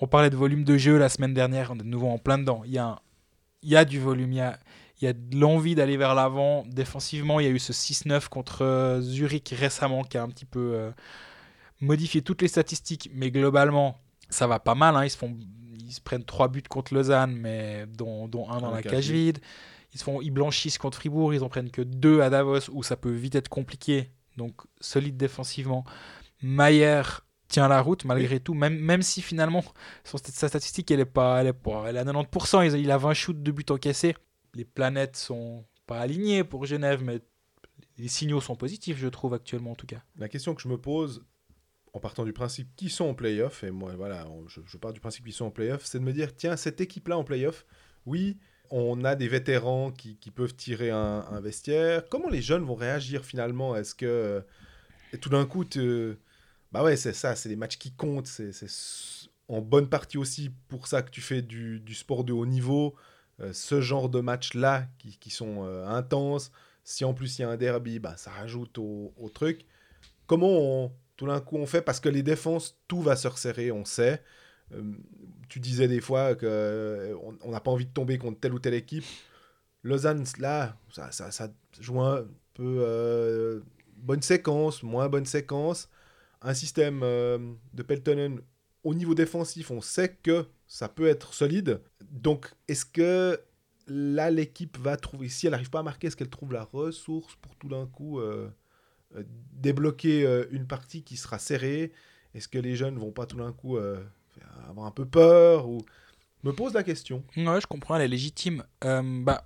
On 0.00 0.06
parlait 0.06 0.30
de 0.30 0.36
volume 0.36 0.64
de 0.64 0.76
jeu 0.76 0.98
la 0.98 1.08
semaine 1.08 1.34
dernière, 1.34 1.70
on 1.70 1.74
est 1.76 1.78
de 1.78 1.84
nouveau 1.84 2.08
en 2.08 2.18
plein 2.18 2.38
dedans. 2.38 2.62
Il 2.66 2.72
y 2.72 2.78
a, 2.78 2.86
un- 2.86 2.98
il 3.62 3.70
y 3.70 3.76
a 3.76 3.84
du 3.84 3.98
volume, 4.00 4.32
il 4.32 4.36
y 4.36 4.40
a, 4.40 4.58
il 5.00 5.04
y 5.04 5.08
a 5.08 5.12
de 5.12 5.36
l'envie 5.38 5.74
d'aller 5.74 5.96
vers 5.96 6.14
l'avant. 6.14 6.64
Défensivement, 6.68 7.40
il 7.40 7.44
y 7.44 7.48
a 7.48 7.52
eu 7.52 7.58
ce 7.58 7.72
6-9 7.72 8.28
contre 8.28 8.62
euh, 8.62 9.00
Zurich 9.00 9.54
récemment 9.56 10.02
qui 10.04 10.16
a 10.18 10.22
un 10.22 10.28
petit 10.28 10.44
peu, 10.46 10.72
euh, 10.74 10.90
modifier 11.80 12.22
toutes 12.22 12.42
les 12.42 12.48
statistiques, 12.48 13.10
mais 13.14 13.30
globalement, 13.30 13.98
ça 14.30 14.46
va 14.46 14.58
pas 14.58 14.74
mal. 14.74 14.96
hein. 14.96 15.04
Ils, 15.04 15.10
se 15.10 15.16
font, 15.16 15.36
ils 15.84 15.92
se 15.92 16.00
prennent 16.00 16.24
trois 16.24 16.48
buts 16.48 16.62
contre 16.62 16.94
Lausanne, 16.94 17.34
mais 17.36 17.86
dont, 17.96 18.28
dont 18.28 18.48
un 18.50 18.60
dans 18.60 18.70
la 18.70 18.76
la 18.76 18.82
cage 18.82 18.92
cage 18.92 19.10
vide. 19.10 19.38
Ils, 19.96 20.02
font, 20.02 20.20
ils 20.20 20.30
blanchissent 20.30 20.76
contre 20.76 20.98
Fribourg, 20.98 21.32
ils 21.32 21.42
en 21.42 21.48
prennent 21.48 21.70
que 21.70 21.80
deux 21.80 22.20
à 22.20 22.28
Davos, 22.28 22.70
où 22.70 22.82
ça 22.82 22.96
peut 22.96 23.10
vite 23.10 23.34
être 23.34 23.48
compliqué. 23.48 24.10
Donc, 24.36 24.54
solide 24.78 25.16
défensivement. 25.16 25.84
Mayer 26.42 27.02
tient 27.48 27.68
la 27.68 27.80
route 27.80 28.04
malgré 28.04 28.38
tout, 28.38 28.52
même, 28.52 28.78
même 28.78 29.00
si 29.00 29.22
finalement, 29.22 29.64
sa 30.04 30.48
statistique, 30.48 30.90
elle 30.90 31.00
est 31.00 31.06
pas, 31.06 31.40
elle 31.40 31.46
est 31.46 31.52
pas, 31.54 31.84
elle 31.88 31.96
à 31.96 32.04
90%. 32.04 32.78
Il, 32.78 32.90
a 32.90 32.98
20 32.98 33.14
shoots 33.14 33.42
de 33.42 33.50
buts 33.50 33.64
encaissés. 33.70 34.14
Les 34.54 34.66
planètes 34.66 35.16
sont 35.16 35.64
pas 35.86 36.00
alignées 36.00 36.44
pour 36.44 36.66
Genève, 36.66 37.02
mais 37.02 37.20
les 37.96 38.08
signaux 38.08 38.42
sont 38.42 38.56
positifs, 38.56 38.98
je 38.98 39.08
trouve, 39.08 39.32
actuellement 39.32 39.70
en 39.70 39.76
tout 39.76 39.86
cas. 39.86 40.02
La 40.18 40.28
question 40.28 40.54
que 40.54 40.60
je 40.60 40.68
me 40.68 40.76
pose, 40.76 41.24
en 41.94 42.00
partant 42.00 42.24
du 42.24 42.34
principe 42.34 42.68
qu'ils 42.76 42.90
sont 42.90 43.06
en 43.06 43.14
playoff, 43.14 43.64
et 43.64 43.70
moi, 43.70 43.94
voilà, 43.96 44.26
je, 44.48 44.60
je 44.66 44.76
pars 44.76 44.92
du 44.92 45.00
principe 45.00 45.24
qu'ils 45.24 45.32
sont 45.32 45.46
en 45.46 45.50
playoff, 45.50 45.86
c'est 45.86 45.98
de 45.98 46.04
me 46.04 46.12
dire, 46.12 46.36
tiens, 46.36 46.56
cette 46.56 46.82
équipe-là 46.82 47.16
en 47.16 47.24
playoff, 47.24 47.64
oui, 48.04 48.36
on 48.70 49.04
a 49.04 49.14
des 49.14 49.28
vétérans 49.28 49.90
qui, 49.90 50.16
peuvent 50.34 50.54
tirer 50.54 50.90
un, 50.90 51.40
vestiaire. 51.40 52.08
Comment 52.08 52.28
les 52.28 52.42
jeunes 52.42 52.64
vont 52.64 52.74
réagir 52.74 53.24
finalement? 53.24 53.76
Est-ce 53.76 53.94
que. 53.94 54.06
euh, 54.06 54.40
tout 55.20 55.30
d'un 55.30 55.46
coup, 55.46 55.64
te- 55.64 56.16
bah 56.72 56.82
ouais, 56.82 56.96
c'est 56.96 57.12
ça, 57.12 57.36
c'est 57.36 57.48
les 57.48 57.56
matchs 57.56 57.78
qui 57.78 57.92
comptent, 57.92 58.26
c'est 58.26 58.50
en 59.48 59.60
bonne 59.60 59.88
partie 59.88 60.18
aussi 60.18 60.50
pour 60.68 60.86
ça 60.86 61.02
que 61.02 61.10
tu 61.10 61.20
fais 61.20 61.42
du, 61.42 61.82
sport 61.94 62.24
de 62.24 62.32
haut 62.32 62.46
niveau, 62.46 62.96
euh, 63.40 63.52
ce 63.52 63.80
genre 63.80 64.08
de 64.08 64.20
matchs-là 64.20 64.88
qui, 64.98 65.18
qui 65.18 65.30
sont 65.30 65.64
euh, 65.64 65.86
intenses. 65.86 66.50
Si 66.84 67.04
en 67.04 67.14
plus 67.14 67.38
il 67.38 67.42
y 67.42 67.44
a 67.44 67.50
un 67.50 67.56
derby, 67.56 67.98
bah, 67.98 68.16
ça 68.16 68.30
rajoute 68.30 68.78
au, 68.78 69.12
truc. 69.32 69.64
Comment 70.26 70.50
on, 70.50 70.92
tout 71.16 71.26
d'un 71.26 71.40
coup 71.40 71.56
on 71.56 71.66
fait? 71.66 71.82
Parce 71.82 72.00
que 72.00 72.08
les 72.08 72.22
défenses, 72.22 72.78
tout 72.88 73.00
va 73.00 73.16
se 73.16 73.28
resserrer, 73.28 73.72
on 73.72 73.84
sait. 73.84 74.22
Tu 75.48 75.60
disais 75.60 75.88
des 75.88 76.00
fois 76.00 76.34
qu'on 76.34 77.38
on 77.42 77.50
n'a 77.50 77.60
pas 77.60 77.70
envie 77.70 77.86
de 77.86 77.92
tomber 77.92 78.18
contre 78.18 78.40
telle 78.40 78.54
ou 78.54 78.58
telle 78.58 78.74
équipe. 78.74 79.04
Lausanne, 79.82 80.24
là, 80.38 80.76
ça, 80.90 81.48
joue 81.80 82.00
un 82.00 82.26
peu 82.54 82.78
euh, 82.80 83.60
bonne 83.96 84.22
séquence, 84.22 84.82
moins 84.82 85.08
bonne 85.08 85.26
séquence. 85.26 85.88
Un 86.42 86.54
système 86.54 87.00
euh, 87.02 87.38
de 87.72 87.82
Peltonen 87.82 88.40
au 88.86 88.94
niveau 88.94 89.14
défensif, 89.14 89.70
on 89.70 89.80
sait 89.80 90.16
que 90.22 90.46
ça 90.68 90.88
peut 90.88 91.08
être 91.08 91.34
solide. 91.34 91.80
Donc, 92.10 92.52
est-ce 92.68 92.84
que 92.84 93.40
là, 93.88 94.30
l'équipe 94.30 94.78
va 94.78 94.96
trouver, 94.96 95.28
si 95.28 95.46
elle 95.46 95.52
n'arrive 95.52 95.70
pas 95.70 95.80
à 95.80 95.82
marquer, 95.82 96.06
est-ce 96.06 96.16
qu'elle 96.16 96.30
trouve 96.30 96.52
la 96.52 96.62
ressource 96.64 97.34
pour 97.36 97.56
tout 97.56 97.68
d'un 97.68 97.86
coup 97.86 98.20
euh, 98.20 98.48
euh, 99.16 99.24
débloquer 99.52 100.24
euh, 100.24 100.44
une 100.50 100.68
partie 100.68 101.02
qui 101.02 101.16
sera 101.16 101.40
serrée? 101.40 101.92
Est-ce 102.34 102.46
que 102.46 102.58
les 102.58 102.76
jeunes 102.76 102.96
vont 102.96 103.10
pas 103.10 103.26
tout 103.26 103.38
d'un 103.38 103.52
coup 103.52 103.76
euh, 103.76 104.04
avoir 104.68 104.86
un 104.86 104.90
peu 104.90 105.04
peur 105.04 105.68
ou... 105.68 105.78
Me 106.44 106.52
pose 106.52 106.74
la 106.74 106.82
question. 106.84 107.24
Ouais, 107.36 107.60
je 107.60 107.66
comprends, 107.66 107.96
elle 107.96 108.02
est 108.02 108.08
légitime. 108.08 108.62
Euh, 108.84 109.02
bah, 109.22 109.44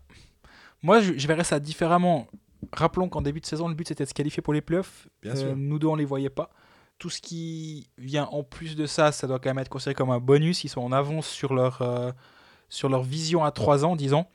moi, 0.82 1.01
je, 1.01 1.14
je 1.16 1.26
verrais 1.26 1.45
ça 1.45 1.59
différemment. 1.59 2.26
Rappelons 2.74 3.09
qu'en 3.09 3.22
début 3.22 3.41
de 3.41 3.47
saison, 3.47 3.68
le 3.68 3.74
but 3.74 3.88
c'était 3.88 4.05
de 4.05 4.09
se 4.09 4.12
qualifier 4.14 4.43
pour 4.43 4.53
les 4.53 4.61
playoffs. 4.61 5.09
Bien 5.22 5.32
Euh, 5.32 5.36
sûr. 5.36 5.57
Nous 5.57 5.78
deux, 5.78 5.86
on 5.86 5.95
les 5.97 6.05
voyait 6.05 6.28
pas. 6.30 6.51
Tout 6.99 7.09
ce 7.09 7.22
qui 7.22 7.88
vient 7.97 8.24
en 8.26 8.43
plus 8.43 8.76
de 8.76 8.84
ça, 8.84 9.12
ça 9.12 9.26
doit 9.26 9.38
quand 9.38 9.49
même 9.49 9.59
être 9.61 9.70
considéré 9.70 9.95
comme 9.95 10.11
un 10.11 10.18
bonus. 10.18 10.64
Ils 10.64 10.68
sont 10.68 10.82
en 10.82 10.93
avance 10.93 11.26
sur 11.26 11.55
leur, 11.55 11.80
euh, 11.80 12.12
sur 12.68 12.91
leur 12.91 13.03
vision 13.03 13.45
à 13.45 13.51
3 13.51 13.86
ans, 13.86 13.97
disons. 13.97 14.26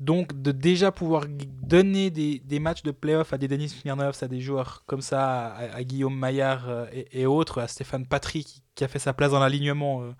Donc, 0.00 0.40
de 0.40 0.52
déjà 0.52 0.92
pouvoir 0.92 1.24
donner 1.28 2.10
des, 2.10 2.58
matchs 2.60 2.82
de 2.82 2.92
playoff 2.92 3.32
à 3.32 3.38
des 3.38 3.48
Denis 3.48 3.70
Smirnov, 3.70 4.16
à 4.20 4.28
des 4.28 4.40
joueurs 4.40 4.84
comme 4.86 5.00
ça, 5.00 5.54
à, 5.54 5.82
Guillaume 5.82 6.16
Maillard 6.16 6.68
euh, 6.68 6.86
et, 6.92 7.26
autres, 7.26 7.60
à 7.60 7.68
Stéphane 7.68 8.06
Patry 8.06 8.44
qui, 8.74 8.84
a 8.84 8.88
fait 8.88 9.00
sa 9.00 9.12
place 9.12 9.32
dans 9.32 9.40
l'alignement, 9.40 10.02
euh, 10.02 10.12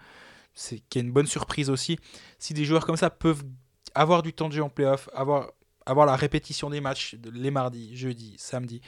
c'est 0.52 0.80
qui 0.88 0.98
est 0.98 1.02
une 1.02 1.12
bonne 1.12 1.26
surprise 1.26 1.70
aussi. 1.70 1.98
Si 2.40 2.54
des 2.54 2.64
joueurs 2.64 2.84
comme 2.84 2.96
ça 2.96 3.08
peuvent 3.08 3.44
avoir 3.94 4.22
du 4.22 4.32
temps 4.32 4.48
de 4.48 4.54
jeu 4.54 4.62
en 4.62 4.68
playoff, 4.68 5.08
avoir, 5.14 5.52
avoir 5.86 6.06
la 6.06 6.16
répétition 6.16 6.70
des 6.70 6.80
matchs 6.80 7.16
les 7.32 7.52
mardis, 7.52 7.96
jeudis, 7.96 8.34
samedis, 8.36 8.80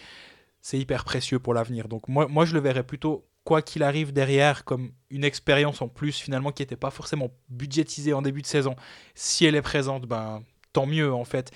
c'est 0.60 0.78
hyper 0.78 1.04
précieux 1.04 1.38
pour 1.38 1.54
l'avenir. 1.54 1.88
Donc 1.88 2.08
moi, 2.08 2.26
moi, 2.26 2.44
je 2.44 2.54
le 2.54 2.60
verrais 2.60 2.82
plutôt, 2.82 3.26
quoi 3.44 3.62
qu'il 3.62 3.82
arrive 3.82 4.12
derrière, 4.12 4.64
comme 4.64 4.92
une 5.08 5.24
expérience 5.24 5.80
en 5.82 5.88
plus 5.88 6.18
finalement 6.18 6.52
qui 6.52 6.62
n'était 6.62 6.76
pas 6.76 6.90
forcément 6.90 7.30
budgétisée 7.48 8.12
en 8.12 8.22
début 8.22 8.42
de 8.42 8.46
saison. 8.46 8.76
Si 9.14 9.46
elle 9.46 9.54
est 9.54 9.62
présente, 9.62 10.06
ben, 10.06 10.42
tant 10.72 10.86
mieux 10.86 11.12
en 11.12 11.24
fait. 11.24 11.50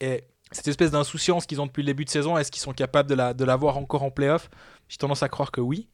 Et 0.00 0.24
cette 0.50 0.68
espèce 0.68 0.90
d'insouciance 0.90 1.46
qu'ils 1.46 1.60
ont 1.60 1.66
depuis 1.66 1.82
le 1.82 1.86
début 1.86 2.04
de 2.04 2.10
saison, 2.10 2.38
est-ce 2.38 2.50
qu'ils 2.50 2.62
sont 2.62 2.72
capables 2.72 3.08
de 3.08 3.14
la, 3.14 3.34
de 3.34 3.44
l'avoir 3.44 3.76
encore 3.76 4.02
en 4.02 4.10
playoff? 4.10 4.50
J'ai 4.88 4.98
tendance 4.98 5.22
à 5.22 5.28
croire 5.28 5.50
que 5.50 5.60
oui. 5.60 5.88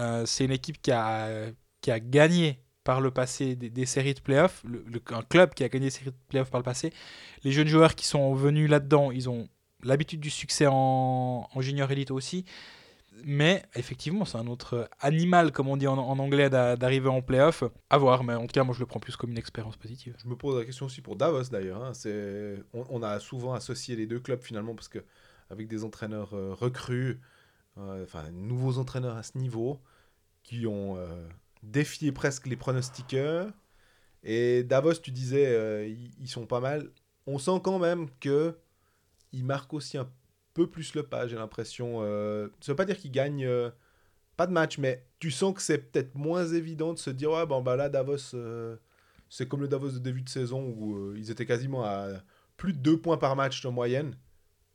Euh, 0.00 0.26
c'est 0.26 0.44
une 0.44 0.52
équipe 0.52 0.80
qui 0.80 0.90
a, 0.90 1.50
qui 1.80 1.90
a 1.90 2.00
gagné 2.00 2.60
par 2.84 3.00
le 3.00 3.10
passé 3.10 3.54
des, 3.54 3.86
séries 3.86 4.14
de 4.14 4.20
playoffs, 4.20 4.64
un 5.10 5.22
club 5.22 5.52
qui 5.52 5.62
a 5.62 5.68
gagné 5.68 5.86
des 5.86 5.90
séries 5.90 6.10
de 6.10 6.16
playoffs 6.28 6.50
par 6.50 6.58
le 6.58 6.64
passé. 6.64 6.90
Les 7.44 7.52
jeunes 7.52 7.68
joueurs 7.68 7.94
qui 7.94 8.06
sont 8.06 8.32
venus 8.32 8.70
là-dedans, 8.70 9.10
ils 9.10 9.28
ont 9.28 9.46
l'habitude 9.82 10.20
du 10.20 10.30
succès 10.30 10.66
en, 10.66 11.48
en 11.52 11.60
junior 11.60 11.90
élite 11.90 12.10
aussi. 12.10 12.46
Mais 13.24 13.62
effectivement, 13.74 14.24
c'est 14.24 14.38
un 14.38 14.46
autre 14.46 14.88
animal, 15.00 15.52
comme 15.52 15.68
on 15.68 15.76
dit 15.76 15.86
en, 15.86 15.96
anglais, 15.96 16.50
d'a- 16.50 16.76
d'arriver 16.76 17.08
en 17.08 17.22
playoff. 17.22 17.64
À 17.90 17.98
voir, 17.98 18.24
mais 18.24 18.34
en 18.34 18.42
tout 18.46 18.52
cas, 18.52 18.64
moi 18.64 18.74
je 18.74 18.80
le 18.80 18.86
prends 18.86 19.00
plus 19.00 19.16
comme 19.16 19.30
une 19.30 19.38
expérience 19.38 19.76
positive. 19.76 20.14
Je 20.22 20.28
me 20.28 20.36
pose 20.36 20.58
la 20.58 20.64
question 20.64 20.86
aussi 20.86 21.00
pour 21.00 21.16
Davos 21.16 21.44
d'ailleurs. 21.50 21.82
hein. 21.82 21.92
On, 22.72 23.02
a 23.02 23.20
souvent 23.20 23.54
associé 23.54 23.96
les 23.96 24.06
deux 24.06 24.20
clubs 24.20 24.42
finalement 24.42 24.74
parce 24.74 24.88
que 24.88 25.04
avec 25.50 25.68
des 25.68 25.84
entraîneurs 25.84 26.34
euh, 26.34 26.54
recrues, 26.54 27.20
euh, 27.78 28.04
enfin 28.04 28.30
nouveaux 28.30 28.78
entraîneurs 28.78 29.16
à 29.16 29.22
ce 29.22 29.38
niveau, 29.38 29.80
qui 30.42 30.66
ont 30.66 30.96
euh, 30.96 31.26
défié 31.62 32.12
presque 32.12 32.46
les 32.46 32.56
pronostiqueurs. 32.56 33.50
Et 34.24 34.62
Davos, 34.64 34.94
tu 34.94 35.10
disais, 35.10 35.46
euh, 35.46 35.86
ils, 36.20 36.28
sont 36.28 36.46
pas 36.46 36.60
mal. 36.60 36.90
On 37.26 37.38
sent 37.38 37.60
quand 37.62 37.78
même 37.78 38.08
que 38.20 38.58
ils 39.32 39.44
marquent 39.44 39.74
aussi 39.74 39.98
un 39.98 40.10
peu 40.58 40.68
plus 40.68 40.94
le 40.94 41.04
pas, 41.04 41.26
j'ai 41.28 41.36
l'impression. 41.36 42.00
Euh, 42.02 42.48
ça 42.60 42.72
veut 42.72 42.76
pas 42.76 42.84
dire 42.84 42.96
qu'ils 42.96 43.12
gagnent 43.12 43.46
euh, 43.46 43.70
pas 44.36 44.46
de 44.46 44.52
match, 44.52 44.78
mais 44.78 45.04
tu 45.20 45.30
sens 45.30 45.54
que 45.54 45.62
c'est 45.62 45.78
peut-être 45.78 46.14
moins 46.16 46.46
évident 46.46 46.92
de 46.92 46.98
se 46.98 47.10
dire, 47.10 47.30
ouais, 47.30 47.46
bon, 47.46 47.62
bah 47.62 47.76
là, 47.76 47.88
Davos, 47.88 48.34
euh, 48.34 48.76
c'est 49.28 49.46
comme 49.46 49.60
le 49.60 49.68
Davos 49.68 49.90
de 49.90 49.98
début 49.98 50.22
de 50.22 50.28
saison 50.28 50.74
où 50.76 50.96
euh, 50.96 51.14
ils 51.16 51.30
étaient 51.30 51.46
quasiment 51.46 51.84
à 51.84 52.08
plus 52.56 52.72
de 52.72 52.78
deux 52.78 53.00
points 53.00 53.18
par 53.18 53.36
match 53.36 53.64
en 53.64 53.72
moyenne. 53.72 54.16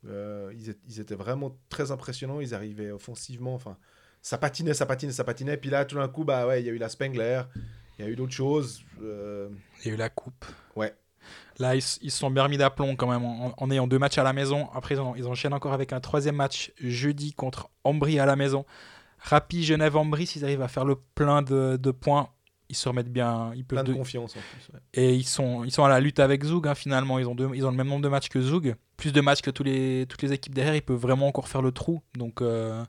Ils, 0.04 0.68
étaient, 0.68 0.80
ils 0.86 1.00
étaient 1.00 1.14
vraiment 1.14 1.58
très 1.70 1.90
impressionnants. 1.90 2.40
Ils 2.40 2.54
arrivaient 2.54 2.90
offensivement. 2.90 3.54
Enfin, 3.54 3.78
ça 4.20 4.36
patinait, 4.36 4.74
ça 4.74 4.84
patinait, 4.84 5.12
ça 5.12 5.24
patinait. 5.24 5.56
Puis 5.56 5.70
là, 5.70 5.86
tout 5.86 5.96
d'un 5.96 6.08
coup, 6.08 6.24
bah 6.24 6.46
ouais, 6.46 6.62
il 6.62 6.66
y 6.66 6.68
a 6.68 6.72
eu 6.72 6.78
la 6.78 6.90
Spengler. 6.90 7.42
Il 7.98 8.04
y 8.04 8.08
a 8.08 8.10
eu 8.10 8.16
d'autres 8.16 8.34
choses. 8.34 8.84
Il 9.00 9.86
y 9.86 9.88
a 9.88 9.92
eu 9.92 9.96
la 9.96 10.10
coupe. 10.10 10.44
Ouais. 10.76 10.94
Là, 11.58 11.76
ils, 11.76 11.82
se 11.82 12.08
sont 12.10 12.30
bien 12.30 12.42
remis 12.42 12.56
d'aplomb 12.58 12.96
quand 12.96 13.06
même 13.08 13.24
en, 13.24 13.54
en 13.56 13.70
ayant 13.70 13.86
deux 13.86 13.98
matchs 13.98 14.18
à 14.18 14.22
la 14.24 14.32
maison. 14.32 14.68
Après, 14.74 14.94
ils, 14.96 15.00
en- 15.00 15.14
ils 15.14 15.26
enchaînent 15.26 15.52
encore 15.54 15.72
avec 15.72 15.92
un 15.92 16.00
troisième 16.00 16.36
match 16.36 16.72
jeudi 16.80 17.32
contre 17.32 17.68
Ambry 17.84 18.18
à 18.18 18.26
la 18.26 18.34
maison. 18.36 18.64
Rapide, 19.18 19.62
Genève, 19.62 19.96
Ambry, 19.96 20.26
s'ils 20.26 20.44
arrivent 20.44 20.62
à 20.62 20.68
faire 20.68 20.84
le 20.84 20.96
plein 21.14 21.42
de, 21.42 21.78
de 21.80 21.90
points, 21.92 22.28
ils 22.68 22.76
se 22.76 22.88
remettent 22.88 23.12
bien. 23.12 23.52
Ils 23.54 23.64
peuvent 23.64 23.78
plein 23.78 23.84
de 23.84 23.92
de- 23.92 23.96
confiance 23.98 24.36
en 24.36 24.40
plus. 24.40 24.72
ouais. 24.74 24.80
et 24.94 25.14
ils 25.14 25.24
sont, 25.26 25.64
ils 25.64 25.70
sont 25.70 25.84
à 25.84 25.88
la 25.88 26.00
lutte 26.00 26.18
avec 26.18 26.42
Zug 26.44 26.66
hein, 26.66 26.74
finalement. 26.74 27.18
Ils 27.18 27.28
ont, 27.28 27.34
deux- 27.34 27.50
ils 27.54 27.64
ont 27.64 27.70
le 27.70 27.76
même 27.76 27.88
nombre 27.88 28.02
de 28.02 28.08
matchs 28.08 28.28
que 28.28 28.40
Zug. 28.40 28.74
Plus 28.96 29.12
de 29.12 29.20
matchs 29.20 29.42
que 29.42 29.50
tous 29.50 29.62
les, 29.64 30.06
toutes 30.08 30.22
les 30.22 30.32
équipes 30.32 30.54
derrière. 30.54 30.74
Ils 30.74 30.82
peuvent 30.82 30.98
vraiment 30.98 31.28
encore 31.28 31.46
faire 31.48 31.62
le 31.62 31.72
trou. 31.72 32.00
Donc 32.16 32.42
euh, 32.42 32.84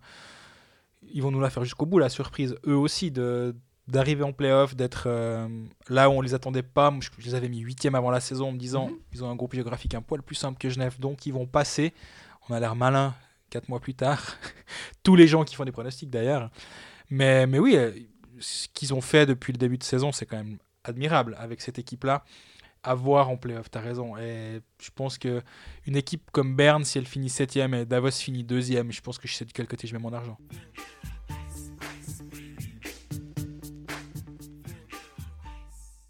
ils 1.13 1.21
vont 1.21 1.31
nous 1.31 1.39
la 1.39 1.49
faire 1.49 1.63
jusqu'au 1.63 1.85
bout, 1.85 1.99
la 1.99 2.09
surprise. 2.09 2.55
Eux 2.67 2.75
aussi, 2.75 3.11
de 3.11 3.55
d'arriver 3.87 4.23
en 4.23 4.33
playoff, 4.33 4.75
d'être 4.75 5.03
euh, 5.07 5.47
là 5.89 6.09
où 6.09 6.13
on 6.13 6.21
les 6.21 6.33
attendait 6.33 6.63
pas. 6.63 6.89
Moi, 6.91 7.01
je, 7.01 7.09
je 7.19 7.25
les 7.25 7.35
avais 7.35 7.49
mis 7.49 7.59
huitième 7.59 7.95
avant 7.95 8.09
la 8.11 8.19
saison 8.19 8.49
en 8.49 8.51
me 8.51 8.57
disant 8.57 8.87
Mhm. 8.87 8.97
ils 9.13 9.23
ont 9.23 9.29
un 9.29 9.35
groupe 9.35 9.53
géographique 9.53 9.93
un 9.93 10.01
poil 10.01 10.21
plus 10.23 10.35
simple 10.35 10.57
que 10.57 10.69
Genève, 10.69 10.99
donc 10.99 11.25
ils 11.25 11.33
vont 11.33 11.45
passer. 11.45 11.93
On 12.49 12.53
a 12.53 12.59
l'air 12.59 12.75
malin 12.75 13.13
quatre 13.49 13.69
mois 13.69 13.79
plus 13.79 13.93
tard. 13.93 14.37
Tous 15.03 15.15
les 15.15 15.27
gens 15.27 15.43
qui 15.43 15.55
font 15.55 15.65
des 15.65 15.71
pronostics 15.71 16.09
d'ailleurs. 16.09 16.49
Mais, 17.09 17.45
mais 17.47 17.59
oui, 17.59 17.75
euh, 17.77 17.91
ce 18.39 18.67
qu'ils 18.73 18.93
ont 18.93 19.01
fait 19.01 19.25
depuis 19.25 19.53
le 19.53 19.57
début 19.57 19.77
de 19.77 19.83
saison, 19.83 20.11
c'est 20.11 20.25
quand 20.25 20.37
même 20.37 20.57
admirable 20.83 21.35
avec 21.39 21.61
cette 21.61 21.77
équipe-là. 21.79 22.23
À 22.83 22.93
voir 22.93 23.29
en 23.29 23.37
playoff, 23.37 23.71
t'as 23.71 23.79
raison. 23.79 24.15
Et 24.17 24.61
je 24.79 24.89
pense 24.93 25.17
que 25.17 25.41
une 25.87 25.95
équipe 25.95 26.29
comme 26.31 26.55
Berne, 26.55 26.83
si 26.83 26.97
elle 26.99 27.07
finit 27.07 27.29
septième 27.29 27.73
et 27.73 27.85
Davos 27.85 28.11
finit 28.11 28.43
deuxième, 28.43 28.91
je 28.91 29.01
pense 29.01 29.17
que 29.17 29.27
je 29.27 29.33
sais 29.33 29.45
de 29.45 29.51
quel 29.51 29.67
côté 29.67 29.87
je 29.87 29.93
mets 29.93 30.01
mon 30.01 30.13
argent. 30.13 30.37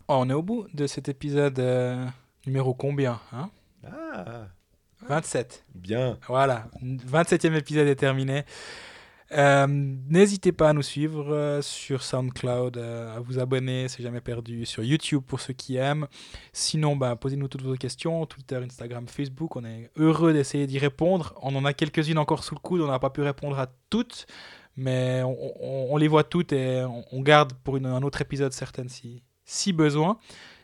On 0.07 0.29
est 0.29 0.33
au 0.33 0.41
bout 0.43 0.67
de 0.73 0.87
cet 0.87 1.09
épisode 1.09 1.59
euh, 1.59 2.05
numéro 2.45 2.73
combien 2.73 3.19
hein? 3.31 3.49
Ah, 3.87 4.47
27. 5.07 5.65
bien. 5.75 6.17
Voilà, 6.27 6.67
27e 6.83 7.53
épisode 7.55 7.87
est 7.87 7.95
terminé. 7.95 8.43
Euh, 9.31 9.65
N'hésitez 9.67 10.51
pas 10.51 10.69
à 10.69 10.73
nous 10.73 10.81
suivre 10.83 11.33
euh, 11.33 11.61
sur 11.61 12.03
SoundCloud, 12.03 12.77
euh, 12.77 13.15
à 13.15 13.19
vous 13.19 13.39
abonner, 13.39 13.87
c'est 13.87 14.03
jamais 14.03 14.21
perdu, 14.21 14.65
sur 14.65 14.83
YouTube 14.83 15.23
pour 15.25 15.39
ceux 15.39 15.53
qui 15.53 15.75
aiment. 15.77 16.07
Sinon, 16.53 16.95
bah, 16.95 17.15
posez-nous 17.15 17.47
toutes 17.47 17.63
vos 17.63 17.75
questions, 17.75 18.25
Twitter, 18.27 18.57
Instagram, 18.57 19.07
Facebook, 19.07 19.55
on 19.55 19.65
est 19.65 19.89
heureux 19.97 20.31
d'essayer 20.33 20.67
d'y 20.67 20.77
répondre. 20.79 21.33
On 21.41 21.55
en 21.55 21.65
a 21.65 21.73
quelques-unes 21.73 22.19
encore 22.19 22.43
sous 22.43 22.53
le 22.55 22.59
coude, 22.59 22.81
on 22.81 22.87
n'a 22.87 22.99
pas 22.99 23.09
pu 23.09 23.21
répondre 23.21 23.57
à 23.59 23.67
toutes, 23.89 24.25
Mais 24.77 25.21
on, 25.23 25.31
on- 25.59 25.93
on 25.93 25.97
les 25.97 26.07
voit 26.07 26.23
toutes 26.25 26.51
et 26.53 26.83
on, 26.83 27.03
on 27.11 27.21
garde 27.21 27.53
pour 27.63 27.77
une- 27.77 27.85
un 27.85 28.01
autre 28.03 28.21
épisode 28.21 28.51
certaines 28.53 28.89
si, 28.89 29.23
si 29.45 29.73
besoin. 29.73 30.19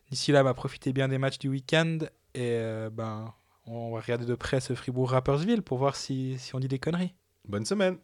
D'ici 0.10 0.32
là, 0.32 0.44
bah, 0.44 0.54
profitez 0.54 0.92
bien 0.92 1.08
des 1.08 1.18
matchs 1.18 1.40
du 1.40 1.48
week-end 1.48 2.00
et 2.34 2.58
euh, 2.60 2.90
ben, 2.90 3.34
on 3.66 3.92
va 3.94 4.02
regarder 4.02 4.26
de 4.26 4.36
près 4.36 4.60
ce 4.60 4.74
Fribourg-Rappersville 4.74 5.62
pour 5.62 5.78
voir 5.78 5.96
si, 5.96 6.38
si 6.38 6.54
on 6.56 6.60
dit 6.60 6.68
des 6.68 6.80
conneries. 6.80 7.14
Bonne 7.48 7.66
semaine 7.66 7.98